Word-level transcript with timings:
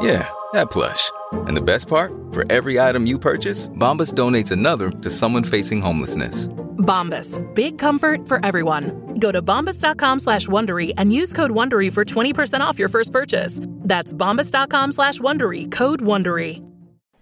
Yeah, 0.00 0.28
that 0.52 0.70
plush. 0.70 1.10
And 1.32 1.56
the 1.56 1.62
best 1.62 1.88
part? 1.88 2.12
For 2.32 2.44
every 2.50 2.78
item 2.78 3.06
you 3.06 3.18
purchase, 3.18 3.68
Bombas 3.70 4.12
donates 4.12 4.50
another 4.52 4.90
to 4.90 5.10
someone 5.10 5.44
facing 5.44 5.80
homelessness. 5.80 6.48
Bombas. 6.86 7.42
Big 7.54 7.78
comfort 7.78 8.28
for 8.28 8.44
everyone. 8.44 9.14
Go 9.18 9.32
to 9.32 9.42
bombas.com 9.42 10.18
slash 10.20 10.46
Wondery 10.46 10.92
and 10.96 11.12
use 11.12 11.32
code 11.32 11.50
Wondery 11.50 11.92
for 11.92 12.04
20% 12.04 12.60
off 12.60 12.78
your 12.78 12.88
first 12.88 13.12
purchase. 13.12 13.60
That's 13.64 14.12
bombas.com 14.12 14.92
slash 14.92 15.18
Wondery. 15.18 15.70
Code 15.70 16.00
Wondery. 16.00 16.62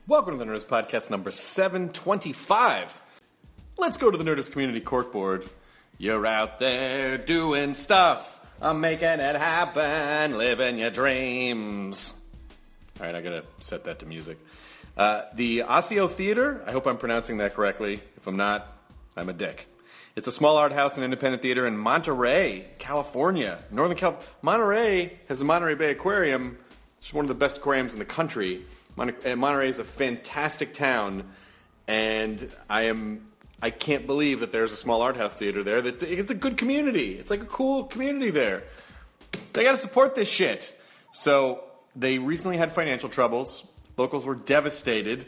Welcome 0.07 0.39
to 0.39 0.45
the 0.45 0.51
Nerdist 0.51 0.67
Podcast 0.67 1.11
number 1.11 1.31
725. 1.31 3.03
Let's 3.79 3.97
go 3.97 4.11
to 4.11 4.19
the 4.19 4.25
Nerdist 4.25 4.53
Community 4.53 4.83
Corkboard. 4.83 5.48
You're 5.97 6.27
out 6.27 6.59
there 6.59 7.17
doing 7.17 7.75
stuff. 7.75 8.41
I'm 8.61 8.81
making 8.81 9.09
it 9.09 9.37
happen, 9.37 10.37
living 10.37 10.79
your 10.79 10.91
dreams. 10.91 12.15
All 13.00 13.06
right, 13.06 13.14
I 13.14 13.20
gotta 13.23 13.45
set 13.59 13.84
that 13.84 13.98
to 14.00 14.06
music. 14.06 14.39
Uh, 14.97 15.23
the 15.34 15.64
Osio 15.64 16.09
Theater, 16.09 16.62
I 16.64 16.70
hope 16.70 16.87
I'm 16.87 16.97
pronouncing 16.97 17.39
that 17.39 17.55
correctly. 17.55 18.01
If 18.17 18.27
I'm 18.28 18.36
not, 18.36 18.69
I'm 19.17 19.28
a 19.28 19.33
dick. 19.33 19.67
It's 20.14 20.28
a 20.28 20.33
small 20.33 20.56
art 20.56 20.70
house 20.70 20.97
and 20.97 21.05
independent 21.05 21.42
theater 21.42 21.67
in 21.67 21.77
Monterey, 21.77 22.67
California. 22.78 23.59
Northern 23.73 23.97
California. 23.97 24.28
Monterey 24.42 25.19
has 25.28 25.41
the 25.41 25.45
Monterey 25.45 25.75
Bay 25.75 25.91
Aquarium. 25.91 26.56
It's 27.01 27.12
one 27.12 27.25
of 27.25 27.28
the 27.28 27.34
best 27.34 27.56
aquariums 27.56 27.95
in 27.95 27.98
the 27.98 28.05
country. 28.05 28.64
Mon- 28.95 29.12
uh, 29.27 29.34
Monterey 29.34 29.69
is 29.69 29.81
a 29.81 29.84
fantastic 29.84 30.73
town, 30.73 31.25
and 31.89 32.48
I 32.70 32.83
am 32.83 33.27
I 33.61 33.70
can't 33.70 34.06
believe 34.06 34.39
that 34.39 34.53
there's 34.53 34.73
a 34.73 34.77
small 34.77 35.03
art 35.03 35.17
house 35.17 35.34
theater 35.34 35.64
there. 35.64 35.83
That 35.83 36.01
it's 36.03 36.31
a 36.31 36.34
good 36.34 36.56
community. 36.56 37.19
It's 37.19 37.31
like 37.31 37.42
a 37.42 37.47
cool 37.47 37.84
community 37.84 38.31
there. 38.31 38.62
They 39.53 39.64
got 39.64 39.73
to 39.73 39.79
support 39.79 40.14
this 40.14 40.31
shit. 40.31 40.79
So 41.11 41.64
they 41.97 42.19
recently 42.19 42.56
had 42.56 42.73
financial 42.73 43.09
troubles. 43.09 43.70
Locals 43.97 44.25
were 44.25 44.34
devastated, 44.34 45.27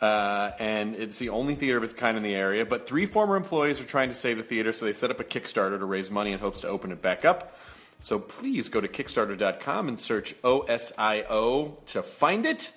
uh, 0.00 0.52
and 0.58 0.96
it's 0.96 1.18
the 1.18 1.28
only 1.28 1.54
theater 1.54 1.76
of 1.76 1.84
its 1.84 1.94
kind 1.94 2.16
in 2.16 2.22
the 2.22 2.34
area. 2.34 2.64
But 2.64 2.86
three 2.86 3.06
former 3.06 3.36
employees 3.36 3.80
are 3.80 3.84
trying 3.84 4.08
to 4.08 4.14
save 4.14 4.38
the 4.38 4.42
theater, 4.42 4.72
so 4.72 4.86
they 4.86 4.92
set 4.92 5.10
up 5.10 5.20
a 5.20 5.24
Kickstarter 5.24 5.78
to 5.78 5.84
raise 5.84 6.10
money 6.10 6.32
in 6.32 6.38
hopes 6.38 6.60
to 6.60 6.68
open 6.68 6.92
it 6.92 7.02
back 7.02 7.24
up. 7.24 7.56
So 7.98 8.18
please 8.18 8.68
go 8.68 8.80
to 8.80 8.88
Kickstarter.com 8.88 9.88
and 9.88 9.98
search 9.98 10.34
OSIO 10.42 11.84
to 11.86 12.02
find 12.02 12.46
it. 12.46 12.72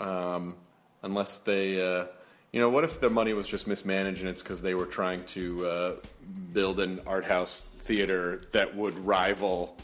Um, 0.00 0.56
unless 1.02 1.38
they, 1.38 1.80
uh, 1.80 2.06
you 2.52 2.60
know, 2.60 2.68
what 2.68 2.84
if 2.84 3.00
the 3.00 3.10
money 3.10 3.34
was 3.34 3.46
just 3.46 3.66
mismanaged 3.66 4.20
and 4.20 4.28
it's 4.28 4.42
because 4.42 4.62
they 4.62 4.74
were 4.74 4.86
trying 4.86 5.24
to 5.26 5.66
uh, 5.66 5.92
build 6.52 6.80
an 6.80 7.00
art 7.06 7.24
house 7.24 7.62
theater 7.80 8.42
that 8.52 8.74
would 8.76 8.98
rival 9.00 9.76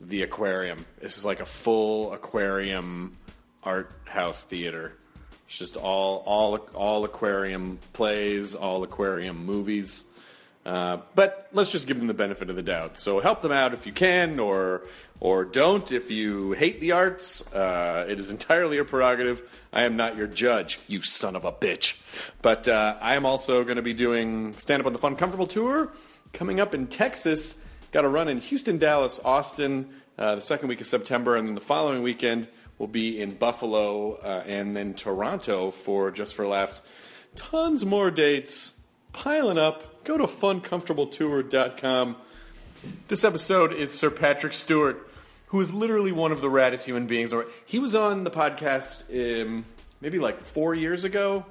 the 0.00 0.22
aquarium? 0.22 0.84
This 1.00 1.18
is 1.18 1.24
like 1.24 1.40
a 1.40 1.46
full 1.46 2.12
aquarium 2.12 3.16
art 3.62 3.90
house 4.04 4.44
theater. 4.44 4.92
It's 5.46 5.58
just 5.58 5.76
all 5.76 6.22
all 6.26 6.56
all 6.74 7.04
aquarium 7.04 7.78
plays, 7.92 8.54
all 8.54 8.82
aquarium 8.82 9.44
movies. 9.44 10.04
Uh, 10.64 10.98
but 11.14 11.48
let's 11.52 11.70
just 11.70 11.86
give 11.86 11.96
them 11.96 12.08
the 12.08 12.14
benefit 12.14 12.50
of 12.50 12.56
the 12.56 12.62
doubt. 12.62 12.98
So 12.98 13.20
help 13.20 13.40
them 13.40 13.52
out 13.52 13.72
if 13.72 13.86
you 13.86 13.92
can, 13.92 14.40
or 14.40 14.82
or 15.20 15.44
don't 15.44 15.92
if 15.92 16.10
you 16.10 16.52
hate 16.52 16.80
the 16.80 16.90
arts. 16.90 17.52
Uh, 17.52 18.04
it 18.08 18.18
is 18.18 18.30
entirely 18.30 18.74
your 18.76 18.84
prerogative. 18.84 19.48
I 19.72 19.82
am 19.82 19.96
not 19.96 20.16
your 20.16 20.26
judge, 20.26 20.80
you 20.88 21.02
son 21.02 21.36
of 21.36 21.44
a 21.44 21.52
bitch. 21.52 22.00
But 22.42 22.66
uh, 22.66 22.96
I 23.00 23.14
am 23.14 23.24
also 23.24 23.62
going 23.62 23.76
to 23.76 23.82
be 23.82 23.94
doing 23.94 24.56
stand 24.56 24.80
up 24.80 24.86
on 24.86 24.92
the 24.92 24.98
Fun 24.98 25.14
Comfortable 25.14 25.46
tour 25.46 25.92
coming 26.32 26.58
up 26.58 26.74
in 26.74 26.88
Texas. 26.88 27.56
Got 27.92 28.04
a 28.04 28.08
run 28.08 28.28
in 28.28 28.38
Houston, 28.38 28.78
Dallas, 28.78 29.20
Austin 29.24 29.90
uh, 30.18 30.34
the 30.36 30.40
second 30.40 30.68
week 30.68 30.80
of 30.80 30.86
September, 30.86 31.36
and 31.36 31.46
then 31.48 31.54
the 31.54 31.60
following 31.60 32.02
weekend 32.02 32.48
will 32.78 32.86
be 32.86 33.20
in 33.20 33.30
Buffalo 33.34 34.14
uh, 34.16 34.42
and 34.46 34.76
then 34.76 34.94
Toronto 34.94 35.70
for 35.70 36.10
Just 36.10 36.34
for 36.34 36.46
Laughs. 36.46 36.82
Tons 37.34 37.84
more 37.86 38.10
dates 38.10 38.72
piling 39.12 39.58
up. 39.58 40.04
Go 40.04 40.18
to 40.18 40.24
funcomfortabletour.com. 40.24 42.16
This 43.08 43.24
episode 43.24 43.72
is 43.72 43.92
Sir 43.92 44.10
Patrick 44.10 44.52
Stewart, 44.52 45.08
who 45.46 45.60
is 45.60 45.72
literally 45.72 46.12
one 46.12 46.32
of 46.32 46.40
the 46.40 46.48
raddest 46.48 46.84
human 46.84 47.06
beings. 47.06 47.32
Or 47.32 47.46
he 47.64 47.78
was 47.78 47.94
on 47.94 48.24
the 48.24 48.30
podcast 48.30 49.10
um, 49.42 49.64
maybe 50.00 50.18
like 50.18 50.40
four 50.40 50.74
years 50.74 51.04
ago. 51.04 51.46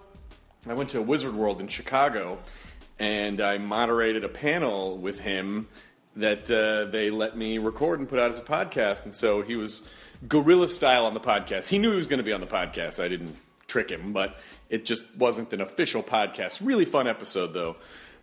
I 0.68 0.74
went 0.74 0.90
to 0.92 1.02
Wizard 1.02 1.34
World 1.36 1.60
in 1.60 1.68
Chicago, 1.68 2.40
and 3.00 3.40
I 3.42 3.58
moderated 3.58 4.24
a 4.24 4.30
panel 4.30 4.98
with 4.98 5.20
him 5.20 5.68
that 6.16 6.50
uh, 6.50 6.90
they 6.90 7.10
let 7.10 7.38
me 7.38 7.58
record 7.58 8.00
and 8.00 8.08
put 8.08 8.20
out 8.20 8.32
as 8.32 8.40
a 8.40 8.44
podcast. 8.44 9.06
And 9.06 9.14
so 9.14 9.42
he 9.42 9.56
was 9.56 9.88
guerrilla 10.28 10.68
style 10.68 11.06
on 11.06 11.14
the 11.14 11.20
podcast. 11.20 11.68
He 11.68 11.78
knew 11.78 11.92
he 11.92 11.98
was 11.98 12.08
going 12.08 12.20
to 12.20 12.24
be 12.24 12.34
on 12.34 12.42
the 12.42 12.48
podcast. 12.48 13.04
I 13.04 13.08
didn't 13.08 13.36
trick 13.68 13.90
him, 13.90 14.14
but 14.14 14.38
it 14.70 14.86
just 14.86 15.14
wasn't 15.16 15.52
an 15.54 15.62
official 15.62 16.02
podcast. 16.02 16.66
Really 16.66 16.86
fun 16.86 17.08
episode, 17.08 17.54
though. 17.54 17.76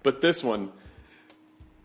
But 0.03 0.20
this 0.20 0.42
one, 0.42 0.72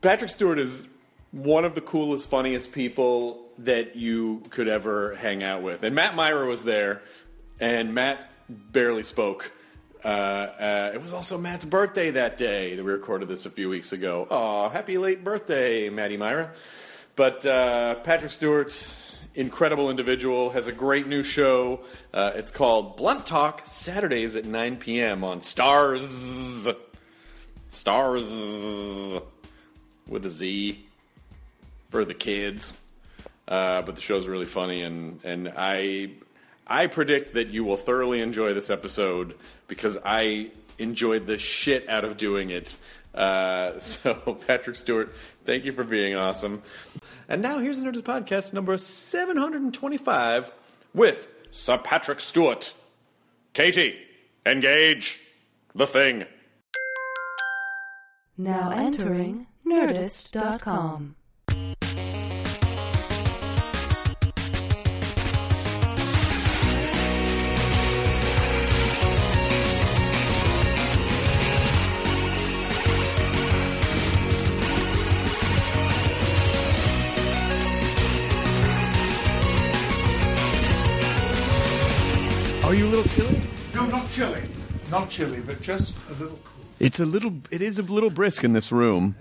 Patrick 0.02 0.32
Stewart 0.32 0.60
is 0.60 0.88
one 1.32 1.66
of 1.66 1.76
the 1.76 1.82
coolest, 1.82 2.30
funniest 2.30 2.72
people 2.72 3.44
that 3.60 3.96
you 3.96 4.44
could 4.50 4.68
ever 4.68 5.16
hang 5.16 5.44
out 5.44 5.62
with. 5.62 5.84
And 5.84 5.94
Matt 5.96 6.16
Mira 6.16 6.48
was 6.48 6.64
there, 6.64 7.02
and 7.60 7.94
Matt 7.94 8.32
barely 8.48 9.04
spoke. 9.04 9.52
Uh, 10.04 10.08
uh, 10.08 10.92
it 10.94 11.02
was 11.02 11.14
also 11.14 11.38
Matt's 11.38 11.66
birthday 11.66 12.12
that 12.12 12.38
day. 12.38 12.76
That 12.76 12.84
we 12.84 12.92
recorded 12.92 13.28
this 13.28 13.46
a 13.46 13.50
few 13.50 13.70
weeks 13.70 13.92
ago. 13.92 14.28
Oh, 14.30 14.70
happy 14.70 14.98
late 14.98 15.24
birthday, 15.24 15.90
Matty 15.90 16.18
Mira. 16.18 16.52
But 17.16 17.46
uh, 17.46 17.96
Patrick 17.96 18.32
Stewart, 18.32 18.94
incredible 19.34 19.90
individual, 19.90 20.52
has 20.52 20.68
a 20.68 20.72
great 20.72 21.08
new 21.08 21.24
show. 21.24 21.82
Uh, 22.14 22.32
it's 22.36 22.52
called 22.52 22.96
Blunt 22.98 23.26
Talk, 23.26 23.62
Saturdays 23.66 24.36
at 24.36 24.46
9 24.46 24.78
p.m. 24.78 25.24
on 25.24 25.40
Starz. 25.40 26.74
Starz 27.72 29.22
with 30.08 30.26
a 30.26 30.30
Z 30.30 30.86
for 31.90 32.06
the 32.06 32.14
kids. 32.14 32.74
Uh, 33.48 33.82
but 33.82 33.96
the 33.96 34.02
show's 34.02 34.28
really 34.28 34.46
funny, 34.46 34.84
and, 34.84 35.24
and 35.24 35.54
I 35.56 36.12
I 36.68 36.88
predict 36.88 37.34
that 37.34 37.48
you 37.48 37.64
will 37.64 37.78
thoroughly 37.78 38.22
enjoy 38.22 38.54
this 38.54 38.70
episode 38.70 39.36
because 39.68 39.98
I 40.04 40.52
enjoyed 40.78 41.26
the 41.26 41.38
shit 41.38 41.88
out 41.90 42.04
of 42.06 42.18
doing 42.18 42.50
it. 42.50 42.76
Uh, 43.14 43.80
so, 43.80 44.40
Patrick 44.46 44.76
Stewart, 44.76 45.14
thank 45.46 45.66
you 45.66 45.72
for 45.72 45.84
being 45.84 46.16
awesome. 46.16 46.62
And 47.28 47.42
now 47.42 47.60
here's 47.60 47.80
the 47.80 47.86
Nerdist 47.86 48.04
Podcast 48.04 48.54
number 48.54 48.78
725 48.78 50.52
with 50.94 51.28
Sir 51.52 51.78
Patrick 51.78 52.20
Stewart. 52.20 52.74
Katie, 53.54 53.98
engage 54.46 55.20
the 55.74 55.88
thing. 55.88 56.26
Now 58.38 58.70
entering 58.70 59.48
Nerdist.com. 59.66 61.17
Are 82.68 82.76
you 82.76 82.86
a 82.86 82.90
little 82.90 83.10
chilly? 83.12 83.42
No, 83.74 83.86
not 83.86 84.12
chilly. 84.12 84.42
Not 84.92 85.10
chilly, 85.10 85.40
but 85.40 85.62
just 85.62 85.96
a 86.10 86.12
little 86.16 86.38
cool. 86.44 86.66
It's 86.80 87.00
a 87.00 87.06
little, 87.06 87.36
it 87.50 87.62
is 87.62 87.80
a 87.80 87.82
little 87.82 88.10
brisk 88.10 88.44
in 88.44 88.52
this 88.52 88.74
room. 88.74 89.16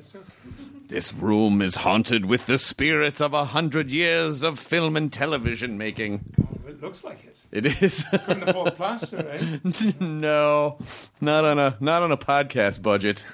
This 0.89 1.15
room 1.15 1.63
is 1.63 1.77
haunted 1.77 2.27
with 2.27 2.47
the 2.47 2.59
spirits 2.59 3.21
of 3.21 3.35
a 3.35 3.45
hundred 3.45 3.89
years 3.89 4.43
of 4.43 4.59
film 4.59 4.97
and 4.97 5.13
television 5.13 5.79
making. 5.79 6.25
It 6.67 6.83
looks 6.83 7.05
like 7.05 7.25
it. 7.25 7.39
It 7.53 7.81
is. 7.85 8.03
Couldn't 8.25 8.49
afford 8.49 8.75
plaster, 8.75 9.25
eh? 9.29 9.93
no, 10.01 10.79
not 11.21 11.45
on 11.45 11.61
a 11.61 11.77
not 11.79 12.03
on 12.03 12.11
a 12.11 12.17
podcast 12.17 12.83
budget, 12.83 13.25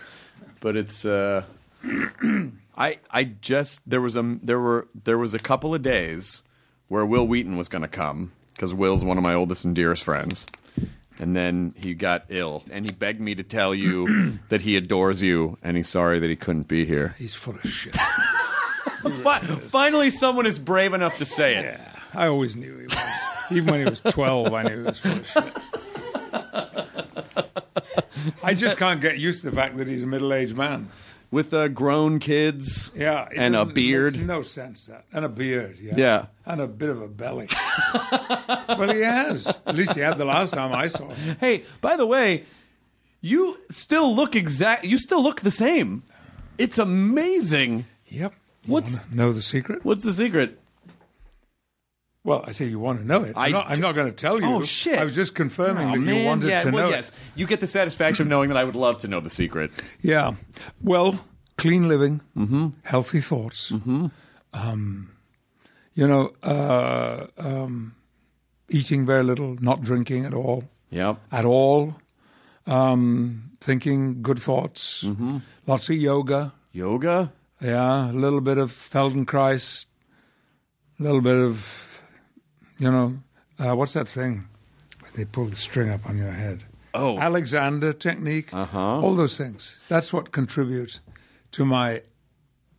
but 0.61 0.77
it's. 0.77 1.07
Uh, 1.07 1.45
I 2.77 2.99
I 3.11 3.25
just 3.25 3.89
there 3.89 4.03
was 4.03 4.17
a 4.17 4.39
there 4.43 4.61
were 4.61 4.89
there 5.05 5.17
was 5.17 5.33
a 5.33 5.39
couple 5.39 5.75
of 5.75 5.81
days 5.81 6.43
where 6.89 7.07
Wil 7.07 7.27
Wheaton 7.27 7.57
was 7.57 7.71
going 7.71 7.81
to 7.81 7.89
come 7.89 8.33
because 8.63 8.75
Will's 8.75 9.05
one 9.05 9.19
of 9.19 9.25
my 9.25 9.35
oldest 9.35 9.65
and 9.65 9.75
dearest 9.75 10.05
friends, 10.05 10.47
and 11.19 11.35
then 11.35 11.75
he 11.77 11.95
got 11.95 12.27
ill 12.29 12.63
and 12.71 12.85
he 12.85 12.93
begged 12.93 13.21
me 13.21 13.35
to 13.35 13.43
tell 13.43 13.75
you 13.75 14.39
that 14.51 14.63
he 14.63 14.77
adores 14.77 15.21
you 15.21 15.59
and 15.65 15.77
he's 15.77 15.89
sorry 15.89 16.21
that 16.21 16.31
he 16.31 16.37
couldn't 16.37 16.69
be 16.69 16.85
here. 16.85 17.17
He's 17.19 17.35
full 17.35 17.57
of 17.57 17.69
shit. 17.69 17.97
Fi- 19.23 19.41
finally, 19.41 20.13
someone 20.13 20.47
is 20.47 20.61
brave 20.61 20.95
enough 20.95 21.19
to 21.19 21.25
say 21.25 21.57
it. 21.57 21.65
Yeah, 21.65 21.91
I 22.15 22.29
always 22.29 22.55
knew 22.55 22.79
he 22.79 22.85
was. 22.85 22.97
Even 23.51 23.67
when 23.67 23.81
he 23.81 23.85
was 23.85 23.99
12, 23.99 24.55
I 24.55 24.63
knew 24.63 24.79
he 24.79 24.85
was 24.85 24.99
full 25.01 25.11
of 25.11 25.27
shit. 25.27 25.45
I 28.45 28.55
just 28.55 28.79
can't 28.79 29.01
get 29.01 29.19
used 29.19 29.43
to 29.43 29.51
the 29.51 29.57
fact 29.57 29.77
that 29.77 29.89
he's 29.89 30.05
a 30.05 30.07
middle 30.07 30.33
aged 30.33 30.57
man. 30.57 30.89
With 31.33 31.53
uh, 31.55 31.67
grown 31.69 32.19
kids, 32.21 32.93
Yeah, 32.95 33.27
and 33.37 33.57
a 33.57 33.65
beard. 33.65 34.13
Makes 34.15 34.27
no 34.27 34.43
sense 34.43 34.87
that 34.87 35.07
and 35.13 35.25
a 35.25 35.29
beard. 35.29 35.79
Yeah, 35.81 35.95
Yeah. 35.97 36.27
and 36.47 36.61
a 36.61 36.69
bit 36.69 36.91
of 36.91 37.01
a 37.03 37.09
belly. 37.09 37.49
well, 38.69 38.93
he 38.93 39.01
has. 39.01 39.49
At 39.67 39.75
least 39.75 39.95
he 39.95 40.01
had 40.03 40.19
the 40.19 40.25
last 40.27 40.53
time 40.55 40.73
I 40.75 40.87
saw 40.89 41.09
him. 41.09 41.37
Hey, 41.41 41.65
by 41.81 41.97
the 41.97 42.07
way, 42.07 42.45
you 43.23 43.57
still 43.71 44.15
look 44.15 44.37
exact. 44.37 44.85
You 44.85 44.99
still 44.99 45.23
look 45.23 45.41
the 45.41 45.51
same. 45.51 46.03
It's 46.59 46.79
amazing. 46.79 47.87
Yep. 48.09 48.35
What's- 48.67 49.01
know 49.11 49.33
the 49.33 49.43
secret? 49.43 49.85
What's 49.87 50.05
the 50.05 50.13
secret? 50.13 50.61
Well, 52.25 52.45
I 52.47 52.53
say 52.53 52.67
you 52.67 52.79
want 52.79 53.01
to 53.01 53.05
know 53.05 53.23
it. 53.25 53.37
I 53.37 53.47
I'm 53.47 53.53
not, 53.53 53.71
I'm 53.71 53.81
not 53.81 53.95
going 53.97 54.07
to 54.07 54.13
tell 54.13 54.41
you. 54.41 54.47
Oh 54.47 54.63
shit! 54.63 54.99
I 54.99 55.05
was 55.05 55.15
just 55.15 55.35
confirming 55.35 55.89
Oh, 55.89 55.93
that 55.93 55.99
man. 56.01 56.17
you 56.21 56.25
wanted 56.25 56.49
yeah, 56.51 56.63
to 56.63 56.71
well, 56.71 56.89
know 56.91 56.95
yes. 56.97 57.09
it. 57.09 57.15
You 57.35 57.47
get 57.47 57.59
the 57.61 57.67
satisfaction 57.67 58.23
of 58.23 58.29
knowing 58.29 58.49
that 58.49 58.57
I 58.57 58.63
would 58.65 58.77
love 58.77 58.99
to 58.99 59.09
know 59.09 59.19
the 59.21 59.31
secret. 59.31 59.73
Yeah. 60.01 60.35
Well, 60.81 61.25
clean 61.59 61.89
living, 61.89 62.21
healthy 62.85 63.21
thoughts. 63.21 63.73
Um, 64.55 65.11
you 65.95 66.07
know, 66.07 66.31
uh, 66.43 67.27
um, 67.39 67.97
eating 68.69 69.05
very 69.05 69.25
little, 69.25 69.57
not 69.61 69.83
drinking 69.83 70.25
at 70.25 70.33
all, 70.35 70.65
Yep. 70.91 71.19
at 71.33 71.45
all. 71.45 71.97
Um, 72.67 73.51
thinking 73.61 74.23
good 74.23 74.39
thoughts. 74.39 75.05
Lots 75.67 75.91
of 75.91 75.97
yoga. 75.97 76.53
Yoga. 76.73 77.33
Yeah, 77.61 78.11
a 78.11 78.13
little 78.13 78.41
bit 78.41 78.59
of 78.59 78.71
Feldenkrais. 78.73 79.87
A 80.99 81.03
little 81.03 81.21
bit 81.21 81.37
of, 81.37 81.92
you 82.83 82.91
know, 82.91 83.19
uh, 83.61 83.77
what's 83.77 83.93
that 83.93 84.09
thing? 84.09 84.49
Where 85.01 85.13
they 85.15 85.25
pull 85.25 85.45
the 85.47 85.55
string 85.55 85.89
up 85.91 86.05
on 86.09 86.19
your 86.19 86.33
head. 86.33 86.65
Oh. 86.95 87.17
Alexander 87.19 87.93
technique. 87.93 88.53
Uh-huh. 88.53 89.01
All 89.01 89.15
those 89.15 89.37
things. 89.39 89.79
That's 89.89 90.13
what 90.13 90.33
contributes 90.33 90.99
to 91.53 91.65
my 91.65 92.03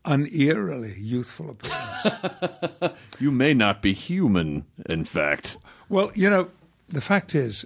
uneerily 0.05 0.95
youthful 0.99 1.51
appearance. 1.51 2.99
You 3.19 3.31
may 3.31 3.53
not 3.53 3.81
be 3.81 3.93
human. 3.93 4.65
In 4.89 5.05
fact. 5.05 5.57
well, 5.87 6.11
you 6.13 6.29
know, 6.29 6.49
the 6.89 6.99
fact 6.99 7.33
is, 7.33 7.65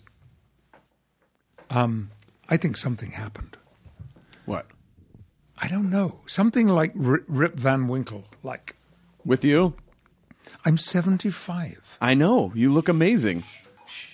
um, 1.71 2.11
I 2.47 2.57
think 2.57 2.77
something 2.77 3.11
happened. 3.11 3.57
What? 4.45 4.67
I 5.57 5.67
don't 5.67 5.89
know. 5.89 6.19
Something 6.27 6.67
like 6.67 6.93
R- 6.95 7.23
Rip 7.27 7.55
Van 7.55 7.87
Winkle. 7.87 8.25
Like, 8.43 8.75
With 9.25 9.43
you? 9.43 9.73
I'm 10.63 10.77
75. 10.77 11.86
I 11.99 12.13
know. 12.13 12.51
You 12.55 12.71
look 12.71 12.89
amazing. 12.89 13.43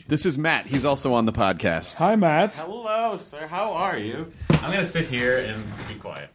This 0.07 0.25
is 0.25 0.37
Matt. 0.37 0.67
He's 0.67 0.85
also 0.85 1.13
on 1.13 1.25
the 1.25 1.31
podcast. 1.31 1.95
Hi, 1.95 2.15
Matt. 2.15 2.53
Hello, 2.55 3.17
sir. 3.17 3.47
How 3.47 3.73
are 3.73 3.97
you? 3.97 4.31
I'm 4.51 4.71
gonna 4.71 4.85
sit 4.85 5.07
here 5.07 5.39
and 5.39 5.63
be 5.87 5.95
quiet. 5.95 6.29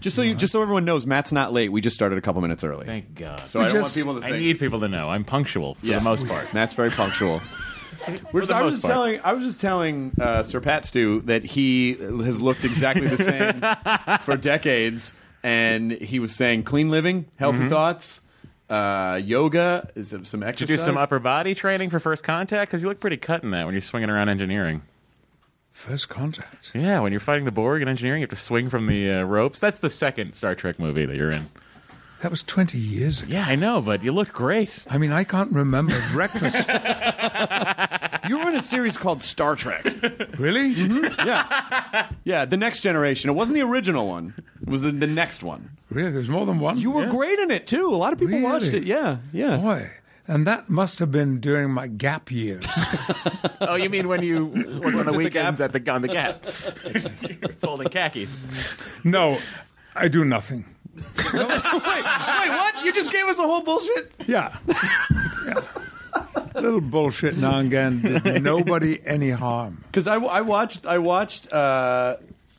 Just 0.00 0.14
so 0.14 0.22
you, 0.22 0.34
just 0.34 0.52
so 0.52 0.60
everyone 0.62 0.84
knows, 0.84 1.06
Matt's 1.06 1.32
not 1.32 1.52
late. 1.52 1.72
We 1.72 1.80
just 1.80 1.94
started 1.96 2.18
a 2.18 2.20
couple 2.20 2.40
minutes 2.42 2.62
early. 2.62 2.86
Thank 2.86 3.14
God. 3.14 3.48
so 3.48 3.60
I 3.60 3.68
don't 3.68 3.82
want 3.82 3.94
people 3.94 4.20
to 4.20 4.26
I 4.26 4.30
need 4.38 4.58
people 4.58 4.80
to 4.80 4.88
know 4.88 5.08
I'm 5.08 5.24
punctual 5.24 5.74
for 5.76 5.86
Yeah. 5.86 5.98
the 5.98 6.04
most 6.04 6.26
part. 6.28 6.52
Matt's 6.54 6.74
very 6.74 6.90
punctual. 6.90 7.40
We're 8.32 8.42
just, 8.42 8.50
the 8.50 8.56
I 8.56 8.62
was 8.62 8.74
most 8.74 8.74
just 8.74 8.82
part. 8.82 8.92
telling 8.92 9.20
I 9.24 9.32
was 9.32 9.44
just 9.44 9.60
telling 9.60 10.12
uh, 10.20 10.42
Sir 10.44 10.60
Pat 10.60 10.84
Stew 10.84 11.22
that 11.22 11.44
he 11.44 11.94
has 11.94 12.40
looked 12.40 12.64
exactly 12.64 13.08
the 13.08 13.18
same 13.18 14.18
for 14.22 14.36
decades, 14.36 15.14
and 15.42 15.90
he 15.92 16.18
was 16.20 16.34
saying 16.34 16.64
clean 16.64 16.90
living, 16.90 17.26
healthy 17.36 17.68
thoughts, 17.68 18.20
uh, 18.68 19.20
yoga, 19.22 19.90
is 19.94 20.12
it 20.12 20.26
some 20.26 20.40
Did 20.40 20.48
exercise. 20.48 20.70
you 20.70 20.76
do 20.76 20.82
some 20.82 20.96
upper 20.96 21.18
body 21.18 21.54
training 21.54 21.90
for 21.90 22.00
first 22.00 22.24
contact? 22.24 22.70
Because 22.70 22.82
you 22.82 22.88
look 22.88 23.00
pretty 23.00 23.16
cut 23.16 23.42
in 23.42 23.50
that 23.50 23.64
when 23.64 23.74
you're 23.74 23.82
swinging 23.82 24.10
around 24.10 24.28
engineering. 24.28 24.82
First 25.72 26.08
contact. 26.08 26.70
Yeah, 26.74 27.00
when 27.00 27.12
you're 27.12 27.20
fighting 27.20 27.44
the 27.44 27.50
Borg 27.50 27.82
in 27.82 27.88
engineering, 27.88 28.20
you 28.20 28.24
have 28.24 28.30
to 28.30 28.36
swing 28.36 28.70
from 28.70 28.86
the 28.86 29.10
uh, 29.10 29.22
ropes. 29.24 29.60
That's 29.60 29.78
the 29.78 29.90
second 29.90 30.32
Star 30.34 30.54
Trek 30.54 30.78
movie 30.78 31.04
that 31.04 31.16
you're 31.16 31.30
in. 31.30 31.50
That 32.22 32.30
was 32.30 32.42
20 32.42 32.78
years 32.78 33.20
ago. 33.22 33.32
Yeah, 33.32 33.44
I 33.46 33.56
know, 33.56 33.80
but 33.80 34.02
you 34.02 34.10
looked 34.12 34.32
great. 34.32 34.84
I 34.88 34.96
mean, 34.98 35.12
I 35.12 35.24
can't 35.24 35.52
remember 35.52 35.94
breakfast. 36.12 36.68
You 38.28 38.40
were 38.40 38.48
in 38.48 38.56
a 38.56 38.60
series 38.62 38.98
called 38.98 39.22
Star 39.22 39.54
Trek. 39.54 39.84
really? 40.36 40.74
Mm-hmm. 40.74 41.24
yeah, 41.28 42.08
yeah, 42.24 42.44
the 42.44 42.56
next 42.56 42.80
generation. 42.80 43.30
It 43.30 43.34
wasn't 43.34 43.54
the 43.54 43.62
original 43.62 44.08
one. 44.08 44.34
It 44.62 44.68
was 44.68 44.82
the, 44.82 44.90
the 44.90 45.06
next 45.06 45.44
one. 45.44 45.70
Really? 45.90 46.10
There's 46.10 46.28
more 46.28 46.44
than 46.44 46.58
one? 46.58 46.76
You 46.76 46.90
were 46.90 47.06
great 47.06 47.38
in 47.38 47.52
it 47.52 47.68
too. 47.68 47.86
A 47.86 47.94
lot 47.94 48.12
of 48.12 48.18
people 48.18 48.32
Really? 48.38 48.42
watched 48.42 48.74
it. 48.74 48.82
Yeah, 48.82 49.18
yeah. 49.32 49.58
Boy. 49.58 49.92
And 50.26 50.44
that 50.44 50.68
must 50.68 50.98
have 50.98 51.12
been 51.12 51.38
during 51.38 51.70
my 51.70 51.86
gap 51.86 52.32
years. 52.32 52.66
Oh, 53.60 53.74
you 53.76 53.88
mean 53.88 54.06
when 54.08 54.22
you 54.22 54.46
work 54.82 54.94
on 54.94 55.06
the 55.06 55.12
the 55.12 55.18
weekends 55.18 55.60
Gap? 55.60 55.74
at 55.74 55.84
the 55.84 55.92
on 55.92 56.02
the 56.02 56.08
Gap, 56.08 56.44
You're 57.40 57.52
folding 57.54 57.88
khakis? 57.88 58.76
no, 59.04 59.38
I 59.94 60.08
do 60.08 60.24
nothing. 60.24 60.64
Wait, 60.96 61.34
wait, 61.34 62.02
what? 62.04 62.84
You 62.84 62.92
just 62.92 63.12
gave 63.12 63.26
us 63.26 63.38
a 63.38 63.42
whole 63.42 63.62
bullshit. 63.62 64.12
Yeah. 64.26 64.56
yeah. 65.46 65.62
Little 66.54 66.80
bullshit 66.80 67.36
now 67.36 67.58
and 67.58 67.70
did 67.70 68.42
nobody 68.42 68.98
any 69.04 69.30
harm. 69.30 69.84
Because 69.86 70.06
I, 70.06 70.14
I 70.16 70.40
watched 70.40 70.86
I 70.86 70.98
watched 70.98 71.52
uh, 71.52 72.16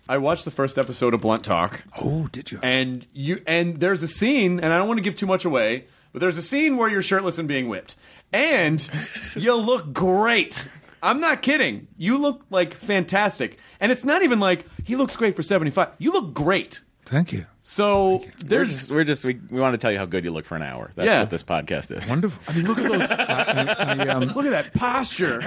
I 0.08 0.20
watched 0.20 0.46
the 0.46 0.52
first 0.52 0.78
episode 0.78 1.14
of 1.16 1.22
Blunt 1.22 1.44
Talk, 1.44 1.84
Oh, 2.00 2.28
did 2.32 2.52
you? 2.52 2.60
and 2.62 3.06
you 3.14 3.42
and 3.48 3.80
there's 3.80 4.04
a 4.04 4.08
scene, 4.08 4.60
and 4.60 4.72
I 4.72 4.78
don't 4.78 4.88
want 4.88 5.00
to 5.00 5.04
give 5.04 5.16
too 5.16 5.26
much 5.26 5.46
away, 5.46 5.86
but 6.14 6.20
there's 6.22 6.38
a 6.38 6.42
scene 6.44 6.78
where 6.78 6.88
you're 6.90 7.02
shirtless 7.02 7.40
and 7.40 7.48
being 7.48 7.68
whipped, 7.70 7.96
and 8.32 8.88
you 9.36 9.56
look 9.56 9.92
great. 9.94 10.68
I'm 11.02 11.20
not 11.20 11.42
kidding. 11.42 11.88
You 11.98 12.18
look 12.18 12.46
like 12.52 12.76
fantastic, 12.76 13.58
and 13.80 13.92
it's 13.92 14.06
not 14.06 14.22
even 14.22 14.40
like 14.40 14.66
he 14.86 14.96
looks 14.96 15.16
great 15.16 15.36
for 15.36 15.44
75. 15.44 15.90
You 15.98 16.12
look 16.14 16.34
great. 16.36 16.82
Thank 17.06 17.34
you. 17.34 17.48
So 17.70 18.20
We're 18.20 18.32
there's 18.46 18.72
just, 18.72 18.92
we're 18.92 19.04
just 19.04 19.26
we, 19.26 19.42
we 19.50 19.60
want 19.60 19.74
to 19.74 19.78
tell 19.78 19.92
you 19.92 19.98
how 19.98 20.06
good 20.06 20.24
you 20.24 20.32
look 20.32 20.46
for 20.46 20.56
an 20.56 20.62
hour. 20.64 20.90
That's 20.96 21.06
Yeah. 21.06 21.20
what 21.20 21.32
this 21.32 21.44
podcast 21.44 21.94
is. 21.96 22.10
Wonderful. 22.10 22.42
I 22.48 22.56
mean, 22.56 22.66
look 22.66 22.78
at 22.78 22.90
those. 22.90 23.12
I, 23.12 24.08
um, 24.08 24.24
Look 24.30 24.46
at 24.46 24.52
that 24.52 24.74
posture 24.74 25.42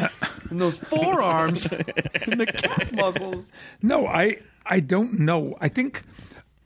and 0.50 0.60
those 0.60 0.76
forearms 0.76 1.64
and 1.64 2.38
the 2.38 2.44
calf 2.44 2.92
muscles. 2.92 3.50
no, 3.80 4.06
I, 4.06 4.36
I 4.66 4.80
don't 4.80 5.20
know. 5.20 5.56
I 5.62 5.68
think 5.68 6.04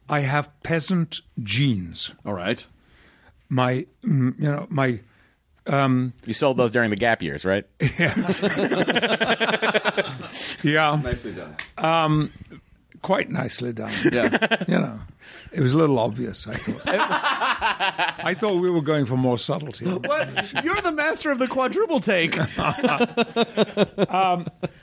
I 0.08 0.20
have 0.20 0.50
peasant 0.64 1.20
genes. 1.40 2.12
All 2.26 2.34
right. 2.34 2.66
My, 3.49 3.87
mm, 4.04 4.37
you 4.37 4.50
know, 4.50 4.66
my 4.70 4.99
You 6.26 6.34
sold 6.34 6.56
those 6.56 6.73
during 6.73 6.90
the 6.90 6.96
Gap 6.96 7.23
years, 7.23 7.44
right? 7.44 7.64
Yeah. 7.96 8.12
Yeah, 10.62 10.99
Nicely 11.02 11.32
done. 11.32 11.54
Quite 13.04 13.30
nicely 13.30 13.73
done. 13.73 13.92
Yeah. 14.11 14.56
You 14.66 14.78
know, 14.78 14.99
it 15.52 15.61
was 15.61 15.73
a 15.75 15.76
little 15.76 15.99
obvious. 15.99 16.46
I 16.46 16.54
thought. 16.54 16.82
I 16.87 18.34
thought 18.34 18.61
we 18.61 18.70
were 18.70 18.80
going 18.80 19.04
for 19.04 19.16
more 19.16 19.37
subtlety. 19.38 19.84
What? 19.88 20.64
You're 20.64 20.80
the 20.80 20.90
master 20.90 21.30
of 21.30 21.38
the 21.38 21.46
quadruple 21.46 22.00
take. 22.00 22.34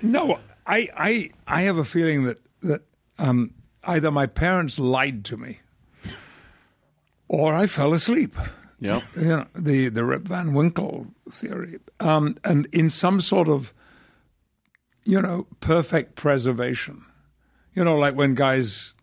No, 0.04 0.40
I, 0.68 0.88
I, 0.96 1.32
I 1.48 1.62
have 1.64 1.78
a 1.78 1.84
feeling 1.84 2.26
that 2.26 2.38
that 2.62 2.82
um, 3.18 3.54
either 3.84 4.12
my 4.12 4.28
parents 4.28 4.78
lied 4.78 5.26
to 5.26 5.38
me, 5.38 5.60
or 7.28 7.54
I 7.56 7.66
fell 7.68 7.94
asleep. 7.94 8.36
Yeah. 8.80 9.02
You 9.16 9.28
know, 9.28 9.48
the 9.56 9.90
the 9.90 10.06
Rip 10.06 10.24
Van 10.28 10.54
Winkle 10.54 11.08
theory, 11.32 11.80
um, 12.00 12.38
and 12.44 12.68
in 12.72 12.90
some 12.92 13.20
sort 13.20 13.50
of, 13.50 13.74
you 15.04 15.22
know, 15.22 15.48
perfect 15.60 16.16
preservation. 16.16 17.04
You 17.74 17.84
know, 17.84 17.98
like 17.98 18.16
when 18.16 18.36
guys 18.36 18.94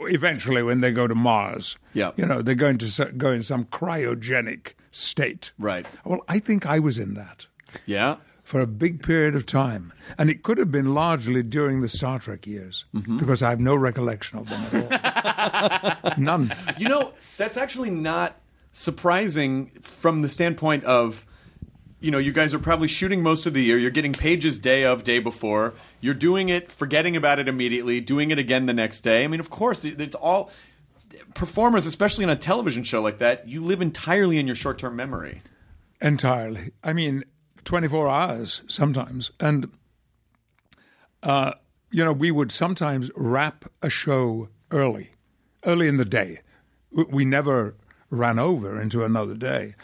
eventually 0.00 0.62
when 0.62 0.80
they 0.80 0.92
go 0.92 1.06
to 1.06 1.14
Mars, 1.14 1.76
Yeah. 1.94 2.12
you 2.16 2.26
know, 2.26 2.42
they're 2.42 2.54
going 2.54 2.78
to 2.78 3.12
go 3.16 3.30
in 3.30 3.42
some 3.42 3.64
cryogenic 3.64 4.74
state. 4.90 5.52
Right. 5.58 5.86
Well, 6.04 6.20
I 6.28 6.38
think 6.38 6.66
I 6.66 6.78
was 6.78 6.98
in 6.98 7.14
that 7.14 7.46
Yeah. 7.86 8.16
for 8.42 8.60
a 8.60 8.66
big 8.66 9.02
period 9.02 9.34
of 9.34 9.46
time. 9.46 9.92
And 10.18 10.28
it 10.30 10.42
could 10.42 10.58
have 10.58 10.70
been 10.72 10.94
largely 10.94 11.42
during 11.42 11.80
the 11.80 11.88
Star 11.88 12.18
Trek 12.18 12.46
years 12.46 12.84
mm-hmm. 12.94 13.18
because 13.18 13.42
I 13.42 13.50
have 13.50 13.60
no 13.60 13.74
recollection 13.74 14.38
of 14.38 14.48
them 14.48 14.90
at 15.00 16.04
all. 16.04 16.12
None. 16.18 16.52
You 16.76 16.88
know, 16.88 17.12
that's 17.36 17.56
actually 17.56 17.90
not 17.90 18.36
surprising 18.72 19.66
from 19.82 20.22
the 20.22 20.28
standpoint 20.28 20.84
of, 20.84 21.24
you 22.00 22.10
know, 22.10 22.18
you 22.18 22.32
guys 22.32 22.54
are 22.54 22.58
probably 22.58 22.88
shooting 22.88 23.22
most 23.22 23.46
of 23.46 23.54
the 23.54 23.62
year. 23.62 23.76
You're 23.78 23.90
getting 23.90 24.12
pages 24.12 24.58
day 24.58 24.84
of, 24.84 25.04
day 25.04 25.18
before. 25.18 25.74
You're 26.00 26.14
doing 26.14 26.48
it, 26.48 26.70
forgetting 26.70 27.16
about 27.16 27.38
it 27.38 27.48
immediately, 27.48 28.00
doing 28.00 28.30
it 28.30 28.38
again 28.38 28.66
the 28.66 28.74
next 28.74 29.00
day. 29.00 29.24
I 29.24 29.26
mean, 29.26 29.40
of 29.40 29.50
course, 29.50 29.84
it's 29.84 30.14
all. 30.14 30.50
Performers, 31.34 31.86
especially 31.86 32.24
in 32.24 32.30
a 32.30 32.36
television 32.36 32.84
show 32.84 33.00
like 33.00 33.18
that, 33.18 33.48
you 33.48 33.64
live 33.64 33.80
entirely 33.80 34.38
in 34.38 34.46
your 34.46 34.56
short 34.56 34.78
term 34.78 34.94
memory. 34.94 35.42
Entirely. 36.00 36.72
I 36.84 36.92
mean, 36.92 37.24
24 37.64 38.08
hours 38.08 38.62
sometimes. 38.68 39.30
And, 39.40 39.70
uh, 41.22 41.52
you 41.90 42.04
know, 42.04 42.12
we 42.12 42.30
would 42.30 42.52
sometimes 42.52 43.10
wrap 43.16 43.70
a 43.82 43.90
show 43.90 44.48
early, 44.70 45.10
early 45.64 45.88
in 45.88 45.96
the 45.96 46.04
day. 46.04 46.40
We 46.92 47.24
never 47.24 47.74
ran 48.10 48.38
over 48.38 48.80
into 48.80 49.04
another 49.04 49.34
day. 49.34 49.74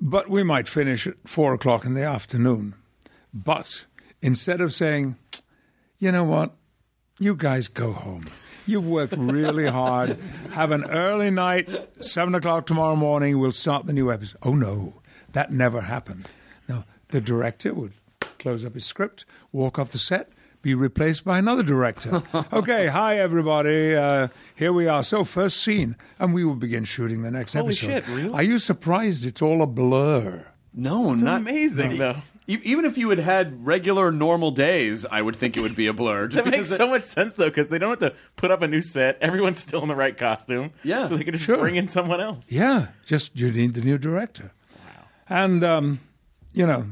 But 0.00 0.30
we 0.30 0.42
might 0.42 0.68
finish 0.68 1.06
at 1.06 1.16
four 1.26 1.52
o'clock 1.54 1.84
in 1.84 1.94
the 1.94 2.04
afternoon. 2.04 2.74
But 3.32 3.84
instead 4.22 4.60
of 4.60 4.72
saying, 4.72 5.16
you 5.98 6.12
know 6.12 6.24
what, 6.24 6.54
you 7.18 7.34
guys 7.34 7.68
go 7.68 7.92
home. 7.92 8.26
You've 8.66 8.86
worked 8.88 9.14
really 9.16 9.66
hard. 9.80 10.18
Have 10.52 10.70
an 10.70 10.84
early 10.90 11.30
night, 11.30 11.68
seven 12.02 12.34
o'clock 12.34 12.66
tomorrow 12.66 12.96
morning, 12.96 13.38
we'll 13.38 13.52
start 13.52 13.86
the 13.86 13.92
new 13.92 14.10
episode. 14.12 14.38
Oh 14.42 14.54
no, 14.54 15.02
that 15.32 15.50
never 15.50 15.82
happened. 15.82 16.26
No, 16.68 16.84
the 17.08 17.20
director 17.20 17.74
would 17.74 17.92
close 18.38 18.64
up 18.64 18.74
his 18.74 18.84
script, 18.84 19.24
walk 19.52 19.78
off 19.78 19.90
the 19.90 19.98
set, 19.98 20.30
be 20.62 20.74
replaced 20.74 21.24
by 21.24 21.38
another 21.38 21.62
director. 21.62 22.22
okay, 22.52 22.86
hi 22.86 23.18
everybody. 23.18 23.94
Uh, 23.96 24.28
here 24.54 24.72
we 24.72 24.86
are. 24.86 25.02
So 25.02 25.24
first 25.24 25.56
scene, 25.62 25.96
and 26.18 26.32
we 26.32 26.44
will 26.44 26.54
begin 26.54 26.84
shooting 26.84 27.22
the 27.22 27.30
next 27.30 27.54
Holy 27.54 27.68
episode. 27.68 27.86
shit, 27.86 28.08
really? 28.08 28.32
Are 28.32 28.42
you 28.42 28.58
surprised? 28.58 29.26
It's 29.26 29.42
all 29.42 29.62
a 29.62 29.66
blur. 29.66 30.46
No, 30.72 31.12
It's 31.12 31.22
not 31.22 31.40
amazing, 31.40 31.96
though. 31.98 32.16
E- 32.50 32.60
Even 32.64 32.84
if 32.84 32.98
you 32.98 33.08
had 33.10 33.18
had 33.20 33.64
regular, 33.66 34.10
normal 34.10 34.50
days, 34.50 35.06
I 35.06 35.22
would 35.22 35.36
think 35.36 35.56
it 35.56 35.60
would 35.60 35.76
be 35.76 35.86
a 35.86 35.92
blur. 35.92 36.26
Just 36.28 36.44
That 36.44 36.50
makes 36.50 36.68
because 36.68 36.76
so 36.76 36.88
much 36.88 37.02
sense 37.02 37.34
though, 37.34 37.46
because 37.48 37.68
they 37.68 37.78
don't 37.78 37.90
have 38.00 38.12
to 38.12 38.16
put 38.36 38.50
up 38.50 38.62
a 38.62 38.66
new 38.66 38.80
set. 38.80 39.18
Everyone's 39.20 39.60
still 39.60 39.82
in 39.82 39.88
the 39.88 39.94
right 39.96 40.16
costume. 40.16 40.72
Yeah. 40.82 41.06
so 41.06 41.16
they 41.16 41.24
can 41.24 41.32
just 41.34 41.44
Sure. 41.44 41.58
bring 41.58 41.76
in 41.76 41.88
someone 41.88 42.20
else. 42.20 42.50
Yeah, 42.50 42.88
just 43.06 43.36
you 43.38 43.50
need 43.52 43.74
the 43.74 43.80
new 43.82 43.98
director. 43.98 44.52
And, 45.28 45.62
um, 45.62 46.00
you 46.52 46.66
know, 46.66 46.86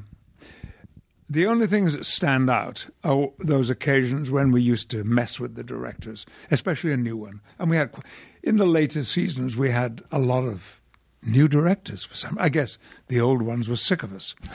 the 1.31 1.47
only 1.47 1.67
things 1.67 1.95
that 1.95 2.07
stand 2.07 2.49
out 2.49 2.87
are 3.05 3.31
those 3.39 3.69
occasions 3.69 4.31
when 4.31 4.51
we 4.51 4.63
used 4.63 4.91
to 4.93 5.05
mess 5.05 5.39
with 5.41 5.57
the 5.57 5.65
directors, 5.65 6.25
especially 6.51 6.93
a 6.93 6.97
new 6.97 7.17
one. 7.17 7.41
And 7.59 7.69
we 7.69 7.77
had, 7.77 7.93
qu- 7.93 8.03
in 8.43 8.57
the 8.57 8.65
later 8.67 9.03
seasons, 9.03 9.57
we 9.57 9.71
had 9.71 10.03
a 10.11 10.19
lot 10.19 10.45
of 10.45 10.81
new 11.23 11.49
directors 11.49 12.05
for 12.05 12.15
some. 12.15 12.37
I 12.41 12.49
guess 12.49 12.79
the 13.09 13.21
old 13.21 13.43
ones 13.43 13.69
were 13.69 13.77
sick 13.77 14.03
of 14.03 14.13
us. 14.15 14.35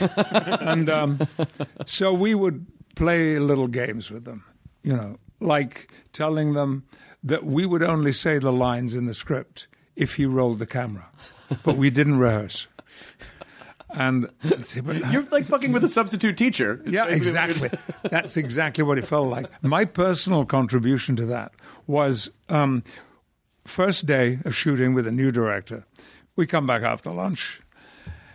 and 0.60 0.88
um, 0.90 1.18
so 1.86 2.12
we 2.12 2.34
would 2.34 2.66
play 2.94 3.38
little 3.38 3.68
games 3.68 4.10
with 4.10 4.24
them, 4.24 4.44
you 4.82 4.96
know, 4.96 5.18
like 5.40 5.90
telling 6.12 6.54
them 6.54 6.84
that 7.22 7.44
we 7.44 7.66
would 7.66 7.82
only 7.82 8.12
say 8.12 8.38
the 8.38 8.52
lines 8.52 8.94
in 8.94 9.06
the 9.06 9.14
script 9.14 9.66
if 9.96 10.14
he 10.16 10.26
rolled 10.26 10.58
the 10.58 10.66
camera, 10.66 11.06
but 11.64 11.76
we 11.76 11.90
didn't 11.90 12.18
rehearse. 12.18 12.66
And 13.90 14.28
"But 14.42 15.12
You're 15.12 15.22
like 15.30 15.44
fucking 15.46 15.72
with 15.72 15.84
a 15.84 15.88
substitute 15.88 16.36
teacher. 16.36 16.82
Yeah, 16.84 17.06
basically 17.06 17.32
what 17.38 17.48
you're- 17.48 17.66
exactly. 17.66 17.78
That's 18.10 18.36
exactly 18.36 18.82
what 18.82 18.98
it 18.98 19.06
felt 19.06 19.28
like. 19.28 19.46
My 19.62 19.84
personal 19.84 20.44
contribution 20.44 21.14
to 21.16 21.26
that 21.26 21.52
was 21.86 22.28
um, 22.48 22.82
first 23.64 24.04
day 24.06 24.40
of 24.44 24.54
shooting 24.54 24.94
with 24.94 25.06
a 25.06 25.12
new 25.12 25.30
director. 25.30 25.84
We 26.36 26.46
come 26.46 26.66
back 26.66 26.82
after 26.82 27.10
lunch 27.10 27.60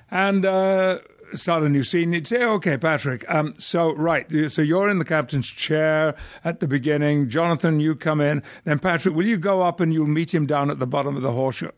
and 0.10 0.46
uh, 0.46 1.00
start 1.34 1.64
a 1.64 1.70
new 1.70 1.84
scene. 1.84 2.14
You'd 2.14 2.28
say, 2.28 2.44
"Okay, 2.44 2.78
Patrick. 2.78 3.26
Um, 3.28 3.56
so 3.58 3.94
right, 3.94 4.26
so 4.50 4.62
you're 4.62 4.90
in 4.90 5.00
the 5.00 5.06
captain's 5.06 5.48
chair 5.48 6.16
at 6.46 6.62
the 6.62 6.68
beginning. 6.68 7.30
Jonathan, 7.30 7.80
you 7.80 7.96
come 7.96 8.22
in. 8.22 8.42
Then 8.64 8.80
Patrick, 8.80 9.16
will 9.16 9.26
you 9.26 9.38
go 9.38 9.62
up 9.62 9.80
and 9.80 9.94
you'll 9.94 10.08
meet 10.08 10.34
him 10.34 10.46
down 10.46 10.72
at 10.72 10.80
the 10.80 10.88
bottom 10.88 11.16
of 11.16 11.22
the 11.22 11.34
horseshoe?" 11.34 11.72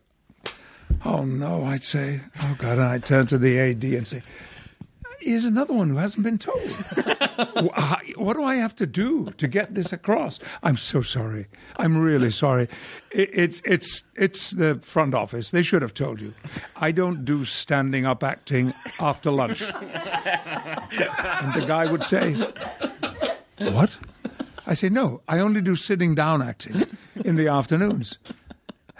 Oh 1.04 1.24
no, 1.24 1.64
I'd 1.64 1.82
say, 1.82 2.20
"Oh 2.40 2.56
God!" 2.58 2.78
And 2.78 2.86
I'd 2.86 3.04
turn 3.04 3.26
to 3.26 3.38
the 3.38 3.58
AD 3.58 3.84
and 3.84 4.06
say. 4.06 4.22
Here's 5.22 5.44
another 5.44 5.72
one 5.72 5.88
who 5.88 5.96
hasn't 5.96 6.24
been 6.24 6.38
told. 6.38 6.60
What 8.16 8.36
do 8.36 8.44
I 8.44 8.56
have 8.56 8.74
to 8.76 8.86
do 8.86 9.32
to 9.38 9.48
get 9.48 9.74
this 9.74 9.92
across? 9.92 10.38
I'm 10.62 10.76
so 10.76 11.02
sorry. 11.02 11.46
I'm 11.76 11.96
really 11.96 12.30
sorry. 12.30 12.68
It, 13.10 13.30
it's 13.32 13.62
it's 13.64 14.04
it's 14.14 14.50
the 14.50 14.76
front 14.76 15.14
office. 15.14 15.50
They 15.50 15.62
should 15.62 15.82
have 15.82 15.94
told 15.94 16.20
you. 16.20 16.34
I 16.76 16.92
don't 16.92 17.24
do 17.24 17.44
standing 17.44 18.06
up 18.06 18.22
acting 18.22 18.74
after 19.00 19.30
lunch. 19.30 19.62
and 19.62 21.52
the 21.54 21.64
guy 21.66 21.90
would 21.90 22.02
say, 22.02 22.34
"What?" 23.58 23.96
I 24.66 24.74
say, 24.74 24.88
"No, 24.88 25.22
I 25.28 25.38
only 25.38 25.60
do 25.60 25.74
sitting 25.76 26.14
down 26.14 26.42
acting 26.42 26.84
in 27.24 27.36
the 27.36 27.48
afternoons." 27.48 28.18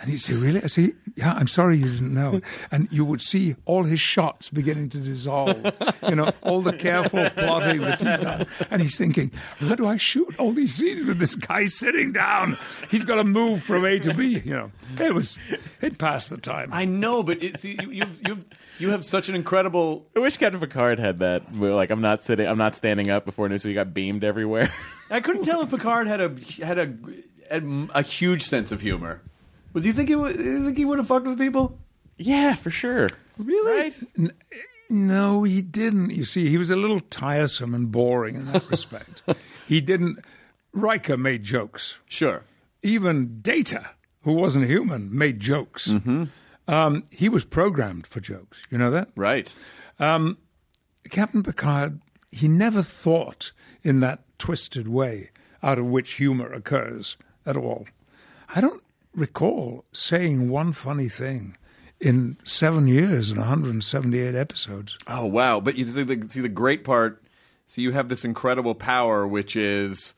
And 0.03 0.11
he'd 0.11 0.19
say, 0.19 0.35
Really? 0.35 0.63
I 0.63 0.67
say, 0.67 0.93
Yeah, 1.17 1.33
I'm 1.33 1.47
sorry 1.47 1.79
you 1.79 1.87
didn't 1.87 2.13
know. 2.13 2.41
And 2.73 2.89
you 2.91 3.05
would 3.05 3.21
see 3.21 3.55
all 3.67 3.85
his 3.85 4.01
shots 4.01 4.49
beginning 4.51 4.89
to 4.91 4.99
dissolve, 4.99 5.65
you 6.09 6.17
know, 6.17 6.31
all 6.43 6.61
the 6.61 6.73
careful 6.73 7.29
plotting 7.31 7.81
that 7.83 8.01
he'd 8.01 8.21
done. 8.21 8.47
And 8.71 8.83
he's 8.83 8.99
thinking, 8.99 9.31
How 9.59 9.75
do 9.77 9.87
I 9.87 9.97
shoot 9.97 10.35
all 10.39 10.53
these 10.53 10.75
scenes 10.75 11.07
with 11.07 11.19
this 11.19 11.35
guy 11.35 11.67
sitting 11.67 12.13
down? 12.13 12.57
He's 12.91 13.05
got 13.05 13.17
to 13.17 13.25
move 13.25 13.63
from 13.63 13.85
A 13.85 13.99
to 14.01 14.13
B, 14.13 14.43
you 14.45 14.55
know. 14.55 14.73
It 14.99 15.15
was, 15.15 15.39
it 15.81 15.99
passed 15.99 16.31
the 16.31 16.37
time. 16.39 16.71
I 16.73 16.85
know, 16.85 17.23
but 17.23 17.43
it, 17.43 17.61
see, 17.61 17.79
you, 17.81 17.91
you've, 17.91 18.21
you've, 18.27 18.45
you 18.79 18.91
have 18.91 19.05
such 19.05 19.29
an 19.29 19.35
incredible. 19.35 20.09
I 20.17 20.21
wish 20.21 20.37
Captain 20.37 20.61
Picard 20.61 20.99
had 20.99 21.19
that. 21.19 21.53
Where 21.55 21.75
like 21.75 21.91
I'm 21.91 22.01
not 22.01 22.23
sitting, 22.23 22.49
I'm 22.49 22.59
not 22.59 22.75
standing 22.77 23.11
up 23.11 23.25
before 23.25 23.49
news, 23.49 23.63
so 23.63 23.69
you 23.69 23.75
got 23.75 23.95
beamed 23.95 24.25
everywhere. 24.25 24.73
I 25.11 25.21
couldn't 25.21 25.45
tell 25.45 25.63
if 25.63 25.71
Picard 25.71 26.09
had 26.09 26.21
a 26.21 26.35
had 26.65 26.79
a 26.79 26.95
had 27.51 27.89
a 27.95 28.03
huge 28.03 28.43
sense 28.45 28.73
of 28.73 28.81
humor. 28.81 29.23
Would 29.73 29.85
you 29.85 29.93
think 29.93 30.09
he 30.09 30.17
would? 30.17 30.37
You 30.37 30.65
think 30.65 30.77
he 30.77 30.85
would 30.85 30.99
have 30.99 31.09
fucked 31.09 31.27
with 31.27 31.39
people? 31.39 31.79
yeah, 32.19 32.55
for 32.55 32.71
sure. 32.71 33.09
Really? 33.39 33.93
No, 34.91 35.43
he 35.43 35.63
didn't. 35.63 36.11
You 36.11 36.25
see, 36.25 36.49
he 36.49 36.59
was 36.59 36.71
a 36.71 36.77
little 36.77 37.01
tiresome 37.01 37.75
and 37.75 37.91
boring 37.91 38.35
in 38.37 38.45
that 38.53 38.71
respect. 38.71 39.23
he 39.69 39.81
didn't. 39.81 40.19
Riker 40.73 41.17
made 41.17 41.43
jokes. 41.43 41.99
Sure. 42.07 42.45
even 42.83 43.41
Data, 43.41 43.91
who 44.23 44.35
wasn't 44.35 44.67
human, 44.67 45.09
made 45.17 45.41
jokes. 45.41 45.91
Um, 46.69 47.05
he 47.11 47.29
was 47.29 47.45
programmed 47.45 48.07
for 48.07 48.21
jokes. 48.21 48.63
You 48.71 48.79
know 48.79 48.91
that? 48.91 49.09
Right. 49.17 49.53
Captain 49.99 51.43
Picard, 51.43 52.01
he 52.31 52.49
never 52.49 52.83
thought 52.83 53.53
in 53.83 54.01
that 54.01 54.21
twisted 54.39 54.89
way 54.89 55.31
out 55.63 55.79
of 55.79 55.87
which 55.87 56.13
humor 56.15 56.53
occurs 56.53 57.17
at 57.47 57.57
all. 57.57 57.87
I 58.55 58.61
don't 58.61 58.83
recall 59.15 59.85
saying 59.93 60.49
one 60.49 60.73
funny 60.73 61.09
thing 61.09 61.57
in 62.01 62.37
seven 62.45 62.89
years 62.89 63.31
and 63.31 63.39
178 63.39 64.35
episodes. 64.35 64.99
Oh 65.07 65.27
wow! 65.27 65.61
But 65.61 65.77
you 65.77 65.87
see 65.87 66.03
the 66.03 66.27
see 66.29 66.41
the 66.41 66.49
great 66.49 66.85
part. 66.85 67.23
So 67.67 67.81
you 67.81 67.93
have 67.93 68.09
this 68.09 68.25
incredible 68.25 68.75
power, 68.75 69.27
which 69.27 69.57
is 69.57 70.15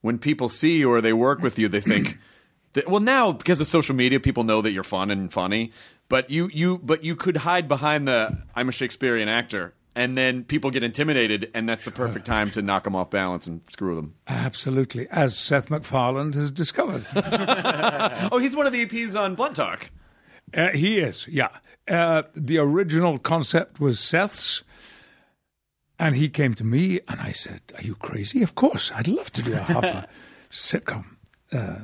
when 0.00 0.18
people 0.18 0.48
see 0.48 0.78
you 0.78 0.90
or 0.90 1.00
they 1.00 1.12
work 1.12 1.40
with 1.40 1.58
you, 1.58 1.68
they 1.68 1.80
think. 1.80 2.18
That, 2.74 2.88
well, 2.88 3.00
now 3.00 3.30
because 3.30 3.60
of 3.60 3.68
social 3.68 3.94
media, 3.94 4.18
people 4.18 4.42
know 4.42 4.60
that 4.60 4.72
you're 4.72 4.82
fun 4.82 5.12
and 5.12 5.32
funny. 5.32 5.70
But 6.08 6.28
you 6.28 6.50
you 6.52 6.78
but 6.78 7.04
you 7.04 7.14
could 7.14 7.36
hide 7.36 7.68
behind 7.68 8.08
the 8.08 8.42
I'm 8.56 8.68
a 8.68 8.72
Shakespearean 8.72 9.28
actor, 9.28 9.74
and 9.94 10.16
then 10.18 10.44
people 10.44 10.70
get 10.70 10.82
intimidated, 10.82 11.50
and 11.54 11.68
that's 11.68 11.84
the 11.84 11.90
perfect 11.90 12.26
time 12.26 12.50
to 12.52 12.62
knock 12.62 12.84
them 12.84 12.96
off 12.96 13.10
balance 13.10 13.46
and 13.46 13.60
screw 13.70 13.94
them. 13.96 14.14
Absolutely, 14.26 15.06
as 15.10 15.36
Seth 15.38 15.70
MacFarlane 15.70 16.32
has 16.32 16.50
discovered. 16.50 17.04
Oh, 18.32 18.38
he's 18.38 18.56
one 18.56 18.66
of 18.66 18.72
the 18.72 18.84
EPs 18.86 19.18
on 19.18 19.34
Blunt 19.34 19.56
Talk. 19.56 19.90
Uh, 20.56 20.70
he 20.70 20.98
is, 20.98 21.26
yeah. 21.28 21.48
Uh, 21.88 22.22
the 22.34 22.58
original 22.58 23.18
concept 23.18 23.78
was 23.80 24.00
Seth's, 24.00 24.62
and 25.98 26.16
he 26.16 26.28
came 26.28 26.54
to 26.54 26.64
me, 26.64 27.00
and 27.08 27.20
I 27.20 27.32
said, 27.32 27.60
"Are 27.76 27.82
you 27.82 27.94
crazy? 27.94 28.42
Of 28.42 28.54
course, 28.54 28.90
I'd 28.94 29.08
love 29.08 29.30
to 29.32 29.42
do 29.42 29.52
a 29.54 29.58
half 29.58 30.06
sitcom. 30.50 31.04
Uh, 31.52 31.76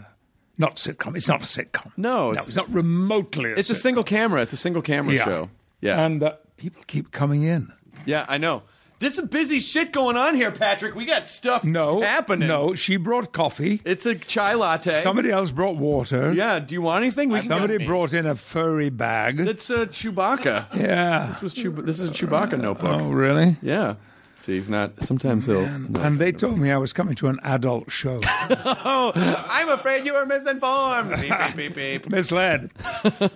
not 0.59 0.77
sitcom. 0.77 1.17
It's 1.17 1.29
not 1.29 1.41
a 1.43 1.45
sitcom. 1.45 1.93
No, 1.97 2.27
no, 2.27 2.33
it's- 2.33 2.49
it's, 2.49 2.57
not 2.57 2.71
remotely. 2.73 3.53
A 3.53 3.57
It's 3.57 3.71
a 3.71 3.75
single 3.75 4.05
camera. 4.05 4.43
It's 4.43 4.53
a 4.53 4.57
single 4.59 4.83
camera 4.83 5.15
Yeah. 5.15 5.25
show. 5.25 5.51
Yeah, 5.81 6.05
and 6.05 6.23
uh, 6.23 6.35
people 6.57 6.83
keep 6.87 7.11
coming 7.13 7.43
in. 7.43 7.73
Yeah, 8.07 8.25
I 8.29 8.39
know. 8.39 8.63
This 8.99 9.17
is 9.19 9.27
busy 9.29 9.61
shit 9.61 9.93
going 9.93 10.19
on 10.19 10.35
here, 10.37 10.51
Patrick. 10.53 10.95
We 10.95 11.07
got 11.07 11.27
stuff 11.27 11.65
No, 11.65 12.03
happening. 12.03 12.49
No, 12.49 12.75
she 12.75 12.97
brought 12.99 13.33
coffee. 13.33 13.81
It's 13.83 14.05
a 14.05 14.15
chai 14.15 14.53
latte. 14.53 15.01
Somebody 15.03 15.31
else 15.31 15.51
brought 15.51 15.77
water. 15.77 16.35
yeah, 16.35 16.59
do 16.59 16.75
you 16.75 16.83
want 16.83 17.03
anything? 17.03 17.31
We 17.31 17.41
Somebody 17.41 17.87
brought 17.87 18.13
in 18.13 18.27
a 18.27 18.35
furry 18.35 18.91
bag. 18.91 19.41
It's 19.41 19.71
uh, 19.71 19.87
Chewbacca. 19.87 20.77
yeah. 20.77 21.29
This 21.29 21.41
was 21.41 21.55
Chew- 21.55 21.73
This 21.83 21.99
is 21.99 22.11
a 22.11 22.13
Chewbacca 22.13 22.61
notebook. 22.61 23.01
Oh, 23.01 23.11
really? 23.11 23.57
Yeah. 23.63 23.95
See, 24.37 24.55
he's 24.57 24.69
not. 24.69 25.03
Sometimes 25.03 25.47
he'll. 25.47 25.67
No. 25.67 26.01
and 26.03 26.19
they 26.19 26.33
told 26.33 26.59
me 26.59 26.71
I 26.71 26.77
was 26.77 26.93
coming 26.93 27.15
to 27.17 27.29
an 27.29 27.39
adult 27.43 27.91
show. 27.91 28.21
oh, 28.25 29.13
I'm 29.51 29.69
afraid 29.71 30.05
you 30.07 30.13
were 30.15 30.25
misinformed. 30.27 31.11
beep, 31.21 31.33
beep, 31.57 31.57
beep, 31.57 31.75
beep. 31.75 32.09
Misled. 32.11 32.71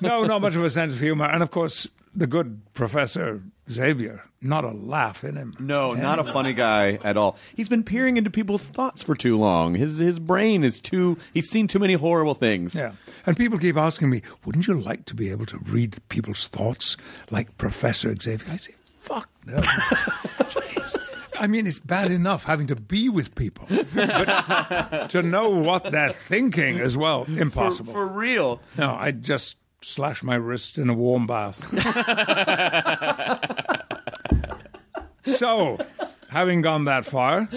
No, 0.02 0.24
not 0.24 0.40
much 0.42 0.54
of 0.56 0.64
a 0.64 0.68
sense 0.70 0.92
of 0.94 1.00
humor. 1.00 1.24
And 1.26 1.42
of 1.42 1.50
course, 1.50 1.88
the 2.14 2.26
good 2.26 2.62
Professor 2.74 3.42
Xavier, 3.70 4.22
not 4.40 4.64
a 4.64 4.70
laugh 4.70 5.24
in 5.24 5.36
him. 5.36 5.54
No, 5.58 5.92
eh? 5.94 6.00
not 6.00 6.18
a 6.18 6.24
funny 6.24 6.52
guy 6.52 6.98
at 7.02 7.16
all. 7.16 7.36
He's 7.56 7.68
been 7.68 7.82
peering 7.82 8.16
into 8.16 8.30
people's 8.30 8.68
thoughts 8.68 9.02
for 9.02 9.14
too 9.14 9.38
long. 9.38 9.74
His 9.74 9.98
his 9.98 10.18
brain 10.18 10.64
is 10.64 10.80
too. 10.80 11.16
He's 11.32 11.48
seen 11.50 11.66
too 11.66 11.78
many 11.78 11.94
horrible 11.94 12.34
things. 12.34 12.74
Yeah. 12.74 12.92
And 13.26 13.36
people 13.36 13.58
keep 13.58 13.76
asking 13.76 14.10
me, 14.10 14.22
wouldn't 14.44 14.66
you 14.66 14.74
like 14.80 15.06
to 15.06 15.14
be 15.14 15.30
able 15.30 15.46
to 15.46 15.58
read 15.58 15.96
people's 16.08 16.46
thoughts 16.48 16.96
like 17.30 17.56
Professor 17.58 18.14
Xavier? 18.14 18.52
I 18.52 18.56
say, 18.56 18.74
fuck 19.00 19.28
no. 19.46 19.60
I 21.36 21.48
mean, 21.48 21.66
it's 21.66 21.80
bad 21.80 22.12
enough 22.12 22.44
having 22.44 22.68
to 22.68 22.76
be 22.76 23.08
with 23.08 23.34
people, 23.34 23.66
but 23.94 25.10
to 25.10 25.20
know 25.22 25.48
what 25.50 25.84
they're 25.90 26.10
thinking 26.10 26.78
as 26.80 26.96
well, 26.96 27.24
For, 27.24 27.40
impossible. 27.40 27.92
for 27.92 28.06
real. 28.06 28.60
no, 28.78 28.94
I 28.94 29.10
just 29.10 29.56
slash 29.86 30.22
my 30.22 30.34
wrist 30.34 30.78
in 30.78 30.88
a 30.88 30.94
warm 30.94 31.26
bath. 31.26 31.60
so, 35.26 35.78
having 36.30 36.60
gone 36.62 36.84
that 36.84 37.04
far, 37.04 37.48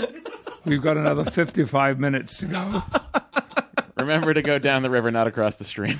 we've 0.65 0.81
got 0.81 0.97
another 0.97 1.25
55 1.25 1.99
minutes 1.99 2.37
to 2.37 2.45
go. 2.45 2.83
Remember 3.99 4.33
to 4.33 4.41
go 4.41 4.59
down 4.59 4.83
the 4.83 4.89
river, 4.89 5.09
not 5.11 5.27
across 5.27 5.57
the 5.57 5.65
stream. 5.65 5.99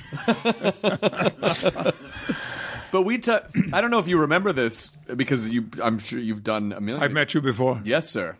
But 2.90 3.02
we. 3.02 3.18
T- 3.18 3.32
I 3.72 3.80
don't 3.80 3.90
know 3.90 3.98
if 3.98 4.08
you 4.08 4.18
remember 4.18 4.52
this 4.52 4.90
because 5.14 5.48
you. 5.48 5.68
I'm 5.82 5.98
sure 5.98 6.18
you've 6.18 6.42
done 6.42 6.72
a 6.72 6.80
million. 6.80 7.02
I've 7.02 7.12
met 7.12 7.34
you 7.34 7.40
before. 7.40 7.80
Yes, 7.84 8.08
sir. 8.08 8.36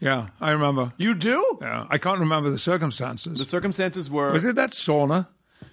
Yeah, 0.00 0.28
I 0.40 0.52
remember. 0.52 0.92
You 0.96 1.14
do. 1.14 1.58
Yeah, 1.60 1.86
I 1.90 1.98
can't 1.98 2.20
remember 2.20 2.50
the 2.50 2.58
circumstances. 2.58 3.38
The 3.38 3.44
circumstances 3.44 4.10
were. 4.10 4.32
Was 4.32 4.44
it 4.44 4.54
that 4.56 4.70
sauna? 4.70 5.26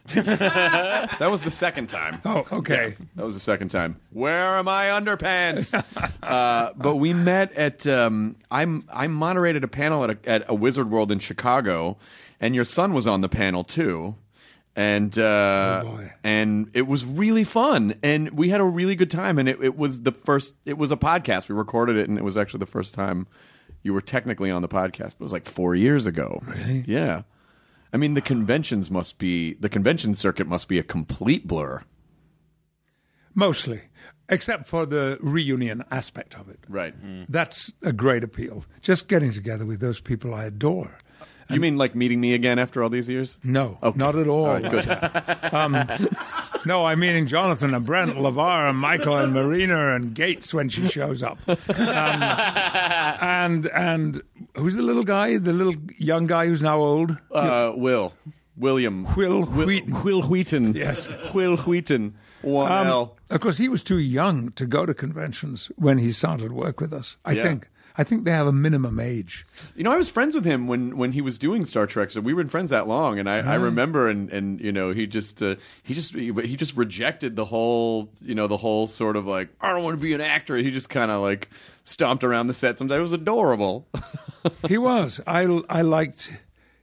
That 0.15 1.31
was 1.31 1.41
the 1.41 1.51
second 1.51 1.87
time. 1.89 2.21
Oh, 2.25 2.45
okay. 2.51 2.95
That 3.15 3.25
was 3.25 3.33
the 3.35 3.39
second 3.41 3.69
time. 3.69 3.99
Where 4.11 4.41
are 4.41 4.63
my 4.63 4.85
underpants? 4.85 5.73
uh, 6.23 6.71
but 6.75 6.97
we 6.97 7.13
met 7.13 7.53
at. 7.53 7.87
Um, 7.87 8.35
I'm 8.51 8.83
I 8.91 9.07
moderated 9.07 9.63
a 9.63 9.67
panel 9.67 10.03
at 10.03 10.09
a, 10.11 10.17
at 10.29 10.43
a 10.49 10.53
Wizard 10.55 10.89
World 10.91 11.11
in 11.11 11.19
Chicago, 11.19 11.97
and 12.39 12.53
your 12.55 12.63
son 12.65 12.93
was 12.93 13.07
on 13.07 13.21
the 13.21 13.29
panel 13.29 13.63
too. 13.63 14.15
And 14.77 15.17
uh, 15.17 15.81
Oh, 15.85 15.87
boy. 15.87 16.13
and 16.23 16.69
it 16.73 16.85
was 16.85 17.05
really 17.05 17.45
fun, 17.45 17.95
and 18.03 18.31
we 18.31 18.49
had 18.49 18.59
a 18.59 18.65
really 18.65 18.95
good 18.95 19.09
time. 19.09 19.39
And 19.39 19.47
it, 19.47 19.57
it 19.63 19.77
was 19.77 20.03
the 20.03 20.11
first. 20.11 20.55
It 20.65 20.77
was 20.77 20.91
a 20.91 20.97
podcast. 20.97 21.47
We 21.49 21.55
recorded 21.55 21.95
it, 21.97 22.09
and 22.09 22.17
it 22.17 22.23
was 22.23 22.35
actually 22.37 22.59
the 22.59 22.65
first 22.65 22.93
time 22.93 23.25
you 23.83 23.93
were 23.93 24.01
technically 24.01 24.51
on 24.51 24.61
the 24.61 24.67
podcast. 24.67 25.15
But 25.17 25.21
it 25.21 25.21
was 25.21 25.33
like 25.33 25.45
four 25.45 25.75
years 25.75 26.05
ago. 26.05 26.41
Really? 26.45 26.83
Yeah. 26.87 27.21
I 27.95 27.97
mean, 27.97 28.13
the 28.13 28.19
conventions 28.19 28.91
must 28.91 29.19
be 29.19 29.53
the 29.53 29.69
convention 29.69 30.15
circuit 30.15 30.47
must 30.47 30.67
be 30.67 30.77
a 30.77 30.83
complete 30.83 31.47
blur. 31.47 31.81
Mostly, 33.33 33.83
except 34.27 34.67
for 34.67 34.85
the 34.85 35.17
reunion 35.21 35.81
aspect 35.89 36.35
of 36.35 36.49
it. 36.49 36.59
Right. 36.67 36.93
That's 37.31 37.71
a 37.81 37.93
great 37.93 38.21
appeal. 38.21 38.65
Just 38.81 39.07
getting 39.07 39.31
together 39.31 39.65
with 39.65 39.79
those 39.79 40.01
people 40.01 40.33
I 40.33 40.43
adore. 40.43 40.97
You 41.49 41.59
mean 41.59 41.77
like 41.77 41.93
meeting 41.95 42.19
me 42.19 42.33
again 42.33 42.57
after 42.59 42.81
all 42.83 42.89
these 42.89 43.07
years? 43.07 43.37
No, 43.43 43.77
Okay. 43.83 43.97
not 43.99 44.15
at 44.15 44.27
all. 44.27 44.45
All 44.45 44.53
right, 44.59 44.71
good. 44.71 44.87
No, 46.67 46.83
I'm 46.85 46.99
meaning 46.99 47.27
Jonathan 47.27 47.75
and 47.75 47.85
Brent, 47.85 48.13
LeVar 48.15 48.69
and 48.71 48.77
Michael 48.79 49.17
and 49.17 49.31
Marina 49.33 49.93
and 49.93 50.15
Gates 50.15 50.51
when 50.51 50.67
she 50.67 50.87
shows 50.87 51.21
up. 51.21 51.37
Um, 51.47 51.57
and 53.21 53.67
and 53.67 54.21
who's 54.55 54.75
the 54.75 54.81
little 54.81 55.03
guy? 55.03 55.37
The 55.37 55.53
little 55.53 55.75
young 55.99 56.25
guy 56.25 56.47
who's 56.47 56.63
now 56.63 56.79
old? 56.79 57.17
Uh, 57.31 57.71
Will. 57.75 58.13
William. 58.57 59.03
Will 59.15 59.43
Wil 59.43 59.65
Wheaton. 59.67 60.03
Wil 60.03 60.21
Wheaton. 60.23 60.73
Yes. 60.73 61.07
Wil 61.35 61.57
Wheaton. 61.57 62.15
One 62.41 62.71
Um, 62.87 63.11
of 63.29 63.41
course, 63.41 63.57
he 63.59 63.69
was 63.69 63.83
too 63.83 63.99
young 63.99 64.51
to 64.53 64.65
go 64.65 64.85
to 64.87 64.93
conventions 64.95 65.69
when 65.75 65.97
he 65.99 66.11
started 66.11 66.51
work 66.51 66.79
with 66.79 66.93
us. 66.93 67.17
I 67.25 67.33
Yeah. 67.33 67.43
think. 67.43 67.67
I 67.97 68.03
think 68.03 68.25
they 68.25 68.31
have 68.31 68.47
a 68.47 68.51
minimum 68.51 68.99
age. 68.99 69.45
You 69.75 69.83
know, 69.83 69.91
I 69.91 69.97
was 69.97 70.09
friends 70.09 70.35
with 70.35 70.45
him 70.45 70.67
when, 70.67 70.97
when 70.97 71.13
he 71.13 71.21
was 71.21 71.37
doing 71.37 71.65
Star 71.65 71.87
Trek. 71.87 72.11
So 72.11 72.21
we 72.21 72.33
were 72.33 72.45
friends 72.45 72.69
that 72.71 72.87
long, 72.87 73.19
and 73.19 73.29
I, 73.29 73.37
I 73.37 73.55
remember, 73.55 74.09
and, 74.09 74.29
and 74.31 74.59
you 74.59 74.71
know, 74.71 74.91
he 74.91 75.07
just 75.07 75.41
uh, 75.41 75.55
he 75.83 75.93
just 75.93 76.13
he, 76.13 76.33
he 76.43 76.55
just 76.55 76.75
rejected 76.75 77.35
the 77.35 77.45
whole 77.45 78.09
you 78.21 78.35
know 78.35 78.47
the 78.47 78.57
whole 78.57 78.87
sort 78.87 79.15
of 79.15 79.25
like 79.25 79.49
I 79.61 79.71
don't 79.71 79.83
want 79.83 79.97
to 79.97 80.01
be 80.01 80.13
an 80.13 80.21
actor. 80.21 80.57
He 80.57 80.71
just 80.71 80.89
kind 80.89 81.11
of 81.11 81.21
like 81.21 81.49
stomped 81.83 82.23
around 82.23 82.47
the 82.47 82.53
set. 82.53 82.77
Sometimes 82.77 82.99
it 82.99 83.01
was 83.01 83.11
adorable. 83.13 83.87
he 84.67 84.77
was. 84.77 85.21
I, 85.25 85.43
I 85.69 85.81
liked 85.81 86.31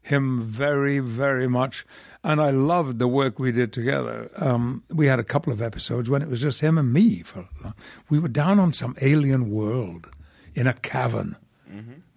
him 0.01 0.42
very, 0.42 0.98
very 0.98 1.48
much. 1.48 1.87
And 2.25 2.40
I 2.40 2.51
loved 2.51 3.01
the 3.01 3.09
work 3.09 3.40
we 3.40 3.51
did 3.51 3.72
together. 3.72 4.31
Um, 4.37 4.85
we 4.88 5.07
had 5.07 5.18
a 5.18 5.25
couple 5.25 5.53
of 5.53 5.61
episodes 5.61 6.09
when 6.09 6.22
it 6.22 6.29
was 6.29 6.40
just 6.40 6.61
him 6.61 6.79
and 6.79 6.92
me. 6.92 7.22
For 7.22 7.48
we 8.09 8.20
were 8.20 8.29
down 8.29 8.61
on 8.61 8.72
some 8.72 8.96
alien 9.01 9.51
world 9.51 10.09
in 10.55 10.67
a 10.67 10.73
cavern, 10.75 11.37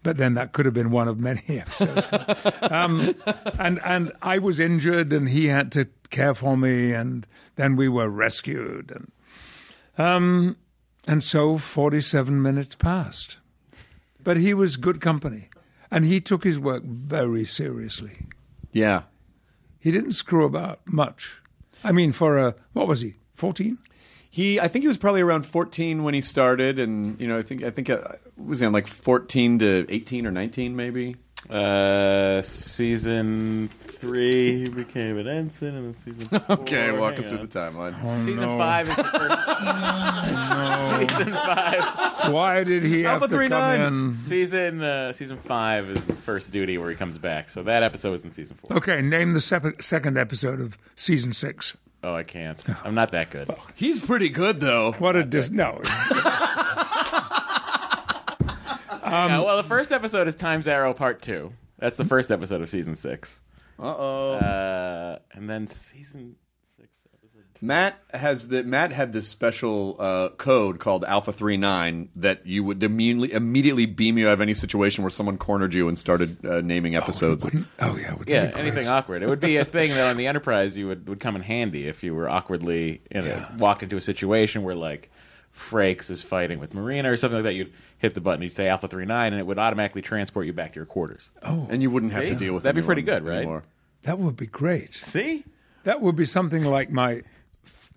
but 0.04 0.18
then 0.18 0.34
that 0.36 0.52
could 0.54 0.66
have 0.66 0.74
been 0.74 0.92
one 0.92 1.08
of 1.08 1.20
many 1.20 1.42
episodes. 1.50 2.06
um, 2.72 3.16
and 3.60 3.80
and 3.84 4.12
I 4.22 4.38
was 4.40 4.60
injured, 4.60 5.12
and 5.14 5.30
he 5.30 5.48
had 5.48 5.72
to 5.74 5.88
care 6.10 6.34
for 6.36 6.56
me, 6.58 6.92
and 6.94 7.26
then 7.56 7.76
we 7.76 7.88
were 7.90 8.10
rescued, 8.10 8.92
and 8.92 9.12
um, 9.98 10.58
and 11.08 11.24
so 11.24 11.58
forty-seven 11.58 12.42
minutes 12.42 12.76
passed. 12.76 13.38
But 14.24 14.38
he 14.38 14.54
was 14.54 14.76
good 14.78 15.02
company, 15.02 15.50
and 15.92 16.04
he 16.06 16.20
took 16.20 16.44
his 16.44 16.60
work 16.60 16.84
very 16.84 17.46
seriously. 17.46 18.26
yeah. 18.72 19.04
He 19.80 19.92
didn't 19.92 20.14
screw 20.14 20.46
about 20.46 20.80
much. 20.88 21.40
I 21.84 21.92
mean, 21.92 22.12
for 22.12 22.40
a 22.40 22.56
what 22.74 22.88
was 22.88 23.02
he? 23.02 23.16
Fourteen? 23.36 23.78
He, 24.32 24.60
I 24.60 24.68
think 24.68 24.82
he 24.84 24.88
was 24.90 24.98
probably 24.98 25.22
around 25.22 25.46
14 25.46 26.04
when 26.04 26.14
he 26.16 26.20
started, 26.22 26.78
and 26.80 27.22
you 27.22 27.28
know, 27.28 27.38
I 27.38 27.44
think 27.44 27.64
I 27.64 27.70
think 27.70 27.90
uh, 27.92 28.00
was 28.38 28.60
he 28.60 28.66
on 28.66 28.74
like 28.74 28.88
14 28.88 29.60
to 29.60 29.86
18 29.90 30.28
or 30.28 30.32
19 30.32 30.76
maybe. 30.76 31.16
Uh, 31.50 32.42
season 32.42 33.70
three, 33.88 34.64
he 34.64 34.68
became 34.70 35.16
an 35.20 35.28
ensign, 35.28 35.76
and 35.76 35.94
then 35.94 35.94
season 35.94 36.26
four. 36.40 36.58
Okay, 36.62 36.92
walk 36.92 37.14
hang 37.14 37.24
us 37.24 37.30
through 37.30 37.38
on. 37.38 37.48
the 37.48 37.60
timeline. 37.60 38.24
Season 38.26 38.50
five 38.58 38.90
is 38.90 38.96
the 38.96 39.04
first. 39.04 39.38
Season 41.18 41.34
five. 41.34 42.34
Why 42.34 42.64
did 42.64 42.84
he 42.84 43.04
have 43.04 43.22
Alpha 43.22 43.28
to 43.28 43.34
three 43.36 43.50
come 43.50 43.60
nine. 43.60 43.82
in? 43.82 44.16
Season 44.16 44.82
uh, 44.82 45.14
season 45.14 45.38
five 45.38 45.88
is 45.90 46.10
first 46.16 46.50
duty 46.52 46.78
where 46.80 46.90
he 46.90 46.96
comes 46.96 47.18
back. 47.20 47.50
So 47.50 47.62
that 47.64 47.84
episode 47.84 48.10
was 48.12 48.24
in 48.24 48.32
season 48.32 48.56
four. 48.56 48.78
Okay, 48.78 49.02
name 49.04 49.34
the 49.34 49.42
sep- 49.42 49.82
second 49.84 50.18
episode 50.18 50.60
of 50.62 50.78
season 50.96 51.32
six. 51.34 51.78
Oh, 52.04 52.14
I 52.16 52.24
can't. 52.24 52.64
I'm 52.86 52.96
not 52.96 53.12
that 53.12 53.30
good. 53.32 53.50
He's 53.76 54.00
pretty 54.00 54.30
good 54.30 54.60
though. 54.62 54.94
What 54.94 55.16
a 55.16 55.24
dis- 55.24 55.50
no. 55.52 55.82
Yeah, 59.06 59.42
well, 59.42 59.58
the 59.58 59.64
first 59.64 59.92
episode 59.92 60.28
is 60.28 60.36
Time's 60.36 60.68
Arrow 60.68 60.94
Part 60.94 61.22
Two. 61.22 61.54
That's 61.80 61.98
the 61.98 62.06
first 62.06 62.32
episode 62.32 62.62
of 62.62 62.70
season 62.70 62.96
six. 62.96 63.42
Uh-oh. 63.80 64.32
Uh 64.34 65.20
And 65.34 65.50
then 65.50 65.68
season 65.68 66.36
six. 66.78 66.88
Episode 67.14 67.44
Matt 67.62 67.96
has 68.14 68.48
the 68.48 68.64
Matt 68.64 68.92
had 68.94 69.12
this 69.12 69.28
special 69.28 69.98
uh, 70.00 70.30
code 70.30 70.80
called 70.80 71.04
Alpha 71.04 71.32
39 71.34 72.10
that 72.16 72.46
you 72.48 72.64
would 72.64 72.82
immediately 72.82 73.34
immediately 73.34 73.86
beam 73.86 74.18
you 74.18 74.28
out 74.30 74.34
of 74.34 74.42
any 74.42 74.54
situation 74.54 75.04
where 75.04 75.12
someone 75.12 75.38
cornered 75.38 75.74
you 75.74 75.88
and 75.90 76.00
started 76.00 76.46
uh, 76.46 76.62
naming 76.62 76.96
episodes. 76.96 77.44
Wouldn't- 77.44 77.68
oh 77.82 77.98
yeah, 77.98 78.12
wouldn't 78.12 78.30
Yeah, 78.30 78.44
it 78.46 78.56
be 78.56 78.62
anything 78.62 78.88
awkward. 78.88 79.22
It 79.24 79.30
would 79.30 79.42
be 79.42 79.58
a 79.58 79.66
thing 79.66 79.90
that 79.92 80.10
on 80.10 80.16
the 80.18 80.28
Enterprise 80.28 80.78
you 80.78 80.88
would, 80.88 81.10
would 81.10 81.20
come 81.20 81.36
in 81.36 81.42
handy 81.42 81.88
if 81.88 82.02
you 82.04 82.16
were 82.16 82.30
awkwardly 82.30 83.02
you 83.14 83.22
know, 83.22 83.28
Yeah. 83.28 83.56
walked 83.58 83.84
into 83.84 83.98
a 83.98 84.02
situation 84.02 84.64
where 84.64 84.76
like 84.76 85.12
Frakes 85.56 86.10
is 86.10 86.22
fighting 86.22 86.60
with 86.60 86.74
Marina 86.74 87.10
or 87.12 87.16
something 87.18 87.38
like 87.38 87.46
that. 87.46 87.54
You'd 87.54 87.74
hit 87.98 88.14
the 88.14 88.22
button, 88.22 88.42
you'd 88.42 88.52
say 88.54 88.68
Alpha 88.68 88.88
39, 88.90 89.32
and 89.34 89.40
it 89.40 89.46
would 89.46 89.58
automatically 89.58 90.02
transport 90.02 90.46
you 90.46 90.54
back 90.54 90.74
to 90.74 90.76
your 90.80 90.86
quarters. 90.86 91.32
Oh, 91.44 91.66
and 91.70 91.82
you 91.82 91.90
wouldn't 91.90 92.12
have 92.12 92.24
See? 92.24 92.30
to 92.30 92.36
deal 92.36 92.54
with 92.54 92.64
That'd 92.64 92.82
be 92.82 92.86
pretty 92.86 93.02
good, 93.04 93.24
right? 93.24 93.38
anymore. 93.38 93.64
That 94.04 94.20
would 94.20 94.36
be 94.36 94.48
great. 94.48 94.94
See? 94.94 95.46
That 95.86 96.02
would 96.02 96.16
be 96.16 96.26
something 96.26 96.64
like 96.64 96.92
my 96.92 97.22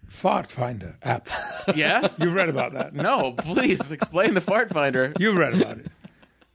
fart 0.07 0.47
finder 0.47 0.97
app. 1.03 1.29
Yeah? 1.75 2.09
You've 2.19 2.33
read 2.33 2.49
about 2.49 2.73
that? 2.73 2.95
no, 2.95 3.33
please 3.33 3.93
explain 3.93 4.33
the 4.33 4.41
fart 4.41 4.71
finder. 4.71 5.13
You've 5.19 5.37
read 5.37 5.53
about 5.61 5.79
it. 5.81 5.87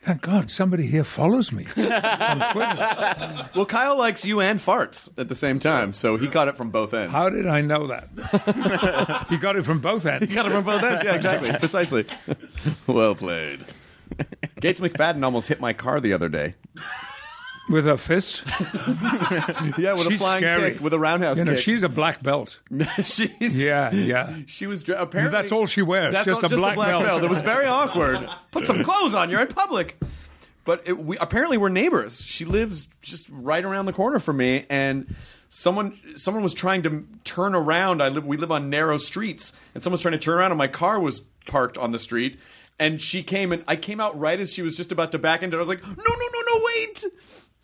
Thank 0.04 0.22
God 0.22 0.52
somebody 0.52 0.86
here 0.86 1.06
follows 1.06 1.54
me 1.54 1.64
on 1.78 2.52
Twitter. 2.52 3.50
Well, 3.56 3.66
Kyle 3.66 3.98
likes 3.98 4.26
you 4.26 4.42
and 4.42 4.60
farts 4.60 5.10
at 5.18 5.30
the 5.30 5.36
same 5.36 5.62
time, 5.62 5.94
so 5.94 6.18
he 6.18 6.28
got 6.28 6.50
it 6.50 6.58
from 6.58 6.72
both 6.72 6.94
ends. 6.94 7.14
How 7.14 7.30
did 7.30 7.48
I 7.48 7.62
know 7.62 7.88
that? 7.88 9.26
he 9.30 9.38
got 9.38 9.56
it 9.56 9.64
from 9.64 9.80
both 9.80 10.06
ends. 10.06 10.28
He 10.28 10.36
got 10.36 10.46
it 10.46 10.52
from 10.52 10.66
both 10.66 10.84
ends. 10.84 11.06
Yeah, 11.06 11.16
exactly. 11.16 11.54
Precisely. 11.60 12.06
well 12.86 13.16
played. 13.16 13.64
Gates 14.60 14.82
McFadden 14.82 15.24
almost 15.24 15.48
hit 15.48 15.62
my 15.62 15.72
car 15.72 16.02
the 16.02 16.12
other 16.12 16.28
day. 16.28 16.56
With 17.70 17.86
her 17.86 17.98
fist. 17.98 18.44
Yeah, 19.78 19.94
with 19.94 20.08
a 20.08 20.18
flying 20.18 20.42
scary. 20.44 20.72
kick, 20.74 20.82
with 20.82 20.94
a 20.94 21.00
roundhouse 21.00 21.38
You 21.38 21.46
know, 21.46 21.54
kick. 21.54 21.62
she's 21.62 21.84
a 21.84 21.90
black 21.90 22.22
belt. 22.22 22.60
she's, 23.04 23.30
Yeah, 23.42 23.92
yeah. 23.92 24.38
She 24.48 24.68
was 24.68 24.88
apparently 24.90 25.32
That's 25.32 25.52
all 25.52 25.66
she 25.68 25.82
wears, 25.82 26.14
That's 26.14 26.26
just 26.26 26.44
all- 26.44 26.52
a 26.54 26.56
black 26.58 26.78
belt. 26.78 27.24
It 27.24 27.30
was 27.30 27.42
very 27.42 27.66
awkward. 27.66 28.28
Put 28.52 28.68
some 28.68 28.84
clothes 28.84 29.14
on. 29.14 29.30
You're 29.30 29.42
in 29.42 29.48
public. 29.48 29.98
But 30.66 30.82
it, 30.88 30.98
we 31.04 31.18
apparently 31.18 31.58
we're 31.58 31.70
neighbors. 31.70 32.24
She 32.24 32.46
lives 32.46 32.88
just 33.02 33.28
right 33.30 33.64
around 33.64 33.86
the 33.86 33.92
corner 33.94 34.18
from 34.20 34.38
me, 34.38 34.66
and 34.70 35.14
someone 35.50 36.00
someone 36.16 36.42
was 36.42 36.54
trying 36.54 36.84
to 36.84 37.06
turn 37.26 37.54
around. 37.54 38.02
I 38.02 38.08
live 38.08 38.26
we 38.26 38.38
live 38.38 38.50
on 38.52 38.70
narrow 38.70 38.98
streets, 38.98 39.52
and 39.74 39.84
someone's 39.84 40.02
trying 40.02 40.14
to 40.14 40.18
turn 40.20 40.36
around, 40.38 40.52
and 40.52 40.58
my 40.58 40.70
car 40.70 41.02
was 41.02 41.20
parked 41.48 41.78
on 41.78 41.92
the 41.92 42.00
street. 42.00 42.40
And 42.80 43.00
she 43.02 43.24
came, 43.24 43.52
and 43.52 43.64
I 43.68 43.76
came 43.76 44.00
out 44.00 44.18
right 44.18 44.40
as 44.40 44.52
she 44.54 44.62
was 44.62 44.78
just 44.78 44.92
about 44.94 45.12
to 45.12 45.20
back 45.20 45.44
into. 45.44 45.58
it. 45.58 45.60
I 45.60 45.62
was 45.62 45.68
like, 45.70 45.86
"No, 45.86 45.94
no, 45.96 46.04
no, 46.06 46.42
no, 46.56 46.62
wait!" 46.64 47.04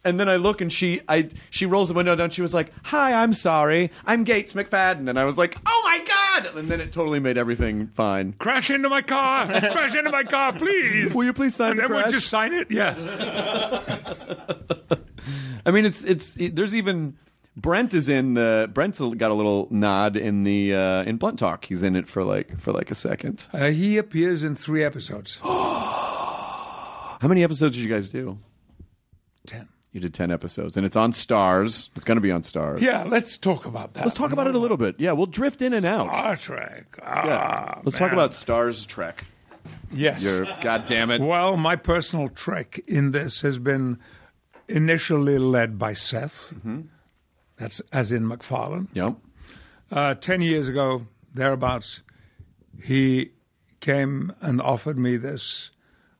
And 0.05 0.17
then 0.17 0.29
I 0.29 0.37
look, 0.37 0.61
and 0.61 0.71
she, 0.71 1.01
I, 1.09 1.27
she 1.49 1.65
rolls 1.65 1.89
the 1.89 1.93
window 1.93 2.15
down. 2.15 2.29
She 2.29 2.41
was 2.41 2.53
like, 2.53 2.71
"Hi, 2.83 3.21
I'm 3.21 3.33
sorry, 3.33 3.91
I'm 4.05 4.23
Gates 4.23 4.53
McFadden," 4.53 5.09
and 5.09 5.19
I 5.19 5.25
was 5.25 5.37
like, 5.37 5.57
"Oh 5.65 5.81
my 5.83 5.99
god!" 6.05 6.55
And 6.57 6.69
then 6.69 6.79
it 6.79 6.93
totally 6.93 7.19
made 7.19 7.37
everything 7.37 7.87
fine. 7.87 8.31
Crash 8.39 8.69
into 8.69 8.87
my 8.87 9.01
car! 9.01 9.45
Crash 9.47 9.95
into 9.95 10.09
my 10.09 10.23
car, 10.23 10.53
please! 10.53 11.13
Will 11.13 11.25
you 11.25 11.33
please 11.33 11.53
sign 11.53 11.71
and 11.71 11.79
the 11.79 11.83
then 11.83 11.91
we'll 11.91 12.01
crash? 12.03 12.13
just 12.13 12.29
sign 12.29 12.53
it. 12.53 12.71
Yeah. 12.71 12.95
I 15.65 15.71
mean, 15.71 15.83
it's 15.85 16.03
it's 16.05 16.37
it, 16.37 16.55
there's 16.55 16.73
even 16.73 17.17
Brent 17.57 17.93
is 17.93 18.07
in 18.07 18.35
the 18.35 18.69
Brent's 18.73 19.01
got 19.01 19.31
a 19.31 19.33
little 19.33 19.67
nod 19.69 20.15
in 20.15 20.45
the 20.45 20.73
uh, 20.75 21.03
in 21.03 21.17
Blunt 21.17 21.39
Talk. 21.39 21.65
He's 21.65 21.83
in 21.83 21.97
it 21.97 22.07
for 22.07 22.23
like 22.23 22.57
for 22.59 22.71
like 22.71 22.89
a 22.89 22.95
second. 22.95 23.43
Uh, 23.53 23.65
he 23.67 23.97
appears 23.97 24.45
in 24.45 24.55
three 24.55 24.81
episodes. 24.83 25.39
How 25.43 27.27
many 27.27 27.43
episodes 27.43 27.75
did 27.75 27.83
you 27.83 27.89
guys 27.89 28.07
do? 28.07 28.37
You 29.91 29.99
did 29.99 30.13
ten 30.13 30.29
episodes, 30.31 30.77
and 30.77 30.85
it's 30.85 30.95
on 30.95 31.13
Starz. 31.13 31.89
It's 31.95 32.05
going 32.05 32.17
to 32.17 32.21
be 32.21 32.31
on 32.31 32.41
Starz. 32.41 32.79
Yeah, 32.81 33.05
let's 33.07 33.37
talk 33.39 33.65
about 33.65 33.95
that. 33.95 34.03
Let's 34.03 34.13
talk 34.15 34.31
about 34.31 34.45
it 34.45 34.53
a 34.53 34.59
little 34.59 34.77
bit. 34.77 34.95
Yeah, 34.99 35.13
we'll 35.13 35.25
drift 35.25 35.61
in 35.63 35.73
and 35.73 35.85
out. 35.85 36.15
Star 36.15 36.35
Trek. 36.35 36.97
Ah, 37.01 37.25
Yeah, 37.25 37.81
let's 37.83 37.97
talk 37.97 38.09
man. 38.11 38.13
about 38.19 38.33
Stars 38.35 38.85
Trek. 38.85 39.25
Yes. 39.91 40.21
You're 40.21 40.45
God 40.61 40.85
damn 40.85 41.09
it. 41.09 41.21
Well, 41.21 41.57
my 41.57 41.75
personal 41.75 42.27
trek 42.27 42.79
in 42.87 43.11
this 43.11 43.41
has 43.41 43.57
been 43.57 43.97
initially 44.67 45.39
led 45.39 45.79
by 45.79 45.93
Seth. 45.93 46.53
That's 47.57 47.81
as 47.91 48.11
in 48.11 48.27
MacFarlane. 48.27 48.89
Yep. 48.93 49.15
Uh, 49.91 50.13
Ten 50.13 50.41
years 50.41 50.67
ago, 50.67 51.07
thereabouts, 51.33 52.01
he 52.83 53.31
came 53.79 54.31
and 54.39 54.61
offered 54.61 54.99
me 54.99 55.17
this 55.17 55.71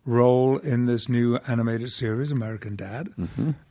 role 0.10 0.58
in 0.58 0.86
this 0.86 1.08
new 1.08 1.38
animated 1.48 1.92
series, 1.92 2.32
American 2.32 2.76
Dad, 2.76 3.10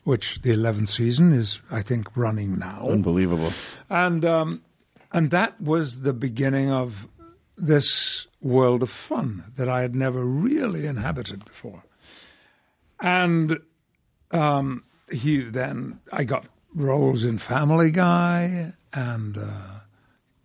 which 0.03 0.41
the 0.41 0.51
11th 0.51 0.89
season 0.89 1.33
is, 1.33 1.59
I 1.69 1.81
think, 1.81 2.15
running 2.15 2.57
now. 2.57 2.87
Unbelievable. 2.89 3.51
And 3.89 4.23
um, 4.25 4.61
and 5.11 5.31
that 5.31 5.59
was 5.59 6.01
the 6.01 6.13
beginning 6.13 6.71
of 6.71 7.07
this 7.57 8.27
world 8.41 8.83
of 8.83 8.89
fun 8.89 9.43
that 9.55 9.67
I 9.67 9.81
had 9.81 9.95
never 9.95 10.23
really 10.23 10.85
inhabited 10.85 11.43
before. 11.43 11.83
And 13.01 13.59
um, 14.31 14.83
he 15.11 15.41
then 15.41 15.99
I 16.11 16.23
got 16.23 16.45
roles 16.73 17.25
in 17.25 17.37
Family 17.37 17.91
Guy, 17.91 18.73
and 18.93 19.37
uh, 19.37 19.79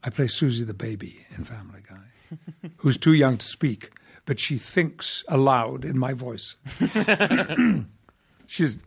I 0.03 0.11
play 0.11 0.29
Susie 0.29 0.65
the 0.65 0.75
baby 0.75 1.27
in 1.37 1.45
Family 1.45 1.83
Guy, 1.89 2.39
who's 2.79 2.97
too 2.97 3.13
young 3.13 3.37
to 3.37 3.47
speak, 3.47 3.91
but 4.27 4.41
she 4.41 4.59
thinks 4.59 5.25
aloud 5.29 5.85
in 5.85 5.99
my 5.99 6.15
voice. 6.15 6.57
She's 8.47 8.79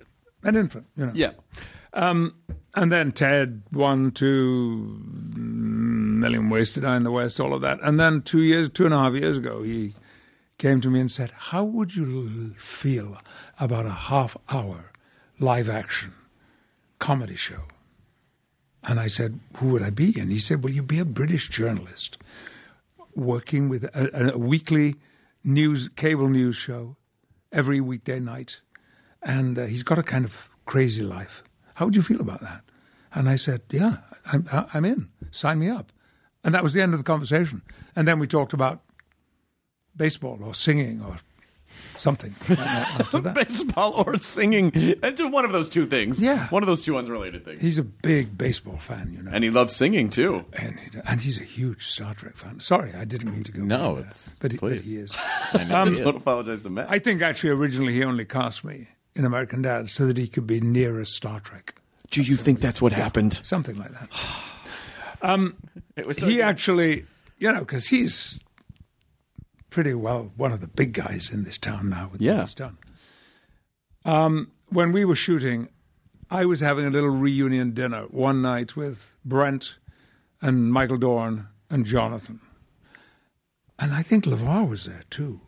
an 0.44 0.56
infant, 0.56 0.88
you 0.96 1.06
know. 1.06 1.12
Yeah. 1.16 1.32
Um, 1.94 2.36
and 2.76 2.92
then 2.92 3.12
Ted, 3.12 3.64
one, 3.72 4.12
two, 4.12 5.02
million 5.36 6.50
ways 6.50 6.72
to 6.72 6.82
die 6.82 6.96
in 6.96 7.04
the 7.04 7.12
West, 7.12 7.40
all 7.40 7.54
of 7.54 7.62
that. 7.62 7.80
And 7.82 8.00
then 8.00 8.22
two 8.22 8.42
years, 8.42 8.70
two 8.70 8.86
and 8.86 8.94
a 8.94 8.98
half 8.98 9.14
years 9.14 9.38
ago, 9.38 9.64
he 9.64 9.96
came 10.58 10.82
to 10.82 10.90
me 10.90 11.00
and 11.00 11.12
said, 11.12 11.32
"How 11.32 11.64
would 11.64 11.96
you 11.96 12.54
feel 12.58 13.18
about 13.60 13.86
a 13.86 13.92
half-hour 13.92 14.92
live 15.40 15.70
action 15.70 16.14
comedy 17.00 17.36
show?" 17.36 17.64
And 18.84 19.00
I 19.00 19.08
said, 19.08 19.40
"Who 19.58 19.70
would 19.70 19.84
I 19.84 19.90
be?" 19.90 20.20
And 20.20 20.32
he 20.32 20.40
said, 20.40 20.64
"Well, 20.64 20.74
you'd 20.74 20.88
be 20.88 21.00
a 21.00 21.06
British 21.06 21.50
journalist 21.50 22.18
working 23.16 23.70
with 23.70 23.84
a, 23.86 24.34
a 24.34 24.38
weekly 24.38 24.96
news 25.48 25.90
cable 25.96 26.28
news 26.28 26.58
show 26.58 26.98
every 27.52 27.80
weekday 27.80 28.20
night, 28.20 28.60
and 29.24 29.58
uh, 29.58 29.66
he's 29.66 29.84
got 29.84 29.98
a 29.98 30.04
kind 30.04 30.26
of 30.26 30.50
crazy 30.66 31.02
life. 31.02 31.42
How 31.76 31.86
would 31.86 31.96
you 31.96 32.02
feel 32.02 32.22
about 32.22 32.42
that?" 32.42 32.64
And 33.14 33.30
I 33.30 33.38
said, 33.38 33.62
"Yeah, 33.72 33.98
I'm, 34.32 34.46
I'm 34.74 34.86
in. 34.86 35.10
Sign 35.32 35.60
me 35.60 35.70
up." 35.70 35.92
And 36.44 36.54
that 36.54 36.64
was 36.64 36.74
the 36.74 36.82
end 36.82 36.94
of 36.94 37.00
the 37.00 37.04
conversation. 37.04 37.62
And 37.96 38.08
then 38.08 38.20
we 38.20 38.28
talked 38.28 38.54
about 38.54 38.84
baseball 39.96 40.40
or 40.44 40.54
singing 40.54 41.02
or 41.02 41.18
something. 41.98 42.34
after 42.58 43.20
that. 43.20 43.34
Baseball 43.36 44.04
or 44.06 44.18
singing. 44.18 44.72
And 45.02 45.18
just 45.18 45.32
one 45.32 45.46
of 45.46 45.52
those 45.52 45.70
two 45.70 45.86
things. 45.86 46.22
Yeah. 46.22 46.48
One 46.50 46.64
of 46.64 46.68
those 46.68 46.82
two 46.84 46.98
unrelated 46.98 47.44
things. 47.46 47.62
He's 47.62 47.78
a 47.78 47.84
big 47.84 48.38
baseball 48.38 48.78
fan, 48.78 49.14
you 49.14 49.24
know. 49.24 49.32
and 49.34 49.44
he 49.44 49.50
loves 49.50 49.76
singing 49.76 50.10
too. 50.10 50.46
and, 50.54 50.80
he, 50.80 51.00
and 51.06 51.22
he's 51.22 51.40
a 51.40 51.44
huge 51.44 51.86
Star 51.86 52.14
Trek 52.14 52.38
fan. 52.38 52.60
Sorry, 52.60 52.94
I 52.94 53.06
didn't 53.06 53.32
mean 53.32 53.44
to 53.44 53.52
go. 53.52 53.62
No, 53.62 53.94
there, 53.96 54.04
it's- 54.04 54.38
but 54.42 54.52
he, 54.52 54.58
but 54.58 54.80
he 54.80 54.98
is. 54.98 55.16
I 55.54 55.64
know 55.66 55.82
Um, 55.82 55.88
he 55.90 55.94
is. 55.96 56.00
Don't 56.02 56.18
apologize 56.18 56.64
to 56.64 56.70
Matt. 56.70 56.88
I 56.90 57.00
think 57.00 57.22
actually 57.22 57.52
originally 57.52 57.94
he 57.94 58.04
only 58.04 58.26
cast 58.26 58.64
me 58.64 58.88
in 59.16 59.26
American 59.26 59.62
Dad 59.64 59.90
so 59.90 60.06
that 60.08 60.18
he 60.18 60.28
could 60.28 60.46
be 60.46 60.60
nearer 60.62 61.04
Star 61.06 61.40
Trek, 61.40 61.76
Do 62.12 62.22
you 62.22 62.36
think 62.38 62.60
that's 62.62 62.82
what 62.82 62.94
happened? 62.94 63.34
something 63.44 63.78
like 63.78 63.92
that. 63.92 64.10
It 65.96 66.06
was 66.06 66.18
so 66.18 66.28
he 66.28 66.36
good. 66.36 66.42
actually, 66.44 67.06
you 67.40 67.52
know, 67.52 67.62
because 67.62 67.88
he's 67.88 68.40
pretty 69.70 69.94
well 69.94 70.32
one 70.38 70.52
of 70.52 70.62
the 70.62 70.68
big 70.68 70.94
guys 70.94 71.30
in 71.32 71.44
this 71.44 71.58
town 71.58 71.90
now 71.90 72.10
with 72.12 72.22
Yeah. 72.22 72.36
what 72.38 72.42
he's 72.42 72.54
done. 72.56 72.78
Um, 74.06 74.52
when 74.70 74.92
we 74.92 75.04
were 75.06 75.16
shooting, 75.16 75.70
I 76.30 76.46
was 76.46 76.60
having 76.62 76.86
a 76.86 76.90
little 76.90 77.10
reunion 77.10 77.72
dinner 77.74 78.04
one 78.10 78.42
night 78.42 78.76
with 78.76 79.12
Brent 79.26 79.76
and 80.42 80.72
Michael 80.72 80.98
Dorn 80.98 81.48
and 81.70 81.86
Jonathan. 81.86 82.40
And 83.80 83.94
I 83.94 84.02
think 84.04 84.26
LeVar 84.26 84.68
was 84.68 84.86
there 84.86 85.04
too. 85.10 85.42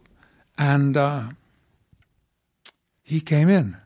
And 0.58 0.96
uh, 0.98 1.30
he 3.02 3.22
came 3.22 3.50
in 3.50 3.78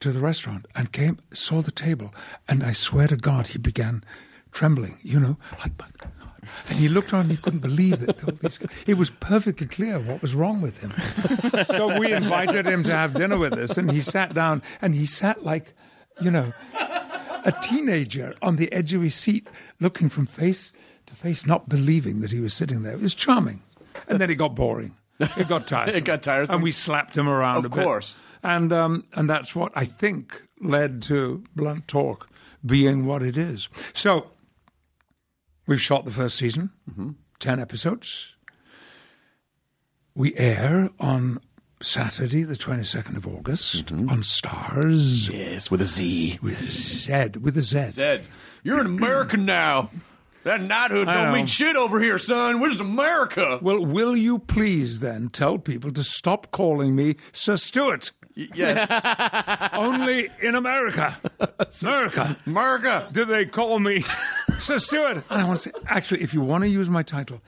to 0.00 0.12
the 0.12 0.20
restaurant 0.20 0.66
and 0.74 0.92
came, 0.92 1.18
saw 1.32 1.62
the 1.62 1.70
table, 1.70 2.14
and 2.48 2.62
I 2.62 2.72
swear 2.72 3.06
to 3.08 3.16
God, 3.16 3.48
he 3.48 3.58
began 3.58 4.04
trembling, 4.50 4.98
you 5.02 5.18
know, 5.18 5.38
like. 5.60 5.72
And 6.68 6.78
he 6.78 6.88
looked 6.88 7.12
around 7.12 7.22
and 7.22 7.30
he 7.30 7.36
couldn't 7.36 7.60
believe 7.60 8.00
these, 8.00 8.58
it 8.86 8.94
was 8.94 9.10
perfectly 9.10 9.66
clear 9.66 10.00
what 10.00 10.20
was 10.20 10.34
wrong 10.34 10.60
with 10.60 10.78
him. 10.78 10.90
so 11.66 11.98
we 11.98 12.12
invited 12.12 12.66
him 12.66 12.82
to 12.84 12.92
have 12.92 13.14
dinner 13.14 13.38
with 13.38 13.52
us, 13.54 13.76
and 13.78 13.90
he 13.90 14.00
sat 14.00 14.34
down, 14.34 14.62
and 14.80 14.94
he 14.94 15.06
sat 15.06 15.44
like, 15.44 15.74
you 16.20 16.30
know, 16.30 16.52
a 17.44 17.52
teenager 17.62 18.34
on 18.42 18.56
the 18.56 18.72
edge 18.72 18.92
of 18.92 19.02
his 19.02 19.14
seat, 19.14 19.48
looking 19.80 20.08
from 20.08 20.26
face 20.26 20.72
to 21.06 21.14
face, 21.14 21.46
not 21.46 21.68
believing 21.68 22.20
that 22.20 22.30
he 22.32 22.40
was 22.40 22.54
sitting 22.54 22.82
there. 22.82 22.94
It 22.94 23.00
was 23.02 23.14
charming. 23.14 23.62
And 24.08 24.20
then 24.20 24.30
it 24.30 24.36
got 24.36 24.54
boring. 24.54 24.96
It 25.20 25.48
got 25.48 25.66
tiresome. 25.68 25.96
It 25.96 26.04
got 26.04 26.22
tiresome. 26.22 26.56
And 26.56 26.62
we 26.62 26.72
slapped 26.72 27.16
him 27.16 27.28
around 27.28 27.58
Of 27.58 27.66
a 27.66 27.68
bit. 27.76 27.84
course. 27.84 28.20
And, 28.42 28.72
um, 28.72 29.04
and 29.14 29.30
that's 29.30 29.54
what 29.54 29.70
I 29.76 29.84
think 29.84 30.42
led 30.60 31.02
to 31.02 31.44
Blunt 31.54 31.86
Talk 31.86 32.28
being 32.64 33.06
what 33.06 33.22
it 33.22 33.36
is. 33.36 33.68
So 33.92 34.30
we've 35.66 35.80
shot 35.80 36.04
the 36.04 36.10
first 36.10 36.36
season, 36.36 36.70
Mm-hmm. 36.90 37.10
10 37.38 37.58
episodes. 37.58 38.34
We 40.14 40.34
air 40.36 40.90
on 41.00 41.38
Saturday, 41.80 42.44
the 42.44 42.54
22nd 42.54 43.16
of 43.16 43.26
August, 43.26 43.86
Mm-hmm. 43.86 44.10
on 44.10 44.18
Starz 44.22 45.32
Yes, 45.32 45.70
with 45.70 45.82
a 45.82 45.86
Z. 45.86 46.38
with 46.42 46.60
a 46.60 46.70
Z, 46.70 47.38
with 47.40 47.56
a 47.56 47.62
Z. 47.62 47.90
Said, 47.90 48.24
you're 48.62 48.78
an 48.80 48.86
American 48.86 49.44
now. 49.46 49.90
That 50.44 50.60
knighthood 50.60 51.06
I 51.06 51.14
don't 51.14 51.24
know. 51.28 51.32
mean 51.34 51.46
shit 51.46 51.76
over 51.76 52.00
here, 52.00 52.18
son. 52.18 52.58
Where's 52.60 52.80
America? 52.80 53.60
Well, 53.62 53.84
will 53.86 54.16
you 54.16 54.40
please 54.40 54.98
then 54.98 55.28
tell 55.28 55.56
people 55.58 55.92
to 55.92 56.02
stop 56.02 56.50
calling 56.50 56.96
me 56.96 57.14
Sir 57.32 57.56
Stewart? 57.56 58.10
Yes, 58.34 59.70
Only 59.74 60.28
in 60.42 60.54
America. 60.54 61.16
America. 61.82 62.36
America. 62.46 63.08
Do 63.12 63.24
they 63.24 63.44
call 63.46 63.78
me 63.78 64.04
Sir 64.58 64.78
Stewart? 64.78 65.16
And 65.28 65.40
I 65.40 65.44
want 65.44 65.58
to 65.60 65.70
say, 65.70 65.72
actually, 65.86 66.22
if 66.22 66.32
you 66.34 66.40
want 66.40 66.62
to 66.64 66.68
use 66.68 66.88
my 66.88 67.02
title, 67.02 67.40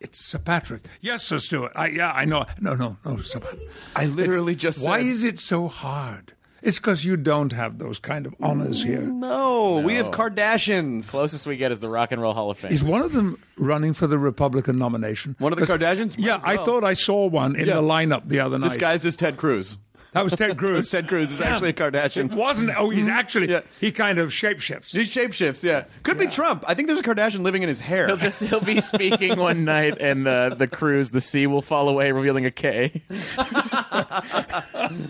it's 0.00 0.18
Sir 0.18 0.38
Patrick. 0.38 0.84
Yes, 1.00 1.24
Sir 1.24 1.38
Stewart. 1.38 1.72
I, 1.74 1.88
yeah, 1.88 2.12
I 2.12 2.26
know. 2.26 2.44
No, 2.60 2.74
no, 2.74 2.98
no, 3.04 3.16
Sir 3.18 3.40
Patrick. 3.40 3.62
I 3.94 4.06
literally 4.06 4.54
just 4.54 4.84
Why 4.84 4.98
said- 4.98 5.06
is 5.06 5.24
it 5.24 5.38
so 5.38 5.68
hard? 5.68 6.32
It's 6.62 6.78
because 6.80 7.04
you 7.04 7.16
don't 7.16 7.52
have 7.52 7.78
those 7.78 8.00
kind 8.00 8.26
of 8.26 8.34
honors 8.40 8.82
here. 8.82 9.02
No, 9.02 9.78
we 9.84 9.94
have 9.96 10.10
Kardashians. 10.10 11.08
Closest 11.08 11.46
we 11.46 11.56
get 11.56 11.70
is 11.70 11.78
the 11.78 11.88
Rock 11.88 12.10
and 12.10 12.20
Roll 12.20 12.34
Hall 12.34 12.50
of 12.50 12.58
Fame. 12.58 12.72
Is 12.72 12.82
one 12.82 13.02
of 13.02 13.12
them 13.12 13.38
running 13.56 13.94
for 13.94 14.08
the 14.08 14.18
Republican 14.18 14.76
nomination? 14.76 15.36
One 15.38 15.52
of 15.52 15.58
the 15.60 15.66
'Cause- 15.66 15.76
Kardashians? 15.78 16.18
Might 16.18 16.26
Yeah, 16.26 16.36
as 16.36 16.42
I 16.44 16.56
well. 16.56 16.64
thought 16.64 16.84
I 16.84 16.94
saw 16.94 17.26
one 17.26 17.54
in 17.54 17.66
Yeah. 17.68 17.74
the 17.76 17.82
lineup 17.82 18.22
the 18.28 18.40
other 18.40 18.58
night. 18.58 18.68
Disguised 18.68 19.04
as 19.06 19.14
Ted 19.14 19.36
Cruz. 19.36 19.78
That 20.16 20.24
was 20.24 20.32
Ted 20.32 20.56
Cruz. 20.56 20.90
Ted 20.90 21.08
Cruz 21.08 21.30
is 21.30 21.42
actually 21.42 21.68
a 21.68 21.72
Kardashian. 21.74 22.32
Wasn't 22.32 22.70
oh 22.74 22.88
he's 22.88 23.06
actually 23.06 23.50
Yeah. 23.50 23.60
he 23.78 23.92
kind 23.92 24.18
of 24.18 24.30
shapeshifts. 24.30 24.92
He 24.92 25.02
shapeshifts, 25.02 25.62
yeah. 25.62 25.84
Could 26.04 26.18
be 26.18 26.26
Trump. 26.26 26.64
I 26.66 26.72
think 26.72 26.88
there's 26.88 27.00
a 27.00 27.02
Kardashian 27.02 27.42
living 27.42 27.62
in 27.62 27.68
his 27.68 27.80
hair. 27.80 28.06
He'll 28.06 28.16
just 28.16 28.42
he'll 28.42 28.62
be 28.62 28.80
speaking 28.92 29.38
one 29.38 29.66
night, 29.66 29.98
and 30.00 30.26
uh, 30.26 30.54
the 30.54 30.68
Cruz, 30.68 31.10
the 31.10 31.20
sea 31.20 31.46
will 31.46 31.60
fall 31.60 31.90
away, 31.90 32.12
revealing 32.12 32.46
a 32.46 32.50
K. 32.50 33.02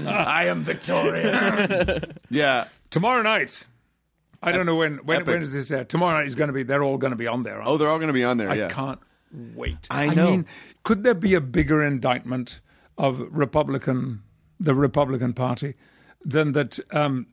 I 0.08 0.46
am 0.48 0.62
victorious. 0.62 2.00
yeah. 2.28 2.64
Tomorrow 2.90 3.22
night. 3.22 3.64
I 4.42 4.50
don't 4.50 4.66
know 4.66 4.74
when 4.74 4.96
when, 5.04 5.18
Epic. 5.18 5.28
when 5.28 5.42
is 5.42 5.52
this 5.52 5.70
uh, 5.70 5.84
tomorrow 5.84 6.18
night 6.18 6.26
is 6.26 6.34
going 6.34 6.48
to 6.48 6.52
be 6.52 6.64
they're 6.64 6.82
all 6.82 6.98
going 6.98 7.12
to 7.12 7.16
be 7.16 7.28
on 7.28 7.44
there. 7.44 7.62
Oh, 7.64 7.76
they're 7.76 7.88
all 7.88 7.98
going 7.98 8.08
to 8.08 8.12
be 8.12 8.24
on 8.24 8.38
there. 8.38 8.50
I 8.50 8.54
yeah. 8.54 8.68
can't 8.70 8.98
wait. 9.54 9.86
I 9.88 10.08
know. 10.08 10.24
mean, 10.24 10.46
could 10.82 11.04
there 11.04 11.14
be 11.14 11.34
a 11.34 11.40
bigger 11.40 11.80
indictment 11.80 12.58
of 12.98 13.20
Republican, 13.30 14.22
the 14.60 14.74
Republican 14.74 15.32
Party, 15.32 15.74
than 16.24 16.52
that 16.52 16.78
um, 16.94 17.26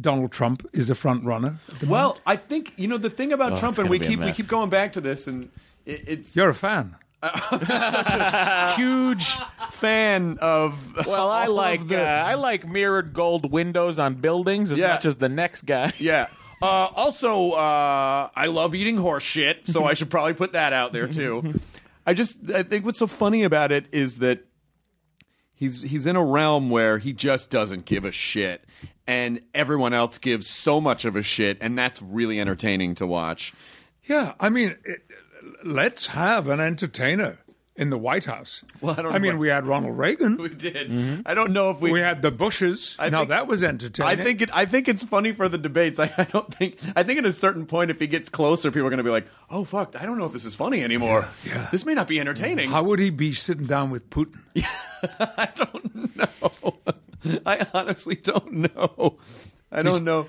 Donald 0.00 0.32
Trump 0.32 0.66
is 0.72 0.90
a 0.90 0.94
front 0.94 1.24
runner? 1.24 1.58
at 1.68 1.78
the 1.80 1.86
moment? 1.86 1.90
Well, 1.90 2.18
I 2.26 2.36
think 2.36 2.72
you 2.76 2.88
know 2.88 2.98
the 2.98 3.10
thing 3.10 3.32
about 3.32 3.52
Oh, 3.52 3.56
Trump, 3.56 3.78
and 3.78 3.88
we 3.90 3.98
keep 3.98 4.20
we 4.20 4.32
keep 4.32 4.48
going 4.48 4.70
back 4.70 4.92
to 4.92 5.00
this, 5.00 5.26
and 5.26 5.50
it, 5.86 6.04
it's 6.06 6.36
you're 6.36 6.50
a 6.50 6.54
fan. 6.54 6.96
huge 8.76 9.36
fan 9.70 10.38
of. 10.40 10.94
Well, 11.06 11.30
I 11.30 11.46
like 11.46 11.88
the- 11.88 12.00
uh, 12.02 12.04
I 12.24 12.34
like 12.34 12.66
mirrored 12.68 13.12
gold 13.12 13.50
windows 13.50 13.98
on 13.98 14.14
buildings 14.14 14.70
as 14.72 14.78
Yeah. 14.78 14.88
much 14.94 15.06
as 15.06 15.16
the 15.16 15.28
next 15.28 15.62
guy. 15.66 15.92
Yeah. 15.98 16.26
Uh, 16.60 16.88
also, 16.96 17.52
uh, 17.52 18.28
I 18.34 18.46
love 18.46 18.74
eating 18.74 18.96
horse 18.96 19.22
shit, 19.22 19.66
so 19.68 19.84
I 19.84 19.94
should 19.94 20.10
probably 20.10 20.34
put 20.34 20.52
that 20.54 20.72
out 20.72 20.92
there 20.92 21.06
too. 21.06 21.60
I 22.04 22.14
just 22.14 22.50
I 22.50 22.62
think 22.64 22.84
what's 22.84 22.98
so 22.98 23.06
funny 23.06 23.44
about 23.44 23.70
it 23.70 23.86
is 23.92 24.18
that 24.18 24.44
he's 25.58 25.82
he's 25.82 26.06
in 26.06 26.16
a 26.16 26.24
realm 26.24 26.70
where 26.70 26.98
he 26.98 27.12
just 27.12 27.50
doesn't 27.50 27.84
give 27.84 28.04
a 28.04 28.12
shit, 28.12 28.64
and 29.06 29.40
everyone 29.54 29.92
else 29.92 30.18
gives 30.18 30.46
so 30.48 30.80
much 30.80 31.04
of 31.04 31.16
a 31.16 31.22
shit, 31.22 31.58
and 31.60 31.76
that's 31.76 32.00
really 32.00 32.40
entertaining 32.40 32.94
to 32.94 33.06
watch. 33.06 33.52
Yeah, 34.04 34.34
I 34.40 34.48
mean, 34.48 34.76
it, 34.84 35.02
let's 35.64 36.08
have 36.08 36.48
an 36.48 36.60
entertainer 36.60 37.38
in 37.78 37.90
the 37.90 37.96
White 37.98 38.24
House. 38.24 38.62
Well, 38.80 38.92
I 38.98 39.02
don't 39.02 39.12
know. 39.12 39.16
I 39.16 39.18
mean, 39.18 39.34
what- 39.34 39.40
we 39.40 39.48
had 39.48 39.66
Ronald 39.66 39.96
Reagan. 39.96 40.36
We 40.42 40.48
did. 40.50 41.22
I 41.24 41.34
don't 41.34 41.52
know 41.52 41.70
if 41.70 41.80
we. 41.80 41.90
We 41.92 42.00
had 42.00 42.20
the 42.22 42.30
Bushes. 42.30 42.96
I 42.98 43.08
now 43.08 43.20
think- 43.20 43.30
that 43.30 43.46
was 43.46 43.62
entertaining. 43.62 44.10
I 44.20 44.22
think 44.22 44.42
it. 44.42 44.50
I 44.54 44.64
think 44.66 44.88
it's 44.88 45.02
funny 45.04 45.32
for 45.32 45.48
the 45.48 45.58
debates. 45.58 45.98
I, 46.04 46.12
I 46.18 46.24
don't 46.24 46.52
think. 46.52 46.76
I 46.96 47.02
think 47.02 47.18
at 47.18 47.24
a 47.24 47.32
certain 47.32 47.64
point, 47.66 47.90
if 47.90 47.98
he 48.00 48.06
gets 48.06 48.28
closer, 48.28 48.70
people 48.70 48.86
are 48.86 48.90
going 48.90 48.98
to 48.98 49.04
be 49.04 49.10
like, 49.10 49.26
"Oh 49.50 49.64
fuck, 49.64 49.94
I 50.00 50.04
don't 50.04 50.18
know 50.18 50.26
if 50.26 50.32
this 50.32 50.44
is 50.44 50.54
funny 50.54 50.82
anymore. 50.82 51.28
Yeah. 51.46 51.68
This 51.72 51.86
may 51.86 51.94
not 51.94 52.08
be 52.08 52.20
entertaining." 52.20 52.70
How 52.70 52.82
would 52.82 52.98
he 52.98 53.10
be 53.10 53.32
sitting 53.32 53.66
down 53.66 53.90
with 53.90 54.10
Putin? 54.10 54.40
I 55.20 55.48
don't 55.54 56.16
know. 56.16 56.78
I 57.46 57.66
honestly 57.74 58.14
don't 58.16 58.52
know. 58.52 59.18
I 59.70 59.82
don't 59.82 60.04
know. 60.04 60.26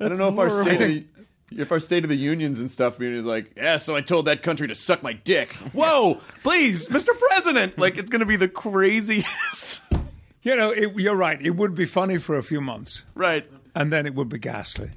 I 0.00 0.08
don't 0.08 0.18
know 0.18 0.28
if 0.28 0.38
our 0.38 0.64
state 0.64 1.08
if 1.50 1.72
our 1.72 1.80
state 1.80 2.04
of 2.04 2.10
the 2.10 2.16
unions 2.16 2.60
and 2.60 2.70
stuff 2.70 3.00
is 3.00 3.24
like, 3.24 3.52
yeah. 3.56 3.78
So 3.78 3.96
I 3.96 4.00
told 4.00 4.26
that 4.26 4.42
country 4.42 4.68
to 4.68 4.74
suck 4.74 5.02
my 5.02 5.12
dick. 5.12 5.52
Whoa, 5.72 6.20
please, 6.42 6.86
Mr. 6.88 7.10
President. 7.18 7.78
Like 7.78 7.98
it's 7.98 8.10
going 8.10 8.20
to 8.20 8.26
be 8.26 8.36
the 8.36 8.48
craziest. 8.48 9.82
You 10.42 10.56
know, 10.56 10.70
it, 10.70 10.94
you're 10.96 11.16
right. 11.16 11.40
It 11.40 11.56
would 11.56 11.74
be 11.74 11.84
funny 11.84 12.18
for 12.18 12.36
a 12.38 12.42
few 12.42 12.60
months, 12.60 13.02
right. 13.14 13.44
and 13.74 13.92
then 13.92 14.06
it 14.06 14.14
would 14.14 14.28
be 14.28 14.38
ghastly. 14.38 14.90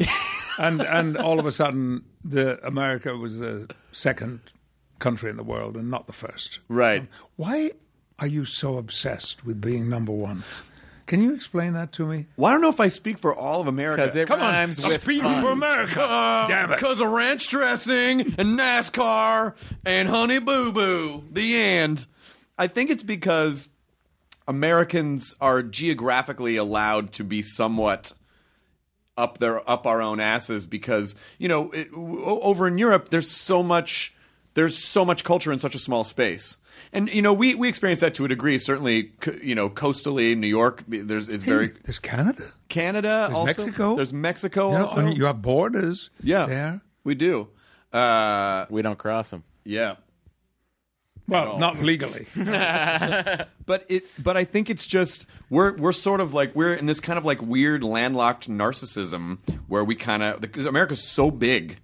and 0.60 0.82
and 0.82 1.18
all 1.18 1.40
of 1.40 1.46
a 1.46 1.52
sudden, 1.52 2.06
the 2.24 2.66
America 2.66 3.18
was 3.18 3.40
the 3.40 3.70
second 3.92 4.42
country 5.00 5.30
in 5.30 5.38
the 5.38 5.44
world 5.44 5.76
and 5.76 5.90
not 5.90 6.08
the 6.08 6.14
first. 6.14 6.60
Right. 6.70 7.08
Why 7.36 7.72
are 8.20 8.28
you 8.28 8.46
so 8.46 8.78
obsessed 8.78 9.44
with 9.44 9.60
being 9.60 9.90
number 9.90 10.12
one? 10.12 10.44
Can 11.12 11.22
you 11.22 11.36
explain 11.36 11.74
that 11.74 11.92
to 11.92 12.06
me? 12.06 12.28
Well, 12.38 12.50
I 12.50 12.54
don't 12.54 12.62
know 12.62 12.70
if 12.70 12.80
I 12.80 12.88
speak 12.88 13.20
for 13.20 13.36
all 13.36 13.60
of 13.60 13.68
America. 13.68 14.02
Because 14.02 14.16
it 14.16 14.30
Come 14.30 14.42
on, 14.42 14.54
rhymes 14.54 14.78
with 14.78 15.02
speak 15.04 15.22
fun. 15.22 15.44
for 15.44 15.52
America. 15.52 16.46
Damn 16.48 16.72
it! 16.72 16.76
Because 16.78 17.02
of 17.02 17.10
ranch 17.10 17.50
dressing 17.50 18.22
and 18.22 18.58
NASCAR 18.58 19.54
and 19.86 20.08
Honey 20.08 20.40
Boo 20.40 20.72
Boo. 20.72 21.26
The 21.30 21.58
end. 21.58 22.06
I 22.58 22.68
think 22.68 22.90
it's 22.92 23.04
because 23.04 23.68
Americans 24.48 25.36
are 25.42 25.62
geographically 25.62 26.56
allowed 26.56 27.12
to 27.12 27.26
be 27.26 27.42
somewhat 27.42 28.14
up 29.18 29.40
their 29.40 29.70
up 29.70 29.86
our 29.86 30.02
own 30.02 30.22
asses 30.22 30.66
because 30.66 31.16
you 31.38 31.50
know 31.50 31.72
it, 31.72 31.92
w- 31.92 32.24
over 32.24 32.70
in 32.70 32.78
Europe 32.78 33.10
there's 33.10 33.30
so 33.30 33.62
much 33.62 34.16
there's 34.54 34.78
so 34.78 35.06
much 35.06 35.24
culture 35.24 35.52
in 35.52 35.60
such 35.60 35.76
a 35.76 35.80
small 35.80 36.04
space. 36.04 36.58
And 36.94 37.14
you 37.14 37.22
know 37.22 37.34
we, 37.34 37.56
we 37.56 37.70
experience 37.70 38.00
that 38.02 38.14
to 38.16 38.26
a 38.26 38.28
degree. 38.28 38.58
Certainly, 38.58 39.12
you 39.42 39.56
know, 39.56 39.70
coastally 39.70 40.36
New 40.36 40.48
York, 40.48 40.84
there's 40.88 41.30
it's 41.30 41.44
very 41.44 41.68
Hey, 41.68 41.74
there's 41.84 42.00
Canada. 42.00 42.44
Canada, 42.70 43.28
There's 43.28 43.34
also. 43.38 43.46
Mexico. 43.66 43.96
There's 43.96 44.14
Mexico 44.14 44.72
You 44.72 44.78
know, 44.80 44.86
also. 44.86 45.08
you 45.12 45.26
have 45.26 45.42
borders. 45.42 46.10
yeah, 46.24 46.46
there. 46.46 46.82
we 47.04 47.16
do. 47.16 47.48
Uh, 47.94 48.66
We 48.70 48.82
don't 48.82 48.98
cross 48.98 49.30
them. 49.30 49.44
yeah, 49.66 49.96
Well, 51.28 51.58
not 51.60 51.80
legally. 51.82 52.26
but 53.66 53.86
it. 53.90 54.04
But 54.22 54.38
I 54.38 54.44
think 54.44 54.70
it's 54.70 54.88
just 54.88 55.26
we're 55.50 55.76
we're 55.76 55.92
sort 55.92 56.20
of 56.22 56.34
like 56.34 56.56
we're 56.56 56.74
in 56.74 56.86
this 56.86 57.00
kind 57.00 57.18
of 57.18 57.26
like 57.26 57.42
weird 57.42 57.84
landlocked 57.84 58.50
narcissism 58.50 59.38
where 59.68 59.84
we 59.84 59.96
kind 59.96 60.24
of 60.24 60.42
because 60.42 60.66
America's 60.66 61.04
so 61.04 61.32
big. 61.32 61.80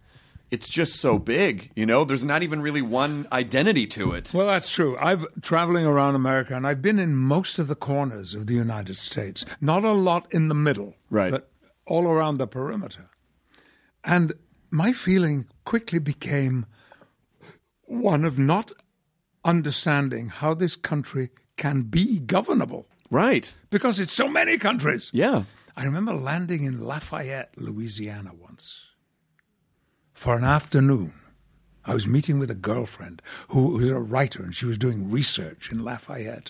It's 0.49 0.69
just 0.69 0.93
so 1.01 1.19
big, 1.19 1.71
you 1.75 1.85
know. 1.85 2.05
There's 2.05 2.23
not 2.23 2.41
even 2.41 2.61
really 2.61 2.81
one 2.81 3.27
identity 3.33 3.85
to 3.87 4.13
it. 4.13 4.31
Well, 4.33 4.47
that's 4.47 4.71
true. 4.71 4.97
I've 4.97 5.25
traveling 5.41 5.85
around 5.85 6.15
America, 6.15 6.55
and 6.55 6.65
I've 6.65 6.81
been 6.81 6.99
in 6.99 7.15
most 7.17 7.59
of 7.59 7.67
the 7.67 7.75
corners 7.75 8.33
of 8.33 8.47
the 8.47 8.53
United 8.53 8.97
States. 8.97 9.45
Not 9.59 9.83
a 9.83 9.91
lot 9.91 10.27
in 10.31 10.47
the 10.47 10.55
middle, 10.55 10.95
Right. 11.09 11.31
But 11.31 11.51
all 11.85 12.07
around 12.07 12.37
the 12.37 12.47
perimeter. 12.47 13.09
And 14.03 14.33
my 14.71 14.93
feeling 14.93 15.47
quickly 15.65 15.99
became 15.99 16.65
one 17.83 18.23
of 18.25 18.37
not 18.37 18.71
understanding 19.43 20.29
how 20.29 20.53
this 20.53 20.75
country 20.75 21.29
can 21.57 21.83
be 21.83 22.19
governable 22.19 22.87
Right? 23.09 23.53
because 23.69 23.99
it's 23.99 24.13
so 24.13 24.27
many 24.27 24.57
countries. 24.57 25.09
Yeah. 25.13 25.43
I 25.75 25.85
remember 25.85 26.13
landing 26.13 26.63
in 26.63 26.81
Lafayette, 26.85 27.53
Louisiana 27.57 28.31
once 28.33 28.86
for 30.17 30.35
an 30.35 30.43
afternoon. 30.43 31.13
I 31.85 31.93
was 31.93 32.07
meeting 32.07 32.39
with 32.39 32.49
a 32.49 32.55
girlfriend 32.55 33.21
who 33.49 33.77
was 33.77 33.91
a 33.91 33.99
writer 33.99 34.41
and 34.41 34.53
she 34.53 34.65
was 34.65 34.75
doing 34.75 35.11
research 35.11 35.71
in 35.71 35.85
Lafayette. 35.85 36.49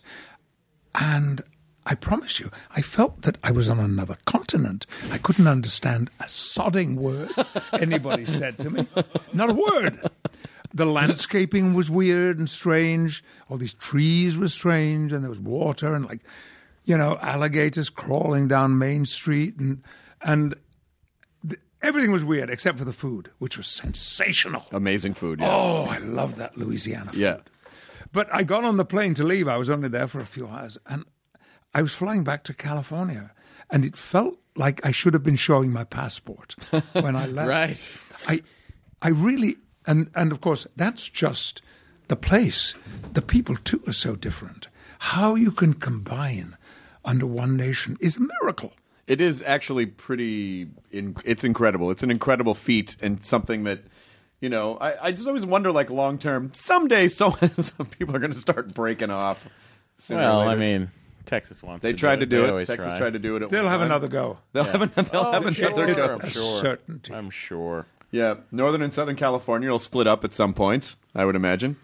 And 0.95 1.41
I 1.85 1.95
promise 1.95 2.39
you, 2.39 2.49
I 2.77 2.81
felt 2.81 3.23
that 3.23 3.37
I 3.43 3.51
was 3.51 3.67
on 3.67 3.77
another 3.77 4.17
continent. 4.23 4.85
I 5.11 5.17
couldn't 5.17 5.49
understand 5.49 6.09
a 6.21 6.23
sodding 6.23 6.95
word 6.95 7.29
anybody 7.73 8.23
said 8.23 8.57
to 8.59 8.69
me. 8.69 8.87
Not 9.33 9.49
a 9.49 9.53
word. 9.53 9.99
The 10.73 10.85
landscaping 10.85 11.73
was 11.73 11.91
weird 11.91 12.39
and 12.39 12.49
strange. 12.49 13.21
All 13.49 13.57
these 13.57 13.73
trees 13.73 14.37
were 14.37 14.47
strange, 14.47 15.11
and 15.11 15.23
there 15.23 15.29
was 15.29 15.41
water 15.41 15.93
and 15.93 16.05
like, 16.05 16.21
you 16.85 16.97
know, 16.97 17.17
alligators 17.21 17.89
crawling 17.89 18.47
down 18.47 18.77
Main 18.77 19.05
Street, 19.05 19.57
and 19.57 19.83
and 20.21 20.55
everything 21.81 22.11
was 22.11 22.23
weird 22.23 22.49
except 22.49 22.77
for 22.77 22.85
the 22.85 22.93
food, 22.93 23.31
which 23.39 23.57
was 23.57 23.67
sensational. 23.67 24.65
Amazing 24.71 25.13
food. 25.15 25.39
Yeah. 25.39 25.55
Oh, 25.55 25.85
I 25.85 25.97
love 25.99 26.35
that 26.37 26.57
Louisiana 26.57 27.11
food. 27.11 27.19
yeah. 27.19 27.37
But 28.13 28.27
I 28.33 28.43
got 28.43 28.63
on 28.63 28.77
the 28.77 28.85
plane 28.85 29.13
to 29.15 29.23
leave. 29.23 29.47
I 29.47 29.57
was 29.57 29.69
only 29.69 29.89
there 29.89 30.07
for 30.07 30.19
a 30.19 30.25
few 30.25 30.47
hours, 30.47 30.77
and 30.85 31.03
I 31.73 31.81
was 31.81 31.93
flying 31.93 32.23
back 32.23 32.43
to 32.45 32.53
California, 32.53 33.31
and 33.69 33.83
it 33.83 33.97
felt 33.97 34.39
like 34.55 34.83
I 34.85 34.91
should 34.91 35.13
have 35.13 35.23
been 35.23 35.35
showing 35.35 35.71
my 35.71 35.83
passport 35.83 36.55
when 36.93 37.15
I 37.15 37.27
left. 37.27 37.49
Right. 37.49 38.03
I, 38.27 38.41
I 39.01 39.09
really, 39.09 39.57
and 39.85 40.09
and 40.15 40.31
of 40.31 40.39
course 40.41 40.65
that's 40.75 41.07
just 41.09 41.61
the 42.07 42.15
place. 42.15 42.73
The 43.13 43.21
people 43.21 43.57
too 43.57 43.83
are 43.87 43.93
so 43.93 44.15
different. 44.15 44.67
How 44.99 45.35
you 45.35 45.51
can 45.51 45.73
combine 45.73 46.55
under 47.05 47.27
one 47.27 47.55
nation 47.57 47.97
is 47.99 48.15
a 48.17 48.21
miracle. 48.41 48.71
It 49.07 49.21
is 49.21 49.41
actually 49.45 49.85
pretty. 49.85 50.67
In, 50.91 51.15
it's 51.25 51.43
incredible. 51.43 51.91
It's 51.91 52.03
an 52.03 52.11
incredible 52.11 52.53
feat 52.53 52.97
and 53.01 53.23
something 53.25 53.63
that, 53.63 53.79
you 54.41 54.49
know, 54.49 54.77
I, 54.77 55.07
I 55.07 55.11
just 55.13 55.27
always 55.27 55.45
wonder, 55.45 55.71
like 55.71 55.89
long 55.89 56.17
term, 56.17 56.51
someday, 56.53 57.07
so, 57.07 57.31
some 57.61 57.85
people 57.87 58.15
are 58.15 58.19
going 58.19 58.33
to 58.33 58.39
start 58.39 58.73
breaking 58.73 59.09
off. 59.09 59.47
sooner 59.97 60.19
Well, 60.19 60.41
I 60.41 60.55
mean, 60.55 60.91
Texas 61.25 61.63
wants. 61.63 61.83
they 61.83 61.93
to 61.93 61.97
tried 61.97 62.17
do 62.17 62.25
to 62.25 62.25
do 62.25 62.41
They 62.55 62.61
it. 62.63 62.65
Texas 62.65 62.89
try. 62.89 62.97
tried 62.97 63.13
to 63.13 63.19
do 63.19 63.37
it. 63.37 63.43
At 63.43 63.49
They'll 63.49 63.63
one 63.63 63.71
have 63.71 63.79
time. 63.79 63.87
another 63.91 64.07
go. 64.09 64.37
They'll 64.53 64.65
have, 64.65 64.81
an, 64.81 64.91
they'll 65.11 65.31
have 65.31 65.55
sure, 65.55 65.67
another 65.67 65.95
go. 65.95 66.13
I'm 66.15 66.21
a 66.21 66.29
sure. 66.29 66.61
certainty. 66.61 67.13
I'm 67.13 67.29
sure. 67.29 67.85
Yeah, 68.11 68.35
Northern 68.51 68.81
and 68.81 68.93
Southern 68.93 69.15
California 69.15 69.69
will 69.69 69.79
split 69.79 70.07
up 70.07 70.23
at 70.25 70.33
some 70.33 70.53
point. 70.53 70.95
I 71.15 71.23
would 71.25 71.35
imagine. 71.35 71.77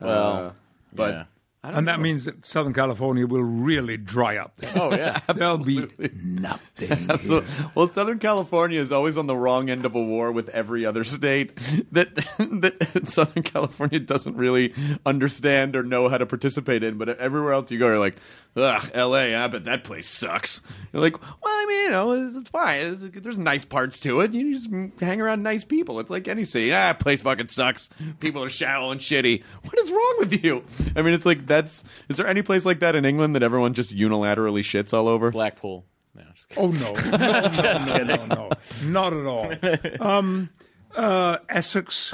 Well, 0.00 0.36
Uh, 0.48 0.50
but 0.94 1.14
yeah. 1.14 1.24
And 1.64 1.88
that 1.88 1.98
means 1.98 2.24
that 2.24 2.46
Southern 2.46 2.72
California 2.72 3.26
will 3.26 3.42
really 3.42 3.96
dry 3.96 4.36
up. 4.36 4.56
There. 4.56 4.72
Oh 4.76 4.94
yeah. 4.94 5.18
There'll 5.34 5.58
be 5.58 5.88
nothing. 6.14 7.18
So, 7.18 7.40
here. 7.42 7.70
well, 7.74 7.88
Southern 7.88 8.20
California 8.20 8.80
is 8.80 8.92
always 8.92 9.16
on 9.16 9.26
the 9.26 9.36
wrong 9.36 9.68
end 9.68 9.84
of 9.84 9.94
a 9.94 10.02
war 10.02 10.30
with 10.30 10.48
every 10.50 10.86
other 10.86 11.02
state 11.02 11.56
that 11.92 12.14
that 12.38 13.08
Southern 13.08 13.42
California 13.42 13.98
doesn't 13.98 14.36
really 14.36 14.72
understand 15.04 15.74
or 15.74 15.82
know 15.82 16.08
how 16.08 16.18
to 16.18 16.26
participate 16.26 16.84
in. 16.84 16.96
But 16.96 17.18
everywhere 17.18 17.52
else 17.52 17.70
you 17.72 17.78
go, 17.78 17.88
you're 17.88 17.98
like, 17.98 18.16
ugh, 18.56 18.90
L.A. 18.94 19.34
I 19.34 19.48
bet 19.48 19.64
that 19.64 19.82
place 19.82 20.06
sucks. 20.06 20.62
You're 20.92 21.02
like, 21.02 21.20
well, 21.20 21.30
I 21.44 21.66
mean, 21.66 21.82
you 21.82 21.90
know, 21.90 22.12
it's, 22.12 22.36
it's 22.36 22.50
fine. 22.50 22.80
It's, 22.80 23.02
there's 23.20 23.38
nice 23.38 23.64
parts 23.64 23.98
to 24.00 24.20
it. 24.20 24.32
You 24.32 24.54
just 24.56 24.70
hang 25.00 25.20
around 25.20 25.42
nice 25.42 25.64
people. 25.64 25.98
It's 25.98 26.10
like 26.10 26.28
any 26.28 26.44
city. 26.44 26.72
Ah, 26.72 26.92
place 26.92 27.22
fucking 27.22 27.48
sucks. 27.48 27.90
People 28.20 28.44
are 28.44 28.48
shallow 28.48 28.90
and 28.92 29.00
shitty. 29.00 29.42
What 29.64 29.78
is 29.78 29.90
wrong 29.90 30.16
with 30.18 30.44
you? 30.44 30.64
I 30.94 31.02
mean, 31.02 31.14
it's 31.14 31.26
like 31.26 31.47
that's. 31.48 31.84
Is 32.08 32.16
there 32.16 32.26
any 32.26 32.42
place 32.42 32.64
like 32.64 32.80
that 32.80 32.94
in 32.94 33.04
England 33.04 33.34
that 33.34 33.42
everyone 33.42 33.74
just 33.74 33.94
unilaterally 33.96 34.60
shits 34.62 34.92
all 34.94 35.08
over? 35.08 35.30
Blackpool. 35.30 35.84
No, 36.14 36.22
just 36.34 36.48
kidding. 36.48 36.64
Oh 36.64 36.70
no, 36.70 36.92
no, 37.18 37.40
no, 37.40 38.04
no, 38.04 38.16
no, 38.16 38.26
no, 38.26 38.50
not 38.84 39.12
at 39.12 39.26
all. 39.26 40.06
Um, 40.06 40.50
uh, 40.96 41.38
Essex. 41.48 42.12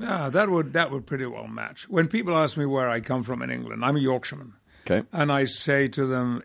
Ah, 0.00 0.30
that 0.30 0.48
would 0.48 0.72
that 0.72 0.90
would 0.90 1.06
pretty 1.06 1.26
well 1.26 1.46
match. 1.46 1.88
When 1.88 2.08
people 2.08 2.36
ask 2.36 2.56
me 2.56 2.64
where 2.66 2.88
I 2.88 3.00
come 3.00 3.22
from 3.22 3.42
in 3.42 3.50
England, 3.50 3.84
I'm 3.84 3.96
a 3.96 4.00
Yorkshireman, 4.00 4.54
Okay. 4.86 5.06
and 5.12 5.30
I 5.30 5.44
say 5.44 5.86
to 5.88 6.06
them, 6.06 6.42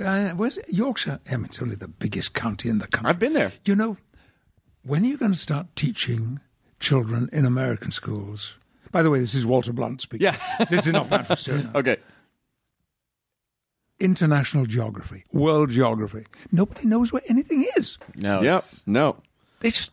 uh, 0.00 0.30
"Where's 0.30 0.58
it? 0.58 0.66
Yorkshire? 0.68 1.20
I 1.30 1.36
mean, 1.36 1.46
it's 1.46 1.62
only 1.62 1.76
the 1.76 1.88
biggest 1.88 2.34
county 2.34 2.68
in 2.68 2.78
the 2.78 2.88
country. 2.88 3.08
I've 3.08 3.18
been 3.20 3.34
there. 3.34 3.52
You 3.64 3.76
know, 3.76 3.96
when 4.82 5.04
are 5.04 5.06
you 5.06 5.16
going 5.16 5.32
to 5.32 5.38
start 5.38 5.68
teaching 5.76 6.40
children 6.80 7.28
in 7.32 7.44
American 7.44 7.92
schools? 7.92 8.56
By 8.92 9.02
the 9.02 9.10
way, 9.10 9.20
this 9.20 9.34
is 9.34 9.46
Walter 9.46 9.72
Blunt 9.72 10.00
speaking. 10.00 10.24
Yeah. 10.24 10.64
this 10.70 10.86
is 10.86 10.92
not 10.92 11.08
Patrick 11.10 11.38
Stewart. 11.38 11.66
Okay. 11.74 11.96
International 14.00 14.64
geography, 14.64 15.24
world 15.32 15.70
geography. 15.70 16.24
Nobody 16.52 16.86
knows 16.86 17.12
where 17.12 17.22
anything 17.28 17.66
is. 17.76 17.98
No. 18.14 18.40
Yep. 18.42 18.56
it's- 18.58 18.84
No. 18.86 19.16
They 19.60 19.70
just 19.70 19.90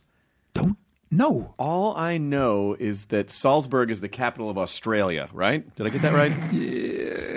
don't 0.54 0.76
know. 1.10 1.54
All 1.58 1.96
I 1.96 2.16
know 2.18 2.76
is 2.78 3.06
that 3.06 3.30
Salzburg 3.30 3.90
is 3.90 4.00
the 4.00 4.08
capital 4.08 4.48
of 4.48 4.56
Australia, 4.58 5.28
right? 5.32 5.74
Did 5.74 5.86
I 5.88 5.90
get 5.90 6.02
that 6.02 6.14
right? 6.14 6.32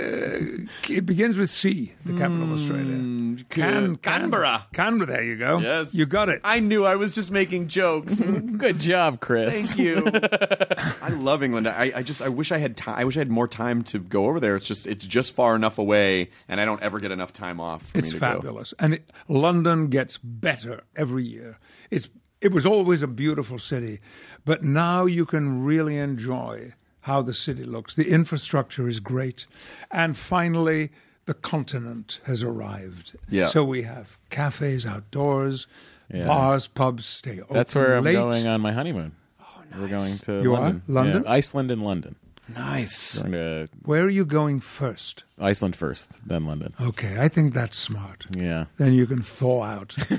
It 0.89 1.05
begins 1.05 1.37
with 1.37 1.49
C, 1.49 1.93
the 2.05 2.13
capital 2.13 2.43
of 2.43 2.51
Australia. 2.53 2.95
Hmm, 2.95 3.35
can, 3.49 3.95
Canberra. 3.97 4.67
Canberra, 4.73 5.07
there 5.07 5.23
you 5.23 5.37
go. 5.37 5.59
Yes. 5.59 5.93
You 5.93 6.05
got 6.05 6.29
it. 6.29 6.41
I 6.43 6.59
knew 6.59 6.85
I 6.85 6.95
was 6.95 7.11
just 7.11 7.31
making 7.31 7.67
jokes. 7.67 8.21
Good 8.57 8.79
job, 8.79 9.19
Chris. 9.19 9.75
Thank 9.75 9.79
you. 9.79 10.03
I 11.01 11.09
love 11.09 11.43
England. 11.43 11.67
I, 11.67 11.91
I 11.95 12.03
just 12.03 12.21
I 12.21 12.29
wish 12.29 12.51
I 12.51 12.57
had 12.57 12.75
time. 12.77 12.95
I 12.97 13.05
wish 13.05 13.17
I 13.17 13.19
had 13.19 13.29
more 13.29 13.47
time 13.47 13.83
to 13.85 13.99
go 13.99 14.25
over 14.27 14.39
there. 14.39 14.55
It's 14.55 14.67
just 14.67 14.87
it's 14.87 15.05
just 15.05 15.33
far 15.35 15.55
enough 15.55 15.77
away, 15.77 16.29
and 16.47 16.59
I 16.61 16.65
don't 16.65 16.81
ever 16.81 16.99
get 16.99 17.11
enough 17.11 17.33
time 17.33 17.59
off. 17.59 17.87
For 17.87 17.97
It's 17.99 18.07
me 18.13 18.19
to 18.19 18.19
go. 18.19 18.33
fabulous. 18.35 18.73
And 18.79 18.95
it, 18.95 19.09
London 19.27 19.87
gets 19.87 20.17
better 20.17 20.83
every 20.95 21.23
year. 21.25 21.59
It's 21.91 22.09
it 22.41 22.51
was 22.53 22.65
always 22.65 23.01
a 23.01 23.07
beautiful 23.07 23.59
city, 23.59 23.99
but 24.45 24.63
now 24.63 25.05
you 25.05 25.25
can 25.25 25.63
really 25.63 25.97
enjoy 25.97 26.73
how 27.01 27.21
the 27.21 27.33
city 27.33 27.63
looks. 27.63 27.95
The 27.95 28.09
infrastructure 28.09 28.87
is 28.87 28.99
great. 28.99 29.45
And 29.91 30.17
finally 30.17 30.91
the 31.25 31.33
continent 31.33 32.19
has 32.25 32.43
arrived. 32.43 33.17
Yeah. 33.29 33.45
So 33.47 33.63
we 33.63 33.83
have 33.83 34.17
cafes 34.29 34.85
outdoors, 34.85 35.67
Yeah. 36.11 36.25
bars, 36.25 36.67
pubs 36.67 37.05
stay 37.05 37.39
open. 37.39 37.53
That's 37.55 37.75
where 37.75 37.95
I'm 37.95 38.03
late. 38.03 38.13
going 38.13 38.47
on 38.47 38.61
my 38.61 38.71
honeymoon. 38.71 39.11
Oh, 39.39 39.61
nice. 39.71 39.79
We're 39.79 39.87
going 39.97 40.17
to 40.17 40.41
You 40.41 40.55
are? 40.55 40.61
London. 40.61 40.81
London? 40.87 41.23
Yeah, 41.25 41.31
Iceland 41.31 41.71
and 41.71 41.83
London. 41.83 42.15
Nice. 42.55 43.19
Going 43.19 43.31
to 43.33 43.69
Where 43.83 44.03
are 44.03 44.09
you 44.09 44.25
going 44.25 44.59
first? 44.59 45.23
Iceland 45.39 45.75
first, 45.75 46.27
then 46.27 46.45
London. 46.45 46.73
Okay, 46.81 47.17
I 47.19 47.27
think 47.27 47.53
that's 47.53 47.77
smart. 47.77 48.25
Yeah. 48.37 48.65
Then 48.77 48.93
you 48.93 49.05
can 49.07 49.21
thaw 49.21 49.63
out. 49.63 49.95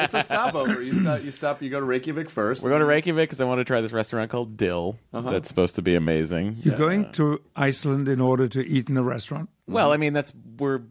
It's 0.00 0.14
a 0.14 0.24
stopover. 0.24 0.82
You 0.82 0.94
stop. 0.94 1.22
You 1.22 1.30
stop. 1.30 1.62
You 1.62 1.70
go 1.70 1.78
to 1.78 1.86
Reykjavik 1.86 2.28
first. 2.28 2.62
We're 2.62 2.70
going 2.70 2.80
to 2.80 2.86
Reykjavik 2.86 3.28
because 3.28 3.40
I 3.40 3.44
want 3.44 3.60
to 3.60 3.64
try 3.64 3.80
this 3.80 3.92
restaurant 3.92 4.30
called 4.30 4.56
Dill. 4.56 4.98
That's 5.12 5.48
supposed 5.48 5.76
to 5.76 5.82
be 5.82 5.94
amazing. 5.94 6.58
You're 6.62 6.76
going 6.76 7.12
to 7.12 7.40
Iceland 7.54 8.08
in 8.08 8.20
order 8.20 8.48
to 8.48 8.66
eat 8.66 8.88
in 8.88 8.96
a 8.96 9.02
restaurant? 9.02 9.50
Well, 9.66 9.92
I 9.92 9.96
mean, 9.96 10.12
that's 10.12 10.32
we're 10.58 10.82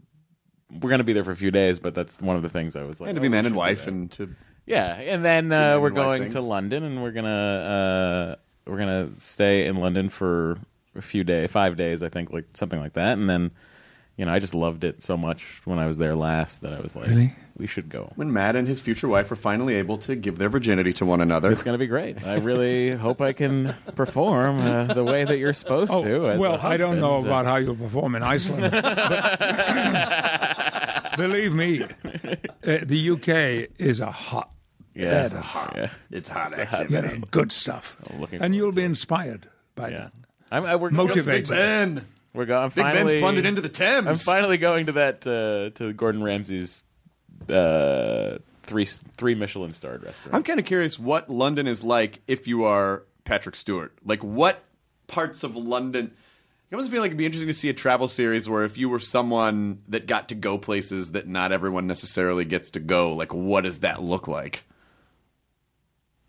we're 0.72 0.90
going 0.90 1.00
to 1.00 1.04
be 1.04 1.14
there 1.14 1.24
for 1.24 1.32
a 1.32 1.36
few 1.36 1.52
days, 1.52 1.80
but 1.80 1.96
that's 1.96 2.22
one 2.22 2.36
of 2.36 2.44
the 2.44 2.50
things 2.50 2.76
I 2.76 2.84
was 2.84 3.02
like, 3.02 3.10
and 3.10 3.16
to 3.16 3.20
oh, 3.20 3.24
be 3.24 3.28
we 3.28 3.32
man 3.32 3.46
and 3.46 3.56
wife, 3.56 3.88
and 3.88 4.12
to 4.12 4.36
yeah, 4.66 4.94
and 4.94 5.26
then 5.26 5.52
uh, 5.52 5.80
we're 5.80 5.90
wife 5.90 5.96
going 5.96 6.22
things. 6.24 6.36
to 6.36 6.42
London, 6.42 6.84
and 6.84 7.02
we're 7.02 7.12
gonna 7.12 7.30
uh, 7.30 8.36
we're 8.70 8.78
gonna 8.78 9.10
stay 9.18 9.66
in 9.66 9.78
London 9.78 10.10
for 10.10 10.58
a 10.96 11.02
few 11.02 11.24
days, 11.24 11.50
five 11.52 11.78
days, 11.78 12.04
I 12.04 12.10
think, 12.10 12.32
like 12.32 12.46
something 12.54 12.80
like 12.80 12.94
that, 12.94 13.18
and 13.18 13.30
then. 13.30 13.52
You 14.18 14.26
know, 14.26 14.34
I 14.34 14.40
just 14.40 14.54
loved 14.54 14.84
it 14.84 15.02
so 15.02 15.16
much 15.16 15.62
when 15.64 15.80
I 15.80 15.88
was 15.88 15.98
there 15.98 16.14
last 16.14 16.60
that 16.64 16.74
I 16.74 16.82
was 16.82 16.94
like, 16.94 17.08
Really? 17.08 17.34
we 17.56 17.68
should 17.68 17.88
go. 17.88 18.12
when 18.18 18.34
Matt 18.34 18.58
and 18.58 18.68
his 18.68 18.82
future 18.82 19.08
wife 19.08 19.32
are 19.32 19.38
finally 19.38 19.76
able 19.76 19.98
to 20.00 20.14
give 20.14 20.38
their 20.38 20.50
virginity 20.50 20.92
to 20.92 21.06
one 21.06 21.22
another. 21.22 21.50
It's 21.50 21.64
going 21.64 21.76
to 21.76 21.80
be 21.80 21.88
great. 21.88 22.22
I 22.28 22.36
really 22.36 22.92
hope 22.98 23.22
I 23.22 23.32
can 23.32 23.74
perform 23.96 24.60
uh, 24.60 24.94
the 24.94 25.06
way 25.06 25.24
that 25.24 25.38
you're 25.38 25.54
supposed 25.54 25.90
Oh, 25.94 26.04
to. 26.04 26.32
as 26.32 26.38
well, 26.38 26.60
I 26.62 26.76
don't 26.76 27.00
know 27.00 27.20
about 27.20 27.46
how 27.46 27.56
you'll 27.56 27.78
perform 27.78 28.16
in 28.16 28.24
Iceland. 28.24 28.74
believe 31.18 31.54
me, 31.54 31.84
uh, 31.84 31.88
the 32.84 33.10
UK 33.12 33.70
is 33.80 34.00
a 34.02 34.12
hot, 34.12 34.50
Yeah, 34.96 35.26
it's 35.26 35.34
hot. 35.34 35.74
yeah, 35.76 35.90
it's 36.12 36.30
hot. 36.30 36.52
hot 36.52 36.60
actually. 36.60 36.96
You 36.96 37.02
know, 37.02 37.26
good 37.32 37.52
stuff. 37.52 37.98
And 38.32 38.56
you'll 38.56 38.72
be 38.72 38.84
inspired 38.84 39.48
by 39.76 39.90
yeah. 39.90 39.98
that. 39.98 40.14
I'm, 40.52 40.66
I, 40.66 40.76
we're 40.76 40.90
Motivate. 40.90 41.48
Big 41.48 41.58
Ben. 41.58 42.06
We're 42.34 42.46
going. 42.46 42.70
Big 42.70 42.84
finally, 42.84 43.12
Ben's 43.12 43.22
plundered 43.22 43.46
into 43.46 43.62
the 43.62 43.70
Thames. 43.70 44.08
I'm 44.08 44.16
finally 44.16 44.58
going 44.58 44.88
to 44.88 44.92
that 44.94 45.26
uh, 45.26 45.78
to 45.78 45.94
Gordon 45.94 46.24
Ramsay's 46.24 46.84
uh, 47.50 48.38
three 48.64 48.86
three 48.86 49.36
Michelin 49.36 49.72
starred 49.74 50.04
restaurant. 50.04 50.36
I'm 50.36 50.44
kind 50.44 50.60
of 50.60 50.66
curious 50.66 51.00
what 51.00 51.30
London 51.30 51.68
is 51.68 51.84
like 51.84 52.22
if 52.28 52.48
you 52.48 52.66
are 52.66 53.04
Patrick 53.26 53.56
Stewart. 53.56 53.94
Like, 54.06 54.24
what 54.24 54.64
parts 55.08 55.44
of 55.44 55.56
London? 55.56 56.12
I 56.72 56.76
almost 56.76 56.92
feel 56.92 57.02
like 57.02 57.10
it'd 57.10 57.18
be 57.18 57.26
interesting 57.26 57.48
to 57.48 57.54
see 57.54 57.70
a 57.70 57.74
travel 57.74 58.08
series 58.08 58.48
where 58.48 58.64
if 58.64 58.78
you 58.78 58.90
were 58.90 59.00
someone 59.00 59.82
that 59.88 60.06
got 60.06 60.30
to 60.30 60.36
go 60.36 60.60
places 60.60 61.14
that 61.14 61.28
not 61.28 61.52
everyone 61.52 61.88
necessarily 61.88 62.46
gets 62.46 62.70
to 62.72 62.80
go, 62.80 63.12
like, 63.14 63.34
what 63.34 63.62
does 63.62 63.80
that 63.80 64.04
look 64.04 64.28
like? 64.28 64.66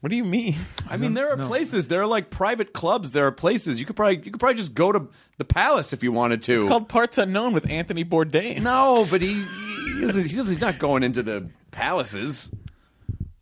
What 0.00 0.10
do 0.10 0.16
you 0.16 0.24
mean? 0.24 0.56
I, 0.88 0.96
mean, 0.96 1.14
there 1.14 1.30
are 1.30 1.46
places. 1.46 1.88
There 1.88 2.00
are 2.00 2.06
like 2.06 2.30
private 2.30 2.72
clubs. 2.72 3.12
There 3.12 3.26
are 3.26 3.32
places 3.32 3.78
you 3.78 3.86
could 3.86 3.96
probably 3.96 4.16
you 4.16 4.30
could 4.30 4.40
probably 4.40 4.56
just 4.56 4.74
go 4.74 4.92
to 4.92 5.08
the 5.38 5.44
palace 5.44 5.92
if 5.92 6.02
you 6.02 6.10
wanted 6.12 6.42
to. 6.42 6.54
It's 6.56 6.64
called 6.64 6.88
Parts 6.88 7.18
Unknown 7.18 7.52
with 7.52 7.68
Anthony 7.70 8.04
Bourdain. 8.04 8.62
no, 8.62 9.06
but 9.10 9.20
he 9.22 9.34
he 9.34 10.04
isn't, 10.04 10.26
he 10.26 10.36
doesn't- 10.36 10.52
he's 10.54 10.60
not 10.60 10.78
going 10.78 11.02
into 11.02 11.22
the 11.22 11.50
palaces. 11.70 12.50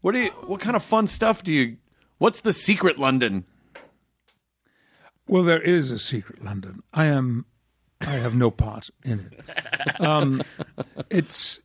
What 0.00 0.12
do 0.12 0.18
you? 0.20 0.30
What 0.46 0.60
kind 0.60 0.76
of 0.76 0.82
fun 0.82 1.06
stuff 1.06 1.42
do 1.42 1.52
you? 1.52 1.76
What's 2.18 2.40
the 2.40 2.52
secret 2.52 2.98
London? 2.98 3.44
Well, 5.26 5.42
there 5.42 5.60
is 5.60 5.90
a 5.90 5.98
secret 5.98 6.42
London. 6.44 6.82
I 6.92 7.04
am. 7.06 7.46
I 8.00 8.12
have 8.12 8.34
no 8.34 8.50
part 8.50 8.90
in 9.04 9.30
it. 9.30 10.00
Um, 10.00 10.42
it's 11.10 11.58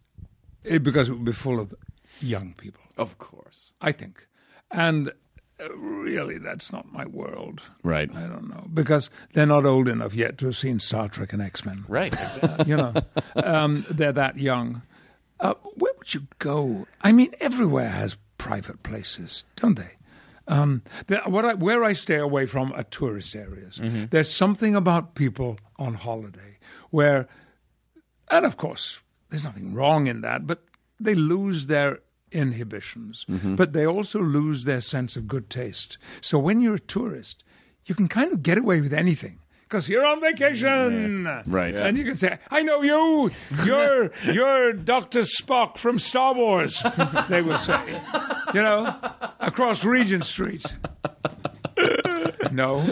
it, 0.63 0.83
because 0.83 1.09
it 1.09 1.13
would 1.13 1.25
be 1.25 1.31
full 1.31 1.59
of 1.59 1.73
young 2.21 2.53
people. 2.57 2.81
Of 2.97 3.17
course. 3.19 3.73
I 3.79 3.91
think, 3.91 4.27
and 4.73 5.13
uh, 5.59 5.73
really, 5.75 6.37
that's 6.37 6.71
not 6.71 6.91
my 6.91 7.05
world. 7.05 7.61
Right. 7.83 8.13
I 8.13 8.27
don't 8.27 8.49
know 8.49 8.67
because 8.73 9.09
they're 9.33 9.45
not 9.45 9.65
old 9.65 9.87
enough 9.87 10.13
yet 10.13 10.37
to 10.39 10.47
have 10.47 10.57
seen 10.57 10.79
Star 10.79 11.07
Trek 11.07 11.31
and 11.31 11.41
X 11.41 11.65
Men. 11.65 11.85
Right. 11.87 12.13
you 12.65 12.75
know, 12.75 12.93
um, 13.35 13.85
they're 13.89 14.11
that 14.11 14.37
young. 14.37 14.81
Uh, 15.39 15.53
where 15.75 15.93
would 15.97 16.13
you 16.13 16.27
go? 16.39 16.87
I 17.01 17.11
mean, 17.11 17.33
everywhere 17.39 17.89
has 17.89 18.17
private 18.37 18.83
places, 18.83 19.43
don't 19.55 19.75
they? 19.75 19.91
Um, 20.47 20.81
the, 21.07 21.17
what 21.19 21.45
I, 21.45 21.53
where 21.53 21.83
I 21.83 21.93
stay 21.93 22.17
away 22.17 22.45
from 22.45 22.73
are 22.73 22.83
tourist 22.83 23.35
areas. 23.35 23.79
There's 24.09 24.31
something 24.31 24.75
about 24.75 25.15
people 25.15 25.57
on 25.77 25.93
holiday 25.93 26.57
where, 26.89 27.27
and 28.29 28.45
of 28.45 28.57
course, 28.57 28.99
there's 29.29 29.43
nothing 29.43 29.73
wrong 29.73 30.07
in 30.07 30.21
that, 30.21 30.45
but 30.45 30.63
they 30.99 31.15
lose 31.15 31.67
their 31.67 31.99
inhibitions, 32.33 33.25
mm-hmm. 33.29 33.55
but 33.55 33.73
they 33.73 33.85
also 33.85 34.19
lose 34.19 34.65
their 34.65 34.81
sense 34.81 35.15
of 35.15 35.27
good 35.27 35.49
taste. 35.49 35.97
So 36.21 36.39
when 36.39 36.61
you're 36.61 36.75
a 36.75 36.79
tourist, 36.79 37.43
you 37.85 37.95
can 37.95 38.07
kind 38.07 38.31
of 38.31 38.43
get 38.43 38.57
away 38.57 38.81
with 38.81 38.93
anything. 38.93 39.39
Because 39.63 39.89
you're 39.89 40.05
on 40.05 40.21
vacation, 40.21 41.25
Right. 41.47 41.77
And 41.77 41.97
you 41.97 42.03
can 42.03 42.15
say, 42.15 42.37
"I 42.51 42.61
know 42.61 42.83
you. 42.83 43.31
You're 43.65 44.11
you're 44.23 44.71
Doctor 44.73 45.21
Spock 45.21 45.77
from 45.77 45.97
Star 45.97 46.35
Wars." 46.35 46.83
they 47.29 47.41
will 47.41 47.57
say, 47.57 47.79
you 48.53 48.61
know, 48.61 48.95
across 49.39 49.83
Regent 49.83 50.25
Street. 50.25 50.65
No, 52.51 52.87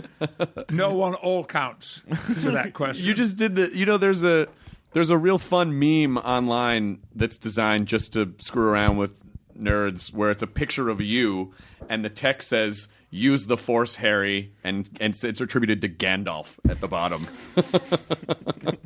no 0.72 0.94
one 0.94 1.14
all 1.14 1.46
counts 1.46 2.02
to 2.42 2.50
that 2.52 2.74
question. 2.74 3.06
You 3.06 3.14
just 3.14 3.38
did 3.38 3.56
the. 3.56 3.70
You 3.72 3.86
know, 3.86 3.98
there's 3.98 4.24
a 4.24 4.48
there's 4.94 5.10
a 5.10 5.18
real 5.18 5.38
fun 5.38 5.78
meme 5.78 6.18
online 6.18 7.00
that's 7.16 7.38
designed 7.38 7.88
just 7.88 8.14
to 8.14 8.34
screw 8.38 8.68
around 8.68 8.98
with 8.98 9.22
nerds, 9.62 10.14
where 10.14 10.32
it's 10.32 10.44
a 10.44 10.48
picture 10.48 10.90
of 10.90 11.00
you, 11.00 11.54
and 11.90 12.04
the 12.04 12.10
text 12.10 12.50
says, 12.50 12.88
use 13.10 13.46
the 13.46 13.58
Force, 13.58 13.96
Harry, 13.98 14.54
and 14.64 14.90
and 15.00 15.14
it's 15.24 15.40
attributed 15.42 15.82
to 15.82 15.90
Gandalf 15.90 16.58
at 16.70 16.80
the 16.82 16.88
bottom. 16.88 17.28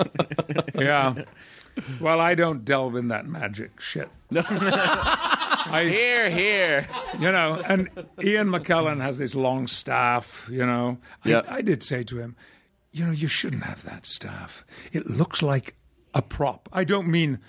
Yeah. 0.76 1.24
Well, 2.02 2.20
I 2.20 2.36
don't 2.36 2.66
delve 2.66 2.96
in 2.96 3.08
that 3.08 3.26
magic 3.28 3.80
shit. 3.80 4.10
I, 4.36 5.86
Here, 5.90 6.30
here. 6.30 6.88
you 7.18 7.32
know, 7.32 7.62
and 7.66 7.90
Ian 8.22 8.50
McKellen 8.50 9.02
has 9.02 9.18
this 9.18 9.36
long 9.36 9.68
staff, 9.68 10.48
you 10.52 10.66
know. 10.66 10.98
I, 11.24 11.30
Yeah. 11.30 11.42
I 11.48 11.62
did 11.62 11.82
say 11.82 12.04
to 12.04 12.18
him, 12.20 12.36
you 12.92 13.06
know, 13.06 13.12
you 13.12 13.28
shouldn't 13.30 13.64
have 13.64 13.84
that 13.84 14.06
staff. 14.06 14.66
It 14.92 15.10
looks 15.10 15.42
like 15.42 15.76
a 16.14 16.22
prop. 16.22 16.68
I 16.74 16.84
don't 16.84 17.08
mean 17.08 17.40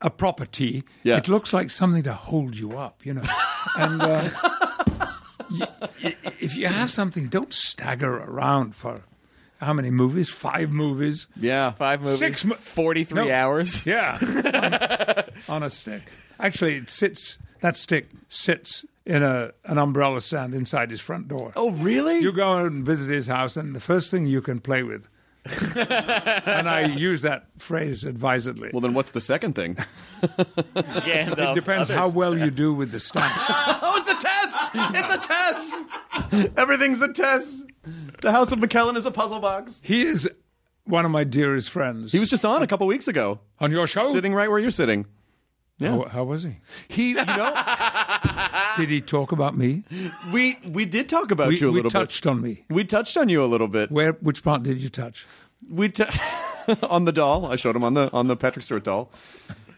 a- 0.00 0.06
a 0.06 0.10
property. 0.10 0.84
Yeah. 1.02 1.16
It 1.18 1.28
looks 1.28 1.52
like 1.52 1.70
something 1.70 2.02
to 2.04 2.12
hold 2.14 2.56
you 2.56 2.78
up, 2.78 3.04
you 3.04 3.14
know. 3.14 3.24
and 3.76 4.02
uh, 4.02 4.28
y- 5.50 5.66
y- 6.04 6.16
if 6.40 6.56
you 6.56 6.66
have 6.66 6.90
something, 6.90 7.28
don't 7.28 7.52
stagger 7.52 8.16
around 8.18 8.74
for 8.74 9.02
how 9.60 9.72
many 9.72 9.90
movies? 9.90 10.28
Five 10.30 10.70
movies. 10.70 11.26
Yeah, 11.36 11.72
Five 11.72 12.02
movies, 12.02 12.18
Six 12.18 12.44
mo- 12.44 12.54
43 12.54 13.24
No. 13.26 13.30
hours. 13.32 13.84
Yeah, 13.86 14.18
on, 15.48 15.56
on 15.56 15.62
a 15.62 15.70
stick. 15.70 16.02
Actually, 16.38 16.76
it 16.76 16.90
sits. 16.90 17.38
That 17.60 17.76
stick 17.76 18.08
sits 18.28 18.84
in 19.04 19.22
a 19.24 19.50
an 19.64 19.78
umbrella 19.78 20.20
stand 20.20 20.54
inside 20.54 20.90
his 20.92 21.00
front 21.00 21.26
door. 21.26 21.52
Oh, 21.56 21.70
really? 21.72 22.20
You 22.20 22.30
go 22.32 22.58
and 22.64 22.86
visit 22.86 23.10
his 23.10 23.26
house, 23.26 23.56
and 23.56 23.74
the 23.74 23.80
first 23.80 24.10
thing 24.12 24.26
you 24.26 24.40
can 24.40 24.60
play 24.60 24.82
with. 24.84 25.08
and 25.76 26.68
I 26.68 26.86
use 26.86 27.22
that 27.22 27.46
phrase 27.58 28.04
advisedly. 28.04 28.70
well, 28.72 28.80
then 28.80 28.94
what's 28.94 29.12
the 29.12 29.20
second 29.20 29.54
thing? 29.54 29.76
Gandalf's 29.76 31.38
it 31.38 31.54
depends 31.60 31.88
how 31.90 32.10
well 32.10 32.32
stuff. 32.34 32.44
you 32.44 32.50
do 32.50 32.74
with 32.74 32.92
the 32.92 33.00
stamp. 33.00 33.32
oh, 33.82 33.94
it's 34.00 34.10
a 34.10 34.14
test! 34.14 34.70
It's 34.94 35.14
a 35.14 36.42
test! 36.42 36.58
Everything's 36.58 37.00
a 37.02 37.12
test. 37.12 37.64
The 38.22 38.32
House 38.32 38.52
of 38.52 38.58
McKellen 38.58 38.96
is 38.96 39.06
a 39.06 39.10
puzzle 39.10 39.40
box. 39.40 39.80
he 39.84 40.02
is 40.02 40.28
one 40.84 41.04
of 41.04 41.10
my 41.10 41.24
dearest 41.24 41.70
friends. 41.70 42.12
He 42.12 42.18
was 42.18 42.30
just 42.30 42.44
on 42.44 42.62
a 42.62 42.66
couple 42.66 42.86
weeks 42.86 43.08
ago, 43.08 43.40
on 43.60 43.70
your 43.70 43.86
show. 43.86 44.12
sitting 44.12 44.34
right 44.34 44.48
where 44.50 44.58
you're 44.58 44.70
sitting. 44.70 45.06
Yeah. 45.80 45.90
How, 45.90 46.04
how 46.08 46.24
was 46.24 46.42
he? 46.42 46.56
He, 46.88 47.10
you 47.10 47.14
know, 47.24 47.52
Did 48.76 48.88
he 48.88 49.00
talk 49.00 49.30
about 49.30 49.56
me? 49.56 49.84
we 50.32 50.58
we 50.66 50.84
did 50.84 51.08
talk 51.08 51.30
about 51.30 51.48
We, 51.48 51.58
you 51.58 51.68
a 51.68 51.70
little 51.70 51.88
bit. 51.90 51.94
we 51.96 52.00
touched 52.00 52.26
on 52.26 52.40
me. 52.40 52.64
We 52.68 52.82
touched 52.84 53.16
on 53.16 53.28
you 53.28 53.44
a 53.44 53.46
little 53.46 53.68
bit. 53.68 53.88
Where? 53.90 54.14
Which 54.14 54.42
part 54.42 54.64
did 54.64 54.82
you 54.82 54.88
touch? 54.88 55.24
We 55.66 55.88
t- 55.88 56.04
on 56.82 57.04
the 57.04 57.12
doll. 57.12 57.46
I 57.46 57.56
showed 57.56 57.76
him 57.76 57.84
on 57.84 57.94
the 57.94 58.10
on 58.12 58.28
the 58.28 58.36
Patrick 58.36 58.64
Stewart 58.64 58.84
doll. 58.84 59.10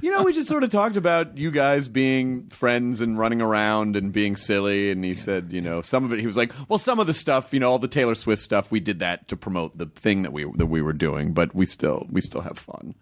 You 0.02 0.10
know, 0.10 0.22
we 0.22 0.32
just 0.32 0.48
sort 0.48 0.64
of 0.64 0.70
talked 0.70 0.96
about 0.96 1.36
you 1.36 1.50
guys 1.50 1.86
being 1.86 2.48
friends 2.48 3.02
and 3.02 3.18
running 3.18 3.42
around 3.42 3.96
and 3.96 4.12
being 4.12 4.34
silly. 4.34 4.90
And 4.90 5.04
he 5.04 5.14
said, 5.14 5.52
you 5.52 5.60
know, 5.60 5.82
some 5.82 6.04
of 6.04 6.12
it. 6.12 6.20
He 6.20 6.26
was 6.26 6.38
like, 6.38 6.52
well, 6.70 6.78
some 6.78 6.98
of 6.98 7.06
the 7.06 7.12
stuff, 7.12 7.52
you 7.52 7.60
know, 7.60 7.70
all 7.70 7.78
the 7.78 7.86
Taylor 7.86 8.14
Swift 8.14 8.40
stuff, 8.40 8.70
we 8.70 8.80
did 8.80 9.00
that 9.00 9.28
to 9.28 9.36
promote 9.36 9.76
the 9.76 9.86
thing 9.86 10.22
that 10.22 10.32
we 10.32 10.50
that 10.56 10.66
we 10.66 10.80
were 10.80 10.94
doing, 10.94 11.34
but 11.34 11.54
we 11.54 11.66
still 11.66 12.06
we 12.10 12.20
still 12.20 12.40
have 12.40 12.58
fun. 12.58 12.94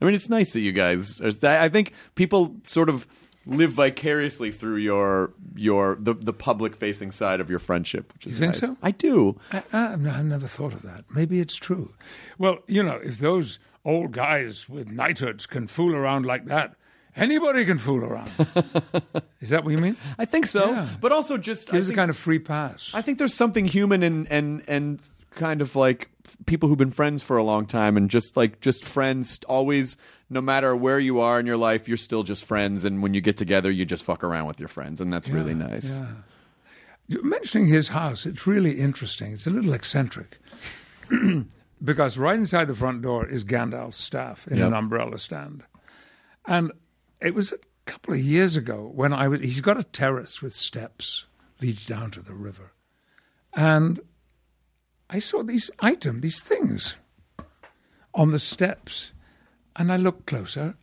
I 0.00 0.06
mean, 0.06 0.14
it's 0.14 0.30
nice 0.30 0.54
that 0.54 0.60
you 0.60 0.72
guys. 0.72 1.20
Are, 1.20 1.46
I 1.46 1.68
think 1.68 1.92
people 2.14 2.56
sort 2.64 2.88
of 2.88 3.06
live 3.46 3.72
vicariously 3.72 4.52
through 4.52 4.76
your 4.76 5.32
your 5.54 5.96
the 6.00 6.14
the 6.14 6.32
public 6.32 6.76
facing 6.76 7.10
side 7.10 7.40
of 7.40 7.48
your 7.50 7.58
friendship, 7.58 8.12
which 8.12 8.26
is 8.26 8.34
You 8.34 8.38
think 8.40 8.52
nice. 8.54 8.60
so? 8.60 8.76
I 8.82 8.90
do. 8.90 9.38
I, 9.52 9.62
I, 9.72 9.78
I 9.94 10.22
never 10.22 10.46
thought 10.46 10.72
of 10.74 10.82
that. 10.82 11.04
Maybe 11.14 11.40
it's 11.40 11.56
true. 11.56 11.94
Well, 12.38 12.58
you 12.66 12.82
know, 12.82 12.96
if 13.02 13.18
those 13.18 13.58
old 13.84 14.12
guys 14.12 14.68
with 14.68 14.88
knighthoods 14.90 15.46
can 15.46 15.66
fool 15.66 15.94
around 15.96 16.26
like 16.26 16.44
that, 16.46 16.74
anybody 17.16 17.64
can 17.64 17.78
fool 17.78 18.04
around. 18.04 18.28
Is 19.40 19.48
that 19.50 19.64
what 19.64 19.70
you 19.70 19.78
mean? 19.78 19.96
I 20.18 20.26
think 20.26 20.46
so, 20.46 20.70
Yeah. 20.70 20.88
but 21.00 21.12
also 21.12 21.38
just 21.38 21.70
Gives 21.70 21.88
a 21.88 21.94
kind 21.94 22.10
of 22.10 22.16
free 22.18 22.38
pass. 22.38 22.90
I 22.92 23.00
think 23.02 23.18
there's 23.18 23.34
something 23.34 23.64
human 23.64 24.02
and 24.02 24.30
and 24.30 24.62
and 24.68 25.00
kind 25.30 25.62
of 25.62 25.74
like 25.76 26.10
people 26.46 26.68
who've 26.68 26.76
been 26.78 26.90
friends 26.90 27.22
for 27.22 27.36
a 27.38 27.44
long 27.44 27.64
time 27.66 27.96
and 27.96 28.10
just 28.10 28.36
like 28.36 28.60
just 28.60 28.84
friends 28.84 29.40
always 29.48 29.96
no 30.30 30.40
matter 30.40 30.74
where 30.76 30.98
you 31.00 31.18
are 31.20 31.38
in 31.40 31.46
your 31.46 31.56
life 31.56 31.88
you're 31.88 31.96
still 31.96 32.22
just 32.22 32.44
friends 32.44 32.84
and 32.84 33.02
when 33.02 33.12
you 33.14 33.20
get 33.20 33.36
together 33.36 33.70
you 33.70 33.84
just 33.84 34.04
fuck 34.04 34.22
around 34.24 34.46
with 34.46 34.58
your 34.60 34.68
friends 34.68 35.00
and 35.00 35.12
that's 35.12 35.28
really 35.28 35.54
nice. 35.54 35.98
Yeah. 35.98 37.18
Mentioning 37.22 37.66
his 37.66 37.88
house, 37.88 38.24
it's 38.24 38.46
really 38.46 38.72
interesting. 38.78 39.32
It's 39.32 39.46
a 39.46 39.50
little 39.50 39.72
eccentric. 39.72 40.38
because 41.84 42.16
right 42.16 42.38
inside 42.38 42.66
the 42.66 42.74
front 42.74 43.02
door 43.02 43.26
is 43.26 43.42
Gandalf's 43.44 43.96
staff 43.96 44.46
in 44.46 44.58
Yep. 44.58 44.66
an 44.68 44.74
umbrella 44.74 45.18
stand. 45.18 45.64
And 46.46 46.70
it 47.20 47.34
was 47.34 47.50
a 47.52 47.58
couple 47.86 48.14
of 48.14 48.20
years 48.20 48.54
ago 48.56 48.90
when 48.94 49.12
I 49.12 49.26
was, 49.26 49.40
he's 49.40 49.60
got 49.60 49.78
a 49.78 49.82
terrace 49.82 50.40
with 50.40 50.54
steps, 50.54 51.26
leads 51.60 51.84
down 51.84 52.12
to 52.12 52.20
the 52.22 52.34
river. 52.34 52.72
And 53.54 53.98
I 55.08 55.18
saw 55.18 55.42
these 55.42 55.70
items, 55.80 56.22
these 56.22 56.40
things 56.40 56.94
on 58.14 58.30
the 58.30 58.38
steps. 58.38 59.10
And 59.80 59.90
I 59.90 59.96
looked 59.96 60.26
closer 60.26 60.74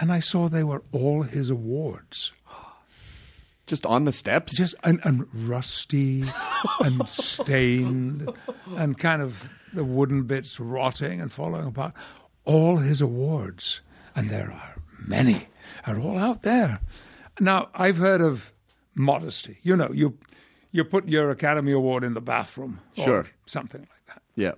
and 0.00 0.10
I 0.12 0.18
saw 0.18 0.48
they 0.48 0.64
were 0.64 0.82
all 0.90 1.22
his 1.22 1.50
awards. 1.50 2.32
Just 3.68 3.86
on 3.86 4.04
the 4.06 4.12
steps. 4.12 4.56
Just 4.56 4.74
and, 4.82 4.98
and 5.04 5.24
rusty 5.32 6.24
and 6.80 7.08
stained 7.08 8.28
and 8.76 8.98
kind 8.98 9.22
of 9.22 9.48
the 9.72 9.84
wooden 9.84 10.24
bits 10.24 10.58
rotting 10.58 11.20
and 11.20 11.30
falling 11.32 11.64
apart. 11.64 11.94
All 12.44 12.78
his 12.78 13.00
awards, 13.00 13.82
and 14.16 14.28
there 14.30 14.50
are 14.50 14.74
many, 15.06 15.46
are 15.86 16.00
all 16.00 16.18
out 16.18 16.42
there. 16.42 16.80
Now 17.38 17.68
I've 17.72 17.98
heard 17.98 18.20
of 18.20 18.52
modesty. 18.96 19.58
You 19.62 19.76
know, 19.76 19.92
you 19.92 20.18
you 20.72 20.82
put 20.82 21.06
your 21.08 21.30
Academy 21.30 21.70
Award 21.70 22.02
in 22.02 22.14
the 22.14 22.20
bathroom, 22.20 22.80
or 22.98 23.04
Sure. 23.04 23.26
something 23.46 23.82
like 23.82 24.06
that. 24.06 24.22
yeah. 24.34 24.52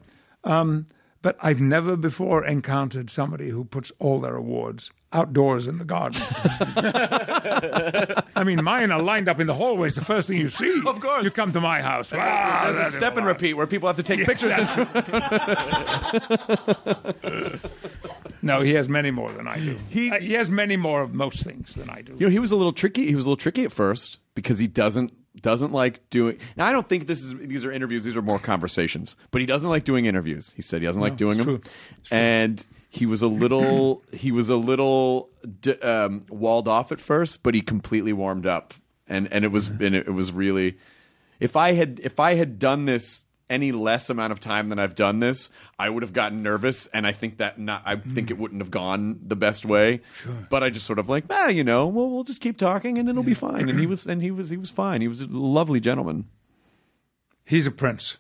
Um, 0.45 0.87
but 1.23 1.37
I've 1.41 1.61
never 1.61 1.97
before 1.97 2.45
encountered 2.45 3.11
somebody 3.11 3.49
who 3.51 3.65
puts 3.65 3.91
all 3.99 4.21
their 4.21 4.37
awards 4.37 4.91
outdoors 5.15 5.67
in 5.67 5.77
the 5.79 5.85
garden. 5.85 6.21
I 8.35 8.45
mean, 8.45 8.65
mine 8.65 8.91
are 8.91 9.03
lined 9.03 9.29
up 9.29 9.41
in 9.41 9.47
the 9.47 9.53
hallways. 9.55 9.95
The 9.95 10.05
first 10.05 10.27
thing 10.29 10.39
you 10.39 10.49
see, 10.49 10.83
Of 10.87 11.01
course. 11.01 11.23
you 11.23 11.31
come 11.31 11.53
to 11.53 11.61
my 11.61 11.83
house. 11.83 12.13
Ah, 12.15 12.71
There's 12.73 12.89
a 12.89 12.93
step 12.97 13.17
and 13.19 13.27
repeat 13.27 13.53
where 13.55 13.67
people 13.67 13.89
have 13.89 13.97
to 13.97 14.03
take 14.03 14.25
pictures. 14.27 14.55
No, 18.45 18.61
he 18.61 18.75
has 18.75 18.89
many 18.89 19.13
more 19.13 19.31
than 19.31 19.47
I 19.47 19.61
do. 19.61 19.79
He- 19.89 20.11
Uh, 20.11 20.19
he 20.19 20.33
has 20.33 20.51
many 20.51 20.77
more 20.77 21.01
of 21.03 21.15
most 21.15 21.45
things 21.45 21.77
than 21.77 21.89
I 21.89 22.03
do. 22.03 22.13
You 22.19 22.27
know, 22.27 22.31
he 22.31 22.41
was 22.41 22.51
a 22.51 22.57
little 22.57 22.73
tricky. 22.73 23.07
He 23.07 23.15
was 23.15 23.25
a 23.25 23.29
little 23.29 23.37
tricky 23.41 23.63
at 23.65 23.71
first 23.71 24.19
because 24.35 24.59
he 24.59 24.67
doesn't 24.67 25.13
doesn't 25.41 25.73
like 25.73 26.09
doing. 26.11 26.39
Now, 26.57 26.67
I 26.67 26.73
don't 26.73 26.89
think 26.89 27.07
this 27.07 27.23
is 27.23 27.35
these 27.35 27.65
are 27.65 27.73
interviews. 27.73 28.05
These 28.05 28.17
are 28.17 28.23
more 28.23 28.39
conversations. 28.39 29.17
But 29.31 29.41
he 29.41 29.47
doesn't 29.47 29.69
like 29.69 29.85
doing 29.85 30.07
interviews. 30.07 30.53
He 30.57 30.63
said 30.63 30.83
he 30.83 30.87
doesn't 30.87 31.03
like 31.03 31.17
doing 31.17 31.39
them. 31.39 31.45
true. 31.45 31.61
And 32.11 32.65
he 32.91 33.07
was 33.07 33.23
a 33.23 33.27
little 33.29 34.03
he 34.13 34.31
was 34.33 34.49
a 34.49 34.57
little 34.57 35.31
d- 35.61 35.81
um, 35.81 36.27
walled 36.29 36.69
off 36.69 36.93
at 36.93 37.01
first, 37.01 37.43
but 37.43 37.55
he 37.55 37.63
completely 37.63 38.13
warmed 38.13 38.47
up. 38.47 38.75
And 39.09 39.33
and 39.33 39.45
it 39.45 39.49
was 39.49 39.69
and 39.69 39.95
it, 39.95 40.07
it 40.07 40.13
was 40.13 40.33
really. 40.33 40.77
If 41.41 41.57
I 41.57 41.73
had 41.73 42.01
if 42.03 42.21
I 42.21 42.35
had 42.35 42.59
done 42.59 42.85
this 42.85 43.25
any 43.53 43.71
less 43.71 44.11
amount 44.11 44.33
of 44.33 44.41
time 44.41 44.69
than 44.69 44.79
I've 44.79 44.95
done 44.95 45.21
this, 45.21 45.51
I 45.79 45.89
would 45.91 46.03
have 46.03 46.13
gotten 46.13 46.43
nervous, 46.43 46.87
and 46.89 47.07
I 47.07 47.13
think 47.13 47.37
that 47.39 47.59
not. 47.59 47.83
I 47.85 47.97
think 47.97 48.31
it 48.31 48.39
wouldn't 48.39 48.61
have 48.63 48.71
gone 48.71 49.21
the 49.25 49.37
best 49.37 49.65
way. 49.65 50.01
Sure. 50.15 50.33
But 50.51 50.65
I 50.65 50.71
just 50.71 50.87
sort 50.87 50.99
of 50.99 51.09
like, 51.09 51.25
ah, 51.31 51.49
you 51.49 51.63
know, 51.63 51.87
well, 51.87 52.09
we'll 52.11 52.25
just 52.25 52.41
keep 52.41 52.57
talking, 52.57 52.99
and 52.99 53.09
it'll 53.09 53.23
be 53.23 53.35
fine. 53.35 53.69
And 53.69 53.79
he 53.79 53.87
was, 53.87 54.07
and 54.07 54.23
he 54.23 54.31
was, 54.31 54.51
he 54.51 54.57
was 54.57 54.71
fine. 54.71 55.01
He 55.03 55.09
was 55.09 55.21
a 55.21 55.27
lovely 55.27 55.79
gentleman. 55.79 56.29
He's 57.45 57.67
a 57.67 57.71
prince. 57.71 58.17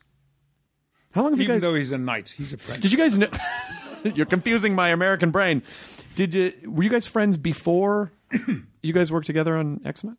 How 1.12 1.22
long 1.22 1.32
have 1.32 1.38
you 1.40 1.44
Even 1.44 1.56
guys? 1.56 1.62
though 1.62 1.74
he's 1.74 1.92
a 1.92 1.98
knight, 1.98 2.30
he's 2.36 2.52
a 2.52 2.58
prince. 2.58 2.80
Did 2.80 2.92
you 2.92 2.98
guys 2.98 3.16
know? 3.18 3.28
You're 4.14 4.26
confusing 4.26 4.74
my 4.74 4.88
American 4.88 5.30
brain. 5.30 5.62
Did 6.14 6.34
you? 6.34 6.52
Were 6.66 6.82
you 6.82 6.90
guys 6.90 7.06
friends 7.06 7.38
before 7.38 8.12
you 8.82 8.92
guys 8.92 9.10
worked 9.10 9.26
together 9.26 9.56
on 9.56 9.80
X 9.84 10.04
Men? 10.04 10.16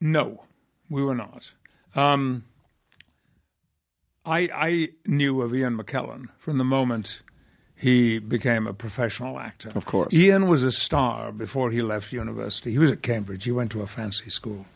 No, 0.00 0.44
we 0.88 1.02
were 1.02 1.14
not. 1.14 1.50
Um, 1.96 2.44
I 4.28 4.48
I 4.54 4.88
knew 5.06 5.42
of 5.42 5.54
Ian 5.54 5.78
McKellen 5.78 6.28
from 6.38 6.58
the 6.58 6.64
moment 6.64 7.22
he 7.74 8.18
became 8.18 8.66
a 8.66 8.74
professional 8.74 9.38
actor. 9.38 9.70
Of 9.74 9.86
course. 9.86 10.12
Ian 10.12 10.48
was 10.48 10.64
a 10.64 10.72
star 10.72 11.30
before 11.30 11.70
he 11.70 11.80
left 11.80 12.12
university. 12.12 12.72
He 12.72 12.78
was 12.78 12.90
at 12.90 13.02
Cambridge. 13.02 13.44
He 13.44 13.52
went 13.52 13.70
to 13.72 13.82
a 13.82 13.86
fancy 13.86 14.30
school, 14.30 14.66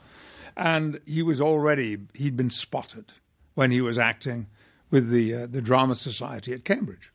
and 0.56 1.00
he 1.04 1.22
was 1.22 1.40
already 1.40 1.98
he'd 2.14 2.36
been 2.36 2.50
spotted 2.50 3.12
when 3.54 3.70
he 3.70 3.80
was 3.80 3.98
acting 3.98 4.46
with 4.90 5.10
the 5.10 5.34
uh, 5.34 5.46
the 5.46 5.60
Drama 5.62 5.94
Society 5.94 6.52
at 6.52 6.64
Cambridge. 6.64 7.12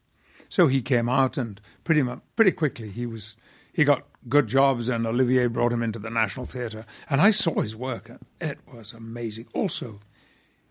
So 0.50 0.68
he 0.68 0.82
came 0.82 1.10
out, 1.10 1.38
and 1.38 1.60
pretty 1.84 2.04
much 2.04 2.20
pretty 2.36 2.52
quickly 2.52 2.90
he 2.90 3.06
was 3.06 3.36
he 3.74 3.84
got 3.84 4.06
good 4.28 4.48
jobs, 4.48 4.90
and 4.90 5.08
Olivier 5.08 5.48
brought 5.48 5.72
him 5.72 5.84
into 5.84 6.00
the 6.00 6.10
National 6.10 6.46
Theatre, 6.46 6.86
and 7.10 7.22
I 7.22 7.32
saw 7.32 7.62
his 7.62 7.76
work, 7.76 8.10
and 8.10 8.20
it 8.42 8.60
was 8.74 8.92
amazing. 8.92 9.48
Also, 9.54 10.00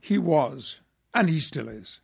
he 0.01 0.19
was, 0.19 0.81
and 1.19 1.29
he 1.29 1.41
still 1.41 1.69
is. 1.69 2.01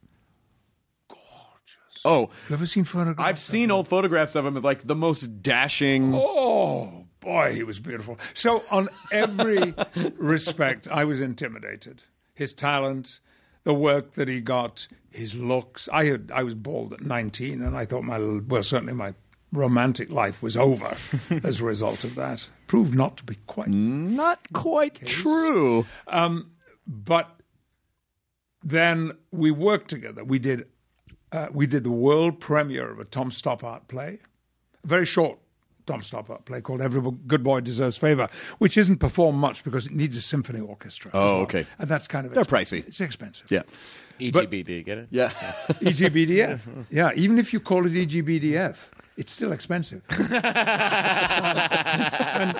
Gorgeous. 1.08 2.00
Oh, 2.04 2.30
You 2.48 2.54
ever 2.54 2.66
seen 2.66 2.84
photographs? 2.84 3.28
I've 3.28 3.38
seen 3.38 3.70
old 3.70 3.88
photographs 3.88 4.34
of 4.34 4.46
him 4.46 4.54
with 4.54 4.64
like 4.64 4.86
the 4.86 4.94
most 4.96 5.42
dashing. 5.42 6.12
Oh 6.14 7.06
boy, 7.20 7.54
he 7.54 7.62
was 7.62 7.78
beautiful. 7.78 8.18
So 8.34 8.62
on 8.70 8.88
every 9.12 9.74
respect, 10.16 10.88
I 10.88 11.04
was 11.04 11.20
intimidated. 11.20 12.02
his 12.34 12.52
talent, 12.52 13.20
the 13.64 13.74
work 13.74 14.12
that 14.12 14.28
he 14.28 14.40
got, 14.40 14.88
his 15.10 15.34
looks. 15.34 15.88
I 15.92 16.06
had 16.06 16.30
I 16.34 16.42
was 16.42 16.54
bald 16.54 16.92
at 16.94 17.02
19, 17.02 17.62
and 17.62 17.76
I 17.76 17.84
thought 17.84 18.02
my 18.04 18.18
well 18.18 18.62
certainly 18.62 18.94
my 18.94 19.14
romantic 19.52 20.10
life 20.10 20.42
was 20.42 20.56
over 20.56 20.96
as 21.44 21.60
a 21.60 21.64
result 21.64 22.04
of 22.04 22.14
that. 22.14 22.48
Proved 22.66 22.94
not 22.94 23.18
to 23.18 23.24
be 23.24 23.36
quite 23.46 23.68
Not 23.68 24.40
quite 24.54 25.06
true. 25.06 25.84
Um, 26.08 26.52
but 26.86 27.28
then 28.64 29.12
we 29.30 29.50
worked 29.50 29.88
together. 29.88 30.24
We 30.24 30.38
did 30.38 30.66
uh, 31.32 31.48
we 31.52 31.66
did 31.66 31.84
the 31.84 31.90
world 31.90 32.40
premiere 32.40 32.90
of 32.90 32.98
a 32.98 33.04
Tom 33.04 33.30
Stoppard 33.30 33.88
play, 33.88 34.18
a 34.84 34.86
very 34.86 35.06
short 35.06 35.38
Tom 35.86 36.00
Stoppard 36.00 36.44
play 36.44 36.60
called 36.60 36.80
"Every 36.82 37.00
Good 37.26 37.42
Boy 37.42 37.60
Deserves 37.60 37.96
Favor," 37.96 38.28
which 38.58 38.76
isn't 38.76 38.98
performed 38.98 39.38
much 39.38 39.64
because 39.64 39.86
it 39.86 39.92
needs 39.92 40.16
a 40.16 40.22
symphony 40.22 40.60
orchestra. 40.60 41.10
Oh, 41.14 41.24
well. 41.24 41.34
okay. 41.42 41.66
and 41.78 41.88
that's 41.88 42.06
kind 42.06 42.26
of 42.26 42.32
They're 42.34 42.42
expensive. 42.42 42.84
pricey. 42.84 42.88
It's 42.88 43.00
expensive. 43.00 43.50
Yeah. 43.50 43.62
EGBD, 44.20 44.84
get 44.84 44.98
it? 44.98 45.08
Yeah. 45.10 45.30
E 45.80 45.86
EGBDF. 45.86 46.60
yeah, 46.90 47.10
even 47.16 47.38
if 47.38 47.52
you 47.52 47.58
call 47.58 47.86
it 47.86 47.92
EGBDF, 47.92 48.76
it's 49.16 49.32
still 49.32 49.50
expensive. 49.52 50.02
And 52.34 52.54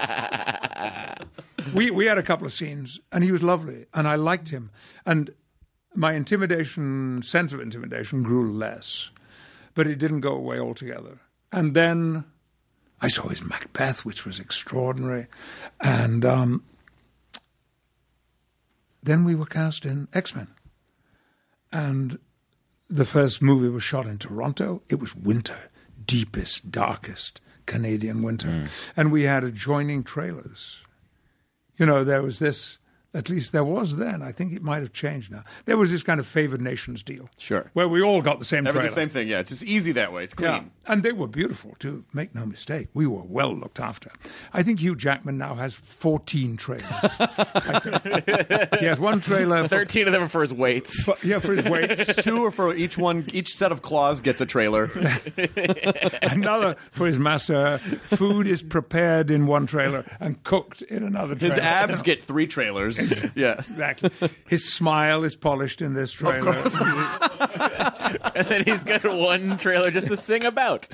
we 1.75 1.91
we 1.91 2.07
had 2.07 2.19
a 2.19 2.23
couple 2.23 2.47
of 2.47 2.53
scenes, 2.53 2.99
and 3.13 3.23
he 3.23 3.31
was 3.33 3.43
lovely, 3.43 3.87
and 3.95 4.09
I 4.09 4.17
liked 4.17 4.49
him, 4.51 4.71
and 5.07 5.31
my 5.95 6.13
intimidation 6.13 7.23
sense 7.23 7.53
of 7.53 7.61
intimidation 7.61 8.23
grew 8.23 8.53
less, 8.53 9.11
but 9.75 9.87
it 9.87 9.97
didn't 9.99 10.21
go 10.21 10.35
away 10.35 10.59
altogether. 10.59 11.21
And 11.51 11.75
then 11.75 12.25
I 13.01 13.09
saw 13.09 13.29
his 13.29 13.43
Macbeth, 13.43 14.05
which 14.05 14.25
was 14.25 14.41
extraordinary, 14.41 15.27
and 15.81 16.25
um, 16.25 16.65
then 19.03 19.25
we 19.25 19.35
were 19.35 19.47
cast 19.47 19.85
in 19.85 20.09
X 20.13 20.35
Men, 20.35 20.49
and 21.73 22.19
the 22.89 23.07
first 23.07 23.41
movie 23.41 23.69
was 23.69 23.83
shot 23.83 24.07
in 24.07 24.19
Toronto. 24.19 24.83
It 24.89 25.01
was 25.01 25.17
winter, 25.17 25.71
deepest, 26.05 26.71
darkest 26.71 27.41
Canadian 27.65 28.23
winter. 28.23 28.69
And 28.97 29.11
we 29.11 29.23
had 29.23 29.45
adjoining 29.45 30.05
trailers. 30.05 30.83
You 31.79 31.87
know, 31.87 32.05
there 32.05 32.23
was 32.23 32.39
this, 32.39 32.79
at 33.15 33.29
least 33.29 33.53
there 33.53 33.65
was 33.65 33.97
then, 33.97 34.23
I 34.23 34.33
think 34.33 34.53
it 34.53 34.63
might 34.63 34.81
have 34.83 34.93
changed 34.93 35.31
now. 35.31 35.45
There 35.67 35.77
was 35.77 35.91
this 35.91 36.03
kind 36.03 36.19
of 36.19 36.27
favored 36.27 36.61
nations 36.63 37.03
deal. 37.03 37.29
Sure. 37.39 37.71
Where 37.75 37.87
we 37.89 38.01
all 38.03 38.23
got 38.23 38.39
the 38.39 38.45
same 38.45 38.67
Every 38.67 38.79
trailer. 38.81 38.89
the 38.89 38.95
same 38.95 39.09
thing. 39.11 39.29
Yeah. 39.29 39.41
It's 39.41 39.51
just 39.51 39.65
easy 39.65 39.93
that 39.93 40.13
way. 40.13 40.25
It's 40.25 40.35
clean. 40.35 40.51
Yeah, 40.51 40.63
and 40.87 41.03
they 41.03 41.13
were 41.13 41.27
beautiful 41.29 41.77
too. 41.79 42.05
Make 42.13 42.35
no 42.35 42.47
mistake, 42.47 42.89
we 42.95 43.07
were 43.07 43.23
well 43.23 43.55
looked 43.55 43.81
after. 43.81 44.11
I 44.53 44.63
think 44.63 44.81
Hugh 44.81 44.97
Jackman 44.97 45.37
now 45.39 45.55
has 45.57 45.75
fourteen 45.75 46.57
trailers. 46.57 46.85
I 47.03 48.77
he 48.81 48.87
has 48.87 48.99
one 48.99 49.21
trailer. 49.21 49.63
For, 49.65 49.69
13 49.69 50.07
of 50.07 50.13
them 50.13 50.23
are 50.25 50.29
for 50.29 50.41
his 50.43 50.53
weights. 50.55 51.05
for- 51.05 51.17
yeah, 51.27 51.39
for 51.39 51.55
his 51.55 51.65
weights. 51.65 52.15
Two 52.25 52.45
are 52.45 52.51
for 52.51 52.75
each 52.75 52.97
one. 52.99 53.27
Each 53.33 53.55
set 53.55 53.73
of 53.73 53.83
claws 53.83 54.21
gets 54.21 54.41
a 54.41 54.47
trailer. 54.47 54.85
another 56.23 56.77
for 56.91 57.07
his 57.07 57.19
master. 57.19 57.79
Food 57.79 58.47
is 58.47 58.63
prepared 58.63 59.31
in 59.31 59.47
one 59.47 59.67
trailer 59.67 60.05
and 60.21 60.43
cooked 60.45 60.83
in 60.83 61.03
another. 61.03 61.35
trailer. 61.35 61.55
His 61.55 61.63
trailer. 61.63 61.77
abs 61.77 62.03
get 62.03 62.23
three 62.23 62.47
trailers. 62.47 63.02
Yeah. 63.35 63.55
Exactly. 63.59 64.11
His 64.49 64.73
smile 64.75 65.25
is 65.25 65.35
polished 65.37 65.81
in 65.83 65.95
this 65.95 66.13
trailer. 66.13 66.53
and 68.35 68.47
then 68.47 68.65
he's 68.65 68.85
got 68.85 69.05
one 69.05 69.57
trailer 69.59 69.91
just 69.91 70.09
to 70.09 70.17
sing 70.17 70.45
about. 70.45 70.89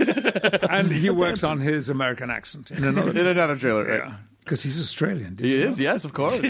and 0.70 0.90
he 0.90 1.10
works 1.10 1.42
on 1.44 1.58
his 1.60 1.88
American 1.88 2.30
accent 2.30 2.70
in 2.70 2.84
another. 2.84 3.10
In 3.10 3.26
another 3.26 3.56
trailer. 3.56 3.84
Right. 3.86 3.98
yeah, 4.08 4.14
because 4.40 4.62
he's 4.62 4.80
Australian. 4.80 5.36
Did 5.36 5.46
He 5.46 5.52
you 5.60 5.68
is. 5.68 5.78
know? 5.78 5.84
Yes, 5.84 6.04
of 6.04 6.12
course. 6.12 6.40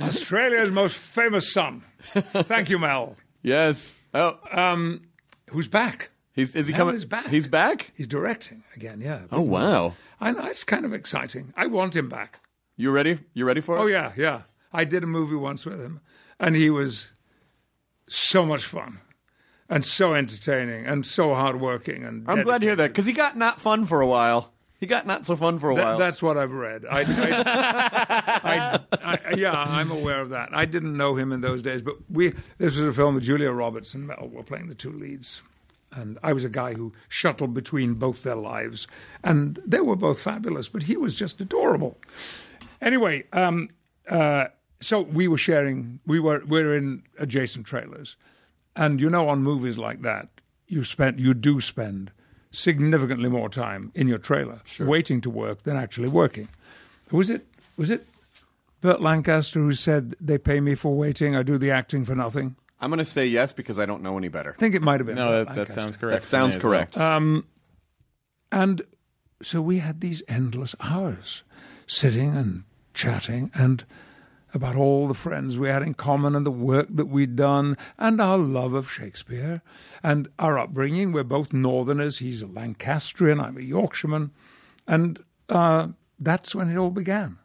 Australia's 0.00 0.70
most 0.70 0.96
famous 0.96 1.52
son. 1.52 1.82
Thank 2.00 2.68
you, 2.68 2.78
Mel. 2.78 3.16
yes. 3.42 3.94
Oh, 4.12 4.38
um, 4.52 5.02
Who's 5.50 5.68
back? 5.68 6.10
he's 6.32 6.54
is 6.54 6.66
he 6.66 6.72
Mel 6.72 6.78
coming? 6.80 6.94
is 6.96 7.04
back. 7.04 7.26
He's 7.28 7.46
back. 7.48 7.92
He's 7.96 8.06
directing 8.06 8.62
again. 8.76 9.00
Yeah. 9.00 9.22
Oh 9.30 9.40
wow. 9.40 9.94
I 10.20 10.30
know 10.32 10.46
it's 10.46 10.64
kind 10.64 10.84
of 10.84 10.92
exciting. 10.92 11.52
I 11.56 11.66
want 11.66 11.94
him 11.96 12.08
back. 12.08 12.40
You 12.76 12.90
ready? 12.90 13.20
You 13.34 13.44
ready 13.44 13.60
for 13.60 13.76
it? 13.76 13.80
Oh 13.80 13.86
yeah, 13.86 14.12
yeah. 14.16 14.42
I 14.72 14.84
did 14.84 15.04
a 15.04 15.06
movie 15.06 15.36
once 15.36 15.64
with 15.64 15.80
him, 15.80 16.00
and 16.40 16.56
he 16.56 16.70
was 16.70 17.08
so 18.08 18.44
much 18.44 18.64
fun, 18.64 19.00
and 19.68 19.84
so 19.84 20.14
entertaining, 20.14 20.86
and 20.86 21.06
so 21.06 21.34
hardworking. 21.34 22.04
And 22.04 22.28
I'm 22.28 22.42
glad 22.42 22.60
to 22.62 22.66
hear 22.66 22.76
that 22.76 22.88
because 22.88 23.06
he 23.06 23.12
got 23.12 23.36
not 23.36 23.60
fun 23.60 23.84
for 23.86 24.00
a 24.00 24.06
while. 24.06 24.50
He 24.80 24.86
got 24.86 25.06
not 25.06 25.24
so 25.24 25.34
fun 25.36 25.58
for 25.58 25.70
a 25.70 25.74
That- 25.76 25.84
while. 25.84 25.98
that's 25.98 26.22
what 26.22 26.36
I've 26.36 26.50
read. 26.52 26.84
I, 26.84 27.00
I, 27.00 28.80
I, 29.02 29.18
I, 29.30 29.34
yeah, 29.36 29.52
I'm 29.56 29.90
aware 29.90 30.20
of 30.20 30.30
that. 30.30 30.50
I 30.52 30.64
didn't 30.66 30.96
know 30.96 31.14
him 31.14 31.32
in 31.32 31.40
those 31.40 31.62
days, 31.62 31.80
but 31.80 31.94
we. 32.10 32.30
This 32.58 32.76
was 32.76 32.80
a 32.80 32.92
film 32.92 33.14
with 33.14 33.24
Julia 33.24 33.50
Roberts 33.52 33.94
and 33.94 34.06
Mel 34.06 34.28
were 34.32 34.42
playing 34.42 34.66
the 34.68 34.74
two 34.74 34.92
leads, 34.92 35.42
and 35.94 36.18
I 36.22 36.32
was 36.32 36.44
a 36.44 36.48
guy 36.48 36.74
who 36.74 36.92
shuttled 37.08 37.54
between 37.54 37.94
both 37.94 38.22
their 38.22 38.36
lives, 38.36 38.86
and 39.22 39.58
they 39.66 39.80
were 39.80 39.96
both 39.96 40.20
fabulous. 40.20 40.68
But 40.68 40.84
he 40.84 40.96
was 40.96 41.14
just 41.14 41.40
adorable. 41.40 41.98
Anyway, 42.80 43.24
um, 43.32 43.68
uh, 44.08 44.46
so 44.80 45.00
we 45.00 45.28
were 45.28 45.38
sharing. 45.38 46.00
We 46.06 46.20
were 46.20 46.42
we 46.46 46.62
were 46.62 46.76
in 46.76 47.02
adjacent 47.18 47.66
trailers, 47.66 48.16
and 48.76 49.00
you 49.00 49.10
know, 49.10 49.28
on 49.28 49.42
movies 49.42 49.78
like 49.78 50.02
that, 50.02 50.28
you 50.66 50.84
spend 50.84 51.20
you 51.20 51.34
do 51.34 51.60
spend 51.60 52.10
significantly 52.50 53.28
more 53.28 53.48
time 53.48 53.90
in 53.94 54.06
your 54.06 54.18
trailer 54.18 54.60
waiting 54.78 55.20
to 55.20 55.30
work 55.30 55.62
than 55.62 55.76
actually 55.76 56.08
working. 56.08 56.48
Was 57.10 57.30
it 57.30 57.46
was 57.76 57.90
it 57.90 58.06
Burt 58.80 59.00
Lancaster 59.00 59.60
who 59.60 59.72
said 59.72 60.14
they 60.20 60.38
pay 60.38 60.60
me 60.60 60.74
for 60.74 60.94
waiting, 60.94 61.34
I 61.34 61.42
do 61.42 61.58
the 61.58 61.70
acting 61.70 62.04
for 62.04 62.14
nothing? 62.14 62.56
I'm 62.84 62.90
going 62.90 62.98
to 62.98 63.04
say 63.04 63.26
yes 63.26 63.52
because 63.52 63.78
I 63.78 63.86
don't 63.86 64.02
know 64.02 64.16
any 64.18 64.28
better. 64.28 64.54
I 64.56 64.60
think 64.60 64.74
it 64.74 64.82
might 64.82 65.00
have 65.00 65.06
been. 65.06 65.16
No, 65.16 65.44
that, 65.44 65.54
that 65.54 65.74
sounds 65.74 65.96
correct. 65.96 66.22
That 66.22 66.26
sounds 66.26 66.54
to 66.54 66.58
me 66.58 66.60
as 66.60 66.94
well. 66.96 67.00
correct. 67.00 67.44
And 68.52 68.82
so 69.42 69.60
we 69.60 69.78
had 69.78 70.00
these 70.00 70.22
endless 70.28 70.76
hours 70.80 71.42
sitting 71.86 72.36
and 72.36 72.64
chatting 72.92 73.50
and 73.54 73.84
about 74.54 74.76
all 74.76 75.08
the 75.08 75.14
friends 75.14 75.58
we 75.58 75.68
had 75.68 75.82
in 75.82 75.94
common 75.94 76.36
and 76.36 76.46
the 76.46 76.50
work 76.52 76.86
that 76.90 77.06
we'd 77.06 77.34
done 77.34 77.76
and 77.98 78.20
our 78.20 78.38
love 78.38 78.72
of 78.72 78.88
Shakespeare 78.88 79.60
and 80.04 80.28
our 80.38 80.56
upbringing. 80.56 81.10
We're 81.10 81.24
both 81.24 81.52
Northerners. 81.52 82.18
He's 82.18 82.42
a 82.42 82.46
Lancastrian, 82.46 83.40
I'm 83.40 83.56
a 83.56 83.62
Yorkshireman. 83.62 84.30
And 84.86 85.18
uh, 85.48 85.88
that's 86.20 86.54
when 86.54 86.68
it 86.70 86.76
all 86.76 86.90
began. 86.90 87.38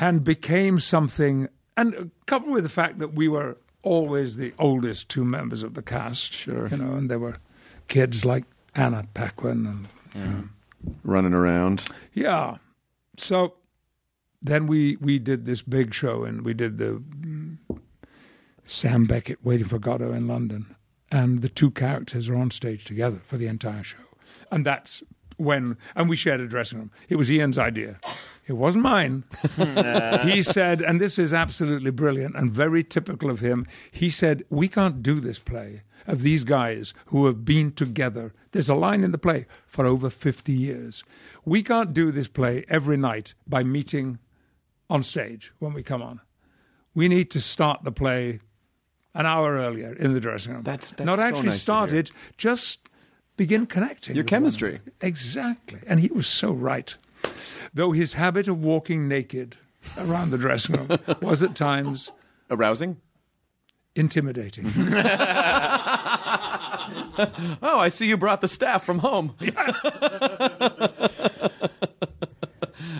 And 0.00 0.24
became 0.24 0.80
something, 0.80 1.48
and 1.78 2.10
coupled 2.26 2.52
with 2.52 2.64
the 2.64 2.68
fact 2.70 2.98
that 2.98 3.14
we 3.14 3.28
were 3.28 3.56
always 3.82 4.36
the 4.36 4.52
oldest 4.58 5.08
two 5.08 5.24
members 5.24 5.62
of 5.62 5.74
the 5.74 5.82
cast. 5.82 6.32
Sure. 6.32 6.68
You 6.68 6.76
know, 6.76 6.92
and 6.94 7.08
there 7.10 7.18
were 7.18 7.36
kids 7.88 8.24
like 8.24 8.44
Anna 8.74 9.06
Paquin 9.14 9.66
and 9.66 9.88
you 10.14 10.30
know, 10.30 10.48
Running 11.04 11.32
around. 11.34 11.84
yeah. 12.12 12.56
So 13.16 13.54
then 14.42 14.66
we 14.66 14.96
we 15.00 15.18
did 15.18 15.44
this 15.46 15.62
big 15.62 15.92
show 15.94 16.24
and 16.24 16.44
we 16.44 16.54
did 16.54 16.78
the 16.78 17.02
mm, 17.20 17.58
Sam 18.64 19.04
Beckett 19.06 19.38
Waiting 19.44 19.66
for 19.66 19.78
Godot 19.78 20.12
in 20.12 20.28
London, 20.28 20.74
and 21.10 21.42
the 21.42 21.48
two 21.48 21.70
characters 21.70 22.28
are 22.28 22.36
on 22.36 22.50
stage 22.50 22.84
together 22.84 23.20
for 23.26 23.36
the 23.36 23.46
entire 23.46 23.82
show, 23.82 24.04
and 24.50 24.64
that's 24.64 25.02
when 25.36 25.76
and 25.96 26.08
we 26.08 26.16
shared 26.16 26.40
a 26.40 26.46
dressing 26.46 26.78
room. 26.78 26.90
It 27.08 27.16
was 27.16 27.30
Ian's 27.30 27.58
idea. 27.58 27.98
It 28.48 28.56
wasn't 28.56 28.84
mine. 28.84 29.24
he 30.24 30.42
said, 30.42 30.80
and 30.80 31.00
this 31.00 31.18
is 31.18 31.34
absolutely 31.34 31.90
brilliant 31.90 32.34
and 32.34 32.50
very 32.50 32.82
typical 32.82 33.28
of 33.28 33.40
him. 33.40 33.66
He 33.90 34.08
said, 34.08 34.42
We 34.48 34.68
can't 34.68 35.02
do 35.02 35.20
this 35.20 35.38
play 35.38 35.82
of 36.06 36.22
these 36.22 36.44
guys 36.44 36.94
who 37.06 37.26
have 37.26 37.44
been 37.44 37.72
together. 37.72 38.32
There's 38.52 38.70
a 38.70 38.74
line 38.74 39.04
in 39.04 39.12
the 39.12 39.18
play 39.18 39.46
for 39.66 39.84
over 39.84 40.08
50 40.08 40.50
years. 40.50 41.04
We 41.44 41.62
can't 41.62 41.92
do 41.92 42.10
this 42.10 42.26
play 42.26 42.64
every 42.68 42.96
night 42.96 43.34
by 43.46 43.62
meeting 43.62 44.18
on 44.88 45.02
stage 45.02 45.52
when 45.58 45.74
we 45.74 45.82
come 45.82 46.00
on. 46.00 46.22
We 46.94 47.06
need 47.08 47.30
to 47.32 47.42
start 47.42 47.84
the 47.84 47.92
play 47.92 48.40
an 49.14 49.26
hour 49.26 49.56
earlier 49.56 49.92
in 49.92 50.14
the 50.14 50.20
dressing 50.20 50.54
room. 50.54 50.62
That's- 50.62 50.90
that's 50.90 51.04
not 51.04 51.18
so 51.18 51.22
actually 51.22 51.48
nice 51.48 51.62
start 51.62 51.92
it, 51.92 52.10
just 52.38 52.88
begin 53.36 53.66
connecting. 53.66 54.16
Your 54.16 54.24
with 54.24 54.32
one 54.32 54.40
chemistry. 54.40 54.80
Exactly. 55.02 55.80
And 55.86 56.00
he 56.00 56.08
was 56.08 56.26
so 56.26 56.52
right. 56.52 56.96
Though 57.74 57.92
his 57.92 58.14
habit 58.14 58.48
of 58.48 58.60
walking 58.62 59.08
naked 59.08 59.56
around 59.96 60.30
the 60.30 60.38
dressing 60.38 60.76
room 60.76 60.98
was 61.20 61.42
at 61.42 61.54
times 61.54 62.10
Arousing. 62.50 62.96
intimidating. 63.94 64.66
Oh, 67.60 67.78
I 67.80 67.88
see 67.88 68.06
you 68.06 68.16
brought 68.16 68.40
the 68.40 68.48
staff 68.48 68.84
from 68.84 69.00
home. 69.00 69.34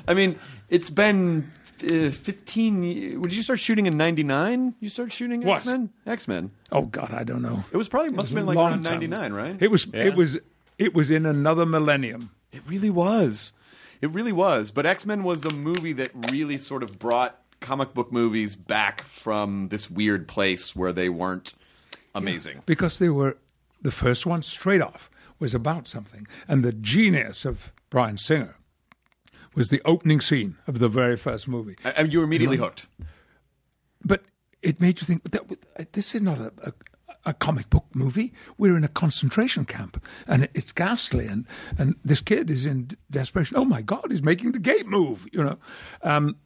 I 0.09 0.15
mean, 0.15 0.39
it's 0.69 0.91
been 0.91 1.51
uh, 1.85 2.11
15 2.11 2.83
ye- 2.83 3.17
Did 3.17 3.35
you 3.37 3.43
start 3.43 3.61
shooting 3.61 3.87
in 3.87 3.97
99? 3.97 4.75
You 4.81 4.89
started 4.89 5.13
shooting 5.13 5.43
What? 5.45 5.59
X-Men? 5.59 5.91
X-Men. 6.07 6.51
oh 6.73 6.83
God, 6.83 7.13
I 7.13 7.23
don't 7.25 7.43
know. 7.43 7.65
It 7.73 7.77
was 7.77 7.89
probably 7.89 8.11
must 8.13 8.33
It 8.33 8.37
have 8.37 8.47
been 8.47 8.55
like 8.55 8.57
around 8.59 8.83
99, 8.83 9.25
ago. 9.27 9.35
right? 9.37 9.57
It 9.61 9.71
was 9.71 9.87
Yeah. 9.87 10.05
it 10.05 10.15
was 10.17 10.39
it 10.79 10.95
was 10.95 11.11
in 11.11 11.25
another 11.27 11.65
millennium. 11.67 12.31
It 12.53 12.63
really 12.67 12.91
was. 12.91 13.53
It 14.01 14.11
really 14.11 14.33
was. 14.33 14.71
But 14.71 14.87
X 14.87 15.05
Men 15.07 15.25
was 15.25 15.45
a 15.45 15.53
movie 15.55 15.93
that 15.95 16.11
really 16.33 16.59
sort 16.59 16.83
of 16.83 16.99
brought 16.99 17.41
comic 17.61 17.95
book 17.95 18.13
movies 18.13 18.55
back 18.57 19.03
from 19.03 19.69
this 19.69 19.91
weird 19.91 20.29
place 20.29 20.77
where 20.77 20.93
they 20.93 21.09
weren't 21.09 21.55
amazing. 22.15 22.63
because 22.67 22.99
they 22.99 23.09
were 23.09 23.37
the 23.83 23.91
first 23.91 24.27
one 24.27 24.43
straight 24.43 24.81
off 24.83 25.11
was 25.41 25.55
about 25.55 25.87
something, 25.89 26.27
and 26.49 26.65
the 26.65 26.73
genius 26.73 27.45
of 27.45 27.73
Bryan 27.91 28.17
Singer 28.17 28.57
was 29.55 29.69
the 29.71 29.81
opening 29.85 30.21
scene 30.21 30.57
of 30.67 30.79
the 30.79 30.89
very 30.89 31.17
first 31.17 31.47
movie. 31.49 31.77
And 31.85 31.95
and 31.97 32.13
you 32.13 32.19
were 32.21 32.25
immediately 32.25 32.57
You 32.57 32.61
know? 32.63 32.67
hooked. 32.67 32.87
But 34.05 34.23
it 34.63 34.81
made 34.81 35.01
you 35.01 35.05
think 35.07 35.31
that 35.31 35.43
uh, 35.79 35.85
this 35.93 36.15
is 36.15 36.21
not 36.23 36.39
a, 36.39 36.53
a, 36.63 36.73
a 37.29 37.35
comic 37.35 37.69
book 37.69 37.85
movie. 37.95 38.33
We're 38.57 38.77
in 38.77 38.85
a 38.85 38.89
concentration 38.89 39.65
camp, 39.65 40.03
and 40.27 40.49
it's 40.55 40.73
ghastly. 40.73 41.27
And, 41.27 41.47
and 41.77 41.95
this 42.05 42.21
kid 42.21 42.51
is 42.51 42.65
in 42.67 42.89
desperation. 43.11 43.57
Oh 43.57 43.65
my 43.67 43.83
God, 43.83 44.07
he's 44.11 44.23
making 44.23 44.53
the 44.53 44.59
gate 44.59 44.87
move. 44.87 45.27
You 45.33 45.45
know, 45.45 45.59
um, 46.03 46.37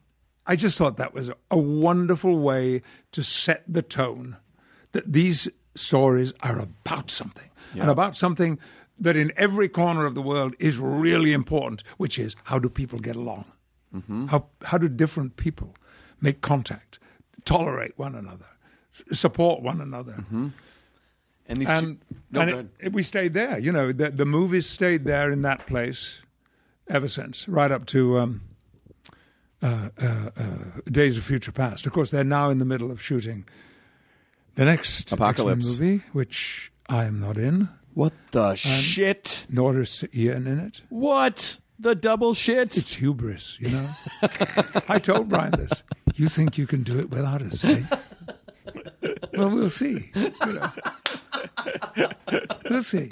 I 0.45 0.57
just 0.57 0.77
thought 0.77 0.97
that 0.97 1.15
was 1.15 1.31
a 1.51 1.59
wonderful 1.59 2.39
way 2.39 2.83
to 3.13 3.23
set 3.23 3.63
the 3.69 3.83
tone 3.83 4.37
that 4.91 5.13
these 5.13 5.49
stories 5.75 6.35
are 6.43 6.59
about 6.59 7.11
something, 7.11 7.49
and 7.83 7.91
about 7.91 8.17
something 8.17 8.59
that 8.99 9.17
in 9.17 9.33
every 9.37 9.69
corner 9.69 10.05
of 10.05 10.15
the 10.15 10.21
world 10.23 10.55
is 10.59 10.79
really 10.79 11.33
important, 11.33 11.83
which 11.97 12.19
is 12.19 12.37
how 12.45 12.59
do 12.59 12.69
people 12.69 12.99
get 12.99 13.17
along? 13.17 13.45
How 14.29 14.47
how 14.65 14.79
do 14.79 14.89
different 14.89 15.37
people 15.37 15.75
make 16.21 16.41
contact, 16.41 16.99
tolerate 17.45 17.93
one 17.97 18.15
another, 18.15 18.47
support 19.13 19.63
one 19.63 19.81
another? 19.81 20.25
And 21.47 21.59
these 21.59 21.69
And, 21.69 22.01
two- 22.01 22.17
no, 22.31 22.41
and 22.41 22.71
it- 22.81 22.93
we 22.93 23.03
stayed 23.03 23.35
there. 23.35 23.59
You 23.59 23.73
know, 23.73 23.93
the, 23.93 24.11
the 24.11 24.25
movies 24.27 24.67
stayed 24.69 25.05
there 25.05 25.31
in 25.31 25.43
that 25.43 25.67
place 25.67 26.23
ever 26.89 27.09
since, 27.09 27.49
right 27.49 27.71
up 27.71 27.87
to 27.87 28.19
um, 28.19 28.41
uh, 29.63 29.89
uh, 30.01 30.07
uh, 30.37 30.43
Days 30.91 31.17
of 31.17 31.25
Future 31.25 31.53
Past. 31.53 31.87
Of 31.87 31.93
course, 31.93 32.11
they're 32.11 32.25
now 32.25 32.51
in 32.51 32.59
the 32.59 32.65
middle 32.65 32.91
of 32.91 33.01
shooting 33.03 33.45
the 34.55 34.65
next 34.65 35.11
Apocalypse. 35.13 35.67
X-Men 35.71 35.89
movie, 35.91 36.05
which 36.13 36.73
I 36.89 37.05
am 37.05 37.21
not 37.21 37.37
in, 37.39 37.69
What 37.95 38.13
the 38.33 38.55
shit? 38.55 39.47
nor 39.51 39.81
is 39.81 40.05
Ian 40.15 40.47
in 40.47 40.59
it. 40.59 40.83
What 40.91 41.59
the 41.79 41.95
double 41.95 42.35
shit? 42.35 42.77
It's 42.77 42.95
hubris, 42.95 43.57
you 43.61 43.71
know. 43.71 43.89
I 44.89 44.99
told 44.99 45.29
Bryan 45.29 45.53
this. 45.53 45.83
You 46.17 46.29
think 46.29 46.59
you 46.59 46.67
can 46.67 46.83
do 46.83 46.99
it 46.99 47.11
without 47.11 47.41
us, 47.43 47.65
eh? 47.65 47.83
well, 49.35 49.51
we'll 49.51 49.71
see. 49.71 50.11
You 50.15 50.33
know. 50.53 50.71
We'll 52.71 52.83
see. 52.83 53.09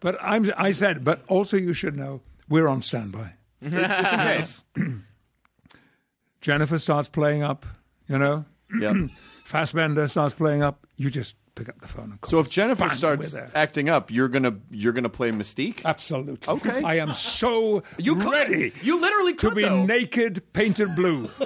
But 0.00 0.16
I'm, 0.20 0.50
I 0.56 0.72
said, 0.72 1.04
but 1.04 1.22
also 1.28 1.56
you 1.56 1.72
should 1.74 1.96
know 1.96 2.20
we're 2.48 2.68
on 2.68 2.82
standby. 2.82 3.32
Just 3.62 4.12
in 4.12 4.18
case. 4.20 4.64
Jennifer 6.40 6.78
starts 6.78 7.08
playing 7.08 7.42
up, 7.42 7.66
you 8.08 8.18
know. 8.18 8.44
Yep. 8.80 9.10
Fassbender 9.44 10.06
starts 10.08 10.34
playing 10.34 10.62
up. 10.62 10.86
You 10.96 11.10
just 11.10 11.34
pick 11.54 11.68
up 11.68 11.80
the 11.80 11.88
phone 11.88 12.10
and 12.12 12.20
call. 12.20 12.30
So 12.30 12.38
if 12.38 12.48
Jennifer 12.50 12.88
starts 12.90 13.34
acting 13.54 13.88
up, 13.88 14.10
you're 14.12 14.28
gonna 14.28 14.56
you're 14.70 14.92
gonna 14.92 15.08
play 15.08 15.32
Mystique. 15.32 15.84
Absolutely. 15.84 16.46
Okay. 16.46 16.82
I 16.84 16.96
am 16.96 17.12
so 17.14 17.82
You 17.98 18.14
could. 18.16 18.30
ready. 18.32 18.72
You 18.82 19.00
literally 19.00 19.34
could, 19.34 19.50
to 19.50 19.56
be 19.56 19.62
though. 19.62 19.84
naked, 19.84 20.52
painted 20.52 20.94
blue. 20.94 21.28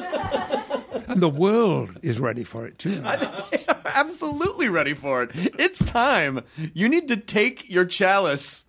and 1.12 1.22
the 1.22 1.28
world 1.28 1.98
is 2.02 2.18
ready 2.20 2.44
for 2.44 2.66
it 2.66 2.78
too. 2.78 3.02
Absolutely 3.94 4.68
ready 4.68 4.94
for 4.94 5.22
it. 5.22 5.30
It's 5.34 5.78
time. 5.84 6.40
You 6.74 6.88
need 6.88 7.08
to 7.08 7.16
take 7.16 7.68
your 7.68 7.84
chalice 7.84 8.64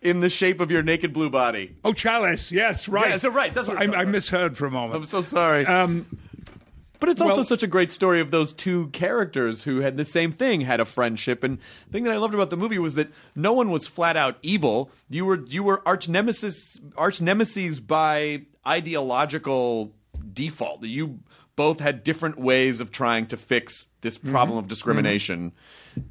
in 0.00 0.20
the 0.20 0.28
shape 0.30 0.60
of 0.60 0.70
your 0.70 0.82
naked 0.82 1.12
blue 1.12 1.30
body. 1.30 1.74
Oh, 1.84 1.92
chalice. 1.92 2.52
Yes, 2.52 2.86
right. 2.88 3.08
Yeah, 3.10 3.16
so 3.16 3.30
right, 3.30 3.52
that's 3.52 3.66
what 3.68 3.78
I, 3.80 4.00
I 4.02 4.04
misheard 4.04 4.56
for 4.56 4.66
a 4.66 4.70
moment. 4.70 4.94
I'm 4.96 5.04
so 5.06 5.20
sorry. 5.22 5.66
Um, 5.66 6.06
But 6.98 7.10
it's 7.10 7.20
also 7.20 7.36
Well- 7.36 7.44
such 7.44 7.62
a 7.62 7.66
great 7.66 7.90
story 7.92 8.20
of 8.20 8.30
those 8.30 8.52
two 8.54 8.88
characters 8.88 9.64
who 9.64 9.80
had 9.80 9.96
the 9.98 10.04
same 10.06 10.32
thing, 10.32 10.62
had 10.62 10.80
a 10.80 10.84
friendship. 10.86 11.44
And 11.44 11.58
the 11.86 11.92
thing 11.92 12.04
that 12.04 12.12
I 12.12 12.16
loved 12.16 12.32
about 12.34 12.48
the 12.50 12.56
movie 12.56 12.78
was 12.78 12.94
that 12.94 13.08
no 13.34 13.52
one 13.52 13.70
was 13.70 13.86
flat 13.86 14.16
out 14.16 14.38
evil. 14.42 14.90
You 15.10 15.26
were 15.26 15.44
you 15.46 15.62
were 15.62 15.82
arch 15.86 16.08
nemesis 16.08 16.80
arch 16.96 17.20
nemesis 17.20 17.80
by 17.80 18.42
ideological 18.66 19.92
default. 20.32 20.82
You 20.84 21.18
both 21.56 21.80
had 21.80 22.02
different 22.02 22.38
ways 22.38 22.80
of 22.80 22.90
trying 22.90 23.26
to 23.26 23.36
fix 23.36 23.88
this 24.02 24.18
problem 24.18 24.58
of 24.58 24.68
discrimination. 24.68 25.52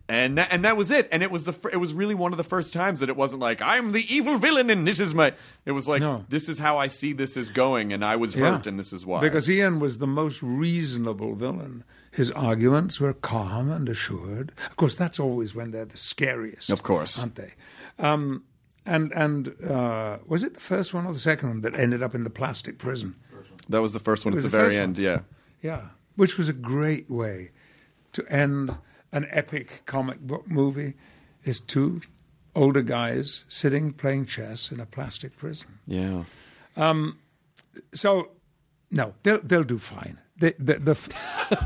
And 0.10 0.40
that, 0.40 0.48
and 0.52 0.66
that 0.66 0.76
was 0.76 0.90
it. 0.90 1.08
And 1.12 1.22
it 1.22 1.30
was 1.30 1.46
the 1.46 1.54
fir- 1.54 1.70
it 1.70 1.78
was 1.78 1.94
really 1.94 2.16
one 2.16 2.32
of 2.34 2.38
the 2.38 2.44
first 2.44 2.74
times 2.74 3.00
that 3.02 3.10
it 3.10 3.16
wasn't 3.16 3.40
like 3.42 3.62
I'm 3.62 3.92
the 3.92 4.04
evil 4.14 4.40
villain 4.40 4.72
and 4.72 4.88
this 4.88 5.00
is 5.00 5.14
my. 5.14 5.34
It 5.64 5.74
was 5.74 5.88
like 5.88 6.02
No. 6.02 6.26
this 6.28 6.50
is 6.50 6.58
how 6.58 6.78
I 6.80 6.88
see 6.88 7.14
this 7.14 7.38
is 7.38 7.52
going, 7.52 7.94
and 7.94 8.04
I 8.04 8.16
was 8.16 8.34
hurt, 8.34 8.66
and 8.66 8.80
this 8.80 8.92
is 8.92 9.06
why. 9.06 9.22
Because 9.22 9.48
Ian 9.48 9.80
was 9.80 10.00
the 10.00 10.08
most 10.08 10.42
reasonable 10.42 11.36
villain. 11.36 11.84
His 12.12 12.32
arguments 12.32 13.00
were 13.00 13.14
calm 13.14 13.70
and 13.70 13.88
assured. 13.88 14.54
Of 14.72 14.76
course, 14.78 14.96
that's 14.96 15.20
always 15.20 15.54
when 15.54 15.70
they're 15.72 15.86
the 15.86 15.98
scariest. 15.98 16.72
Of 16.72 16.82
course. 16.82 17.20
aren't 17.20 17.36
they? 17.36 17.54
Um, 18.00 18.46
and 18.88 19.12
and 19.14 19.54
uh, 19.64 20.18
was 20.26 20.44
it 20.44 20.56
the 20.56 20.60
first 20.62 20.96
one 20.96 21.06
or 21.06 21.14
the 21.14 21.20
second 21.20 21.50
one 21.50 21.62
that 21.62 21.76
ended 21.76 22.02
up 22.02 22.16
in 22.16 22.24
the 22.24 22.30
plastic 22.32 22.80
prison? 22.80 23.16
That 23.70 23.82
was 23.82 23.94
the 23.94 24.00
first 24.00 24.26
one 24.26 24.34
at 24.34 24.38
the 24.38 24.44
the 24.44 24.50
very 24.58 24.78
end, 24.78 24.98
one. 24.98 25.04
yeah. 25.04 25.20
Yeah, 25.66 25.82
which 26.16 26.38
was 26.38 26.48
a 26.48 26.54
great 26.54 27.10
way 27.10 27.50
to 28.14 28.22
end 28.32 28.78
an 29.12 29.26
epic 29.32 29.82
comic 29.86 30.20
book 30.20 30.48
movie. 30.48 30.94
Is 31.44 31.60
two 31.60 32.02
older 32.56 32.82
guys 32.84 33.44
sitting 33.50 33.94
playing 33.94 34.26
chess 34.28 34.72
in 34.72 34.80
a 34.80 34.86
plastic 34.86 35.36
prison. 35.38 35.68
Yeah. 35.88 36.24
Um, 36.78 37.18
so, 37.94 38.30
no, 38.92 39.14
they'll 39.24 39.42
they'll 39.42 39.64
do 39.64 39.80
fine. 39.80 40.18
The 40.38 40.56
the 40.60 40.74
the, 40.80 40.94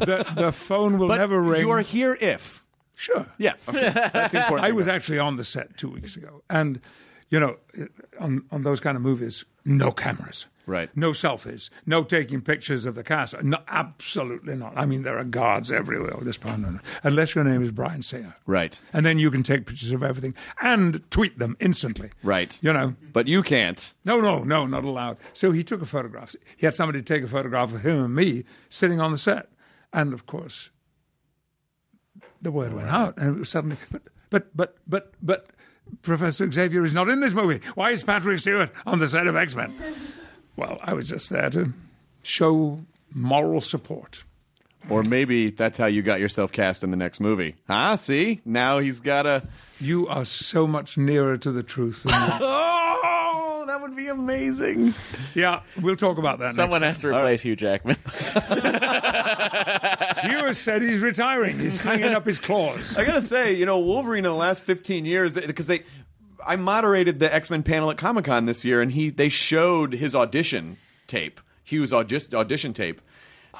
the, 0.05 0.33
the 0.35 0.51
phone 0.67 0.97
will 0.97 1.07
But 1.09 1.17
never 1.17 1.41
ring. 1.41 1.61
you 1.61 1.69
are 1.71 1.81
here 1.81 2.17
if. 2.21 2.63
sure. 2.95 3.25
Yeah. 3.37 3.55
Okay. 3.67 3.89
That's 4.13 4.33
important. 4.41 4.65
I 4.67 4.71
was 4.71 4.87
actually 4.87 5.19
on 5.19 5.35
the 5.37 5.43
set 5.43 5.77
two 5.77 5.89
weeks 5.89 6.15
ago, 6.17 6.41
and 6.49 6.79
you 7.29 7.39
know, 7.39 7.57
on 8.19 8.43
on 8.51 8.63
those 8.63 8.79
kind 8.79 8.95
of 8.95 9.01
movies, 9.03 9.45
no 9.65 9.91
cameras, 9.91 10.45
Right. 10.69 10.95
No 10.95 11.13
selfies, 11.13 11.71
no 11.87 12.03
taking 12.03 12.41
pictures 12.41 12.85
of 12.85 12.93
the 12.93 13.03
cast. 13.03 13.41
No, 13.41 13.57
absolutely 13.67 14.55
not. 14.55 14.73
I 14.75 14.85
mean, 14.85 15.01
there 15.01 15.17
are 15.17 15.23
guards 15.23 15.71
everywhere. 15.71 16.15
This 16.21 16.37
part, 16.37 16.59
unless 17.01 17.33
your 17.33 17.43
name 17.43 17.63
is 17.63 17.71
Bryan 17.71 18.03
Singer, 18.03 18.35
Right. 18.45 18.79
And 18.93 19.03
then 19.03 19.17
you 19.17 19.31
can 19.31 19.41
take 19.41 19.65
pictures 19.65 19.91
of 19.91 20.03
everything 20.03 20.35
and 20.61 21.01
tweet 21.09 21.39
them 21.39 21.57
instantly, 21.59 22.11
Right. 22.21 22.59
You 22.61 22.71
know, 22.71 22.95
But 23.13 23.27
you 23.27 23.41
can't. 23.41 23.93
no, 24.05 24.21
no, 24.21 24.43
no, 24.43 24.67
not 24.67 24.83
allowed. 24.83 25.17
So 25.33 25.51
he 25.51 25.63
took 25.63 25.81
a 25.81 25.87
photograph. 25.87 26.35
He 26.55 26.67
had 26.67 26.75
somebody 26.75 27.01
take 27.01 27.23
a 27.23 27.27
photograph 27.27 27.73
of 27.73 27.81
him 27.83 28.05
and 28.05 28.13
me 28.15 28.43
sitting 28.69 29.01
on 29.01 29.11
the 29.11 29.17
set, 29.17 29.49
and 29.91 30.13
of 30.13 30.27
course, 30.27 30.69
the 32.43 32.51
word 32.51 32.73
went 32.73 32.89
out, 32.89 33.17
and 33.17 33.35
it 33.37 33.39
was 33.39 33.49
suddenly, 33.49 33.77
but, 33.91 34.03
but, 34.29 34.55
but, 34.55 34.77
but, 34.87 35.13
but, 35.21 35.47
Professor 36.01 36.51
Xavier 36.51 36.83
is 36.83 36.93
not 36.93 37.09
in 37.09 37.19
this 37.21 37.33
movie. 37.33 37.59
Why 37.75 37.91
is 37.91 38.03
Patrick 38.03 38.39
Stewart 38.39 38.71
on 38.85 38.99
the 38.99 39.07
set 39.07 39.27
of 39.27 39.35
X 39.35 39.55
Men? 39.55 39.73
Well, 40.55 40.77
I 40.83 40.93
was 40.93 41.07
just 41.07 41.29
there 41.29 41.49
to 41.51 41.71
show 42.21 42.81
moral 43.15 43.61
support. 43.61 44.25
Or 44.89 45.03
maybe 45.03 45.51
that's 45.51 45.77
how 45.77 45.85
you 45.85 46.01
got 46.01 46.19
yourself 46.19 46.51
cast 46.51 46.83
in 46.83 46.91
the 46.91 46.97
next 46.97 47.21
movie. 47.21 47.55
Huh? 47.69 47.95
See? 47.95 48.41
Now 48.43 48.79
he's 48.79 48.99
got 48.99 49.25
a. 49.25 49.43
You 49.79 50.07
are 50.09 50.25
so 50.25 50.67
much 50.67 50.97
nearer 50.97 51.37
to 51.37 51.51
the 51.53 51.63
truth 51.63 52.03
than 52.03 52.13
you. 52.13 52.33
Oh, 53.61 53.63
that 53.67 53.81
would 53.81 53.95
be 53.95 54.07
amazing. 54.07 54.93
yeah, 55.35 55.61
we'll 55.79 55.95
talk 55.95 56.17
about 56.17 56.39
that. 56.39 56.53
Someone 56.55 56.81
next 56.81 57.01
has 57.03 57.11
to 57.13 57.17
replace 57.17 57.41
Hugh 57.43 57.55
Jackman. 57.55 57.95
Hugh 60.21 60.53
said 60.53 60.81
he's 60.81 60.99
retiring. 61.01 61.57
He's 61.59 61.77
hanging 61.77 62.13
up 62.13 62.25
his 62.25 62.39
claws. 62.39 62.95
I 62.97 63.05
gotta 63.05 63.21
say, 63.21 63.53
you 63.53 63.65
know, 63.65 63.79
Wolverine 63.79 64.25
in 64.25 64.31
the 64.31 64.37
last 64.37 64.63
15 64.63 65.05
years, 65.05 65.35
because 65.35 65.67
they. 65.67 65.83
I 66.45 66.55
moderated 66.55 67.19
the 67.19 67.33
X 67.33 67.49
Men 67.49 67.63
panel 67.63 67.91
at 67.91 67.97
Comic 67.97 68.25
Con 68.25 68.45
this 68.45 68.63
year, 68.63 68.81
and 68.81 68.91
he 68.93 69.09
they 69.09 69.27
showed 69.29 69.93
his 69.93 70.15
audition 70.15 70.77
tape, 71.05 71.41
Hugh's 71.65 71.91
audi- 71.91 72.33
audition 72.33 72.71
tape, 72.71 73.01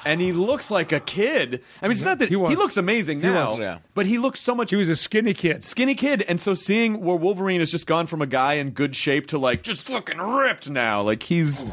and 0.06 0.18
he 0.22 0.32
looks 0.32 0.70
like 0.70 0.90
a 0.90 0.98
kid. 1.00 1.62
I 1.82 1.86
mean, 1.88 1.92
it's 1.92 2.04
not 2.04 2.18
that 2.20 2.30
He 2.30 2.34
he, 2.34 2.36
was. 2.36 2.56
looks 2.56 2.78
amazing 2.78 3.20
now, 3.20 3.50
was, 3.50 3.58
yeah. 3.60 3.78
but 3.94 4.06
he 4.06 4.16
looks 4.16 4.40
so 4.40 4.54
much 4.54 4.70
He 4.70 4.76
was 4.76 4.88
a 4.88 4.96
skinny 4.96 5.34
kid. 5.34 5.62
skinny 5.62 5.94
kid, 5.94 6.22
and 6.22 6.40
so 6.40 6.54
seeing 6.54 7.02
where 7.02 7.16
Wolverine 7.16 7.60
has 7.60 7.70
just 7.70 7.86
gone 7.86 8.06
from 8.06 8.22
a 8.22 8.26
guy 8.26 8.54
in 8.54 8.70
good 8.70 8.96
shape 8.96 9.26
to 9.26 9.38
like 9.38 9.62
just 9.62 9.86
fucking 9.86 10.16
ripped 10.18 10.70
now, 10.70 11.02
like 11.02 11.22
he's. 11.22 11.66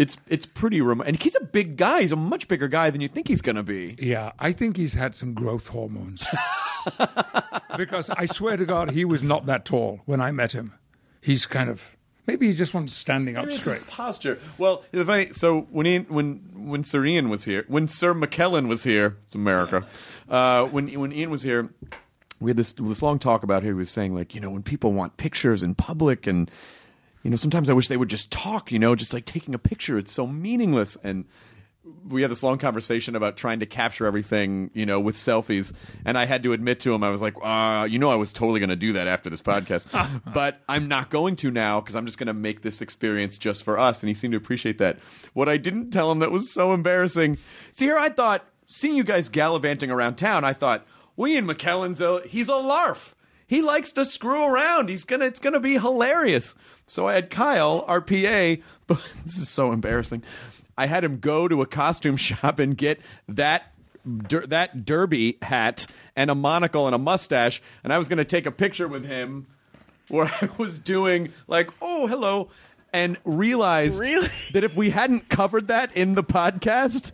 It's 0.00 0.16
it's 0.28 0.46
pretty 0.46 0.80
remote, 0.80 1.08
and 1.08 1.22
he's 1.22 1.36
a 1.36 1.44
big 1.44 1.76
guy. 1.76 2.00
He's 2.00 2.10
a 2.10 2.16
much 2.16 2.48
bigger 2.48 2.68
guy 2.68 2.88
than 2.88 3.02
you 3.02 3.08
think 3.08 3.28
he's 3.28 3.42
gonna 3.42 3.62
be. 3.62 3.96
Yeah, 3.98 4.32
I 4.38 4.52
think 4.52 4.78
he's 4.78 4.94
had 4.94 5.14
some 5.14 5.34
growth 5.34 5.68
hormones. 5.68 6.26
because 7.76 8.08
I 8.08 8.24
swear 8.24 8.56
to 8.56 8.64
God, 8.64 8.92
he 8.92 9.04
was 9.04 9.22
not 9.22 9.44
that 9.44 9.66
tall 9.66 10.00
when 10.06 10.22
I 10.22 10.32
met 10.32 10.52
him. 10.52 10.72
He's 11.20 11.44
kind 11.44 11.68
of 11.68 11.98
maybe 12.26 12.46
he 12.46 12.54
just 12.54 12.72
wants 12.72 12.94
standing 12.94 13.36
up 13.36 13.52
straight. 13.52 13.86
posture. 13.88 14.38
Well, 14.56 14.84
the 14.90 15.04
funny, 15.04 15.32
so 15.32 15.68
when 15.70 15.86
Ian, 15.86 16.06
when 16.08 16.36
when 16.54 16.82
Sir 16.82 17.04
Ian 17.04 17.28
was 17.28 17.44
here, 17.44 17.66
when 17.68 17.86
Sir 17.86 18.14
McKellen 18.14 18.68
was 18.68 18.84
here, 18.84 19.18
it's 19.26 19.34
America. 19.34 19.86
Uh, 20.30 20.64
when 20.64 20.88
when 20.98 21.12
Ian 21.12 21.28
was 21.28 21.42
here, 21.42 21.68
we 22.40 22.52
had 22.52 22.56
this 22.56 22.72
this 22.72 23.02
long 23.02 23.18
talk 23.18 23.42
about 23.42 23.62
here. 23.62 23.72
he 23.72 23.78
was 23.78 23.90
saying 23.90 24.14
like 24.14 24.34
you 24.34 24.40
know 24.40 24.48
when 24.48 24.62
people 24.62 24.94
want 24.94 25.18
pictures 25.18 25.62
in 25.62 25.74
public 25.74 26.26
and 26.26 26.50
you 27.22 27.30
know, 27.30 27.36
sometimes 27.36 27.68
I 27.68 27.72
wish 27.72 27.88
they 27.88 27.96
would 27.96 28.10
just 28.10 28.30
talk. 28.30 28.72
You 28.72 28.78
know, 28.78 28.94
just 28.94 29.12
like 29.12 29.24
taking 29.24 29.54
a 29.54 29.58
picture. 29.58 29.98
It's 29.98 30.12
so 30.12 30.26
meaningless 30.26 30.96
and 31.02 31.24
we 32.08 32.22
had 32.22 32.30
this 32.30 32.42
long 32.42 32.58
conversation 32.58 33.16
about 33.16 33.36
trying 33.36 33.60
to 33.60 33.66
capture 33.66 34.06
everything, 34.06 34.70
you 34.74 34.84
know, 34.84 35.00
with 35.00 35.16
selfies. 35.16 35.72
And 36.04 36.18
I 36.18 36.26
had 36.26 36.42
to 36.42 36.52
admit 36.52 36.80
to 36.80 36.94
him, 36.94 37.02
I 37.02 37.10
was 37.10 37.22
like, 37.22 37.34
uh, 37.42 37.86
you 37.90 37.98
know, 37.98 38.10
I 38.10 38.16
was 38.16 38.32
totally 38.32 38.60
going 38.60 38.70
to 38.70 38.76
do 38.76 38.92
that 38.94 39.06
after 39.06 39.30
this 39.30 39.42
podcast, 39.42 39.86
but 40.34 40.60
I'm 40.68 40.88
not 40.88 41.10
going 41.10 41.36
to 41.36 41.50
now 41.50 41.80
because 41.80 41.94
I'm 41.94 42.06
just 42.06 42.18
going 42.18 42.26
to 42.28 42.34
make 42.34 42.62
this 42.62 42.82
experience 42.82 43.38
just 43.38 43.64
for 43.64 43.78
us. 43.78 44.02
And 44.02 44.08
he 44.08 44.14
seemed 44.14 44.32
to 44.32 44.38
appreciate 44.38 44.78
that. 44.78 44.98
What 45.32 45.48
I 45.48 45.56
didn't 45.56 45.90
tell 45.90 46.10
him 46.12 46.18
that 46.18 46.30
was 46.30 46.52
so 46.52 46.72
embarrassing. 46.72 47.38
See, 47.72 47.86
here 47.86 47.98
I 47.98 48.10
thought, 48.10 48.44
seeing 48.66 48.96
you 48.96 49.04
guys 49.04 49.28
gallivanting 49.28 49.90
around 49.90 50.16
town, 50.16 50.44
I 50.44 50.52
thought, 50.52 50.86
well, 51.16 51.30
Ian 51.30 51.46
McKellen's 51.46 52.00
a, 52.00 52.22
he's 52.26 52.48
a 52.48 52.56
larf. 52.56 53.14
He 53.50 53.62
likes 53.62 53.90
to 53.92 54.04
screw 54.04 54.44
around. 54.44 54.90
He's 54.90 55.02
gonna, 55.02 55.24
it's 55.24 55.40
gonna 55.40 55.58
be 55.58 55.76
hilarious. 55.76 56.54
So 56.86 57.08
I 57.08 57.14
had 57.14 57.30
Kyle, 57.30 57.84
our 57.88 58.00
PA, 58.00 58.62
but 58.86 59.16
this 59.24 59.38
is 59.38 59.48
so 59.48 59.72
embarrassing. 59.72 60.22
I 60.78 60.86
had 60.86 61.02
him 61.02 61.18
go 61.18 61.48
to 61.48 61.60
a 61.60 61.66
costume 61.66 62.16
shop 62.28 62.60
and 62.60 62.76
get 62.76 63.00
that 63.26 63.72
der- 64.28 64.46
that 64.46 64.84
derby 64.84 65.36
hat 65.42 65.88
and 66.14 66.30
a 66.30 66.34
monocle 66.36 66.86
and 66.86 66.94
a 66.94 66.98
mustache, 66.98 67.60
and 67.82 67.92
I 67.92 67.98
was 67.98 68.06
going 68.06 68.18
to 68.18 68.24
take 68.24 68.46
a 68.46 68.52
picture 68.52 68.86
with 68.86 69.04
him 69.04 69.48
where 70.06 70.26
I 70.40 70.48
was 70.56 70.78
doing 70.78 71.32
like, 71.48 71.70
"Oh, 71.82 72.06
hello," 72.06 72.50
and 72.92 73.16
realized 73.24 73.98
that 73.98 74.62
if 74.62 74.76
we 74.76 74.90
hadn't 74.90 75.28
covered 75.28 75.66
that 75.66 75.96
in 75.96 76.14
the 76.14 76.22
podcast, 76.22 77.10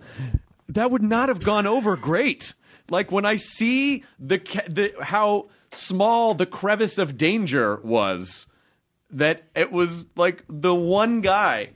that 0.69 0.91
would 0.91 1.03
not 1.03 1.31
have 1.31 1.41
gone 1.43 1.67
over 1.67 1.97
great. 1.97 2.53
Like 2.91 3.11
when 3.11 3.25
I 3.25 3.37
see 3.37 4.05
the, 4.21 4.39
ca- 4.39 4.69
the 4.69 4.93
how 5.01 5.47
small 5.77 6.35
the 6.35 6.47
crevice 6.47 6.99
of 6.99 7.17
danger 7.17 7.81
was, 7.83 8.47
that 9.11 9.45
it 9.55 9.71
was 9.73 10.07
like 10.17 10.45
the 10.49 10.75
one 10.75 11.21
guy 11.21 11.71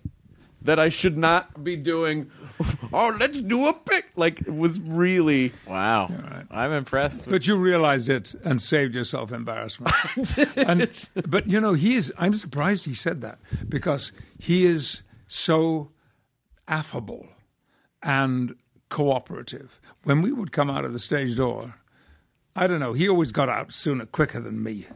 that 0.62 0.78
I 0.78 0.88
should 0.88 1.16
not 1.16 1.62
be 1.64 1.76
doing. 1.76 2.30
Oh, 2.92 3.16
let's 3.20 3.40
do 3.40 3.68
a 3.68 3.72
pic. 3.72 4.06
Like 4.16 4.40
it 4.40 4.52
was 4.52 4.80
really 4.80 5.52
Wow. 5.64 6.10
I'm 6.50 6.72
impressed. 6.72 7.26
With, 7.26 7.34
But 7.36 7.46
you 7.46 7.56
realized 7.56 8.08
it 8.08 8.34
and 8.44 8.60
saved 8.60 8.96
yourself 8.96 9.30
embarrassment. 9.30 9.94
and, 10.56 11.08
but 11.28 11.46
you 11.48 11.60
know, 11.60 11.74
he 11.74 11.94
is. 11.94 12.12
I'm 12.18 12.34
surprised 12.34 12.86
he 12.86 12.94
said 12.94 13.20
that 13.20 13.38
because 13.68 14.10
he 14.40 14.66
is 14.66 15.02
so 15.28 15.92
affable 16.66 17.28
and 18.02 18.56
cooperative. 18.88 19.80
When 20.02 20.20
we 20.20 20.32
would 20.32 20.50
come 20.50 20.68
out 20.68 20.84
of 20.84 20.92
the 20.92 20.98
stage 20.98 21.36
door, 21.36 21.76
I 22.56 22.66
don't 22.66 22.80
know. 22.80 22.92
He 22.92 23.08
always 23.08 23.32
got 23.32 23.48
out 23.48 23.72
sooner, 23.72 24.06
quicker 24.06 24.40
than 24.40 24.62
me. 24.62 24.86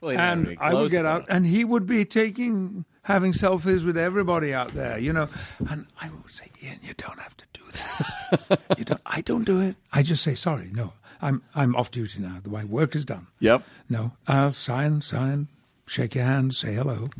Well, 0.00 0.10
he 0.10 0.16
didn't 0.16 0.46
have 0.46 0.48
and 0.48 0.58
I 0.60 0.74
would 0.74 0.90
get 0.90 1.06
out, 1.06 1.26
and 1.28 1.46
he 1.46 1.64
would 1.64 1.86
be 1.86 2.04
taking, 2.04 2.84
having 3.02 3.32
selfies 3.32 3.84
with 3.84 3.96
everybody 3.96 4.52
out 4.52 4.74
there, 4.74 4.98
you 4.98 5.12
know. 5.12 5.28
And 5.70 5.86
I 6.00 6.10
would 6.10 6.32
say, 6.32 6.50
Ian, 6.62 6.80
you 6.82 6.94
don't 6.94 7.18
have 7.18 7.36
to 7.38 7.44
do 7.52 7.62
that. 7.72 8.60
you 8.78 8.84
don't. 8.84 9.00
I 9.06 9.20
don't 9.22 9.44
do 9.44 9.60
it. 9.60 9.76
I 9.92 10.02
just 10.02 10.22
say, 10.22 10.34
sorry, 10.34 10.70
no, 10.72 10.92
I'm 11.20 11.42
I'm 11.54 11.74
off 11.76 11.90
duty 11.90 12.20
now. 12.20 12.40
My 12.46 12.64
work 12.64 12.94
is 12.94 13.04
done. 13.04 13.26
Yep. 13.40 13.62
No, 13.88 14.12
I'll 14.28 14.52
sign, 14.52 15.00
sign, 15.02 15.48
shake 15.86 16.14
your 16.14 16.24
hand, 16.24 16.54
say 16.54 16.74
hello, 16.74 17.10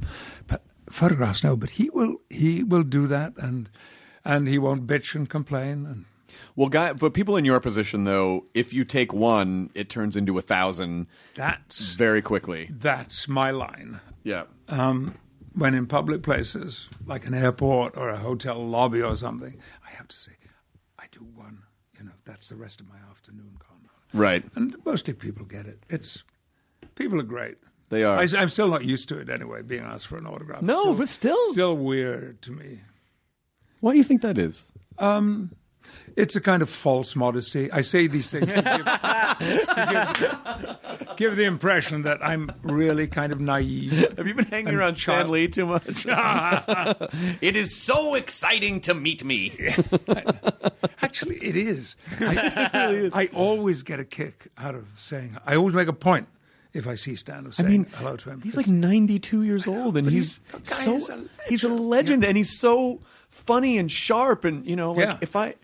but 0.46 0.62
photographs, 0.90 1.42
no. 1.42 1.56
But 1.56 1.70
he 1.70 1.90
will, 1.90 2.20
he 2.28 2.62
will 2.62 2.82
do 2.82 3.06
that, 3.06 3.32
and 3.38 3.68
and 4.24 4.48
he 4.48 4.58
won't 4.58 4.86
bitch 4.86 5.14
and 5.14 5.28
complain. 5.28 5.86
And 5.86 6.04
well, 6.56 6.68
guy. 6.68 6.92
But 6.94 7.14
people 7.14 7.36
in 7.36 7.44
your 7.44 7.60
position, 7.60 8.04
though, 8.04 8.46
if 8.54 8.72
you 8.72 8.84
take 8.84 9.12
one, 9.12 9.70
it 9.74 9.88
turns 9.88 10.16
into 10.16 10.36
a 10.38 10.42
thousand 10.42 11.06
that's 11.34 11.92
very 11.94 12.22
quickly. 12.22 12.68
that's 12.70 13.28
my 13.28 13.50
line. 13.50 14.00
Yeah. 14.24 14.44
Um, 14.68 15.14
when 15.54 15.74
in 15.74 15.86
public 15.86 16.22
places, 16.22 16.88
like 17.06 17.26
an 17.26 17.34
airport 17.34 17.96
or 17.96 18.08
a 18.08 18.16
hotel 18.16 18.56
lobby 18.56 19.02
or 19.02 19.16
something, 19.16 19.58
I 19.86 19.90
have 19.90 20.08
to 20.08 20.16
say, 20.16 20.32
I 20.98 21.04
do 21.12 21.20
one. 21.20 21.62
You 21.98 22.06
know, 22.06 22.12
that's 22.24 22.48
the 22.48 22.56
rest 22.56 22.80
of 22.80 22.88
my 22.88 22.96
afternoon 23.10 23.56
gone. 23.58 23.76
Right. 24.12 24.44
And 24.54 24.76
mostly 24.84 25.14
people 25.14 25.44
get 25.44 25.66
it. 25.66 25.80
It's 25.88 26.24
people 26.94 27.20
are 27.20 27.24
great. 27.24 27.56
They 27.88 28.02
are. 28.02 28.18
I, 28.18 28.24
am 28.34 28.48
still 28.48 28.68
not 28.68 28.84
used 28.84 29.08
to 29.10 29.18
it 29.18 29.28
anyway. 29.30 29.62
Being 29.62 29.84
asked 29.84 30.08
for 30.08 30.16
an 30.16 30.26
autograph. 30.26 30.62
No, 30.62 30.80
still, 30.80 30.94
but 30.94 31.08
still- 31.08 31.52
still 31.52 31.76
weird 31.76 32.42
to 32.42 32.52
me. 32.52 32.80
Why 33.80 33.92
do 33.92 33.98
you 33.98 34.04
think 34.04 34.22
that 34.22 34.38
is? 34.38 34.64
Um, 34.98 35.52
It's 36.16 36.34
a 36.34 36.40
kind 36.40 36.62
of 36.62 36.70
false 36.70 37.14
modesty. 37.14 37.70
I 37.70 37.82
say 37.82 38.06
these 38.06 38.30
things 38.30 38.46
to 38.46 38.54
give, 38.54 38.64
to 39.68 40.76
give, 41.06 41.16
give 41.16 41.36
the 41.36 41.44
impression 41.44 42.02
that 42.04 42.24
I'm 42.24 42.50
really 42.62 43.06
kind 43.06 43.32
of 43.32 43.40
naive. 43.40 43.92
Have 44.16 44.26
you 44.26 44.32
been 44.34 44.46
hanging 44.46 44.68
And 44.68 44.76
around 44.78 44.96
Stan 44.96 45.16
child- 45.20 45.30
Lee 45.30 45.48
too 45.48 45.66
much? 45.66 46.06
it 47.42 47.54
is 47.56 47.76
so 47.76 48.14
exciting 48.14 48.80
to 48.82 48.94
meet 48.94 49.24
me. 49.24 49.52
Actually, 51.02 51.36
it 51.36 51.56
is. 51.56 51.96
I, 52.20 53.10
I 53.12 53.28
always 53.34 53.82
get 53.82 54.00
a 54.00 54.04
kick 54.04 54.48
out 54.56 54.74
of 54.74 54.86
saying. 54.96 55.36
I 55.46 55.56
always 55.56 55.74
make 55.74 55.88
a 55.88 55.92
point 55.92 56.28
if 56.72 56.86
I 56.86 56.94
see 56.94 57.14
Stan 57.16 57.44
of 57.46 57.54
saying 57.54 57.70
mean, 57.70 57.86
hello 57.96 58.16
to 58.16 58.30
him. 58.30 58.40
He's 58.42 58.56
like 58.56 58.68
92 58.68 59.42
years 59.42 59.66
old, 59.66 59.96
and 59.96 60.10
he's, 60.10 60.40
he's- 60.50 60.62
so 60.82 60.94
is 60.96 61.10
a 61.10 61.24
he's 61.48 61.64
a 61.64 61.68
legend. 61.68 61.88
legend, 61.90 62.24
and 62.24 62.36
he's 62.36 62.58
so 62.58 63.00
funny 63.28 63.76
and 63.78 63.90
sharp, 63.92 64.44
and 64.44 64.64
you 64.66 64.76
know, 64.76 64.92
like 64.92 65.06
Yeah. 65.06 65.18
if 65.20 65.36
I, 65.36 65.54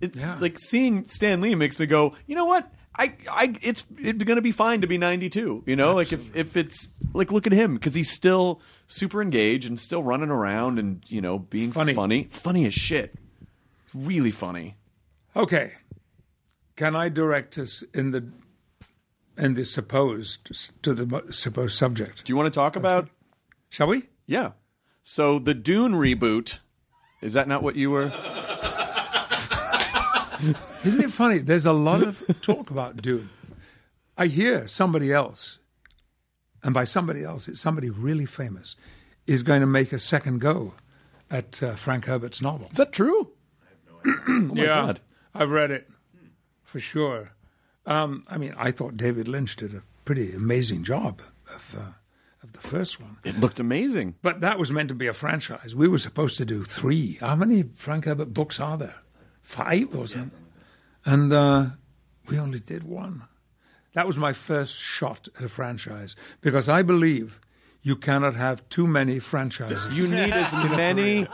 it's 0.00 0.16
Yeah. 0.16 0.36
like 0.40 0.58
seeing 0.58 1.06
Stan 1.06 1.40
Lee 1.40 1.54
makes 1.54 1.78
me 1.78 1.86
go, 1.86 2.14
you 2.26 2.34
know 2.34 2.44
what? 2.44 2.72
I, 2.98 3.14
I, 3.30 3.54
it's 3.62 3.86
it's 3.98 4.24
gonna 4.24 4.40
be 4.40 4.52
fine 4.52 4.80
to 4.80 4.86
be 4.86 4.96
92. 4.96 5.64
You 5.66 5.76
know, 5.76 5.94
like 5.94 6.12
if 6.14 6.34
if 6.34 6.56
it's 6.56 6.92
like 7.12 7.30
look 7.30 7.46
at 7.46 7.52
him 7.52 7.74
because 7.74 7.94
he's 7.94 8.10
still 8.10 8.60
super 8.86 9.20
engaged 9.20 9.68
and 9.68 9.78
still 9.78 10.02
running 10.02 10.30
around 10.30 10.78
and 10.78 11.02
you 11.08 11.20
know 11.20 11.38
being 11.38 11.72
Funny. 11.72 11.92
funny, 11.92 12.24
funny 12.30 12.64
as 12.64 12.72
shit, 12.72 13.14
really 13.94 14.30
funny. 14.30 14.76
okay. 15.34 15.72
Can 16.76 16.94
I 16.96 17.08
direct 17.10 17.56
us 17.58 17.82
in 17.94 18.10
the 18.12 18.28
in 19.38 19.54
the 19.54 19.64
supposed 19.66 20.50
to 20.82 20.94
the 20.94 21.22
supposed 21.32 21.76
subject? 21.76 22.24
Do 22.24 22.32
you 22.32 22.36
want 22.36 22.52
to 22.52 22.58
talk 22.58 22.76
about? 22.76 23.08
Shall 23.68 23.88
we? 23.88 24.04
Yeah. 24.26 24.52
So 25.02 25.38
the 25.38 25.52
Dune 25.54 25.92
reboot. 25.92 26.60
Is 27.22 27.32
that 27.34 27.46
not 27.48 27.62
what 27.62 27.76
you 27.76 27.90
were? 27.90 28.08
Isn't 30.84 31.02
it 31.02 31.12
funny? 31.12 31.38
There's 31.38 31.66
a 31.66 31.72
lot 31.72 32.02
of 32.02 32.40
talk 32.42 32.70
about 32.70 33.02
Dune. 33.02 33.30
I 34.18 34.26
hear 34.26 34.66
somebody 34.68 35.12
else, 35.12 35.58
and 36.62 36.72
by 36.72 36.84
somebody 36.84 37.22
else, 37.22 37.48
it's 37.48 37.60
somebody 37.60 37.90
really 37.90 38.26
famous, 38.26 38.76
is 39.26 39.42
going 39.42 39.60
to 39.60 39.66
make 39.66 39.92
a 39.92 39.98
second 39.98 40.40
go 40.40 40.74
at 41.30 41.62
uh, 41.62 41.74
Frank 41.74 42.06
Herbert's 42.06 42.40
novel. 42.40 42.68
Is 42.70 42.78
that 42.78 42.92
true? 42.92 43.32
oh 44.06 44.22
my 44.28 44.62
yeah, 44.62 44.66
god. 44.66 45.00
I've 45.34 45.50
read 45.50 45.70
it 45.70 45.88
for 46.62 46.80
sure. 46.80 47.32
Um, 47.84 48.24
I 48.28 48.38
mean, 48.38 48.54
I 48.56 48.70
thought 48.70 48.96
David 48.96 49.28
Lynch 49.28 49.56
did 49.56 49.74
a 49.74 49.82
pretty 50.04 50.32
amazing 50.32 50.82
job 50.82 51.20
of 51.54 51.76
uh, 51.78 51.92
of 52.42 52.52
the 52.52 52.60
first 52.60 53.00
one. 53.00 53.18
It 53.24 53.38
looked 53.38 53.60
amazing. 53.60 54.14
But 54.22 54.40
that 54.40 54.58
was 54.58 54.70
meant 54.70 54.88
to 54.88 54.94
be 54.94 55.06
a 55.06 55.12
franchise. 55.12 55.74
We 55.74 55.88
were 55.88 55.98
supposed 55.98 56.36
to 56.38 56.44
do 56.44 56.64
three. 56.64 57.18
How 57.20 57.36
many 57.36 57.64
Frank 57.74 58.04
Herbert 58.04 58.32
books 58.32 58.60
are 58.60 58.78
there? 58.78 58.96
Five 59.46 59.94
or 59.94 60.08
something? 60.08 60.32
And 61.04 61.32
uh, 61.32 61.66
we 62.28 62.36
only 62.36 62.58
did 62.58 62.82
one. 62.82 63.22
That 63.94 64.04
was 64.04 64.18
my 64.18 64.32
first 64.32 64.76
shot 64.76 65.28
at 65.38 65.44
a 65.44 65.48
franchise 65.48 66.16
because 66.40 66.68
I 66.68 66.82
believe 66.82 67.38
you 67.80 67.94
cannot 67.94 68.34
have 68.34 68.68
too 68.68 68.88
many 68.88 69.20
franchises. 69.20 69.96
You 69.96 70.08
need 70.08 70.32
as 70.32 70.52
many 70.76 71.28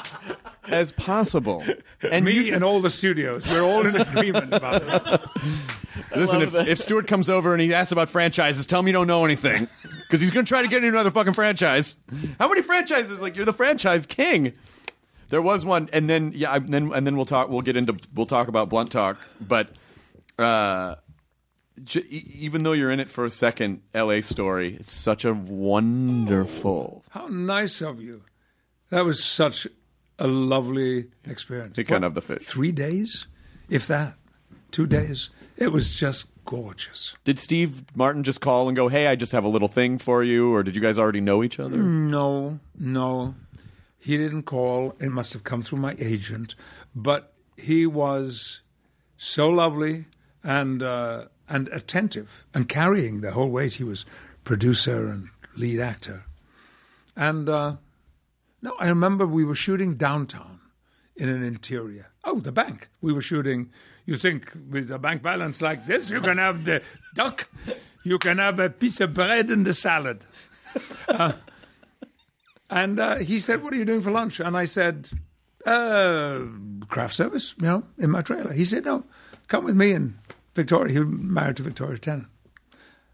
as 0.68 0.92
possible. 0.92 1.64
And 2.02 2.24
Me 2.24 2.32
you, 2.32 2.54
and 2.54 2.62
all 2.62 2.80
the 2.80 2.90
studios, 2.90 3.46
we're 3.50 3.62
all 3.62 3.86
in 3.86 3.96
agreement 3.96 4.52
about 4.52 4.82
it. 4.82 5.20
listen, 6.16 6.42
if, 6.42 6.52
if 6.52 6.78
Stuart 6.80 7.06
comes 7.06 7.30
over 7.30 7.52
and 7.54 7.62
he 7.62 7.72
asks 7.72 7.92
about 7.92 8.08
franchises, 8.08 8.66
tell 8.66 8.80
him 8.80 8.88
you 8.88 8.92
don't 8.92 9.06
know 9.06 9.24
anything. 9.24 9.68
Because 10.02 10.20
he's 10.20 10.32
going 10.32 10.44
to 10.44 10.48
try 10.48 10.60
to 10.60 10.68
get 10.68 10.78
into 10.78 10.88
another 10.88 11.12
fucking 11.12 11.32
franchise. 11.32 11.96
How 12.40 12.48
many 12.48 12.60
franchises? 12.60 13.20
Like, 13.20 13.36
you're 13.36 13.44
the 13.46 13.52
franchise 13.52 14.04
king. 14.04 14.52
There 15.33 15.41
was 15.41 15.64
one, 15.64 15.89
and 15.95 16.11
then 16.11 16.33
yeah, 16.35 16.53
I, 16.53 16.59
then 16.59 16.93
and 16.93 17.07
then 17.07 17.16
we'll 17.16 17.24
talk. 17.24 17.49
We'll 17.49 17.62
get 17.62 17.74
into 17.74 17.97
we'll 18.14 18.26
talk 18.26 18.49
about 18.49 18.68
blunt 18.68 18.93
talk, 18.93 19.16
but 19.41 19.70
uh, 20.39 20.97
j- 21.83 22.03
even 22.03 22.64
though 22.64 22.72
you're 22.72 22.91
in 22.91 23.01
it 23.01 23.09
for 23.09 23.24
a 23.24 23.30
second, 23.30 23.80
L.A. 23.95 24.20
story. 24.20 24.76
It's 24.78 24.93
such 24.93 25.24
a 25.24 25.33
wonderful. 25.33 27.03
How 27.09 27.28
nice 27.28 27.80
of 27.80 28.03
you. 28.03 28.24
That 28.91 29.07
was 29.07 29.24
such 29.24 29.66
a 30.18 30.26
lovely 30.26 31.07
experience. 31.24 31.78
He 31.78 31.85
kind 31.85 32.05
of 32.05 32.12
the 32.12 32.20
fish. 32.20 32.43
Three 32.43 32.70
days, 32.70 33.26
if 33.70 33.87
that, 33.87 34.16
two 34.70 34.87
days. 34.87 35.30
It 35.57 35.72
was 35.72 35.99
just 35.99 36.26
gorgeous. 36.45 37.14
Did 37.24 37.39
Steve 37.39 37.85
Martin 37.97 38.22
just 38.22 38.43
call 38.43 38.68
and 38.68 38.76
go, 38.76 38.89
"Hey, 38.89 39.07
I 39.07 39.16
just 39.16 39.33
have 39.33 39.45
a 39.45 39.49
little 39.49 39.68
thing 39.68 39.97
for 39.97 40.22
you," 40.22 40.53
or 40.53 40.62
did 40.62 40.76
you 40.76 40.83
guys 40.83 40.99
already 40.99 41.22
know 41.22 41.43
each 41.43 41.59
other? 41.59 41.78
No, 41.78 42.61
no. 42.78 43.35
He 44.03 44.16
didn't 44.16 44.42
call. 44.42 44.96
It 44.98 45.12
must 45.12 45.32
have 45.32 45.44
come 45.44 45.62
through 45.62 45.78
my 45.78 45.94
agent. 46.00 46.57
But 46.92 47.34
he 47.57 47.86
was 47.86 48.62
so 49.16 49.48
lovely 49.48 50.07
and 50.42 50.82
uh, 50.82 51.26
and 51.48 51.68
attentive 51.68 52.44
and 52.53 52.68
carrying 52.68 53.20
the 53.20 53.30
whole 53.30 53.48
weight. 53.48 53.74
He 53.74 53.84
was 53.84 54.05
producer 54.42 55.07
and 55.07 55.28
lead 55.57 55.78
actor. 55.78 56.24
And 57.14 57.48
uh, 57.48 57.76
no, 58.61 58.74
I 58.80 58.88
remember 58.88 59.24
we 59.24 59.44
were 59.44 59.55
shooting 59.55 59.94
downtown 59.94 60.59
in 61.14 61.28
an 61.28 61.44
interior. 61.44 62.09
Oh, 62.24 62.40
the 62.40 62.50
bank. 62.50 62.88
We 63.00 63.12
were 63.12 63.20
shooting. 63.20 63.70
You 64.05 64.16
think 64.16 64.53
with 64.68 64.90
a 64.90 64.98
bank 64.98 65.22
balance 65.22 65.62
like 65.62 65.86
this, 65.86 66.11
you 66.11 66.20
can 66.20 66.38
have 66.38 66.64
the 66.64 66.82
duck, 67.14 67.48
you 68.03 68.18
can 68.18 68.38
have 68.38 68.59
a 68.59 68.68
piece 68.68 69.00
of 69.00 69.14
bread 69.14 69.48
and 69.48 69.64
the 69.64 69.74
salad. 69.74 70.24
Uh, 71.09 71.32
and 72.73 72.99
uh, 72.99 73.16
he 73.16 73.39
said, 73.39 73.62
What 73.62 73.75
are 73.75 73.77
you 73.77 73.85
doing 73.85 74.01
for 74.01 74.11
lunch? 74.11 74.41
And 74.41 74.57
I 74.57 74.64
said, 74.64 75.11
uh, 75.66 76.41
Craft 76.89 77.14
service, 77.14 77.55
you 77.59 77.66
know, 77.66 77.85
in 77.99 78.11
my 78.11 78.23
trailer. 78.23 78.53
He 78.53 78.64
said, 78.64 78.87
No, 78.87 79.05
come 79.49 79.66
with 79.66 79.77
me 79.77 79.93
and 79.93 80.18
Victoria. 80.55 80.93
He 80.95 80.99
was 80.99 81.09
married 81.09 81.59
to 81.59 81.62
Victoria 81.62 81.99
Tennant. 81.99 82.29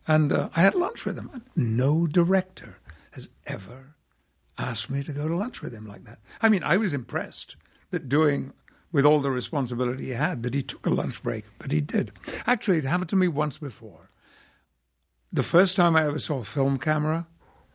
And 0.07 0.33
uh, 0.33 0.49
I 0.55 0.63
had 0.63 0.77
lunch 0.77 1.05
with 1.05 1.19
him. 1.19 1.43
No 1.57 2.07
director 2.07 2.79
has 3.11 3.31
ever 3.49 3.97
asked 4.57 4.91
me 4.91 5.03
to 5.03 5.13
go 5.13 5.27
to 5.27 5.37
lunch 5.37 5.61
with 5.61 5.75
him 5.75 5.87
like 5.87 6.05
that. 6.05 6.21
I 6.41 6.49
mean, 6.49 6.63
I 6.63 6.77
was 6.77 6.95
impressed 6.95 7.57
that 7.91 8.09
doing 8.09 8.53
with 8.93 9.05
all 9.05 9.19
the 9.19 9.31
responsibility 9.31 10.07
he 10.07 10.11
had 10.11 10.45
that 10.45 10.55
he 10.55 10.63
took 10.63 10.87
a 10.87 10.91
lunch 10.91 11.21
break, 11.23 11.45
but 11.59 11.73
he 11.73 11.81
did. 11.81 12.13
Actually, 12.47 12.79
it 12.79 12.85
happened 12.85 13.11
to 13.11 13.17
me 13.17 13.27
once 13.27 13.59
before. 13.59 14.11
The 15.33 15.43
first 15.43 15.77
time 15.77 15.97
I 15.97 16.07
ever 16.07 16.21
saw 16.21 16.39
a 16.39 16.45
film 16.45 16.79
camera, 16.79 17.27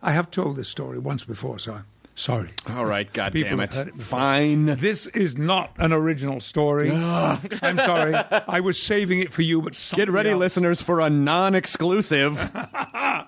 I 0.04 0.12
have 0.12 0.30
told 0.30 0.58
this 0.58 0.68
story 0.68 0.99
once 0.99 1.24
before, 1.24 1.58
so 1.60 1.74
I'm 1.76 1.86
sorry. 2.14 2.49
All 2.70 2.86
right, 2.86 3.12
God 3.14 3.32
People 3.32 3.51
damn 3.51 3.60
it. 3.62 3.76
it. 3.78 3.95
Fine. 3.95 4.66
This 4.66 5.08
is 5.08 5.38
not 5.38 5.72
an 5.78 5.93
original 5.93 6.41
story. 6.41 6.91
I'm 6.91 7.78
sorry. 7.78 8.14
I 8.14 8.60
was 8.60 8.78
saving 8.80 9.22
it 9.22 9.32
for 9.34 9.41
you, 9.43 9.62
but 9.62 9.91
Get 9.95 10.10
ready, 10.12 10.30
else- 10.32 10.39
listeners, 10.39 10.82
for 10.82 10.99
a 10.99 11.10
non-exclusive. 11.10 12.51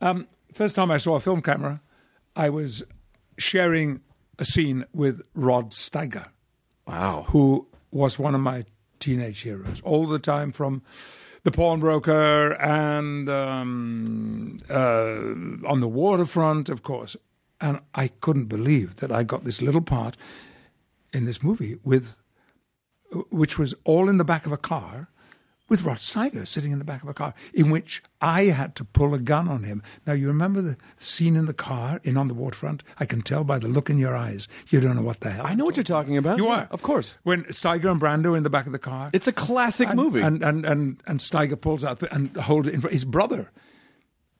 Um, 0.00 0.26
first 0.52 0.74
time 0.74 0.90
I 0.90 0.98
saw 0.98 1.14
a 1.16 1.20
film 1.20 1.40
camera, 1.40 1.80
I 2.36 2.50
was 2.50 2.82
sharing 3.38 4.00
a 4.38 4.44
scene 4.44 4.84
with 4.92 5.22
Rod 5.34 5.70
Steiger. 5.70 6.28
wow. 6.86 7.24
who 7.28 7.66
was 7.90 8.18
one 8.18 8.34
of 8.34 8.40
my 8.40 8.64
teenage 9.00 9.40
heroes 9.42 9.80
all 9.84 10.06
the 10.06 10.18
time 10.18 10.50
from 10.52 10.82
the 11.44 11.52
pawnbroker 11.52 12.54
and 12.60 13.28
um, 13.28 14.58
uh, 14.68 15.68
on 15.68 15.80
the 15.80 15.88
waterfront, 15.88 16.68
of 16.68 16.82
course. 16.82 17.16
And 17.60 17.80
I 17.94 18.08
couldn't 18.08 18.46
believe 18.46 18.96
that 18.96 19.12
I 19.12 19.22
got 19.22 19.44
this 19.44 19.62
little 19.62 19.82
part 19.82 20.16
in 21.12 21.26
this 21.26 21.42
movie 21.42 21.76
with, 21.84 22.16
which 23.30 23.58
was 23.58 23.74
all 23.84 24.08
in 24.08 24.16
the 24.16 24.24
back 24.24 24.46
of 24.46 24.52
a 24.52 24.56
car 24.56 25.08
with 25.74 25.82
Rod 25.84 25.96
Steiger 25.96 26.46
sitting 26.46 26.70
in 26.70 26.78
the 26.78 26.84
back 26.84 27.02
of 27.02 27.08
a 27.08 27.14
car, 27.14 27.34
in 27.52 27.68
which 27.68 28.00
I 28.20 28.44
had 28.44 28.76
to 28.76 28.84
pull 28.84 29.12
a 29.12 29.18
gun 29.18 29.48
on 29.48 29.64
him. 29.64 29.82
Now, 30.06 30.12
you 30.12 30.28
remember 30.28 30.62
the 30.62 30.76
scene 30.98 31.34
in 31.34 31.46
the 31.46 31.52
car 31.52 31.98
in 32.04 32.16
On 32.16 32.28
the 32.28 32.34
Waterfront? 32.34 32.84
I 33.00 33.06
can 33.06 33.22
tell 33.22 33.42
by 33.42 33.58
the 33.58 33.66
look 33.66 33.90
in 33.90 33.98
your 33.98 34.14
eyes. 34.14 34.46
You 34.68 34.78
don't 34.80 34.94
know 34.94 35.02
what 35.02 35.18
the 35.18 35.30
hell. 35.30 35.44
I 35.44 35.54
know 35.54 35.64
what 35.64 35.76
you're 35.76 35.82
talking 35.82 36.16
about. 36.16 36.38
You 36.38 36.46
are, 36.46 36.68
of 36.70 36.82
course. 36.82 37.18
When 37.24 37.42
Steiger 37.46 37.90
and 37.90 38.00
Brando 38.00 38.36
in 38.36 38.44
the 38.44 38.50
back 38.50 38.66
of 38.66 38.72
the 38.72 38.78
car, 38.78 39.10
It's 39.12 39.26
a 39.26 39.32
classic 39.32 39.88
and, 39.88 39.96
movie. 39.96 40.20
and 40.20 40.44
and 40.44 40.64
and 40.64 41.02
and 41.08 41.18
Steiger 41.18 41.60
pulls 41.60 41.82
out 41.84 41.98
the- 41.98 42.14
and 42.14 42.36
holds 42.36 42.68
it 42.68 42.74
in 42.74 42.80
front. 42.80 42.92
His 42.94 43.04
brother, 43.04 43.50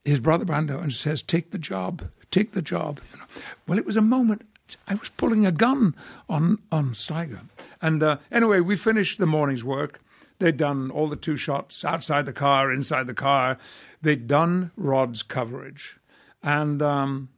his 0.05 0.21
brother 0.21 0.45
Brando, 0.45 0.81
and 0.81 0.93
says, 0.93 1.21
"Take 1.21 1.51
the 1.51 1.57
job, 1.59 2.09
take 2.31 2.53
the 2.53 2.61
job." 2.61 3.01
You 3.11 3.19
know. 3.19 3.25
Well, 3.67 3.77
it 3.77 3.85
was 3.85 3.97
a 3.97 4.01
moment. 4.01 4.43
I 4.87 4.95
was 4.95 5.09
pulling 5.09 5.45
a 5.45 5.51
gun 5.51 5.95
on 6.29 6.59
on 6.71 6.91
Steiger, 6.93 7.41
and 7.81 8.01
uh, 8.01 8.17
anyway, 8.31 8.61
we 8.61 8.77
finished 8.77 9.19
the 9.19 9.27
morning's 9.27 9.65
work. 9.65 9.99
They'd 10.39 10.57
done 10.57 10.91
all 10.91 11.07
the 11.07 11.15
two 11.15 11.37
shots 11.37 11.85
outside 11.85 12.25
the 12.25 12.33
car, 12.33 12.71
inside 12.71 13.07
the 13.07 13.13
car. 13.13 13.57
They'd 14.01 14.27
done 14.27 14.71
Rod's 14.75 15.23
coverage, 15.23 15.97
and 16.43 16.81
um, 16.81 17.29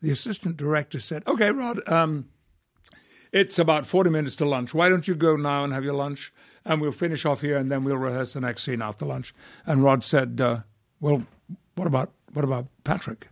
the 0.00 0.10
assistant 0.10 0.56
director 0.56 1.00
said, 1.00 1.22
"Okay, 1.26 1.50
Rod." 1.50 1.86
Um, 1.88 2.28
it's 3.32 3.58
about 3.58 3.86
40 3.86 4.08
minutes 4.08 4.34
to 4.36 4.46
lunch. 4.46 4.72
Why 4.72 4.88
don't 4.88 5.06
you 5.06 5.14
go 5.14 5.36
now 5.36 5.62
and 5.62 5.72
have 5.72 5.84
your 5.84 5.94
lunch? 5.94 6.32
And 6.64 6.80
we'll 6.80 6.90
finish 6.90 7.26
off 7.26 7.42
here 7.42 7.58
and 7.58 7.70
then 7.70 7.84
we'll 7.84 7.98
rehearse 7.98 8.32
the 8.32 8.40
next 8.40 8.62
scene 8.62 8.80
after 8.80 9.04
lunch. 9.04 9.34
And 9.66 9.84
Rod 9.84 10.02
said, 10.02 10.40
uh, 10.40 10.60
Well, 11.00 11.26
what 11.74 11.86
about 11.86 12.12
what 12.32 12.44
about 12.44 12.68
Patrick? 12.82 13.28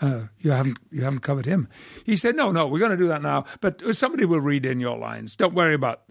Uh, 0.00 0.24
you 0.40 0.50
haven't 0.50 0.78
you 0.90 1.02
haven't 1.02 1.20
covered 1.20 1.46
him. 1.46 1.68
He 2.04 2.16
said, 2.16 2.34
No, 2.36 2.50
no, 2.50 2.66
we're 2.66 2.80
going 2.80 2.90
to 2.90 2.96
do 2.96 3.08
that 3.08 3.22
now. 3.22 3.44
But 3.60 3.94
somebody 3.94 4.24
will 4.24 4.40
read 4.40 4.66
in 4.66 4.80
your 4.80 4.98
lines. 4.98 5.36
Don't 5.36 5.54
worry 5.54 5.74
about. 5.74 6.02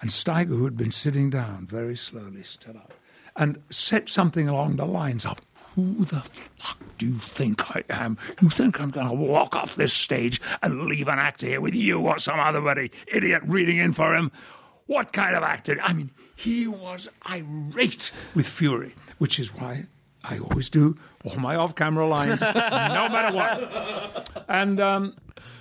And 0.00 0.10
Steiger, 0.10 0.48
who 0.48 0.64
had 0.64 0.76
been 0.76 0.90
sitting 0.90 1.30
down, 1.30 1.66
very 1.66 1.96
slowly 1.96 2.42
stood 2.42 2.76
up 2.76 2.92
and 3.34 3.62
said 3.70 4.08
something 4.08 4.48
along 4.48 4.76
the 4.76 4.86
lines 4.86 5.24
of, 5.24 5.40
Who 5.74 6.04
the 6.04 6.22
fuck 6.56 6.78
do 6.98 7.06
you 7.06 7.18
think 7.18 7.74
I 7.76 7.82
am? 7.90 8.18
You 8.40 8.50
think 8.50 8.80
I'm 8.80 8.90
going 8.90 9.08
to 9.08 9.14
walk 9.14 9.56
off 9.56 9.74
this 9.74 9.92
stage 9.92 10.40
and 10.62 10.82
leave 10.82 11.08
an 11.08 11.18
actor 11.18 11.46
here 11.46 11.60
with 11.60 11.74
you 11.74 12.00
or 12.00 12.18
some 12.18 12.40
other 12.40 12.60
bloody 12.60 12.90
idiot 13.06 13.42
reading 13.46 13.78
in 13.78 13.92
for 13.92 14.14
him? 14.14 14.30
What 14.86 15.12
kind 15.12 15.34
of 15.34 15.42
actor? 15.42 15.78
I 15.82 15.92
mean, 15.92 16.10
he 16.36 16.68
was 16.68 17.08
irate 17.28 18.12
with 18.34 18.48
fury, 18.48 18.94
which 19.18 19.38
is 19.38 19.54
why 19.54 19.86
I 20.22 20.38
always 20.38 20.68
do 20.68 20.96
all 21.24 21.36
my 21.36 21.56
off-camera 21.56 22.06
lines, 22.06 22.40
no 22.40 22.48
matter 22.50 23.36
what. 23.36 24.30
And 24.48 24.80
um, 24.80 25.16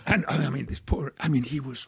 and 0.06 0.26
I 0.28 0.50
mean, 0.50 0.66
this 0.68 0.80
poor. 0.80 1.14
I 1.20 1.28
mean, 1.28 1.44
he 1.44 1.60
was 1.60 1.88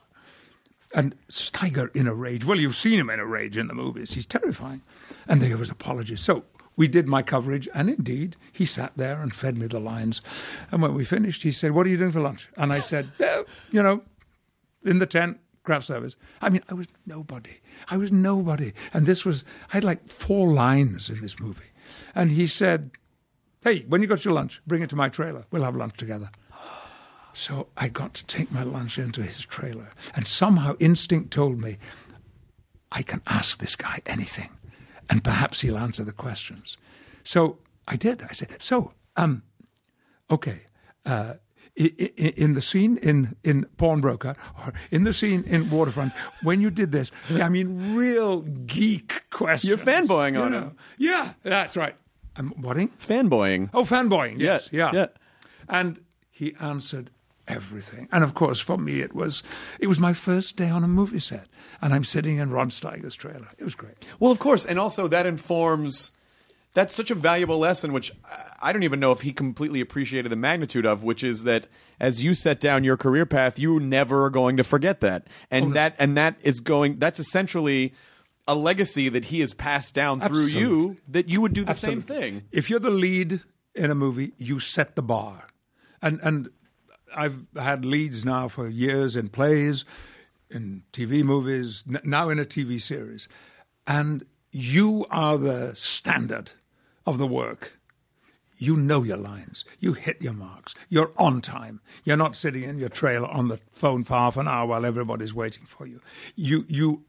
and 0.96 1.16
Steiger 1.30 1.94
in 1.96 2.08
a 2.08 2.14
rage. 2.14 2.46
Well, 2.46 2.60
you've 2.60 2.76
seen 2.76 3.00
him 3.00 3.10
in 3.10 3.20
a 3.20 3.26
rage 3.26 3.58
in 3.58 3.68
the 3.68 3.74
movies. 3.74 4.14
He's 4.14 4.26
terrifying. 4.26 4.82
And 5.28 5.42
there 5.42 5.58
was 5.58 5.70
apologies. 5.70 6.22
So 6.22 6.46
we 6.76 6.88
did 6.88 7.08
my 7.08 7.24
coverage, 7.24 7.68
and 7.74 7.90
indeed, 7.90 8.36
he 8.54 8.66
sat 8.66 8.94
there 8.96 9.22
and 9.22 9.34
fed 9.34 9.58
me 9.58 9.68
the 9.68 9.80
lines. 9.80 10.22
And 10.72 10.82
when 10.82 10.94
we 10.94 11.04
finished, 11.04 11.44
he 11.44 11.52
said, 11.52 11.72
What 11.72 11.86
are 11.86 11.90
you 11.90 11.98
doing 11.98 12.12
for 12.12 12.22
lunch? 12.22 12.50
And 12.58 12.72
I 12.72 12.80
said, 12.80 13.08
"Eh, 13.20 13.44
You 13.72 13.84
know, 13.84 14.04
in 14.86 15.00
the 15.00 15.06
tent, 15.06 15.40
craft 15.64 15.86
service. 15.86 16.16
I 16.42 16.50
mean, 16.50 16.62
I 16.70 16.74
was 16.76 16.88
nobody. 17.06 17.58
I 17.90 17.98
was 17.98 18.12
nobody. 18.12 18.72
And 18.94 19.06
this 19.06 19.26
was, 19.26 19.44
I 19.72 19.78
had 19.78 19.84
like 19.84 20.08
four 20.10 20.54
lines 20.54 21.10
in 21.10 21.20
this 21.22 21.40
movie. 21.40 21.72
And 22.16 22.32
he 22.32 22.48
said, 22.48 22.92
Hey, 23.64 23.84
when 23.90 24.02
you 24.02 24.08
got 24.08 24.24
your 24.24 24.34
lunch, 24.34 24.62
bring 24.66 24.82
it 24.82 24.90
to 24.92 24.96
my 24.96 25.10
trailer. 25.10 25.46
We'll 25.52 25.64
have 25.64 25.76
lunch 25.76 25.98
together. 25.98 26.30
So 27.38 27.68
I 27.78 27.88
got 27.88 28.16
to 28.16 28.26
take 28.26 28.52
my 28.52 28.64
lunch 28.64 28.98
into 28.98 29.22
his 29.22 29.46
trailer. 29.46 29.92
And 30.16 30.26
somehow 30.26 30.76
instinct 30.80 31.32
told 31.32 31.62
me, 31.62 31.78
I 32.92 33.04
can 33.04 33.22
ask 33.28 33.60
this 33.60 33.76
guy 33.76 34.02
anything, 34.08 34.50
and 35.10 35.24
perhaps 35.24 35.62
he'll 35.62 35.78
answer 35.78 36.04
the 36.04 36.12
questions. 36.14 36.78
So 37.24 37.60
I 37.88 37.96
did. 37.96 38.24
I 38.24 38.32
said, 38.34 38.56
So, 38.60 38.94
um, 39.16 39.44
okay. 40.32 40.62
Uh, 41.06 41.36
in 41.76 42.56
the 42.56 42.62
scene 42.62 42.98
in, 42.98 43.36
in 43.44 43.66
Pawnbroker 43.78 44.36
or 44.58 44.74
in 44.90 45.04
the 45.04 45.14
scene 45.14 45.44
in 45.44 45.70
Waterfront, 45.70 46.12
when 46.42 46.60
you 46.60 46.72
did 46.72 46.92
this, 46.92 47.12
I 47.36 47.50
mean, 47.50 47.96
real 47.96 48.42
geek 48.42 49.30
questions. 49.30 49.70
You're 49.70 49.78
fanboying 49.78 50.34
you 50.34 50.42
on 50.42 50.52
know. 50.54 50.60
him. 50.60 50.78
Yeah, 50.98 51.34
that's 51.44 51.78
right. 51.78 51.96
I'm 52.36 52.50
whatting? 52.64 52.90
Fanboying. 52.98 53.70
Oh, 53.76 53.84
fanboying. 53.84 54.40
Yes, 54.40 54.70
Yeah, 54.72 54.90
yeah, 54.92 55.00
yeah. 55.02 55.08
And 55.70 56.00
he 56.32 56.56
answered 56.60 57.12
everything. 57.48 58.08
And 58.12 58.24
of 58.24 58.34
course, 58.34 58.60
for 58.60 58.78
me, 58.78 59.02
it 59.02 59.14
was 59.16 59.44
it 59.80 59.88
was 59.88 60.00
my 60.00 60.14
first 60.14 60.56
day 60.56 60.70
on 60.70 60.84
a 60.84 60.88
movie 60.88 61.20
set, 61.20 61.48
and 61.82 61.94
I'm 61.94 62.04
sitting 62.04 62.38
in 62.38 62.52
Rod 62.52 62.70
Steiger's 62.72 63.16
trailer. 63.16 63.50
It 63.58 63.64
was 63.64 63.76
great. 63.76 63.96
Well, 64.20 64.32
of 64.32 64.40
course, 64.40 64.66
and 64.66 64.80
also 64.80 65.08
that 65.08 65.26
informs. 65.26 66.12
That's 66.74 66.94
such 66.94 67.10
a 67.10 67.16
valuable 67.16 67.58
lesson, 67.58 67.92
which 67.92 68.12
I- 68.62 68.72
don't 68.72 68.84
even 68.84 69.00
know 69.00 69.12
if 69.12 69.22
he 69.22 69.34
completely 69.34 69.82
appreciated 69.82 70.32
the 70.32 70.36
magnitude 70.36 70.86
of. 70.86 71.02
Which 71.04 71.24
is 71.24 71.44
that 71.44 71.66
as 72.00 72.24
you 72.24 72.36
set 72.36 72.60
down 72.60 72.84
your 72.84 72.98
career 72.98 73.26
path, 73.26 73.58
you're 73.58 73.80
never 73.80 74.30
going 74.30 74.58
to 74.58 74.64
forget 74.64 75.00
that, 75.02 75.26
and 75.50 75.66
oh, 75.66 75.74
that 75.74 75.96
and 75.98 76.16
that 76.18 76.38
is 76.44 76.60
going. 76.60 77.00
That's 77.00 77.20
essentially 77.20 77.94
a 78.48 78.54
legacy 78.54 79.10
that 79.10 79.26
he 79.26 79.40
has 79.40 79.54
passed 79.56 79.96
down 79.96 80.22
through 80.22 80.46
you. 80.46 80.98
That 81.08 81.30
you 81.30 81.42
would 81.42 81.54
do 81.54 81.66
the 81.66 81.74
same 81.74 82.02
thing. 82.02 82.44
If 82.52 82.70
you're 82.70 82.80
the 82.80 82.92
lead 82.92 83.42
in 83.74 83.90
a 83.90 83.96
movie, 83.96 84.34
you 84.38 84.60
set 84.60 84.96
the 84.96 85.02
bar, 85.02 85.48
and 86.02 86.20
and 86.22 86.50
I've 87.16 87.46
had 87.56 87.86
leads 87.86 88.26
now 88.26 88.48
for 88.48 88.68
years 88.68 89.16
in 89.16 89.30
plays, 89.30 89.86
in 90.50 90.84
TV 90.94 91.24
movies, 91.24 91.84
n- 91.88 92.02
now 92.04 92.30
in 92.30 92.40
a 92.40 92.46
TV 92.46 92.82
series, 92.82 93.28
and 93.86 94.26
you 94.52 95.06
are 95.10 95.38
the 95.38 95.76
standard 95.76 96.52
of 97.06 97.18
the 97.18 97.28
work. 97.28 97.74
You 98.58 98.76
know 98.76 99.04
your 99.04 99.18
lines. 99.18 99.66
You 99.80 99.94
hit 99.94 100.22
your 100.22 100.34
marks. 100.34 100.74
You're 100.90 101.12
on 101.18 101.42
time. 101.42 101.80
You're 102.04 102.18
not 102.18 102.36
sitting 102.36 102.64
in 102.64 102.80
your 102.80 102.90
trailer 102.90 103.28
on 103.28 103.50
the 103.50 103.60
phone 103.72 104.04
for 104.04 104.16
half 104.16 104.36
an 104.36 104.48
hour 104.48 104.66
while 104.66 104.86
everybody's 104.86 105.34
waiting 105.34 105.66
for 105.66 105.86
you. 105.86 106.02
You 106.36 106.66
you 106.68 107.06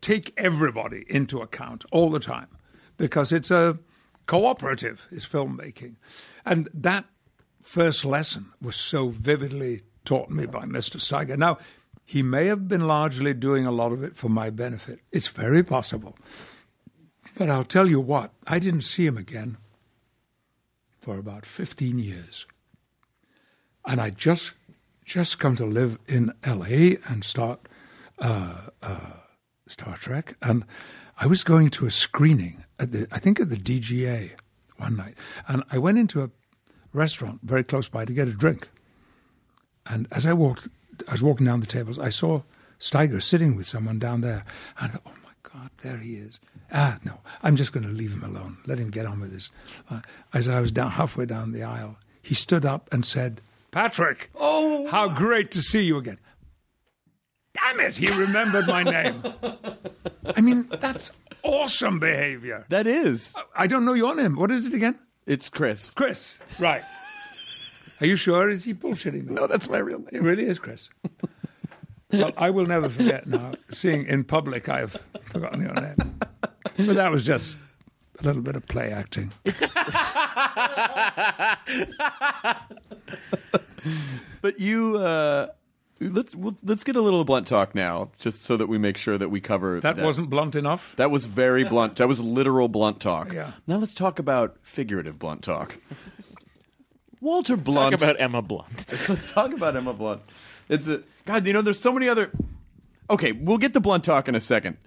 take 0.00 0.32
everybody 0.38 1.04
into 1.08 1.40
account 1.42 1.84
all 1.92 2.10
the 2.10 2.20
time 2.20 2.48
because 2.96 3.32
it's 3.32 3.50
a 3.50 3.78
cooperative 4.26 5.06
is 5.10 5.26
filmmaking 5.26 5.96
and 6.46 6.68
that 6.72 7.04
first 7.62 8.04
lesson 8.04 8.52
was 8.60 8.76
so 8.76 9.08
vividly 9.08 9.82
taught 10.04 10.30
me 10.30 10.46
by 10.46 10.64
mr 10.64 10.96
steiger 10.96 11.36
now 11.36 11.58
he 12.04 12.22
may 12.22 12.46
have 12.46 12.66
been 12.66 12.86
largely 12.86 13.32
doing 13.32 13.66
a 13.66 13.70
lot 13.70 13.92
of 13.92 14.02
it 14.02 14.16
for 14.16 14.28
my 14.28 14.50
benefit 14.50 15.00
it's 15.12 15.28
very 15.28 15.62
possible 15.62 16.16
but 17.36 17.48
i'll 17.48 17.64
tell 17.64 17.88
you 17.88 18.00
what 18.00 18.32
i 18.46 18.58
didn't 18.58 18.82
see 18.82 19.06
him 19.06 19.16
again 19.16 19.56
for 21.00 21.18
about 21.18 21.46
15 21.46 21.98
years. 21.98 22.46
And 23.86 24.00
I 24.00 24.10
just 24.10 24.54
just 25.04 25.40
come 25.40 25.56
to 25.56 25.66
live 25.66 25.98
in 26.06 26.32
LA 26.46 26.96
and 27.08 27.24
start 27.24 27.68
uh, 28.20 28.68
uh, 28.80 29.12
Star 29.66 29.96
Trek. 29.96 30.36
And 30.40 30.64
I 31.18 31.26
was 31.26 31.42
going 31.42 31.70
to 31.70 31.86
a 31.86 31.90
screening 31.90 32.64
at 32.78 32.92
the, 32.92 33.08
I 33.10 33.18
think 33.18 33.40
at 33.40 33.50
the 33.50 33.56
DGA 33.56 34.32
one 34.76 34.96
night. 34.96 35.14
And 35.48 35.64
I 35.72 35.78
went 35.78 35.98
into 35.98 36.22
a 36.22 36.30
restaurant 36.92 37.40
very 37.42 37.64
close 37.64 37.88
by 37.88 38.04
to 38.04 38.12
get 38.12 38.28
a 38.28 38.32
drink. 38.32 38.68
And 39.86 40.06
as 40.10 40.26
I 40.26 40.32
walked, 40.32 40.68
I 41.08 41.12
was 41.12 41.22
walking 41.22 41.46
down 41.46 41.60
the 41.60 41.66
tables, 41.66 41.98
I 41.98 42.10
saw 42.10 42.42
Steiger 42.78 43.22
sitting 43.22 43.56
with 43.56 43.66
someone 43.66 43.98
down 43.98 44.20
there. 44.20 44.44
And 44.78 44.88
I 44.90 44.94
thought, 44.94 45.02
oh 45.06 45.12
my 45.24 45.32
God, 45.42 45.70
there 45.82 45.98
he 45.98 46.14
is. 46.14 46.38
Ah, 46.72 46.98
no, 47.04 47.18
I'm 47.42 47.56
just 47.56 47.72
going 47.72 47.86
to 47.86 47.92
leave 47.92 48.12
him 48.12 48.22
alone. 48.24 48.58
Let 48.66 48.78
him 48.78 48.90
get 48.90 49.06
on 49.06 49.20
with 49.20 49.32
his. 49.32 49.50
Uh, 49.88 50.00
as 50.32 50.48
I 50.48 50.60
was 50.60 50.70
down 50.70 50.92
halfway 50.92 51.26
down 51.26 51.52
the 51.52 51.62
aisle, 51.62 51.96
he 52.22 52.34
stood 52.34 52.64
up 52.64 52.88
and 52.92 53.04
said, 53.04 53.40
Patrick, 53.70 54.30
oh, 54.34 54.86
how 54.88 55.12
great 55.12 55.50
to 55.52 55.62
see 55.62 55.82
you 55.82 55.96
again. 55.96 56.18
Damn 57.54 57.80
it, 57.80 57.96
he 57.96 58.08
remembered 58.08 58.66
my 58.66 58.82
name. 58.82 59.22
I 60.36 60.40
mean, 60.40 60.68
that's 60.80 61.10
awesome 61.42 61.98
behavior. 61.98 62.64
That 62.68 62.86
is. 62.86 63.34
I 63.56 63.66
don't 63.66 63.84
know 63.84 63.94
your 63.94 64.14
name. 64.14 64.36
What 64.36 64.50
is 64.50 64.66
it 64.66 64.74
again? 64.74 64.98
It's 65.26 65.48
Chris. 65.50 65.90
Chris. 65.90 66.38
Right. 66.58 66.82
Are 68.00 68.06
you 68.06 68.16
sure? 68.16 68.48
Is 68.48 68.64
he 68.64 68.72
bullshitting 68.74 69.26
me? 69.26 69.34
No, 69.34 69.46
that's 69.46 69.68
my 69.68 69.78
real 69.78 69.98
name. 69.98 70.08
It 70.12 70.22
really 70.22 70.46
is 70.46 70.58
Chris. 70.58 70.88
well, 72.12 72.32
I 72.36 72.50
will 72.50 72.66
never 72.66 72.88
forget 72.88 73.26
now. 73.26 73.52
Seeing 73.70 74.06
in 74.06 74.24
public, 74.24 74.68
I've 74.68 74.96
forgotten 75.26 75.60
your 75.60 75.74
name. 75.74 76.18
But 76.40 76.96
that 76.96 77.10
was 77.10 77.26
just 77.26 77.58
a 78.20 78.24
little 78.24 78.42
bit 78.42 78.56
of 78.56 78.66
play 78.66 78.90
acting. 78.90 79.32
but 84.42 84.58
you, 84.58 84.96
uh, 84.96 85.48
let's 86.00 86.34
we'll, 86.34 86.56
let's 86.62 86.84
get 86.84 86.96
a 86.96 87.00
little 87.00 87.24
blunt 87.24 87.46
talk 87.46 87.74
now, 87.74 88.10
just 88.18 88.44
so 88.44 88.56
that 88.56 88.66
we 88.66 88.78
make 88.78 88.96
sure 88.96 89.18
that 89.18 89.28
we 89.28 89.40
cover. 89.40 89.80
That 89.80 89.98
wasn't 89.98 90.30
blunt 90.30 90.56
enough. 90.56 90.94
That 90.96 91.10
was 91.10 91.26
very 91.26 91.64
blunt. 91.64 91.96
That 91.96 92.08
was 92.08 92.20
literal 92.20 92.68
blunt 92.68 93.00
talk. 93.00 93.32
Yeah. 93.32 93.52
Now 93.66 93.76
let's 93.76 93.94
talk 93.94 94.18
about 94.18 94.56
figurative 94.62 95.18
blunt 95.18 95.42
talk. 95.42 95.78
Walter 97.20 97.56
Blunt. 97.56 97.92
Talk 97.92 98.02
about 98.02 98.20
Emma 98.20 98.40
Blunt. 98.40 98.86
Let's 99.08 99.30
talk 99.30 99.52
about 99.52 99.76
Emma 99.76 99.92
Blunt. 99.92 100.22
It's 100.70 100.88
a 100.88 101.02
God. 101.26 101.46
You 101.46 101.52
know, 101.52 101.60
there's 101.60 101.78
so 101.78 101.92
many 101.92 102.08
other. 102.08 102.30
Okay, 103.10 103.32
we'll 103.32 103.58
get 103.58 103.74
to 103.74 103.80
blunt 103.80 104.04
talk 104.04 104.26
in 104.26 104.34
a 104.34 104.40
second. 104.40 104.78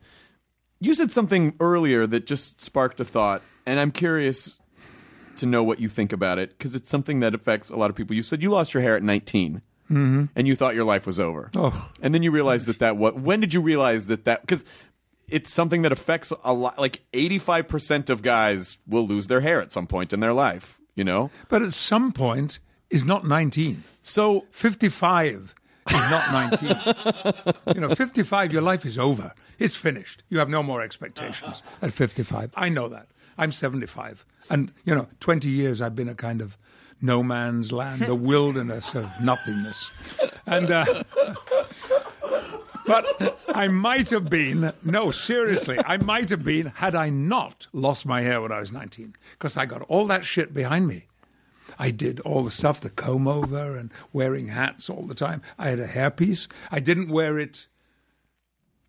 You 0.80 0.96
said 0.96 1.12
something 1.12 1.54
earlier 1.60 2.08
that 2.08 2.26
just 2.26 2.60
sparked 2.60 3.00
a 3.00 3.06
thought, 3.06 3.44
and 3.66 3.80
I'm 3.80 3.92
curious 3.92 4.58
to 5.38 5.46
know 5.46 5.64
what 5.64 5.80
you 5.80 5.90
think 5.90 6.12
about 6.12 6.40
it 6.40 6.58
because 6.58 6.74
it's 6.74 6.90
something 6.90 7.20
that 7.20 7.36
affects 7.36 7.70
a 7.70 7.76
lot 7.76 7.90
of 7.90 7.96
people. 7.96 8.16
You 8.16 8.24
said 8.24 8.42
you 8.42 8.50
lost 8.50 8.74
your 8.74 8.82
hair 8.82 8.96
at 8.96 9.04
19, 9.04 9.62
Mhm. 9.92 10.30
and 10.36 10.48
you 10.48 10.56
thought 10.56 10.76
your 10.76 10.84
life 10.86 11.06
was 11.06 11.20
over. 11.20 11.50
Oh. 11.56 11.90
and 12.02 12.14
then 12.14 12.24
you 12.24 12.32
realized 12.32 12.66
that 12.68 12.80
that 12.80 12.98
what? 12.98 13.20
When 13.20 13.40
did 13.40 13.54
you 13.54 13.62
realize 13.62 14.08
that 14.08 14.26
that 14.26 14.42
because 14.42 14.64
it's 15.28 15.50
something 15.50 15.82
that 15.84 15.92
affects 15.92 16.32
a 16.44 16.54
lot. 16.54 16.78
Like 16.78 17.02
85 17.14 17.68
percent 17.68 18.10
of 18.10 18.22
guys 18.22 18.78
will 18.88 19.08
lose 19.08 19.28
their 19.28 19.42
hair 19.42 19.62
at 19.62 19.72
some 19.72 19.88
point 19.88 20.14
in 20.14 20.20
their 20.20 20.34
life. 20.34 20.80
You 20.96 21.04
know, 21.04 21.32
But 21.50 21.64
at 21.64 21.74
some 21.74 22.12
point, 22.12 22.60
is 22.92 23.04
not 23.04 23.26
19. 23.26 23.84
So 24.04 24.46
55 24.52 25.56
is 25.90 26.12
not 26.12 26.32
19. 26.32 27.54
you 27.76 27.82
know, 27.82 27.96
55, 27.96 28.54
your 28.54 28.62
life 28.62 28.86
is 28.86 28.98
over. 29.00 29.34
It's 29.58 29.76
finished. 29.76 30.22
You 30.30 30.38
have 30.38 30.50
no 30.50 30.62
more 30.62 30.82
expectations 30.84 31.64
at 31.82 31.94
55. 31.94 32.52
I 32.56 32.70
know 32.70 32.88
that. 32.90 33.08
I'm 33.40 33.52
75. 33.52 34.24
And, 34.52 34.72
you 34.86 34.94
know, 34.94 35.08
20 35.20 35.50
years 35.50 35.82
I've 35.82 35.96
been 35.96 36.10
a 36.10 36.14
kind 36.16 36.42
of 36.42 36.58
no 37.04 37.22
man's 37.22 37.72
land, 37.72 38.02
a 38.04 38.16
wilderness 38.32 38.96
of 38.96 39.12
nothingness. 39.22 39.92
And, 40.48 40.72
uh, 40.72 41.04
but 42.88 43.44
I 43.54 43.68
might 43.68 44.10
have 44.10 44.30
been, 44.30 44.72
no, 44.84 45.12
seriously, 45.12 45.78
I 45.86 45.98
might 45.98 46.30
have 46.30 46.44
been 46.44 46.68
had 46.68 46.96
I 46.96 47.10
not 47.10 47.68
lost 47.74 48.06
my 48.06 48.22
hair 48.22 48.42
when 48.42 48.54
I 48.54 48.60
was 48.60 48.72
19, 48.72 49.16
because 49.34 49.58
I 49.58 49.66
got 49.66 49.82
all 49.84 50.08
that 50.08 50.26
shit 50.26 50.54
behind 50.54 50.88
me. 50.88 51.06
I 51.78 51.92
did 51.92 52.20
all 52.22 52.44
the 52.44 52.52
stuff, 52.52 52.80
the 52.80 52.90
comb 52.90 53.28
over 53.28 53.76
and 53.76 53.92
wearing 54.14 54.48
hats 54.48 54.90
all 54.90 55.04
the 55.04 55.16
time. 55.16 55.42
I 55.58 55.70
had 55.70 55.80
a 55.80 55.88
hairpiece. 55.88 56.48
I 56.72 56.80
didn't 56.80 57.10
wear 57.10 57.38
it, 57.38 57.68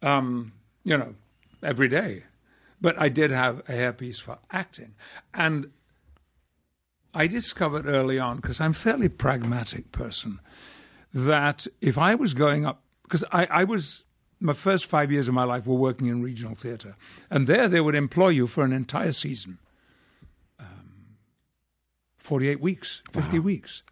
um, 0.03 0.53
you 0.85 0.97
know, 0.97 1.15
every 1.63 1.89
day, 1.89 2.25
but 2.81 2.97
I 3.01 3.09
did 3.09 3.31
have 3.33 3.61
a 3.61 3.73
hairpiece 3.73 4.21
for 4.21 4.39
acting. 4.53 4.95
And 5.33 5.71
I 7.15 7.29
discovered 7.29 7.87
early 7.87 8.19
on, 8.19 8.37
because 8.37 8.61
I'm 8.61 8.73
a 8.73 8.75
fairly 8.75 9.09
pragmatic 9.09 9.93
person, 9.93 10.41
that 11.13 11.67
if 11.81 11.97
I 11.97 12.17
was 12.17 12.35
going 12.35 12.67
up, 12.67 12.83
because 13.05 13.25
I, 13.31 13.47
I 13.51 13.65
was, 13.65 14.05
my 14.41 14.53
first 14.53 14.87
five 14.87 15.13
years 15.13 15.29
of 15.29 15.35
my 15.35 15.45
life 15.45 15.67
were 15.67 15.77
working 15.77 16.09
in 16.09 16.23
regional 16.23 16.57
theatre, 16.57 16.97
and 17.31 17.47
there 17.47 17.69
they 17.69 17.81
would 17.81 17.95
employ 17.95 18.29
you 18.29 18.49
for 18.49 18.65
an 18.65 18.73
entire 18.73 19.13
season. 19.13 19.59
Um, 20.59 21.17
48 22.19 22.61
weeks, 22.61 23.01
50 23.13 23.39
weeks. 23.39 23.83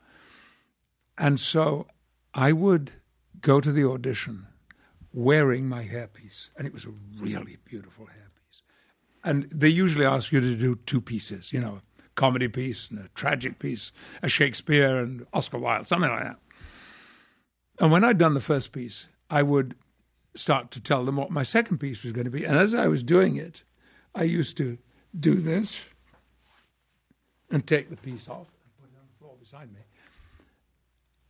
And 1.17 1.39
so 1.39 1.87
I 2.35 2.53
would 2.53 2.93
go 3.41 3.61
to 3.61 3.71
the 3.71 3.89
audition 3.89 4.47
wearing 5.13 5.69
my 5.69 5.85
hairpiece, 5.85 6.49
and 6.57 6.67
it 6.67 6.73
was 6.73 6.85
a 6.85 6.93
really 7.19 7.59
beautiful 7.65 8.07
hairpiece. 8.07 8.63
And 9.23 9.45
they 9.51 9.69
usually 9.69 10.07
ask 10.07 10.33
you 10.33 10.41
to 10.41 10.57
do 10.57 10.77
two 10.87 11.01
pieces, 11.01 11.53
you 11.53 11.61
know, 11.61 11.83
comedy 12.15 12.49
piece 12.49 12.89
and 12.91 12.99
a 12.99 13.09
tragic 13.15 13.59
piece, 13.59 13.93
a 14.23 14.29
Shakespeare 14.29 14.99
and 14.99 15.27
Oscar 15.33 15.59
Wilde, 15.59 15.87
something 15.89 16.11
like 16.11 16.25
that. 16.25 16.39
And 17.81 17.91
when 17.91 18.05
I'd 18.05 18.19
done 18.19 18.35
the 18.35 18.41
first 18.41 18.73
piece, 18.73 19.07
I 19.31 19.43
would 19.43 19.75
start 20.35 20.71
to 20.73 20.81
tell 20.81 21.05
them 21.05 21.17
what 21.17 21.31
my 21.31 21.43
second 21.43 21.79
piece 21.79 22.05
was 22.05 22.13
going 22.13 22.25
to 22.25 22.31
be. 22.31 22.45
And 22.45 22.59
as 22.59 22.75
I 22.75 22.87
was 22.87 23.03
doing 23.03 23.37
it, 23.37 23.65
I 24.15 24.23
used 24.25 24.57
to 24.59 24.79
do 25.19 25.37
this 25.37 25.89
and 27.51 27.67
take 27.67 27.91
the 27.91 27.97
piece 27.97 28.29
off 28.29 28.47
and 28.63 28.77
put 28.79 28.89
it 28.89 28.97
on 28.99 29.07
the 29.09 29.19
floor 29.19 29.35
beside 29.39 29.73
me 29.73 29.81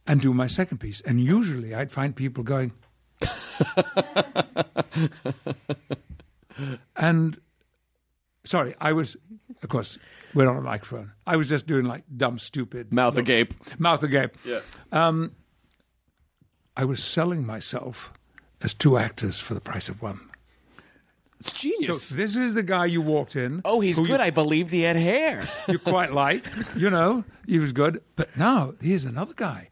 and 0.06 0.20
do 0.20 0.34
my 0.34 0.46
second 0.46 0.78
piece. 0.78 1.00
And 1.02 1.20
usually 1.20 1.74
I'd 1.74 1.90
find 1.90 2.14
people 2.14 2.44
going, 2.44 2.72
and 6.96 7.40
sorry, 8.44 8.74
I 8.80 8.92
was, 8.92 9.16
of 9.62 9.68
course, 9.68 9.98
we're 10.34 10.48
on 10.48 10.56
a 10.56 10.60
microphone. 10.62 11.12
I 11.26 11.36
was 11.36 11.48
just 11.48 11.66
doing 11.66 11.84
like 11.86 12.04
dumb, 12.16 12.38
stupid 12.38 12.92
Mouth 12.92 13.16
agape. 13.16 13.54
mouth 13.78 14.02
agape. 14.02 14.36
Yeah. 14.44 14.60
Um, 14.90 15.32
I 16.76 16.84
was 16.84 17.02
selling 17.02 17.46
myself 17.46 18.12
as 18.62 18.74
two 18.74 18.96
actors 18.98 19.40
for 19.40 19.54
the 19.54 19.60
price 19.60 19.88
of 19.88 20.00
one. 20.02 20.20
It's 21.38 21.52
genius. 21.52 22.04
So 22.04 22.14
this 22.14 22.36
is 22.36 22.54
the 22.54 22.62
guy 22.62 22.86
you 22.86 23.02
walked 23.02 23.34
in. 23.34 23.62
Oh, 23.64 23.80
he's 23.80 23.98
good. 23.98 24.20
I 24.20 24.30
believed 24.30 24.70
he 24.70 24.82
had 24.82 24.94
hair. 24.96 25.42
You, 25.66 25.72
you 25.72 25.78
quite 25.80 26.12
like, 26.12 26.46
you 26.76 26.88
know, 26.88 27.24
he 27.46 27.58
was 27.58 27.72
good. 27.72 28.00
But 28.14 28.36
now 28.36 28.74
here's 28.80 29.04
another 29.04 29.34
guy. 29.34 29.68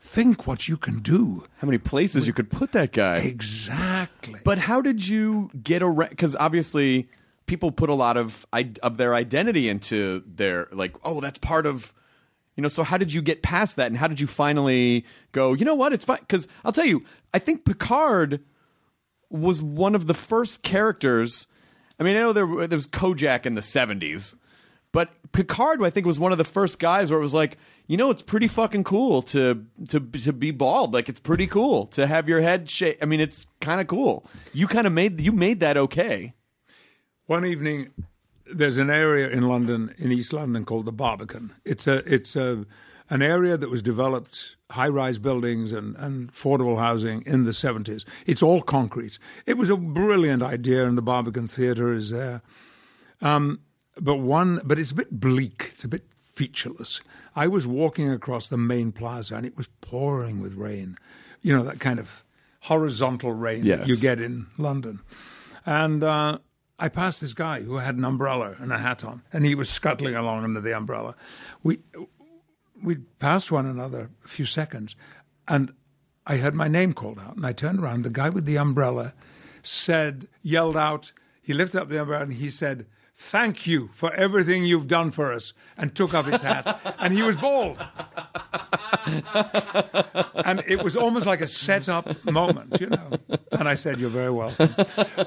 Think 0.00 0.46
what 0.46 0.68
you 0.68 0.76
can 0.78 1.00
do. 1.00 1.44
How 1.58 1.66
many 1.66 1.76
places 1.78 2.26
you 2.26 2.32
could 2.32 2.50
put 2.50 2.72
that 2.72 2.92
guy? 2.92 3.18
Exactly. 3.18 4.40
But 4.42 4.56
how 4.56 4.80
did 4.80 5.06
you 5.06 5.50
get 5.62 5.82
around? 5.82 6.10
Because 6.10 6.34
obviously, 6.36 7.08
people 7.46 7.70
put 7.70 7.90
a 7.90 7.94
lot 7.94 8.16
of 8.16 8.46
of 8.82 8.96
their 8.96 9.14
identity 9.14 9.68
into 9.68 10.22
their 10.26 10.68
like. 10.72 10.96
Oh, 11.04 11.20
that's 11.20 11.38
part 11.38 11.66
of. 11.66 11.92
You 12.56 12.62
know, 12.62 12.68
so 12.68 12.84
how 12.84 12.96
did 12.96 13.12
you 13.12 13.20
get 13.20 13.42
past 13.42 13.76
that, 13.76 13.88
and 13.88 13.98
how 13.98 14.08
did 14.08 14.18
you 14.18 14.26
finally 14.26 15.04
go? 15.32 15.52
You 15.52 15.66
know 15.66 15.74
what? 15.74 15.92
It's 15.92 16.06
fine. 16.06 16.20
Because 16.20 16.48
I'll 16.64 16.72
tell 16.72 16.86
you, 16.86 17.04
I 17.34 17.38
think 17.38 17.66
Picard 17.66 18.40
was 19.28 19.60
one 19.62 19.94
of 19.94 20.06
the 20.06 20.14
first 20.14 20.62
characters. 20.62 21.48
I 22.00 22.02
mean, 22.02 22.16
I 22.16 22.20
know 22.20 22.32
there, 22.32 22.66
there 22.66 22.76
was 22.76 22.86
Kojak 22.86 23.44
in 23.44 23.56
the 23.56 23.60
'70s, 23.60 24.36
but 24.92 25.10
Picard, 25.32 25.82
I 25.82 25.90
think, 25.90 26.06
was 26.06 26.18
one 26.18 26.32
of 26.32 26.38
the 26.38 26.44
first 26.44 26.78
guys 26.78 27.10
where 27.10 27.20
it 27.20 27.22
was 27.22 27.34
like, 27.34 27.58
you 27.86 27.98
know, 27.98 28.10
it's 28.10 28.22
pretty 28.22 28.48
fucking 28.48 28.84
cool 28.84 29.20
to 29.22 29.66
to 29.90 30.00
to 30.00 30.32
be 30.32 30.50
bald. 30.50 30.94
Like, 30.94 31.10
it's 31.10 31.20
pretty 31.20 31.46
cool 31.46 31.84
to 31.88 32.06
have 32.06 32.26
your 32.26 32.40
head 32.40 32.70
shaved. 32.70 33.02
I 33.02 33.04
mean, 33.04 33.20
it's 33.20 33.44
kind 33.60 33.82
of 33.82 33.86
cool. 33.86 34.24
You 34.54 34.66
kind 34.66 34.86
of 34.86 34.94
made 34.94 35.20
you 35.20 35.32
made 35.32 35.60
that 35.60 35.76
okay. 35.76 36.32
One 37.26 37.44
evening, 37.44 37.90
there's 38.52 38.78
an 38.78 38.90
area 38.90 39.28
in 39.28 39.48
London, 39.48 39.92
in 39.98 40.12
East 40.12 40.32
London, 40.32 40.64
called 40.64 40.86
the 40.86 40.92
Barbican. 40.92 41.52
It's 41.64 41.86
a 41.86 41.96
it's 42.12 42.36
a 42.36 42.64
an 43.08 43.22
area 43.22 43.56
that 43.56 43.70
was 43.70 43.82
developed, 43.82 44.56
high-rise 44.70 45.18
buildings 45.20 45.72
and, 45.72 45.94
and 45.96 46.32
affordable 46.32 46.78
housing 46.78 47.22
in 47.24 47.44
the 47.44 47.52
70s. 47.52 48.04
It's 48.26 48.42
all 48.42 48.62
concrete. 48.62 49.20
It 49.46 49.56
was 49.56 49.70
a 49.70 49.76
brilliant 49.76 50.42
idea, 50.42 50.84
and 50.86 50.98
the 50.98 51.02
Barbican 51.02 51.46
Theatre 51.46 51.92
is 51.92 52.10
there. 52.10 52.42
Um, 53.22 53.60
but 54.00 54.16
one, 54.16 54.60
but 54.64 54.76
it's 54.78 54.90
a 54.90 54.94
bit 54.96 55.20
bleak. 55.20 55.70
It's 55.72 55.84
a 55.84 55.88
bit 55.88 56.04
featureless. 56.34 57.00
I 57.36 57.46
was 57.46 57.64
walking 57.66 58.10
across 58.10 58.48
the 58.48 58.58
main 58.58 58.90
plaza, 58.92 59.36
and 59.36 59.46
it 59.46 59.56
was 59.56 59.68
pouring 59.80 60.40
with 60.40 60.54
rain. 60.54 60.98
You 61.42 61.56
know 61.56 61.62
that 61.62 61.78
kind 61.80 61.98
of 62.00 62.24
horizontal 62.62 63.32
rain 63.32 63.64
Yes. 63.64 63.80
that 63.80 63.88
you 63.88 63.96
get 63.96 64.20
in 64.20 64.46
London. 64.58 64.98
And 65.64 66.02
uh, 66.02 66.38
I 66.78 66.88
passed 66.88 67.20
this 67.20 67.34
guy 67.34 67.62
who 67.62 67.76
had 67.76 67.96
an 67.96 68.04
umbrella 68.04 68.54
and 68.58 68.72
a 68.72 68.78
hat 68.78 69.04
on, 69.04 69.22
and 69.32 69.46
he 69.46 69.54
was 69.54 69.68
scuttling 69.68 70.14
along 70.14 70.44
under 70.44 70.60
the 70.60 70.76
umbrella. 70.76 71.14
We 71.62 71.80
we 72.82 72.96
passed 73.18 73.50
one 73.50 73.66
another 73.66 74.10
a 74.24 74.28
few 74.28 74.44
seconds, 74.44 74.94
and 75.48 75.72
I 76.26 76.36
heard 76.36 76.54
my 76.54 76.68
name 76.68 76.92
called 76.92 77.18
out, 77.18 77.36
and 77.36 77.46
I 77.46 77.52
turned 77.52 77.80
around. 77.80 78.02
The 78.02 78.10
guy 78.10 78.28
with 78.28 78.44
the 78.44 78.58
umbrella 78.58 79.14
said, 79.62 80.28
yelled 80.42 80.76
out. 80.76 81.12
He 81.42 81.52
lifted 81.52 81.80
up 81.80 81.88
the 81.88 82.00
umbrella 82.00 82.24
and 82.24 82.32
he 82.34 82.50
said, 82.50 82.86
"Thank 83.16 83.66
you 83.66 83.90
for 83.94 84.12
everything 84.14 84.64
you've 84.64 84.88
done 84.88 85.10
for 85.10 85.32
us," 85.32 85.52
and 85.76 85.94
took 85.94 86.14
off 86.14 86.26
his 86.26 86.42
hat, 86.42 86.80
and 86.98 87.12
he 87.14 87.22
was 87.22 87.36
bald. 87.36 87.78
and 90.44 90.62
it 90.66 90.82
was 90.82 90.96
almost 90.96 91.26
like 91.26 91.40
a 91.40 91.48
set 91.48 91.88
up 91.88 92.06
moment, 92.24 92.80
you 92.80 92.88
know. 92.88 93.10
And 93.52 93.68
I 93.68 93.74
said, 93.74 93.98
"You're 93.98 94.10
very 94.10 94.30
welcome." 94.30 94.68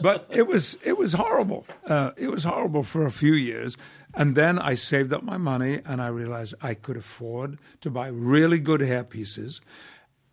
But 0.01 0.27
it 0.29 0.47
was 0.47 0.77
it 0.83 0.97
was 0.97 1.13
horrible. 1.13 1.65
Uh, 1.85 2.11
it 2.17 2.31
was 2.31 2.43
horrible 2.43 2.83
for 2.83 3.05
a 3.05 3.11
few 3.11 3.33
years, 3.33 3.75
and 4.13 4.35
then 4.35 4.59
I 4.59 4.75
saved 4.75 5.11
up 5.11 5.23
my 5.23 5.37
money, 5.37 5.79
and 5.85 6.01
I 6.01 6.07
realized 6.07 6.53
I 6.61 6.73
could 6.75 6.97
afford 6.97 7.57
to 7.81 7.89
buy 7.89 8.07
really 8.07 8.59
good 8.59 8.81
hair 8.81 9.03
pieces 9.03 9.61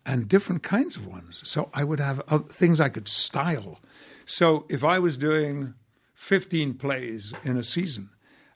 and 0.05 0.27
different 0.29 0.63
kinds 0.63 0.95
of 0.95 1.05
ones. 1.05 1.41
So 1.43 1.69
I 1.73 1.83
would 1.83 1.99
have 1.99 2.23
things 2.49 2.79
I 2.79 2.89
could 2.89 3.07
style. 3.07 3.79
So 4.25 4.65
if 4.69 4.83
I 4.83 4.99
was 4.99 5.17
doing 5.17 5.73
15 6.17 6.73
plays 6.73 7.31
in 7.43 7.57
a 7.57 7.63
season, 7.63 8.09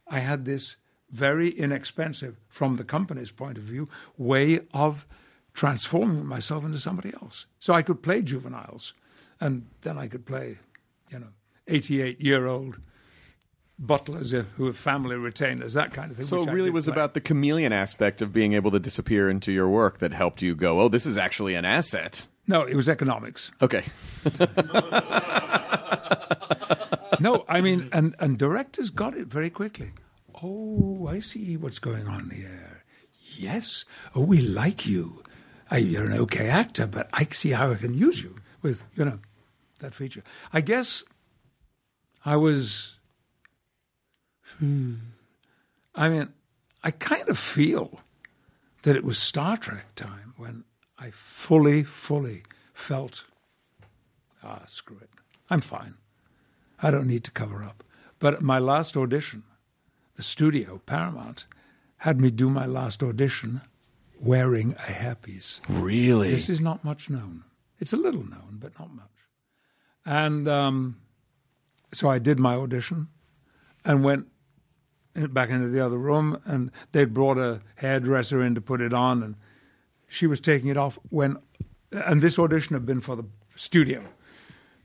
I 0.07 0.20
had 0.20 0.45
this 0.45 0.78
very 1.12 1.49
inexpensive, 1.49 2.38
from 2.49 2.78
the 2.78 2.84
company's 2.84 3.32
point 3.32 3.57
of 3.57 3.64
view, 3.64 3.88
way 4.18 4.62
of 4.74 5.05
transforming 5.53 6.26
myself 6.26 6.66
into 6.66 6.80
somebody 6.80 7.14
else. 7.22 7.45
So 7.59 7.74
I 7.74 7.84
could 7.84 8.01
play 8.01 8.24
juveniles, 8.24 8.93
and 9.39 9.68
then 9.84 9.97
I 9.97 10.07
could 10.07 10.26
play, 10.26 10.57
you 11.12 11.20
know, 11.20 11.28
88 11.68 12.20
year 12.20 12.47
old 12.47 12.78
butlers 13.78 14.32
who 14.32 14.66
have 14.66 14.78
family 14.78 15.16
retainers, 15.16 15.74
that 15.74 15.93
kind 15.93 16.09
of 16.09 16.18
thing. 16.18 16.26
So 16.26 16.41
it 16.41 16.51
really 16.51 16.72
was 16.72 16.86
play. 16.86 16.93
about 16.93 17.14
the 17.14 17.22
chameleon 17.22 17.74
aspect 17.74 18.24
of 18.24 18.34
being 18.34 18.53
able 18.53 18.72
to 18.72 18.80
disappear 18.80 19.30
into 19.30 19.51
your 19.51 19.70
work 19.70 19.99
that 19.99 20.14
helped 20.14 20.41
you 20.41 20.55
go, 20.55 20.80
oh, 20.80 20.89
this 20.89 21.05
is 21.05 21.18
actually 21.18 21.53
an 21.53 21.66
asset. 21.66 22.28
No, 22.47 22.63
it 22.63 22.75
was 22.75 22.89
economics. 22.89 23.51
Okay. 23.61 23.85
no, 27.19 27.45
I 27.47 27.61
mean, 27.61 27.89
and, 27.91 28.15
and 28.19 28.37
directors 28.37 28.89
got 28.89 29.15
it 29.15 29.27
very 29.27 29.49
quickly. 29.49 29.91
Oh, 30.43 31.07
I 31.07 31.19
see 31.19 31.55
what's 31.55 31.79
going 31.79 32.07
on 32.07 32.31
here. 32.31 32.83
Yes. 33.37 33.85
Oh, 34.15 34.21
we 34.21 34.41
like 34.41 34.85
you. 34.85 35.23
I, 35.69 35.77
you're 35.77 36.05
an 36.05 36.17
okay 36.19 36.49
actor, 36.49 36.87
but 36.87 37.09
I 37.13 37.25
see 37.25 37.51
how 37.51 37.71
I 37.71 37.75
can 37.75 37.93
use 37.93 38.21
you 38.21 38.35
with, 38.61 38.83
you 38.95 39.05
know, 39.05 39.19
that 39.79 39.93
feature. 39.93 40.23
I 40.51 40.61
guess 40.61 41.03
I 42.25 42.35
was. 42.35 42.95
Hmm, 44.59 44.95
I 45.95 46.09
mean, 46.09 46.29
I 46.83 46.91
kind 46.91 47.29
of 47.29 47.37
feel 47.37 47.99
that 48.83 48.95
it 48.95 49.03
was 49.03 49.17
Star 49.17 49.57
Trek 49.57 49.95
time 49.95 50.33
when 50.37 50.63
I 51.01 51.09
fully, 51.09 51.81
fully 51.83 52.43
felt, 52.75 53.23
ah, 54.43 54.61
screw 54.67 54.97
it. 55.01 55.09
I'm 55.49 55.61
fine. 55.61 55.95
I 56.81 56.91
don't 56.91 57.07
need 57.07 57.23
to 57.23 57.31
cover 57.31 57.63
up. 57.63 57.83
But 58.19 58.35
at 58.35 58.41
my 58.43 58.59
last 58.59 58.95
audition, 58.95 59.43
the 60.15 60.21
studio, 60.21 60.79
Paramount, 60.85 61.47
had 61.97 62.21
me 62.21 62.29
do 62.29 62.51
my 62.51 62.67
last 62.67 63.01
audition 63.01 63.61
wearing 64.19 64.73
a 64.73 64.91
hairpiece. 64.91 65.59
Really? 65.67 66.29
This 66.29 66.49
is 66.49 66.61
not 66.61 66.83
much 66.83 67.09
known. 67.09 67.45
It's 67.79 67.93
a 67.93 67.97
little 67.97 68.23
known, 68.23 68.59
but 68.59 68.77
not 68.79 68.93
much. 68.93 69.07
And 70.05 70.47
um, 70.47 70.97
so 71.91 72.09
I 72.09 72.19
did 72.19 72.39
my 72.39 72.53
audition 72.53 73.07
and 73.83 74.03
went 74.03 74.27
back 75.15 75.49
into 75.49 75.69
the 75.69 75.83
other 75.83 75.97
room, 75.97 76.39
and 76.45 76.71
they'd 76.91 77.13
brought 77.13 77.39
a 77.39 77.61
hairdresser 77.77 78.43
in 78.43 78.53
to 78.53 78.61
put 78.61 78.81
it 78.81 78.93
on, 78.93 79.23
and 79.23 79.35
she 80.12 80.28
was 80.28 80.39
taking 80.39 80.70
it 80.70 80.78
off 80.78 80.99
when, 81.09 81.38
and 81.91 82.22
this 82.22 82.38
audition 82.38 82.74
had 82.74 82.86
been 82.86 83.01
for 83.01 83.16
the 83.16 83.26
studio, 83.55 84.03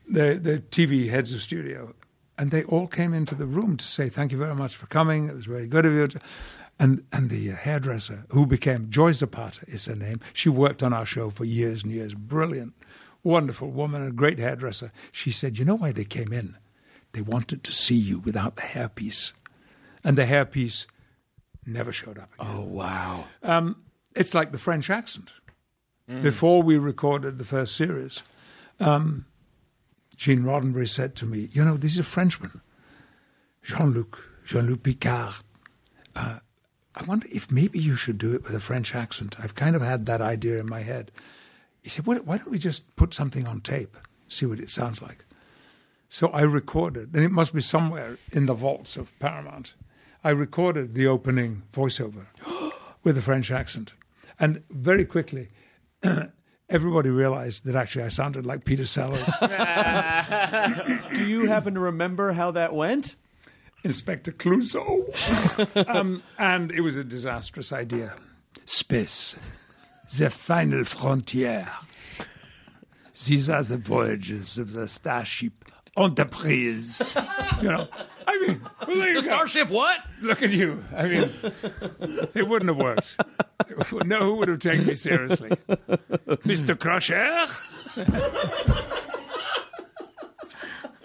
the 0.09 0.39
the 0.41 0.59
TV 0.59 1.09
heads 1.09 1.33
of 1.33 1.41
studio, 1.41 1.93
and 2.37 2.51
they 2.51 2.63
all 2.63 2.87
came 2.87 3.13
into 3.13 3.35
the 3.35 3.45
room 3.45 3.77
to 3.77 3.85
say 3.85 4.09
thank 4.09 4.31
you 4.31 4.37
very 4.37 4.55
much 4.55 4.75
for 4.75 4.87
coming. 4.87 5.29
It 5.29 5.35
was 5.35 5.45
very 5.45 5.67
good 5.67 5.85
of 5.85 5.93
you. 5.93 6.07
To, 6.07 6.19
and 6.79 7.03
and 7.11 7.29
the 7.29 7.49
hairdresser 7.49 8.25
who 8.29 8.45
became 8.45 8.89
Joy 8.89 9.11
Zapata 9.11 9.65
is 9.67 9.85
her 9.85 9.95
name. 9.95 10.19
She 10.33 10.49
worked 10.49 10.83
on 10.83 10.93
our 10.93 11.05
show 11.05 11.29
for 11.29 11.45
years 11.45 11.83
and 11.83 11.91
years. 11.91 12.13
Brilliant, 12.13 12.73
wonderful 13.23 13.69
woman, 13.71 14.01
a 14.01 14.11
great 14.11 14.39
hairdresser. 14.39 14.91
She 15.11 15.31
said, 15.31 15.57
"You 15.57 15.65
know 15.65 15.75
why 15.75 15.91
they 15.91 16.05
came 16.05 16.31
in? 16.31 16.57
They 17.13 17.21
wanted 17.21 17.63
to 17.63 17.71
see 17.71 17.95
you 17.95 18.19
without 18.19 18.55
the 18.55 18.61
hairpiece." 18.63 19.33
and 20.07 20.17
the 20.17 20.23
hairpiece 20.23 20.85
never 21.65 21.91
showed 21.91 22.17
up 22.17 22.33
again. 22.39 22.53
Oh, 22.55 22.63
wow. 22.63 23.25
Um, 23.43 23.83
it's 24.17 24.33
like 24.33 24.51
the 24.51 24.57
French 24.57 24.89
accent. 24.89 25.31
Mm. 26.09 26.23
Before 26.23 26.63
we 26.63 26.77
recorded 26.77 27.37
the 27.37 27.45
first 27.45 27.75
series, 27.75 28.23
um, 28.79 29.25
Gene 30.15 30.43
Roddenberry 30.43 30.89
said 30.89 31.15
to 31.17 31.25
me, 31.25 31.49
You 31.51 31.63
know, 31.63 31.77
this 31.77 31.93
is 31.93 31.99
a 31.99 32.03
Frenchman, 32.03 32.61
Jean 33.63 33.91
Luc, 33.91 34.19
Jean 34.45 34.67
Luc 34.67 34.83
Picard. 34.83 35.35
Uh, 36.15 36.39
I 36.95 37.03
wonder 37.03 37.27
if 37.29 37.51
maybe 37.51 37.77
you 37.77 37.95
should 37.95 38.17
do 38.17 38.33
it 38.33 38.43
with 38.43 38.55
a 38.55 38.59
French 38.59 38.95
accent. 38.95 39.35
I've 39.39 39.53
kind 39.53 39.75
of 39.75 39.81
had 39.81 40.07
that 40.07 40.21
idea 40.21 40.59
in 40.59 40.67
my 40.67 40.81
head. 40.81 41.11
He 41.83 41.89
said, 41.89 42.07
well, 42.07 42.19
Why 42.19 42.37
don't 42.37 42.51
we 42.51 42.57
just 42.57 42.95
put 42.95 43.13
something 43.13 43.45
on 43.45 43.61
tape, 43.61 43.97
see 44.27 44.45
what 44.45 44.59
it 44.59 44.71
sounds 44.71 45.01
like? 45.01 45.25
So 46.09 46.29
I 46.29 46.41
recorded, 46.41 47.13
and 47.13 47.23
it 47.23 47.31
must 47.31 47.53
be 47.53 47.61
somewhere 47.61 48.17
in 48.31 48.45
the 48.45 48.53
vaults 48.53 48.95
of 48.95 49.17
Paramount. 49.19 49.73
I 50.23 50.29
recorded 50.29 50.93
the 50.93 51.05
opening 51.05 51.63
voiceover 51.73 52.27
with 53.03 53.17
a 53.17 53.21
French 53.21 53.51
accent. 53.51 53.93
And 54.39 54.63
very 54.69 55.05
quickly, 55.05 55.49
everybody 56.69 57.09
realized 57.09 57.65
that 57.65 57.75
actually 57.75 58.03
I 58.03 58.09
sounded 58.09 58.45
like 58.45 58.65
Peter 58.65 58.85
Sellers. 58.85 59.23
Do 61.13 61.27
you 61.27 61.47
happen 61.47 61.73
to 61.73 61.79
remember 61.79 62.33
how 62.33 62.51
that 62.51 62.73
went? 62.73 63.15
Inspector 63.83 64.31
Clouseau. 64.33 65.87
um, 65.89 66.23
and 66.37 66.71
it 66.71 66.81
was 66.81 66.97
a 66.97 67.03
disastrous 67.03 67.71
idea. 67.71 68.13
Space, 68.65 69.35
the 70.17 70.29
final 70.29 70.83
frontier. 70.83 71.69
These 73.25 73.49
are 73.49 73.63
the 73.63 73.77
voyages 73.77 74.57
of 74.57 74.73
the 74.73 74.87
starship 74.87 75.67
Enterprise. 75.97 77.17
you 77.61 77.71
know, 77.71 77.87
I 78.29 78.37
mean, 78.45 78.61
well, 78.87 79.13
The 79.15 79.21
starship 79.23 79.69
what? 79.69 79.97
Look 80.21 80.43
at 80.43 80.49
you. 80.51 80.83
I 80.95 81.03
mean, 81.07 81.31
it 82.33 82.47
wouldn't 82.47 82.69
have 82.69 82.77
worked. 82.77 83.17
No, 84.05 84.19
who 84.19 84.35
would 84.35 84.47
have 84.49 84.59
taken 84.59 84.85
me 84.85 84.95
seriously? 84.95 85.49
Mr. 85.49 86.77
Crusher? 86.79 87.47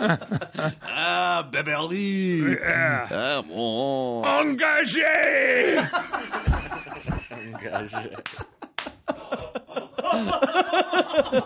Ah, 0.00 1.48
Beverly. 1.50 2.54
Yeah. 2.54 3.08
Ah, 3.10 3.42
bon. 3.42 4.56
Engagé! 4.58 5.88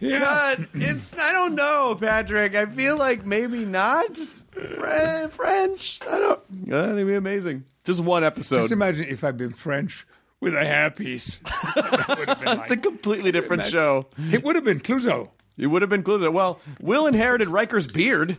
God, 0.00 0.68
it's 0.74 1.16
I 1.18 1.32
don't 1.32 1.54
know, 1.54 1.96
Patrick. 1.98 2.54
I 2.54 2.66
feel 2.66 2.96
like 2.96 3.24
maybe 3.24 3.64
not 3.64 4.18
Fre- 4.52 5.28
French. 5.28 6.00
I 6.08 6.18
don't. 6.18 6.66
That'd 6.68 7.06
be 7.06 7.14
amazing. 7.14 7.64
Just 7.84 8.00
one 8.00 8.22
episode. 8.24 8.60
Just 8.62 8.72
imagine 8.72 9.06
if 9.08 9.24
I'd 9.24 9.36
been 9.36 9.52
French 9.52 10.06
with 10.40 10.54
a 10.54 10.58
hairpiece. 10.58 11.38
That 11.74 12.18
would 12.18 12.28
have 12.28 12.40
been 12.40 12.60
it's 12.60 12.70
a 12.70 12.76
completely 12.76 13.32
different 13.32 13.62
Imagine- 13.62 13.72
show. 13.72 14.06
It 14.30 14.44
would 14.44 14.54
have 14.56 14.64
been 14.64 14.80
Clouseau. 14.80 15.30
It 15.58 15.66
would 15.68 15.82
have 15.82 15.88
been 15.90 16.00
included. 16.00 16.30
Well, 16.30 16.60
Wil 16.80 17.06
inherited 17.06 17.48
Riker's 17.48 17.86
beard. 17.86 18.36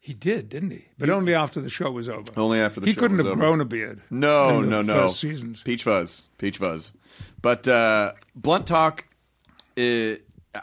He 0.00 0.12
did, 0.12 0.48
didn't 0.50 0.70
he? 0.70 0.86
But 0.98 1.08
only 1.10 1.34
after 1.34 1.60
the 1.62 1.70
show 1.70 1.90
was 1.90 2.08
over. 2.08 2.30
Only 2.36 2.60
after 2.60 2.80
the 2.80 2.86
show 2.86 2.86
was 2.86 2.86
over. 2.86 2.86
he 2.86 2.92
show 2.94 3.00
couldn't 3.00 3.16
was 3.18 3.26
have 3.26 3.32
over. 3.32 3.40
grown 3.40 3.60
a 3.60 3.64
beard. 3.64 4.02
No, 4.10 4.58
in 4.58 4.62
the 4.64 4.68
no, 4.68 4.82
no. 4.82 5.02
First 5.02 5.20
seasons. 5.20 5.62
Peach 5.62 5.82
Fuzz. 5.84 6.28
Peach 6.38 6.58
Fuzz. 6.58 6.92
But 7.40 7.66
uh, 7.66 8.12
Blunt 8.36 8.66
Talk, 8.66 9.04
uh, 9.78 10.16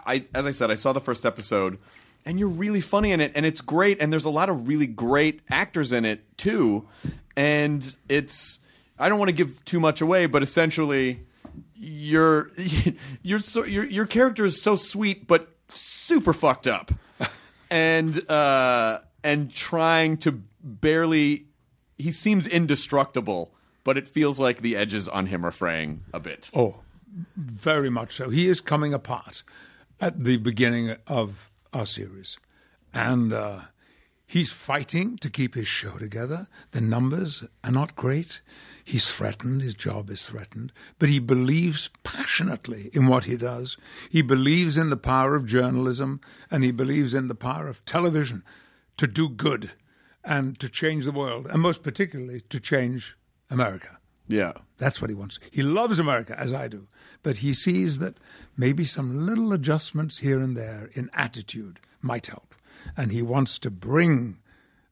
I 0.05 0.25
as 0.35 0.45
I 0.45 0.51
said, 0.51 0.69
I 0.71 0.75
saw 0.75 0.93
the 0.93 1.01
first 1.01 1.25
episode, 1.25 1.79
and 2.25 2.39
you're 2.39 2.49
really 2.49 2.81
funny 2.81 3.11
in 3.11 3.21
it, 3.21 3.31
and 3.35 3.45
it's 3.45 3.61
great, 3.61 4.01
and 4.01 4.11
there's 4.11 4.25
a 4.25 4.29
lot 4.29 4.49
of 4.49 4.67
really 4.67 4.87
great 4.87 5.41
actors 5.49 5.91
in 5.91 6.05
it 6.05 6.37
too, 6.37 6.87
and 7.35 7.95
it's 8.09 8.59
I 8.99 9.09
don't 9.09 9.19
want 9.19 9.29
to 9.29 9.33
give 9.33 9.63
too 9.65 9.79
much 9.79 10.01
away, 10.01 10.27
but 10.27 10.43
essentially, 10.43 11.21
your 11.75 12.51
your 13.23 13.39
so, 13.39 13.65
your 13.65 13.85
your 13.85 14.05
character 14.05 14.45
is 14.45 14.61
so 14.61 14.75
sweet, 14.75 15.27
but 15.27 15.49
super 15.67 16.33
fucked 16.33 16.67
up, 16.67 16.91
and 17.71 18.29
uh, 18.29 18.99
and 19.23 19.51
trying 19.51 20.17
to 20.17 20.41
barely 20.63 21.47
he 21.97 22.11
seems 22.11 22.47
indestructible, 22.47 23.53
but 23.83 23.97
it 23.97 24.07
feels 24.07 24.39
like 24.39 24.61
the 24.61 24.75
edges 24.75 25.07
on 25.07 25.27
him 25.27 25.45
are 25.45 25.51
fraying 25.51 26.03
a 26.13 26.19
bit. 26.19 26.49
Oh, 26.53 26.77
very 27.35 27.89
much 27.89 28.15
so. 28.15 28.29
He 28.29 28.47
is 28.47 28.61
coming 28.61 28.93
apart 28.93 29.43
at 29.99 30.23
the 30.23 30.37
beginning 30.37 30.95
of 31.07 31.50
our 31.73 31.85
series, 31.85 32.37
and 32.93 33.33
uh, 33.33 33.61
He's 34.31 34.49
fighting 34.49 35.17
to 35.17 35.29
keep 35.29 35.55
his 35.55 35.67
show 35.67 35.97
together. 35.97 36.47
The 36.71 36.79
numbers 36.79 37.43
are 37.65 37.71
not 37.71 37.97
great. 37.97 38.39
He's 38.81 39.11
threatened, 39.11 39.61
his 39.61 39.73
job 39.73 40.09
is 40.09 40.25
threatened, 40.25 40.71
but 40.99 41.09
he 41.09 41.19
believes 41.19 41.89
passionately 42.03 42.89
in 42.93 43.07
what 43.07 43.25
he 43.25 43.35
does. 43.35 43.75
He 44.09 44.21
believes 44.21 44.77
in 44.77 44.89
the 44.89 44.95
power 44.95 45.35
of 45.35 45.45
journalism 45.45 46.21
and 46.49 46.63
he 46.63 46.71
believes 46.71 47.13
in 47.13 47.27
the 47.27 47.35
power 47.35 47.67
of 47.67 47.83
television 47.83 48.45
to 48.95 49.05
do 49.05 49.27
good 49.27 49.71
and 50.23 50.57
to 50.61 50.69
change 50.69 51.03
the 51.03 51.11
world, 51.11 51.45
and 51.47 51.61
most 51.61 51.83
particularly 51.83 52.39
to 52.39 52.61
change 52.61 53.17
America. 53.49 53.97
Yeah. 54.29 54.53
That's 54.77 55.01
what 55.01 55.09
he 55.09 55.13
wants. 55.13 55.39
He 55.51 55.61
loves 55.61 55.99
America, 55.99 56.39
as 56.39 56.53
I 56.53 56.69
do, 56.69 56.87
but 57.21 57.37
he 57.37 57.53
sees 57.53 57.99
that 57.99 58.15
maybe 58.57 58.85
some 58.85 59.25
little 59.25 59.53
adjustments 59.53 60.19
here 60.19 60.39
and 60.39 60.55
there 60.55 60.89
in 60.93 61.09
attitude 61.13 61.79
might 62.01 62.27
help. 62.27 62.55
And 62.97 63.11
he 63.11 63.21
wants 63.21 63.59
to 63.59 63.71
bring 63.71 64.37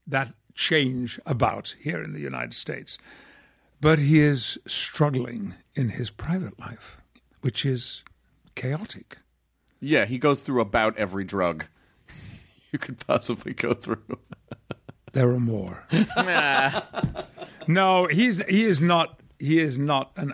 that 0.08 0.34
change 0.54 1.20
about 1.26 1.76
here 1.80 2.02
in 2.04 2.14
the 2.14 2.20
United 2.20 2.54
States. 2.54 2.98
But 3.82 4.00
he 4.00 4.20
is 4.20 4.58
struggling 4.68 5.56
in 5.74 5.90
his 5.90 6.10
private 6.10 6.60
life, 6.60 6.98
which 7.42 7.66
is 7.66 8.04
chaotic. 8.56 9.18
Yeah, 9.80 10.06
he 10.06 10.18
goes 10.18 10.42
through 10.42 10.62
about 10.62 10.98
every 10.98 11.24
drug 11.24 11.66
you 12.72 12.80
could 12.80 13.00
possibly 13.06 13.54
go 13.54 13.74
through. 13.74 14.04
There 15.14 15.32
are 15.32 15.40
more. 15.40 15.88
no, 17.68 18.06
he's 18.06 18.44
he 18.48 18.64
is 18.64 18.80
not 18.80 19.20
he 19.40 19.60
is 19.60 19.78
not 19.80 20.12
an 20.16 20.34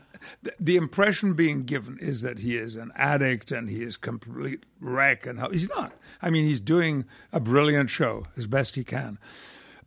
the 0.60 0.76
impression 0.76 1.34
being 1.34 1.64
given 1.64 1.97
is 1.99 2.22
that 2.22 2.39
he 2.39 2.57
is 2.57 2.76
an 2.76 2.91
addict 2.95 3.52
and 3.52 3.69
he 3.69 3.84
is 3.84 3.97
complete 3.97 4.65
wreck 4.80 5.26
and 5.26 5.39
how 5.39 5.49
he's 5.49 5.69
not. 5.69 5.93
I 6.22 6.30
mean, 6.30 6.45
he's 6.45 6.60
doing 6.60 7.06
a 7.31 7.39
brilliant 7.39 7.89
show 7.89 8.27
as 8.38 8.47
best 8.47 8.76
he 8.76 8.84
can, 8.84 9.19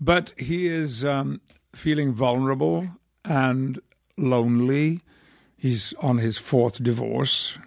but 0.00 0.32
he 0.36 0.66
is 0.66 1.04
um, 1.04 1.40
feeling 1.74 2.12
vulnerable 2.12 2.88
and 3.24 3.80
lonely. 4.16 5.00
He's 5.56 5.94
on 6.00 6.18
his 6.18 6.38
fourth 6.38 6.82
divorce 6.82 7.58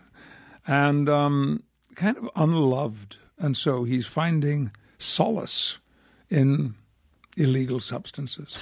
and 0.68 1.10
um, 1.10 1.64
kind 1.96 2.18
of 2.18 2.30
unloved, 2.36 3.18
and 3.38 3.58
so 3.58 3.84
he's 3.84 4.06
finding 4.06 4.72
solace 4.98 5.80
in 6.30 6.76
illegal 7.38 7.80
substances 7.80 8.58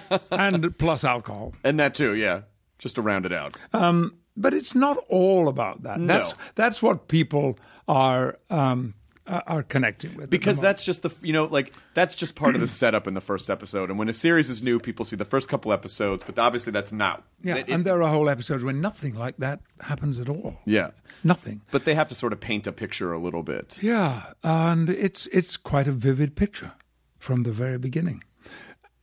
and 0.30 0.76
plus 0.78 1.04
alcohol. 1.04 1.54
And 1.64 1.78
that 1.80 1.94
too, 1.94 2.14
yeah. 2.14 2.42
Just 2.80 2.96
to 2.96 3.02
round 3.02 3.26
it 3.26 3.32
out. 3.32 3.56
Um, 3.72 4.16
but 4.36 4.54
it's 4.54 4.74
not 4.74 4.96
all 5.08 5.48
about 5.48 5.82
that. 5.84 6.00
No. 6.00 6.06
That's 6.06 6.34
that's 6.56 6.82
what 6.82 7.06
people 7.08 7.58
are 7.86 8.38
um, 8.48 8.94
are 9.26 9.62
connecting 9.62 10.14
with 10.16 10.28
because 10.30 10.58
that's 10.60 10.84
just 10.84 11.02
the 11.02 11.10
you 11.22 11.32
know 11.32 11.44
like 11.44 11.72
that's 11.94 12.14
just 12.16 12.34
part 12.34 12.54
of 12.56 12.60
the 12.60 12.66
setup 12.82 13.06
in 13.06 13.14
the 13.14 13.20
first 13.20 13.48
episode 13.48 13.88
and 13.90 13.96
when 13.98 14.08
a 14.08 14.12
series 14.12 14.50
is 14.50 14.60
new 14.60 14.80
people 14.80 15.04
see 15.04 15.14
the 15.14 15.24
first 15.24 15.48
couple 15.48 15.72
episodes 15.72 16.24
but 16.24 16.36
obviously 16.36 16.72
that's 16.72 16.90
not 16.90 17.22
yeah, 17.44 17.56
it- 17.58 17.68
and 17.68 17.84
there 17.84 18.02
are 18.02 18.08
whole 18.08 18.28
episodes 18.28 18.64
where 18.64 18.72
nothing 18.72 19.14
like 19.14 19.36
that 19.36 19.60
happens 19.82 20.18
at 20.18 20.28
all. 20.28 20.56
yeah 20.64 20.90
Nothing. 21.22 21.60
but 21.70 21.84
they 21.84 21.94
have 21.94 22.08
to 22.08 22.14
sort 22.16 22.32
of 22.32 22.40
paint 22.40 22.66
a 22.66 22.72
picture 22.72 23.12
a 23.12 23.18
little 23.20 23.42
bit 23.44 23.78
Yeah, 23.80 24.32
and 24.42 24.90
it's 24.90 25.26
it's 25.32 25.56
quite 25.56 25.86
a 25.86 25.92
vivid 25.92 26.34
picture 26.34 26.72
from 27.18 27.42
the 27.44 27.52
very 27.52 27.78
beginning. 27.78 28.24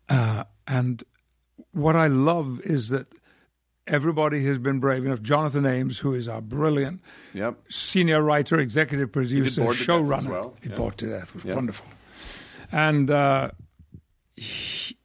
Uh, 0.10 0.44
and 0.68 1.04
what 1.72 1.96
I 1.96 2.08
love 2.08 2.60
is 2.64 2.90
that 2.90 3.08
everybody 3.88 4.44
has 4.46 4.58
been 4.60 4.80
brave 4.80 5.06
enough. 5.06 5.22
Jonathan 5.22 5.66
Ames, 5.66 6.00
who 6.00 6.14
is 6.14 6.28
our 6.28 6.42
brilliant 6.42 7.02
yep 7.34 7.58
senior 7.70 8.22
writer, 8.22 8.60
executive 8.60 9.12
producer, 9.12 9.64
Death 9.64 9.74
showrunner, 9.74 10.30
well. 10.30 10.56
he 10.62 10.70
Yeah. 10.70 10.76
bored 10.76 10.98
to 10.98 11.08
death 11.08 11.34
was 11.34 11.44
Yeah. 11.44 11.56
wonderful, 11.56 11.88
and 12.72 13.10
uh, 13.10 13.52
he, 14.36 14.98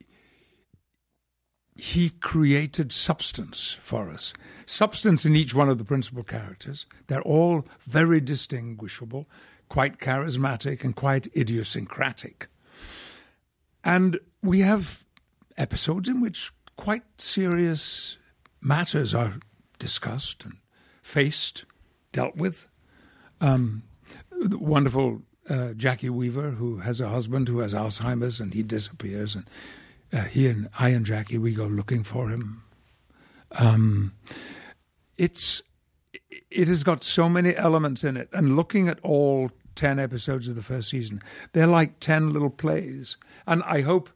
he 1.75 2.09
created 2.09 2.91
substance 2.91 3.77
for 3.81 4.09
us. 4.09 4.33
Substance 4.65 5.25
in 5.25 5.35
each 5.35 5.53
one 5.53 5.69
of 5.69 5.77
the 5.77 5.83
principal 5.83 6.23
characters. 6.23 6.85
They're 7.07 7.21
all 7.21 7.65
very 7.81 8.21
distinguishable, 8.21 9.27
quite 9.69 9.99
charismatic, 9.99 10.83
and 10.83 10.95
quite 10.95 11.27
idiosyncratic. 11.35 12.47
And 13.83 14.19
we 14.41 14.59
have 14.59 15.03
episodes 15.57 16.07
in 16.07 16.21
which 16.21 16.51
quite 16.77 17.03
serious 17.17 18.17
matters 18.63 19.13
are 19.13 19.35
discussed 19.79 20.43
and 20.43 20.57
faced, 21.01 21.65
dealt 22.11 22.35
with. 22.35 22.67
Um, 23.41 23.83
the 24.31 24.57
wonderful 24.57 25.21
uh, 25.49 25.73
Jacki 25.75 26.09
Weaver, 26.09 26.51
who 26.51 26.77
has 26.77 27.01
a 27.01 27.09
husband 27.09 27.47
who 27.47 27.59
has 27.59 27.73
Alzheimer's 27.73 28.39
and 28.39 28.53
he 28.53 28.63
disappears, 28.63 29.35
and 29.35 29.49
uh, 30.11 30.21
he 30.21 30.47
and 30.47 30.69
I 30.79 30.89
and 30.89 31.05
Jackie 31.05 31.37
we 31.37 31.53
go 31.53 31.65
looking 31.65 32.03
for 32.03 32.29
him. 32.29 32.63
Um, 33.51 34.13
it's 35.17 35.61
it 36.49 36.67
has 36.67 36.83
got 36.83 37.03
so 37.03 37.29
many 37.29 37.55
elements 37.55 38.03
in 38.03 38.17
it, 38.17 38.29
and 38.31 38.55
looking 38.55 38.87
at 38.87 38.99
all 39.01 39.51
ten 39.75 39.99
episodes 39.99 40.47
of 40.47 40.55
the 40.55 40.61
first 40.61 40.89
season, 40.89 41.21
they're 41.51 41.67
like 41.67 41.99
ten 41.99 42.31
little 42.31 42.49
plays, 42.49 43.17
and 43.45 43.63
I 43.63 43.81
hope. 43.81 44.09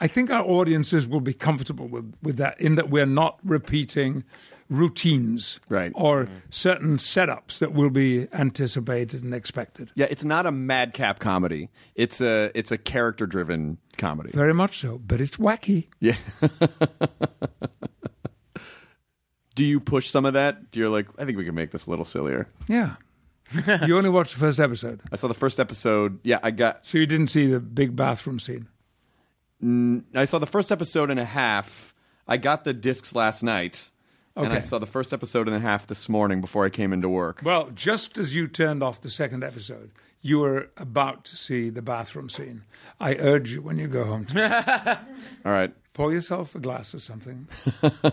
I 0.00 0.06
think 0.06 0.30
our 0.30 0.44
audiences 0.44 1.06
will 1.06 1.20
be 1.20 1.34
comfortable 1.34 1.86
with, 1.86 2.14
with 2.22 2.36
that, 2.38 2.58
in 2.60 2.76
that 2.76 2.88
we're 2.90 3.04
not 3.06 3.38
repeating 3.44 4.24
routines 4.70 5.58
Right. 5.68 5.92
or 5.96 6.28
certain 6.50 6.96
setups 6.96 7.58
that 7.58 7.72
will 7.74 7.90
be 7.90 8.28
anticipated 8.32 9.22
and 9.24 9.34
expected. 9.34 9.90
yeah 9.96 10.06
it's 10.08 10.22
not 10.24 10.46
a 10.46 10.52
madcap 10.52 11.18
comedy 11.18 11.70
it's 11.96 12.20
a 12.20 12.52
it's 12.54 12.70
a 12.70 12.78
character 12.78 13.26
driven 13.26 13.78
comedy 13.98 14.30
Very 14.32 14.54
much 14.54 14.78
so, 14.78 14.98
but 14.98 15.20
it's 15.20 15.38
wacky. 15.38 15.88
yeah 15.98 16.14
do 19.56 19.64
you 19.64 19.80
push 19.80 20.08
some 20.08 20.24
of 20.24 20.34
that 20.34 20.70
do 20.70 20.78
you 20.80 20.88
like 20.88 21.08
i 21.18 21.24
think 21.24 21.36
we 21.36 21.44
can 21.44 21.54
make 21.54 21.70
this 21.72 21.86
a 21.86 21.90
little 21.90 22.04
sillier 22.04 22.46
Yeah. 22.68 22.94
you 23.84 23.98
only 23.98 24.10
watched 24.10 24.34
the 24.34 24.38
first 24.40 24.60
episode, 24.60 25.00
i 25.10 25.16
saw 25.16 25.26
the 25.26 25.34
first 25.34 25.58
episode 25.58 26.20
yeah 26.22 26.38
i 26.44 26.50
got 26.52 26.86
so 26.86 26.96
you 26.98 27.06
didn't 27.06 27.26
see 27.28 27.46
the 27.48 27.58
big 27.60 27.96
bathroom 27.96 28.38
scene. 28.38 28.68
I 29.62 30.24
saw 30.24 30.38
the 30.38 30.46
first 30.46 30.72
episode 30.72 31.10
and 31.10 31.20
a 31.20 31.24
half. 31.24 31.94
I 32.26 32.36
got 32.36 32.64
the 32.64 32.72
discs 32.72 33.14
last 33.14 33.42
night, 33.42 33.90
and 34.36 34.52
I 34.52 34.60
saw 34.60 34.78
the 34.78 34.86
first 34.86 35.12
episode 35.12 35.48
and 35.48 35.56
a 35.56 35.60
half 35.60 35.86
this 35.86 36.08
morning 36.08 36.40
before 36.40 36.64
I 36.64 36.70
came 36.70 36.92
into 36.92 37.08
work. 37.08 37.42
Well, 37.44 37.70
just 37.74 38.16
as 38.18 38.34
you 38.34 38.46
turned 38.48 38.82
off 38.82 39.00
the 39.00 39.10
second 39.10 39.42
episode, 39.44 39.90
you 40.22 40.38
were 40.40 40.70
about 40.76 41.24
to 41.24 41.36
see 41.36 41.70
the 41.70 41.82
bathroom 41.82 42.28
scene. 42.28 42.62
I 43.00 43.14
urge 43.16 43.52
you 43.52 43.62
when 43.62 43.78
you 43.78 43.88
go 43.88 44.04
home 44.04 44.26
to 44.26 44.98
All 45.44 45.52
right, 45.52 45.74
pour 45.94 46.12
yourself 46.12 46.54
a 46.54 46.60
glass 46.60 46.94
of 46.94 47.02
something. 47.02 47.48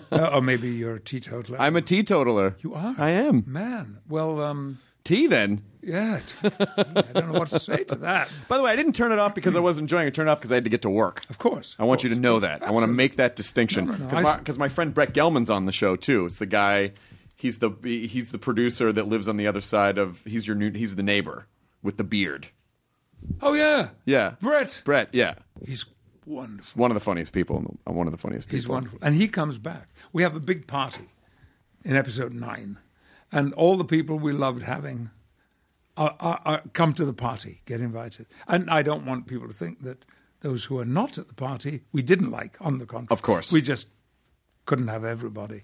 Uh, 0.10 0.32
or 0.34 0.42
maybe 0.42 0.70
you're 0.70 0.96
a 0.96 1.00
teetotaler. 1.00 1.60
I'm 1.60 1.76
a 1.76 1.82
teetotaler. 1.82 2.56
you 2.62 2.74
are? 2.74 2.96
I 2.98 3.10
am. 3.10 3.44
Man, 3.46 4.00
well, 4.08 4.42
um, 4.42 4.80
Tea 5.04 5.28
then. 5.28 5.62
Yeah. 5.88 6.20
I 6.44 7.02
don't 7.14 7.32
know 7.34 7.40
what 7.40 7.50
to 7.50 7.60
say 7.60 7.84
to 7.86 7.96
that. 7.96 8.30
By 8.48 8.58
the 8.58 8.64
way, 8.64 8.72
I 8.72 8.76
didn't 8.76 8.94
turn 8.94 9.12
it 9.12 9.20
off 9.20 9.34
because 9.34 9.56
I 9.56 9.60
wasn't 9.60 9.86
enjoying 9.86 10.06
it. 10.06 10.08
I 10.08 10.12
turned 10.12 10.30
it 10.30 10.32
off 10.32 10.40
because 10.40 10.52
I 10.52 10.56
had 10.56 10.64
to 10.66 10.70
get 10.70 10.82
to 10.84 10.90
work. 10.90 11.22
Of 11.30 11.38
course. 11.40 11.76
I 11.80 11.86
want 11.86 12.04
you 12.04 12.10
to 12.10 12.16
know 12.16 12.40
that. 12.40 12.62
I 12.62 12.72
want 12.72 12.84
to 12.84 12.92
make 12.92 13.16
that 13.16 13.36
distinction 13.36 13.86
No, 13.86 13.94
no, 13.94 14.08
no, 14.22 14.36
because 14.38 14.58
my, 14.60 14.66
my 14.66 14.70
friend 14.70 14.94
Brett 14.94 15.14
Gelman's 15.14 15.50
on 15.50 15.66
the 15.66 15.72
show 15.72 15.96
too. 15.96 16.26
It's 16.26 16.38
the 16.40 16.46
guy. 16.46 16.92
He's 17.36 17.60
the 17.60 17.72
he's 17.84 18.32
the 18.32 18.38
producer 18.40 18.92
that 18.92 19.08
lives 19.08 19.28
on 19.28 19.38
the 19.38 19.48
other 19.48 19.62
side 19.62 19.98
of. 19.98 20.22
He's 20.26 20.46
your 20.48 20.56
new. 20.56 20.72
He's 20.72 20.96
the 20.96 21.04
neighbor 21.04 21.48
with 21.82 21.98
the 21.98 22.04
beard. 22.04 22.50
Oh, 23.42 23.54
yeah. 23.54 23.90
Yeah, 24.06 24.36
Brett. 24.42 24.82
Brett. 24.86 25.10
Yeah, 25.12 25.36
He's 25.66 25.86
wonderful. 26.26 26.80
one 26.80 26.92
of 26.92 26.96
the 26.96 27.02
funniest 27.02 27.34
people. 27.34 27.58
in 27.58 27.64
the- 27.64 27.90
uh, 27.90 27.94
One 27.94 28.08
of 28.08 28.12
the 28.12 28.18
funniest 28.18 28.48
people. 28.48 28.58
He's 28.58 28.68
wonderful. 28.68 29.00
And 29.02 29.16
he 29.16 29.28
comes 29.28 29.58
back. 29.58 29.90
We 30.14 30.22
have 30.24 30.36
a 30.36 30.40
big 30.40 30.68
party 30.68 31.10
in 31.84 31.96
episode 31.96 32.34
nine. 32.34 32.78
And 33.32 33.54
all 33.56 33.76
the 33.76 33.86
people 33.86 34.18
we 34.20 34.34
loved 34.34 34.64
having 34.64 35.10
are, 35.98 36.16
are, 36.20 36.42
are, 36.46 36.62
come 36.74 36.94
to 36.94 37.06
the 37.06 37.14
party, 37.14 37.62
get 37.66 37.82
invited. 37.82 38.28
And 38.48 38.70
I 38.70 38.82
don't 38.84 39.06
want 39.06 39.28
people 39.28 39.48
to 39.48 39.54
think 39.54 39.84
that 39.84 40.06
those 40.42 40.66
who 40.66 40.80
are 40.80 40.86
not 40.86 41.18
at 41.18 41.28
the 41.28 41.34
party 41.34 41.82
we 41.92 42.02
didn't 42.02 42.32
like, 42.32 42.56
on 42.62 42.78
the 42.78 42.86
contrary. 42.86 43.08
Of 43.12 43.22
course. 43.24 43.52
We 43.52 43.62
just 43.62 43.90
couldn't 44.66 44.88
have 44.88 45.04
everybody. 45.04 45.64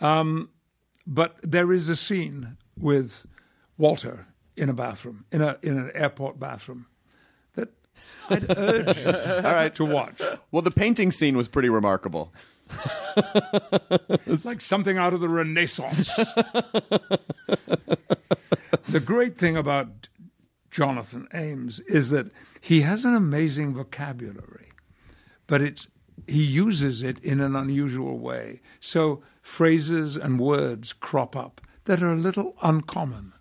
Um, 0.00 0.50
but 1.06 1.36
there 1.42 1.72
is 1.72 1.88
a 1.88 1.96
scene 1.96 2.56
with 2.78 3.26
Walter 3.76 4.26
in 4.56 4.68
a 4.68 4.72
bathroom, 4.74 5.24
in, 5.30 5.42
a, 5.42 5.58
in 5.62 5.76
an 5.76 5.90
airport 5.94 6.40
bathroom, 6.40 6.86
that 7.54 7.68
I'd 8.30 8.58
urge 8.58 8.96
you 8.96 9.06
All 9.46 9.54
right. 9.54 9.74
to 9.74 9.84
watch. 9.84 10.22
Well, 10.50 10.62
the 10.62 10.70
painting 10.70 11.10
scene 11.12 11.36
was 11.36 11.48
pretty 11.48 11.68
remarkable. 11.68 12.32
It's 14.26 14.44
like 14.44 14.60
something 14.60 14.98
out 14.98 15.14
of 15.14 15.20
the 15.20 15.28
Renaissance. 15.28 16.10
the 18.88 19.00
great 19.00 19.38
thing 19.38 19.56
about 19.56 20.08
Jonathan 20.70 21.28
Ames 21.32 21.80
is 21.80 22.10
that 22.10 22.30
he 22.60 22.82
has 22.82 23.04
an 23.04 23.14
amazing 23.14 23.74
vocabulary, 23.74 24.70
but 25.46 25.62
it's 25.62 25.88
he 26.26 26.42
uses 26.42 27.02
it 27.02 27.18
in 27.20 27.40
an 27.40 27.54
unusual 27.54 28.18
way. 28.18 28.60
So 28.80 29.22
phrases 29.40 30.16
and 30.16 30.40
words 30.40 30.92
crop 30.92 31.36
up 31.36 31.60
that 31.84 32.02
are 32.02 32.12
a 32.12 32.16
little 32.16 32.54
uncommon. 32.62 33.32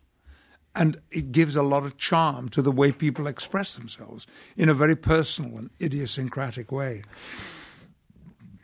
And 0.75 1.01
it 1.09 1.31
gives 1.31 1.55
a 1.55 1.63
lot 1.63 1.85
of 1.85 1.97
charm 1.97 2.49
to 2.49 2.61
the 2.61 2.71
way 2.71 2.91
people 2.91 3.25
express 3.25 3.75
themselves 3.75 4.27
in 4.55 4.69
a 4.69 4.75
very 4.75 4.95
personal 4.95 5.57
and 5.57 5.71
idiosyncratic 5.81 6.71
way. 6.71 7.01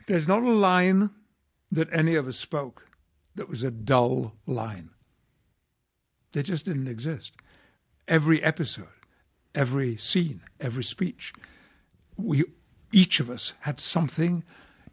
There's 0.06 0.28
not 0.28 0.42
a 0.42 0.52
line 0.52 1.10
that 1.72 1.92
any 1.92 2.14
of 2.14 2.28
us 2.28 2.36
spoke 2.36 2.86
that 3.34 3.48
was 3.48 3.64
a 3.64 3.70
dull 3.70 4.34
line. 4.46 4.90
They 6.34 6.42
just 6.42 6.64
didn't 6.64 6.88
exist. 6.88 7.32
Every 8.06 8.42
episode, 8.42 8.88
every 9.54 9.96
scene, 9.96 10.42
every 10.60 10.84
speech, 10.84 11.32
we 12.16 12.44
each 12.92 13.18
of 13.18 13.30
us 13.30 13.54
had 13.60 13.80
something 13.80 14.44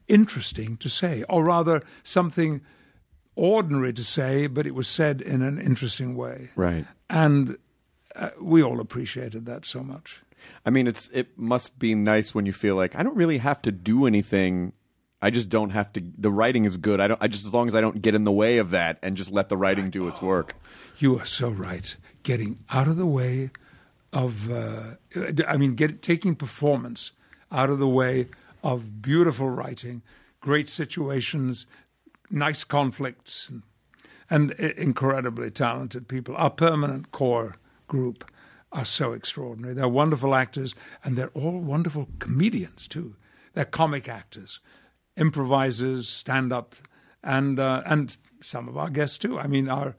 interesting 0.08 0.78
to 0.78 0.90
say, 0.90 1.24
or 1.30 1.44
rather 1.44 1.84
something 2.04 2.62
ordinary 3.36 3.94
to 3.94 4.04
say, 4.04 4.48
but 4.48 4.66
it 4.66 4.76
was 4.76 4.88
said 4.88 5.22
in 5.22 5.42
an 5.42 5.60
interesting 5.60 6.16
way. 6.16 6.50
Right. 6.56 6.86
And 7.10 7.58
uh, 8.16 8.30
we 8.40 8.64
all 8.64 8.80
appreciated 8.80 9.46
that 9.46 9.66
so 9.66 9.82
much. 9.82 10.22
I 10.66 10.70
mean, 10.70 10.88
it's 10.88 11.10
it 11.10 11.38
must 11.38 11.80
be 11.80 11.94
nice 11.96 12.34
when 12.34 12.46
you 12.46 12.54
feel 12.54 12.76
like 12.76 12.96
I 12.96 13.04
don't 13.04 13.16
really 13.16 13.38
have 13.40 13.62
to 13.64 13.72
do 13.72 14.06
anything. 14.06 14.74
I 15.22 15.30
just 15.30 15.50
don't 15.50 15.70
have 15.70 15.94
to. 15.94 16.04
The 16.18 16.32
writing 16.32 16.66
is 16.66 16.78
good. 16.78 17.00
I 17.00 17.08
don't. 17.08 17.22
I 17.22 17.28
just 17.28 17.46
as 17.46 17.54
long 17.54 17.68
as 17.68 17.76
I 17.76 17.82
don't 17.82 18.02
get 18.02 18.16
in 18.16 18.24
the 18.24 18.32
way 18.32 18.58
of 18.58 18.72
that 18.72 18.98
and 19.04 19.16
just 19.16 19.32
let 19.32 19.50
the 19.50 19.58
writing 19.58 19.90
do 19.90 20.08
its 20.08 20.22
work. 20.22 20.56
You 21.02 21.18
are 21.18 21.26
so 21.26 21.50
right. 21.50 21.96
Getting 22.22 22.60
out 22.70 22.88
of 22.88 22.96
the 22.96 23.08
way 23.08 23.50
of, 24.14 24.52
uh, 24.52 24.98
I 25.48 25.58
mean, 25.58 25.74
get, 25.74 26.04
taking 26.04 26.36
performance 26.36 27.12
out 27.52 27.72
of 27.72 27.80
the 27.80 27.88
way 27.88 28.28
of 28.64 29.02
beautiful 29.02 29.50
writing, 29.50 30.04
great 30.42 30.70
situations, 30.70 31.66
nice 32.30 32.64
conflicts, 32.64 33.50
and, 33.50 33.64
and 34.30 34.52
incredibly 34.78 35.50
talented 35.50 36.08
people. 36.08 36.36
Our 36.36 36.52
permanent 36.52 37.12
core 37.12 37.56
group 37.88 38.24
are 38.72 38.86
so 38.86 39.14
extraordinary. 39.14 39.74
They're 39.74 39.88
wonderful 39.88 40.36
actors, 40.36 40.76
and 41.04 41.18
they're 41.18 41.30
all 41.30 41.60
wonderful 41.60 42.10
comedians 42.20 42.88
too. 42.88 43.16
They're 43.56 43.66
comic 43.66 44.08
actors, 44.08 44.60
improvisers, 45.18 46.08
stand 46.08 46.54
up, 46.54 46.76
and 47.24 47.60
uh, 47.60 47.82
and 47.88 48.16
some 48.40 48.70
of 48.70 48.78
our 48.78 48.90
guests 48.92 49.18
too. 49.18 49.40
I 49.40 49.48
mean, 49.48 49.68
our 49.68 49.96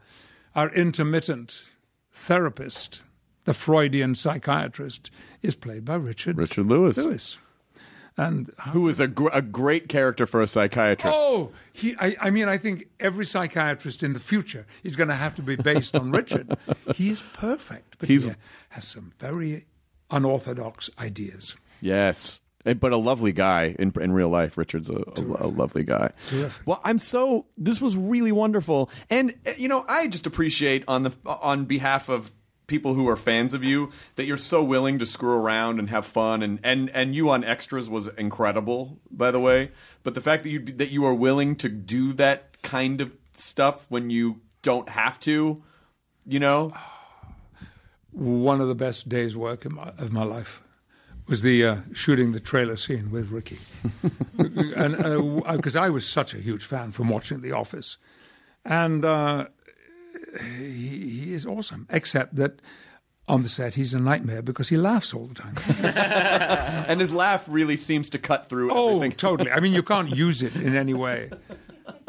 our 0.55 0.71
intermittent 0.75 1.65
therapist, 2.13 3.03
the 3.45 3.55
Freudian 3.55 4.15
psychiatrist, 4.15 5.11
is 5.43 5.55
played 5.55 5.85
by 5.85 5.95
Richard 5.97 6.37
Richard 6.39 6.67
Lewis. 6.67 6.97
Lewis. 6.99 7.39
And 8.15 8.51
who 8.73 8.89
is 8.89 9.01
a, 9.01 9.09
gr- 9.09 9.31
a 9.33 9.41
great 9.41 9.89
character 9.89 10.27
for 10.27 10.43
a 10.43 10.47
psychiatrist? 10.47 11.17
Oh, 11.19 11.51
he! 11.73 11.97
I, 11.99 12.15
I 12.21 12.31
mean, 12.31 12.47
I 12.47 12.59
think 12.59 12.89
every 13.01 13.25
psychiatrist 13.25 14.03
in 14.03 14.13
the 14.13 14.21
future 14.21 14.67
is 14.85 14.97
going 14.97 15.09
to 15.09 15.15
have 15.15 15.35
to 15.37 15.43
be 15.43 15.57
based 15.57 15.97
on 15.97 16.11
Richard. 16.13 16.55
he 16.95 17.11
is 17.11 17.23
perfect, 17.33 17.97
but 17.99 18.11
He's- 18.11 18.25
he 18.25 18.33
has 18.69 18.87
some 18.87 19.13
very 19.19 19.65
unorthodox 20.11 20.91
ideas. 20.99 21.57
Yes. 21.81 22.41
But 22.65 22.93
a 22.93 22.97
lovely 22.97 23.33
guy 23.33 23.75
in 23.79 23.93
in 24.01 24.13
real 24.13 24.29
life. 24.29 24.57
Richard's 24.57 24.89
a, 24.89 25.03
a, 25.17 25.47
a 25.47 25.49
lovely 25.49 25.85
guy. 25.85 26.13
Terrific. 26.29 26.67
Well, 26.67 26.81
I'm 26.85 26.99
so. 26.99 27.47
This 27.57 27.81
was 27.81 27.97
really 27.97 28.33
wonderful, 28.33 28.91
and 29.11 29.37
eh, 29.45 29.55
you 29.57 29.69
know, 29.69 29.85
I 29.89 30.07
just 30.07 30.27
appreciate 30.27 30.85
on 30.87 31.03
the 31.03 31.13
on 31.27 31.65
behalf 31.65 32.09
of 32.09 32.33
people 32.69 32.95
who 32.95 33.09
are 33.09 33.17
fans 33.17 33.53
of 33.53 33.65
you 33.65 33.91
that 34.15 34.25
you're 34.25 34.37
so 34.37 34.63
willing 34.63 34.99
to 34.99 35.07
screw 35.07 35.33
around 35.33 35.79
and 35.79 35.91
have 35.91 36.07
fun, 36.07 36.43
and 36.43 36.61
and 36.63 36.89
and 36.91 37.15
you 37.17 37.31
on 37.31 37.43
extras 37.43 37.91
was 37.91 38.09
incredible, 38.17 39.01
by 39.11 39.31
the 39.31 39.41
way. 39.41 39.73
But 40.05 40.15
the 40.15 40.21
fact 40.21 40.45
that 40.45 40.51
you 40.51 40.61
that 40.61 40.91
you 40.91 41.05
are 41.05 41.15
willing 41.15 41.57
to 41.57 41.69
do 41.69 42.13
that 42.15 42.63
kind 42.63 43.01
of 43.01 43.17
stuff 43.35 43.87
when 43.89 44.11
you 44.11 44.41
don't 44.63 44.89
have 44.89 45.19
to, 45.21 45.63
you 46.25 46.39
know, 46.39 46.73
One 48.13 48.61
of 48.61 48.69
the 48.69 48.75
best 48.75 49.09
days' 49.09 49.37
work 49.39 49.65
of 49.65 49.73
my, 49.73 49.89
of 49.97 50.13
my 50.13 50.23
life 50.23 50.63
was 51.33 51.41
the 51.41 51.65
uh, 51.65 51.77
shooting 51.95 52.33
the 52.33 52.41
trailer 52.41 52.77
scene 52.77 53.11
with 53.11 53.31
Ricky, 53.31 53.59
and 54.77 55.43
because 55.57 55.75
I 55.75 55.89
was 55.89 56.07
such 56.07 56.35
a 56.35 56.39
huge 56.39 56.65
fan 56.65 56.93
from 56.93 57.09
watching 57.09 57.41
The 57.41 57.53
Office, 57.53 57.97
and 58.67 59.03
uh, 59.03 59.47
he, 60.59 61.21
he 61.25 61.33
is 61.33 61.47
awesome. 61.47 61.87
Except 61.89 62.37
that 62.37 62.61
on 63.27 63.43
the 63.43 63.49
set 63.49 63.75
he's 63.75 63.95
a 63.95 63.99
nightmare 63.99 64.43
because 64.43 64.69
he 64.69 64.77
laughs 64.77 65.15
all 65.15 65.27
the 65.27 65.35
time. 65.35 65.55
and 66.89 67.01
his 67.01 67.13
laugh 67.15 67.47
really 67.49 67.77
seems 67.79 68.11
to 68.11 68.19
cut 68.19 68.49
through 68.51 68.71
Oh, 68.71 68.97
everything. 68.97 69.13
totally. 69.17 69.51
I 69.51 69.61
mean, 69.61 69.73
you 69.73 69.83
can't 69.83 70.11
use 70.27 70.43
it 70.43 70.55
in 70.57 70.75
any 70.77 70.93
way. 70.95 71.31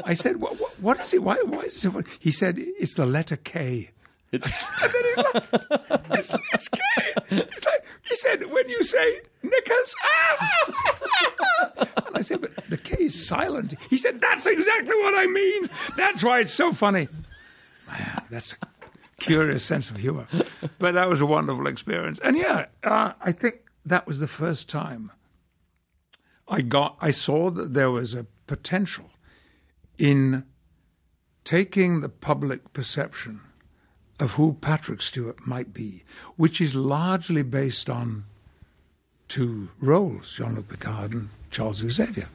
I 0.04 0.16
said, 0.16 0.42
what, 0.42 0.60
what, 0.60 0.72
what 0.82 1.00
is 1.00 1.14
it? 1.14 1.24
Why, 1.24 1.38
why 1.46 1.62
is 1.62 1.86
it? 1.86 2.06
He 2.20 2.32
said, 2.32 2.56
it's 2.58 2.96
the 2.96 3.06
letter 3.06 3.38
K. 3.38 3.92
and 4.82 4.94
then 4.94 5.04
he 5.04 5.22
laughed. 5.22 6.12
It's, 6.12 6.34
it's 6.54 6.70
K. 6.70 6.80
It's 7.30 7.66
like, 7.66 7.86
he 8.08 8.16
said, 8.16 8.52
when 8.52 8.70
you 8.70 8.84
say 8.84 9.22
knickers, 9.42 9.96
and 12.06 12.16
I 12.16 12.22
said, 12.22 12.42
but 12.42 12.56
the 12.70 12.78
K 12.78 13.06
is 13.06 13.28
silent. 13.28 13.76
He 13.90 13.98
said, 13.98 14.20
that's 14.20 14.46
exactly 14.46 14.96
what 14.96 15.14
I 15.16 15.28
mean. 15.28 15.70
That's 15.96 16.24
why 16.24 16.40
it's 16.40 16.54
so 16.54 16.74
funny. 16.74 17.08
Man, 17.88 18.24
that's 18.30 18.54
a 18.54 18.68
curious 19.20 19.64
sense 19.64 19.90
of 19.90 19.98
humor. 19.98 20.28
But 20.80 20.94
that 20.96 21.10
was 21.10 21.22
a 21.22 21.26
wonderful 21.26 21.68
experience. 21.68 22.20
And 22.24 22.38
yeah, 22.38 22.66
uh, 22.84 23.14
I 23.22 23.32
think 23.32 23.62
that 23.86 24.08
was 24.08 24.20
the 24.20 24.28
first 24.28 24.70
time 24.70 25.12
I 26.48 26.62
got 26.62 26.98
I 27.02 27.12
saw 27.12 27.50
that 27.52 27.74
there 27.74 27.92
was 27.92 28.14
a 28.14 28.26
potential 28.48 29.10
in 29.98 30.46
taking 31.44 32.02
the 32.02 32.10
public 32.10 32.74
perception 32.74 33.42
of 34.24 34.32
who 34.32 34.54
Patrick 34.62 35.02
Stewart 35.02 35.46
might 35.46 35.74
be, 35.74 36.04
which 36.38 36.62
is 36.62 36.74
largely 36.74 37.44
based 37.44 37.90
on 37.90 38.24
two 39.28 39.70
roles, 39.82 40.34
Jean-Luc 40.34 40.70
Picard 40.70 41.12
and 41.12 41.30
Charles 41.52 41.78
Xavier. 41.78 42.30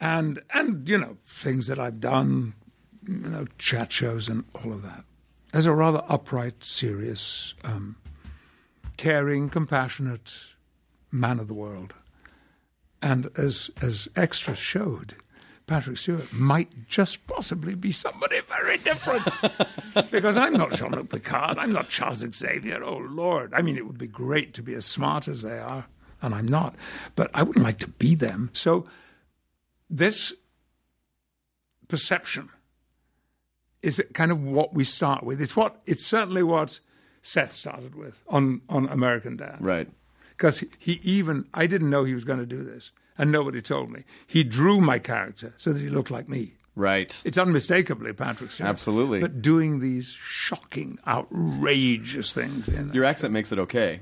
And 0.00 0.40
and 0.52 0.88
you 0.88 0.98
know, 0.98 1.16
things 1.26 1.66
that 1.66 1.78
I've 1.78 2.00
done, 2.00 2.54
you 3.06 3.28
know, 3.28 3.44
chat 3.58 3.92
shows 3.92 4.28
and 4.28 4.44
all 4.54 4.72
of 4.72 4.82
that. 4.82 5.04
As 5.52 5.66
a 5.66 5.72
rather 5.72 6.02
upright, 6.08 6.64
serious, 6.64 7.54
um, 7.64 7.96
caring, 8.96 9.50
compassionate 9.50 10.34
man 11.10 11.38
of 11.38 11.48
the 11.48 11.54
world. 11.54 11.94
And 13.02 13.28
as 13.36 13.70
as 13.82 14.08
extras 14.16 14.58
showed, 14.58 15.16
Patrick 15.72 15.96
Stewart 15.96 16.30
might 16.34 16.86
just 16.86 17.26
possibly 17.26 17.74
be 17.74 17.92
somebody 17.92 18.40
very 18.46 18.76
different. 18.76 19.24
because 20.10 20.36
I'm 20.36 20.52
not 20.52 20.72
Jean 20.72 20.90
Luc 20.90 21.08
Picard, 21.08 21.56
I'm 21.56 21.72
not 21.72 21.88
Charles 21.88 22.18
Xavier. 22.18 22.84
Oh 22.84 22.98
Lord. 22.98 23.54
I 23.54 23.62
mean 23.62 23.78
it 23.78 23.86
would 23.86 23.96
be 23.96 24.06
great 24.06 24.52
to 24.52 24.62
be 24.62 24.74
as 24.74 24.84
smart 24.84 25.28
as 25.28 25.40
they 25.40 25.58
are, 25.58 25.86
and 26.20 26.34
I'm 26.34 26.46
not. 26.46 26.74
But 27.14 27.30
I 27.32 27.42
wouldn't 27.42 27.64
like 27.64 27.78
to 27.78 27.88
be 27.88 28.14
them. 28.14 28.50
So 28.52 28.86
this 29.88 30.34
perception 31.88 32.50
is 33.80 34.02
kind 34.12 34.30
of 34.30 34.42
what 34.42 34.74
we 34.74 34.84
start 34.84 35.24
with. 35.24 35.40
It's 35.40 35.56
what 35.56 35.80
it's 35.86 36.04
certainly 36.04 36.42
what 36.42 36.80
Seth 37.22 37.52
started 37.52 37.94
with 37.94 38.22
on, 38.28 38.60
on 38.68 38.90
American 38.90 39.38
Dad. 39.38 39.56
Right. 39.58 39.88
Because 40.36 40.62
he 40.78 41.00
even 41.02 41.46
I 41.54 41.66
didn't 41.66 41.88
know 41.88 42.04
he 42.04 42.12
was 42.12 42.24
going 42.24 42.40
to 42.40 42.46
do 42.46 42.62
this, 42.62 42.90
and 43.18 43.30
nobody 43.30 43.62
told 43.62 43.90
me. 43.90 44.04
He 44.26 44.44
drew 44.44 44.80
my 44.80 44.98
character 44.98 45.54
so 45.56 45.72
that 45.72 45.80
he 45.80 45.88
looked 45.88 46.10
like 46.10 46.28
me. 46.28 46.54
Right. 46.74 47.20
It's 47.24 47.36
unmistakably 47.36 48.12
Patrick 48.12 48.50
Stewart. 48.50 48.70
Absolutely. 48.70 49.20
But 49.20 49.42
doing 49.42 49.80
these 49.80 50.10
shocking, 50.10 50.98
outrageous 51.06 52.32
things. 52.32 52.68
In 52.68 52.92
Your 52.94 53.04
accent 53.04 53.32
makes 53.32 53.52
it 53.52 53.58
okay. 53.58 54.00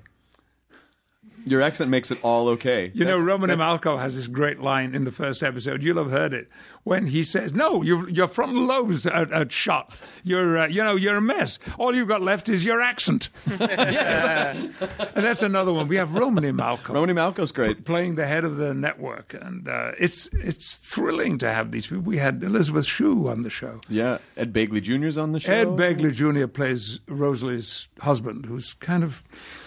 Your 1.47 1.62
accent 1.62 1.91
makes 1.91 2.11
it 2.11 2.19
all 2.23 2.49
okay. 2.51 2.91
You 2.95 3.05
know, 3.05 3.12
That's- 3.19 3.25
Roman 3.27 3.49
that's- 3.49 3.81
Amalco 3.81 3.99
has 3.99 4.17
this 4.17 4.27
great 4.27 4.61
line 4.61 4.95
in 4.95 5.05
the 5.05 5.12
first 5.12 5.43
episode. 5.43 5.83
You'll 5.83 6.03
have 6.03 6.11
heard 6.11 6.33
it 6.33 6.49
when 6.85 7.07
he 7.09 7.25
says, 7.25 7.53
"No, 7.55 7.83
you're 7.83 8.09
you're 8.09 8.29
from 8.29 8.55
the 8.55 8.61
Lowe's 8.61 9.07
at, 9.07 9.33
at 9.33 9.53
shot. 9.53 9.93
You're 10.23 10.59
uh, 10.59 10.67
you 10.69 10.83
know 10.85 10.97
you're 10.97 11.17
a 11.17 11.21
mess. 11.21 11.59
All 11.79 11.95
you've 11.95 12.09
got 12.09 12.23
left 12.23 12.49
is 12.49 12.65
your 12.65 12.81
accent." 12.81 13.29
and 13.47 14.71
that's 15.15 15.43
another 15.43 15.73
one. 15.73 15.89
We 15.89 15.97
have 15.97 16.15
Romany 16.15 16.53
Malco. 16.53 16.91
Romany 16.95 17.12
Malco's 17.15 17.53
great. 17.53 17.85
playing 17.85 18.15
the 18.17 18.27
head 18.27 18.45
of 18.45 18.57
the 18.57 18.75
network, 18.75 19.35
and 19.35 19.69
uh, 19.69 19.93
it's 19.99 20.29
it's 20.33 20.77
thrilling 20.77 21.39
to 21.39 21.51
have 21.53 21.71
these 21.73 21.87
people. 21.87 22.03
We 22.03 22.19
had 22.19 22.43
Elizabeth 22.43 22.87
Shue 22.87 23.29
on 23.29 23.43
the 23.43 23.51
show. 23.51 23.81
Yeah, 23.89 24.19
Ed 24.37 24.53
Begley 24.53 24.83
Jr.'s 24.83 25.19
on 25.19 25.33
the 25.33 25.41
show. 25.41 25.53
Ed 25.53 25.69
Begley 25.69 26.12
Jr. 26.12 26.47
plays 26.47 27.01
Rosalie's 27.09 27.89
husband, 28.01 28.47
who's 28.47 28.75
kind 28.75 29.03
of 29.05 29.23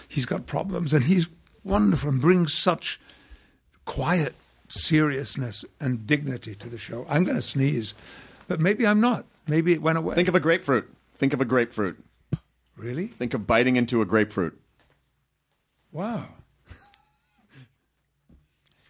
he's 0.08 0.26
got 0.26 0.46
problems, 0.46 0.92
and 0.94 1.04
he's 1.04 1.28
wonderful 1.64 2.10
and 2.10 2.20
brings 2.20 2.52
such 2.54 3.00
quiet 3.84 4.34
seriousness 4.68 5.64
and 5.80 6.06
dignity 6.06 6.54
to 6.54 6.68
the 6.68 6.78
show. 6.78 7.06
I'm 7.08 7.24
going 7.24 7.36
to 7.36 7.42
sneeze, 7.42 7.94
but 8.48 8.60
maybe 8.60 8.86
I'm 8.86 9.00
not. 9.00 9.26
Maybe 9.46 9.72
it 9.72 9.82
went 9.82 9.98
away. 9.98 10.14
Think 10.14 10.28
of 10.28 10.34
a 10.34 10.40
grapefruit. 10.40 10.92
Think 11.14 11.32
of 11.32 11.40
a 11.40 11.44
grapefruit. 11.44 12.02
really? 12.76 13.06
Think 13.06 13.34
of 13.34 13.46
biting 13.46 13.76
into 13.76 14.00
a 14.02 14.04
grapefruit. 14.04 14.58
Wow. 15.92 16.26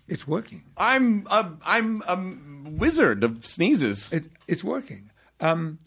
It's 0.07 0.29
working. 0.29 0.65
I'm 0.77 1.27
a 1.31 1.51
I'm 1.65 2.03
a 2.07 2.71
wizard 2.71 3.25
of 3.25 3.47
sneezes. 3.47 4.13
It, 4.13 4.27
it's 4.47 4.63
working. 4.63 5.11
Um, 5.41 5.79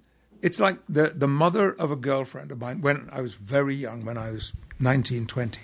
It's 0.42 0.60
like 0.60 0.80
the, 0.90 1.14
the 1.16 1.28
mother 1.28 1.72
of 1.74 1.92
a 1.92 1.96
girlfriend 1.96 2.52
of 2.52 2.60
mine, 2.60 2.82
when 2.82 3.10
I 3.12 3.22
was 3.22 3.34
very 3.36 3.76
young, 3.76 4.06
when 4.06 4.18
I 4.18 4.32
was 4.32 4.54
19, 4.80 5.26
20, 5.28 5.60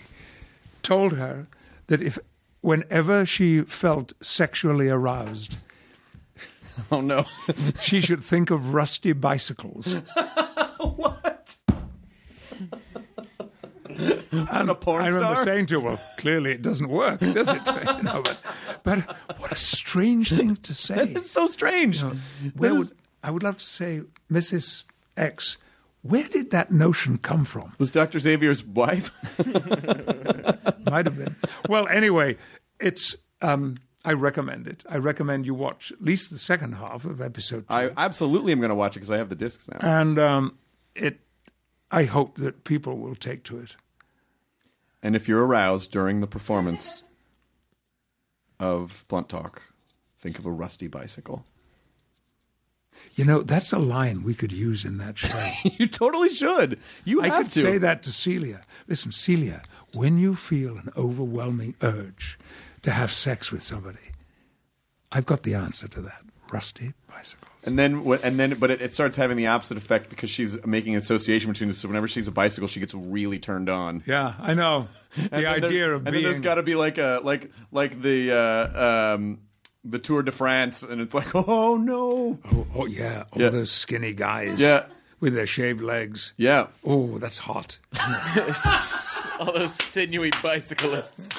told 0.84 1.14
her 1.14 1.48
that 1.88 2.02
if 2.02 2.20
whenever 2.62 3.26
she 3.26 3.62
felt 3.62 4.14
sexually 4.22 4.90
aroused, 4.90 5.58
Oh 6.92 7.02
no. 7.02 7.26
she 7.82 8.02
should 8.02 8.24
think 8.24 8.50
of 8.50 8.74
rusty 8.74 9.14
bicycles. 9.14 9.94
what? 10.80 11.56
And 14.32 14.70
a 14.70 14.76
porn 14.76 15.04
star. 15.04 15.06
I 15.06 15.08
remember 15.08 15.36
star? 15.36 15.44
saying 15.44 15.68
to 15.68 15.80
her, 15.80 15.86
"Well, 15.88 16.02
clearly 16.18 16.52
it 16.52 16.62
doesn't 16.62 16.90
work, 16.90 17.20
does 17.20 17.48
it?" 17.48 17.62
You 17.98 18.04
know, 18.04 18.22
but, 18.24 18.38
but 18.82 19.00
what 19.38 19.52
a 19.52 19.56
strange 19.56 20.32
thing 20.32 20.56
to 20.58 20.74
say. 20.74 21.10
It's 21.16 21.30
so 21.30 21.46
strange. 21.48 22.02
You 22.02 22.10
know, 22.10 22.16
where 22.56 22.74
would, 22.74 22.88
I 23.24 23.30
would 23.30 23.44
love 23.44 23.60
to 23.60 23.64
say, 23.64 24.02
Mrs. 24.32 24.84
X, 25.16 25.58
where 26.02 26.28
did 26.28 26.50
that 26.52 26.72
notion 26.72 27.18
come 27.20 27.46
from? 27.46 27.74
Was 27.78 27.92
Dr. 27.92 28.20
Xavier's 28.20 28.64
wife? 28.66 29.12
Might 30.90 31.06
have 31.06 31.18
been. 31.18 31.36
Well, 31.70 31.88
anyway, 31.88 32.38
it's. 32.80 33.16
Um, 33.42 33.78
I 34.06 34.14
recommend 34.14 34.68
it. 34.68 34.84
I 34.90 34.98
recommend 34.98 35.46
you 35.46 35.54
watch 35.54 35.92
at 35.92 36.02
least 36.02 36.30
the 36.30 36.38
second 36.38 36.74
half 36.74 37.06
of 37.06 37.22
episode 37.22 37.70
two. 37.70 37.74
I 37.74 37.92
absolutely 37.96 38.52
am 38.52 38.60
going 38.60 38.70
to 38.70 38.76
watch 38.76 38.98
it 38.98 39.00
because 39.00 39.12
I 39.12 39.18
have 39.18 39.30
the 39.30 39.36
discs 39.36 39.70
now. 39.70 39.80
and 39.82 40.20
um, 40.20 40.58
it. 40.96 41.20
I 41.90 42.04
hope 42.06 42.36
that 42.38 42.64
people 42.64 42.98
will 42.98 43.16
take 43.16 43.44
to 43.46 43.60
it. 43.60 43.76
And 45.02 45.16
if 45.16 45.28
you're 45.28 45.46
aroused 45.46 45.92
during 45.92 46.22
the 46.22 46.28
performance 46.28 47.04
of 48.60 49.06
Blunt 49.08 49.30
Talk, 49.30 49.62
think 50.20 50.40
of 50.40 50.46
a 50.46 50.52
rusty 50.52 50.88
bicycle. 50.88 51.46
You 53.16 53.26
know, 53.26 53.42
that's 53.44 53.72
a 53.72 53.78
line 53.80 54.24
we 54.24 54.34
could 54.34 54.52
use 54.52 54.86
in 54.86 54.98
that 54.98 55.18
show. 55.18 55.50
you 55.64 55.88
totally 55.88 56.30
should. 56.30 56.80
You 57.06 57.22
I 57.22 57.28
have 57.28 57.38
could 57.44 57.50
to. 57.52 57.60
say 57.62 57.78
that 57.78 58.02
to 58.04 58.12
Celia. 58.12 58.62
Listen, 58.88 59.12
Celia, 59.12 59.62
when 59.94 60.18
you 60.18 60.36
feel 60.36 60.78
an 60.78 60.90
overwhelming 60.98 61.76
urge 61.82 62.40
to 62.82 62.92
have 62.92 63.12
sex 63.12 63.52
with 63.52 63.62
somebody, 63.62 64.00
I've 65.12 65.26
got 65.28 65.44
the 65.44 65.54
answer 65.54 65.88
to 65.90 66.02
that. 66.02 66.22
Rusty 66.52 66.94
bicycles. 67.08 67.50
And 67.66 67.80
then, 67.80 68.04
and 68.24 68.40
then, 68.40 68.56
but 68.60 68.70
it, 68.72 68.82
it 68.82 68.94
starts 68.94 69.16
having 69.16 69.38
the 69.38 69.48
opposite 69.48 69.78
effect 69.78 70.10
because 70.10 70.30
she's 70.30 70.64
making 70.66 70.94
an 70.94 71.00
association 71.00 71.52
between 71.52 71.70
the. 71.70 71.76
So 71.76 71.88
whenever 71.88 72.08
she's 72.08 72.28
a 72.28 72.32
bicycle, 72.32 72.68
she 72.68 72.80
gets 72.80 72.94
really 72.94 73.40
turned 73.40 73.70
on. 73.70 74.04
Yeah, 74.06 74.34
I 74.40 74.54
know. 74.54 74.88
The 75.16 75.46
idea 75.46 75.70
there- 75.70 75.94
of 75.94 75.98
and 75.98 76.06
being. 76.06 76.16
then 76.16 76.24
there's 76.24 76.40
got 76.40 76.56
to 76.56 76.64
be 76.64 76.74
like 76.74 76.98
a 76.98 77.22
like 77.24 77.52
like 77.72 78.02
the 78.02 78.32
uh, 78.32 79.14
um, 79.16 79.40
the 79.86 80.00
Tour 80.00 80.24
de 80.24 80.32
France, 80.32 80.82
and 80.84 81.02
it's 81.02 81.14
like, 81.14 81.34
oh 81.36 81.78
no, 81.78 82.40
oh, 82.54 82.68
oh, 82.76 82.86
yeah, 82.86 83.24
all 83.32 83.42
Yeah. 83.42 83.50
those 83.50 83.72
skinny 83.72 84.14
guys. 84.14 84.60
Yeah. 84.60 84.86
With 85.20 85.36
their 85.36 85.48
shaved 85.48 85.80
legs. 85.82 86.34
yeah. 86.36 86.68
Oh, 86.84 87.18
that's 87.18 87.38
hot. 87.38 87.78
All 89.40 89.54
those 89.54 89.74
sinewy 89.74 90.32
bicyclists. 90.44 91.30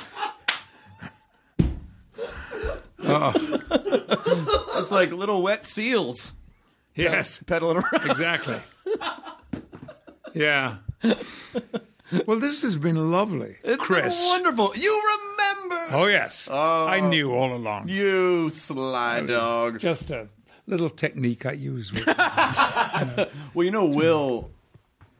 Oh. 3.02 3.32
It's 4.76 4.90
like 4.90 5.12
little 5.12 5.42
wet 5.42 5.64
seals 5.66 6.32
Yes, 6.94 7.42
pedaling 7.46 7.78
around. 7.78 8.10
exactly. 8.10 8.56
yeah. 10.34 10.76
Well, 12.26 12.38
this 12.38 12.62
has 12.62 12.76
been 12.76 13.10
lovely, 13.10 13.56
It's 13.64 13.82
Chris. 13.82 14.24
wonderful. 14.28 14.72
You 14.76 15.02
remember? 15.38 15.86
Oh 15.96 16.06
yes, 16.06 16.48
oh, 16.52 16.86
I 16.86 17.00
knew 17.00 17.32
all 17.32 17.54
along. 17.54 17.88
You 17.88 18.50
sly 18.50 19.20
dog. 19.20 19.78
Just 19.78 20.10
a 20.10 20.28
little 20.66 20.90
technique 20.90 21.46
I 21.46 21.52
use 21.52 21.92
with 21.92 22.06
Well, 23.54 23.64
you 23.64 23.70
know, 23.70 23.86
Wil 23.86 24.50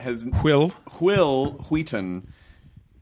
has 0.01 0.27
Will. 0.43 0.73
Wil 1.01 1.52
Wheaton. 1.70 2.28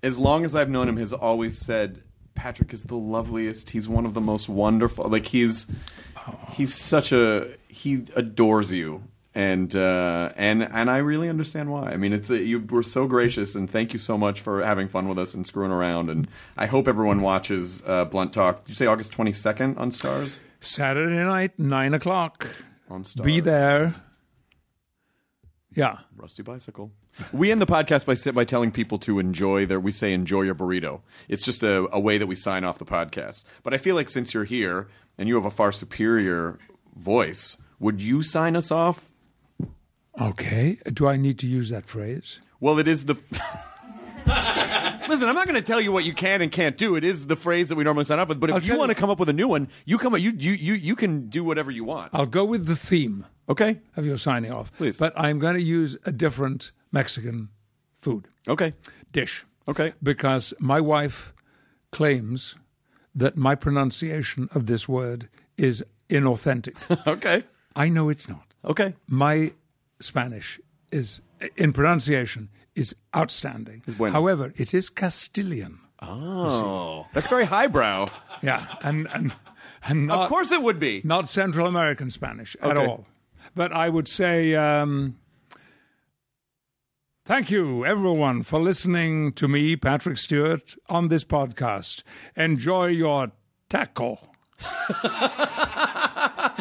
As 0.02 0.18
long 0.18 0.44
as 0.44 0.54
I've 0.54 0.68
known 0.70 0.88
him, 0.88 0.96
has 0.96 1.12
always 1.12 1.56
said 1.58 2.02
Patrick 2.34 2.72
is 2.72 2.84
the 2.84 2.96
loveliest. 2.96 3.70
He's 3.70 3.88
one 3.88 4.06
of 4.06 4.14
the 4.14 4.20
most 4.20 4.48
wonderful. 4.48 5.08
Like 5.08 5.26
he's 5.26 5.70
he's 6.50 6.74
such 6.74 7.12
a 7.12 7.56
he 7.68 8.04
adores 8.16 8.72
you. 8.72 9.02
And 9.34 9.74
uh, 9.74 10.30
and 10.36 10.62
and 10.62 10.90
I 10.90 10.98
really 10.98 11.30
understand 11.30 11.70
why. 11.70 11.90
I 11.90 11.96
mean, 11.96 12.12
it's 12.12 12.28
a, 12.28 12.38
you 12.38 12.60
were 12.60 12.82
so 12.82 13.06
gracious, 13.06 13.54
and 13.54 13.68
thank 13.68 13.94
you 13.94 13.98
so 13.98 14.18
much 14.18 14.42
for 14.42 14.62
having 14.62 14.88
fun 14.88 15.08
with 15.08 15.18
us 15.18 15.32
and 15.32 15.46
screwing 15.46 15.72
around. 15.72 16.10
And 16.10 16.28
I 16.54 16.66
hope 16.66 16.86
everyone 16.86 17.22
watches 17.22 17.82
uh, 17.86 18.04
Blunt 18.04 18.34
Talk. 18.34 18.64
Did 18.64 18.68
you 18.68 18.74
say 18.74 18.86
August 18.86 19.10
twenty 19.10 19.32
second 19.32 19.78
on 19.78 19.90
Starz? 19.90 20.38
Saturday 20.60 21.24
night, 21.24 21.58
nine 21.58 21.94
o'clock. 21.94 22.46
On 22.90 23.04
Starz. 23.04 23.24
Be 23.24 23.40
there. 23.40 23.92
Yeah. 25.74 26.00
Rusty 26.14 26.42
bicycle. 26.42 26.92
We 27.32 27.50
end 27.50 27.62
the 27.62 27.66
podcast 27.66 28.04
by 28.04 28.32
by 28.32 28.44
telling 28.44 28.70
people 28.70 28.98
to 28.98 29.18
enjoy 29.18 29.64
their. 29.64 29.80
We 29.80 29.92
say 29.92 30.12
enjoy 30.12 30.42
your 30.42 30.54
burrito. 30.54 31.00
It's 31.28 31.42
just 31.42 31.62
a, 31.62 31.88
a 31.90 31.98
way 31.98 32.18
that 32.18 32.26
we 32.26 32.34
sign 32.34 32.64
off 32.64 32.76
the 32.76 32.84
podcast. 32.84 33.44
But 33.62 33.72
I 33.72 33.78
feel 33.78 33.94
like 33.94 34.10
since 34.10 34.34
you're 34.34 34.44
here 34.44 34.88
and 35.16 35.26
you 35.26 35.36
have 35.36 35.46
a 35.46 35.50
far 35.50 35.72
superior 35.72 36.58
voice, 36.94 37.56
would 37.80 38.02
you 38.02 38.22
sign 38.22 38.56
us 38.56 38.70
off? 38.70 39.10
Okay. 40.20 40.78
Do 40.92 41.06
I 41.08 41.16
need 41.16 41.38
to 41.40 41.46
use 41.46 41.70
that 41.70 41.86
phrase? 41.86 42.40
Well, 42.60 42.78
it 42.78 42.86
is 42.88 43.06
the. 43.06 43.14
Listen, 45.08 45.28
I'm 45.28 45.34
not 45.34 45.46
going 45.46 45.56
to 45.56 45.62
tell 45.62 45.80
you 45.80 45.90
what 45.92 46.04
you 46.04 46.14
can 46.14 46.40
and 46.42 46.50
can't 46.52 46.76
do. 46.78 46.94
It 46.94 47.02
is 47.04 47.26
the 47.26 47.34
phrase 47.36 47.68
that 47.70 47.74
we 47.76 47.84
normally 47.84 48.04
sign 48.04 48.18
off 48.20 48.28
with. 48.28 48.38
But 48.40 48.50
if 48.50 48.56
I'll 48.56 48.62
you 48.62 48.68
tell 48.68 48.78
want 48.78 48.90
to 48.90 48.94
come 48.94 49.10
up 49.10 49.18
with 49.18 49.28
a 49.28 49.32
new 49.32 49.48
one, 49.48 49.68
you 49.84 49.98
come. 49.98 50.14
up- 50.14 50.20
You 50.20 50.30
you 50.30 50.52
you 50.52 50.74
you 50.74 50.96
can 50.96 51.28
do 51.28 51.42
whatever 51.42 51.70
you 51.70 51.84
want. 51.84 52.10
I'll 52.14 52.26
go 52.26 52.44
with 52.44 52.66
the 52.66 52.76
theme 52.76 53.26
Okay. 53.48 53.80
of 53.96 54.06
your 54.06 54.16
signing 54.18 54.52
off. 54.52 54.72
Please. 54.76 54.96
But 54.96 55.12
I'm 55.16 55.38
going 55.40 55.54
to 55.54 55.62
use 55.62 55.96
a 56.04 56.12
different 56.12 56.70
Mexican 56.92 57.48
food 58.00 58.28
Okay. 58.48 58.74
dish 59.10 59.44
Okay. 59.68 59.92
because 60.02 60.54
my 60.60 60.80
wife 60.80 61.32
claims 61.90 62.54
that 63.14 63.36
my 63.36 63.54
pronunciation 63.54 64.48
of 64.54 64.66
this 64.66 64.88
word 64.88 65.28
is 65.58 65.84
inauthentic. 66.08 66.76
Okay. 67.06 67.44
I 67.74 67.88
know 67.88 68.08
it's 68.08 68.28
not. 68.28 68.44
Okay. 68.64 68.94
My 69.08 69.52
Spanish 70.02 70.60
is, 70.90 71.20
in 71.56 71.72
pronunciation, 71.72 72.48
is 72.74 72.94
outstanding. 73.16 73.82
bueno. 73.96 74.12
However, 74.12 74.52
it 74.56 74.74
is 74.74 74.90
Castilian. 74.90 75.78
Oh, 76.00 77.06
that's 77.12 77.28
very 77.28 77.44
highbrow. 77.44 78.06
Yeah, 78.42 78.66
and 78.82 79.06
and 79.14 79.32
and 79.84 80.06
not, 80.08 80.18
of 80.20 80.28
course, 80.28 80.50
it 80.50 80.60
would 80.62 80.80
be. 80.80 81.00
not 81.04 81.28
Central 81.28 81.66
American 81.66 82.10
Spanish 82.10 82.56
at 82.60 82.76
Okay. 82.76 82.86
all. 82.86 83.06
But 83.54 83.72
I 83.72 83.88
would 83.88 84.08
say, 84.08 84.54
um, 84.54 85.16
thank 87.24 87.50
you, 87.50 87.84
everyone, 87.84 88.42
for 88.42 88.58
listening 88.60 89.32
to 89.34 89.46
me, 89.46 89.76
Patrick 89.76 90.18
Stewart, 90.18 90.74
on 90.88 91.08
this 91.08 91.24
podcast. 91.24 92.02
Enjoy 92.36 92.86
your 92.86 93.30
taco. 93.68 94.18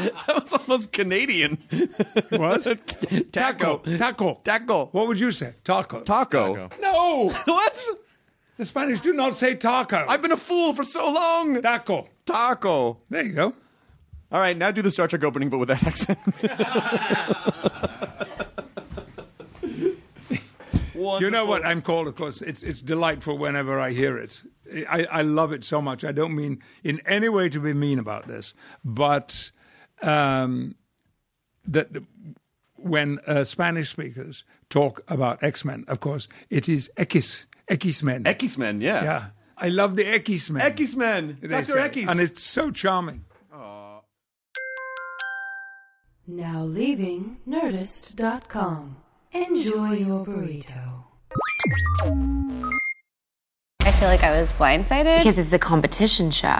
That 0.27 0.41
was 0.41 0.53
almost 0.53 0.91
Canadian. 0.91 1.57
It 1.71 2.39
was? 2.39 2.65
Taco. 3.31 3.77
Taco. 3.77 4.41
Taco. 4.43 4.85
What 4.91 5.07
would 5.07 5.19
you 5.19 5.31
say? 5.31 5.55
Taco. 5.63 6.01
Taco. 6.01 6.69
no! 6.81 7.29
What? 7.45 7.87
The 8.57 8.65
Spanish 8.65 9.01
do 9.01 9.13
not 9.13 9.37
say 9.37 9.55
taco. 9.55 10.05
I've 10.07 10.21
been 10.21 10.31
a 10.31 10.37
fool 10.37 10.73
for 10.73 10.83
so 10.83 11.09
long. 11.09 11.61
Taco. 11.61 12.07
Taco. 12.25 12.99
There 13.09 13.23
you 13.23 13.33
go. 13.33 13.53
All 14.31 14.39
right, 14.39 14.55
now 14.55 14.71
do 14.71 14.81
the 14.81 14.91
Star 14.91 15.07
Trek 15.07 15.23
opening, 15.23 15.49
but 15.49 15.57
with 15.57 15.69
that 15.69 15.83
accent. 15.83 16.19
You 21.19 21.31
know 21.31 21.45
what 21.45 21.65
I'm 21.65 21.81
called, 21.81 22.07
of 22.07 22.15
course. 22.15 22.41
It's 22.41 22.63
it's 22.63 22.81
delightful 22.81 23.37
whenever 23.37 23.79
I 23.79 23.91
hear 23.91 24.17
it. 24.17 24.41
I, 24.87 25.05
I 25.11 25.21
love 25.23 25.51
it 25.51 25.63
so 25.63 25.81
much. 25.81 26.03
I 26.05 26.11
don't 26.11 26.35
mean 26.35 26.61
in 26.83 27.01
any 27.05 27.27
way 27.29 27.49
to 27.49 27.59
be 27.59 27.73
mean 27.73 27.99
about 27.99 28.27
this, 28.27 28.53
but 28.85 29.51
um, 30.01 30.75
that 31.65 31.89
when 32.75 33.19
uh, 33.27 33.43
Spanish 33.43 33.89
speakers 33.89 34.43
talk 34.69 35.03
about 35.07 35.43
X 35.43 35.63
Men, 35.63 35.85
of 35.87 35.99
course, 35.99 36.27
it 36.49 36.67
is 36.67 36.89
X 36.97 37.45
X 37.67 38.03
Men. 38.03 38.25
X-Men, 38.27 38.81
yeah. 38.81 39.03
Yeah, 39.03 39.25
I 39.57 39.69
love 39.69 39.95
the 39.95 40.05
X 40.05 40.49
Men. 40.49 40.61
X-Men. 40.61 41.37
Dr. 41.41 41.79
X. 41.79 41.97
and 41.97 42.19
it's 42.19 42.43
so 42.43 42.71
charming. 42.71 43.25
Now 46.27 46.63
leaving 46.63 47.37
Nerdist.com. 47.47 48.95
Enjoy 49.33 49.91
your 49.93 50.25
burrito. 50.25 51.03
I 53.81 53.91
feel 53.91 54.07
like 54.07 54.23
I 54.23 54.39
was 54.39 54.51
blindsided 54.53 55.19
because 55.19 55.37
it's 55.37 55.51
a 55.51 55.59
competition 55.59 56.31
show. 56.31 56.59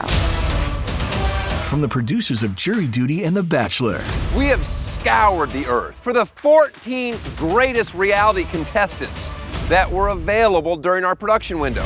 From 1.72 1.80
the 1.80 1.88
producers 1.88 2.44
of 2.44 2.54
Jury 2.54 2.86
Duty 2.86 3.24
and 3.24 3.34
The 3.34 3.42
Bachelor, 3.42 4.02
We 4.36 4.48
have 4.48 4.66
scoured 4.66 5.52
the 5.52 5.66
earth 5.68 5.96
for 5.96 6.12
the 6.12 6.26
14 6.26 7.16
greatest 7.38 7.94
reality 7.94 8.44
contestants 8.44 9.30
that 9.70 9.90
were 9.90 10.10
available 10.10 10.76
during 10.76 11.06
our 11.06 11.16
production 11.16 11.60
window. 11.60 11.86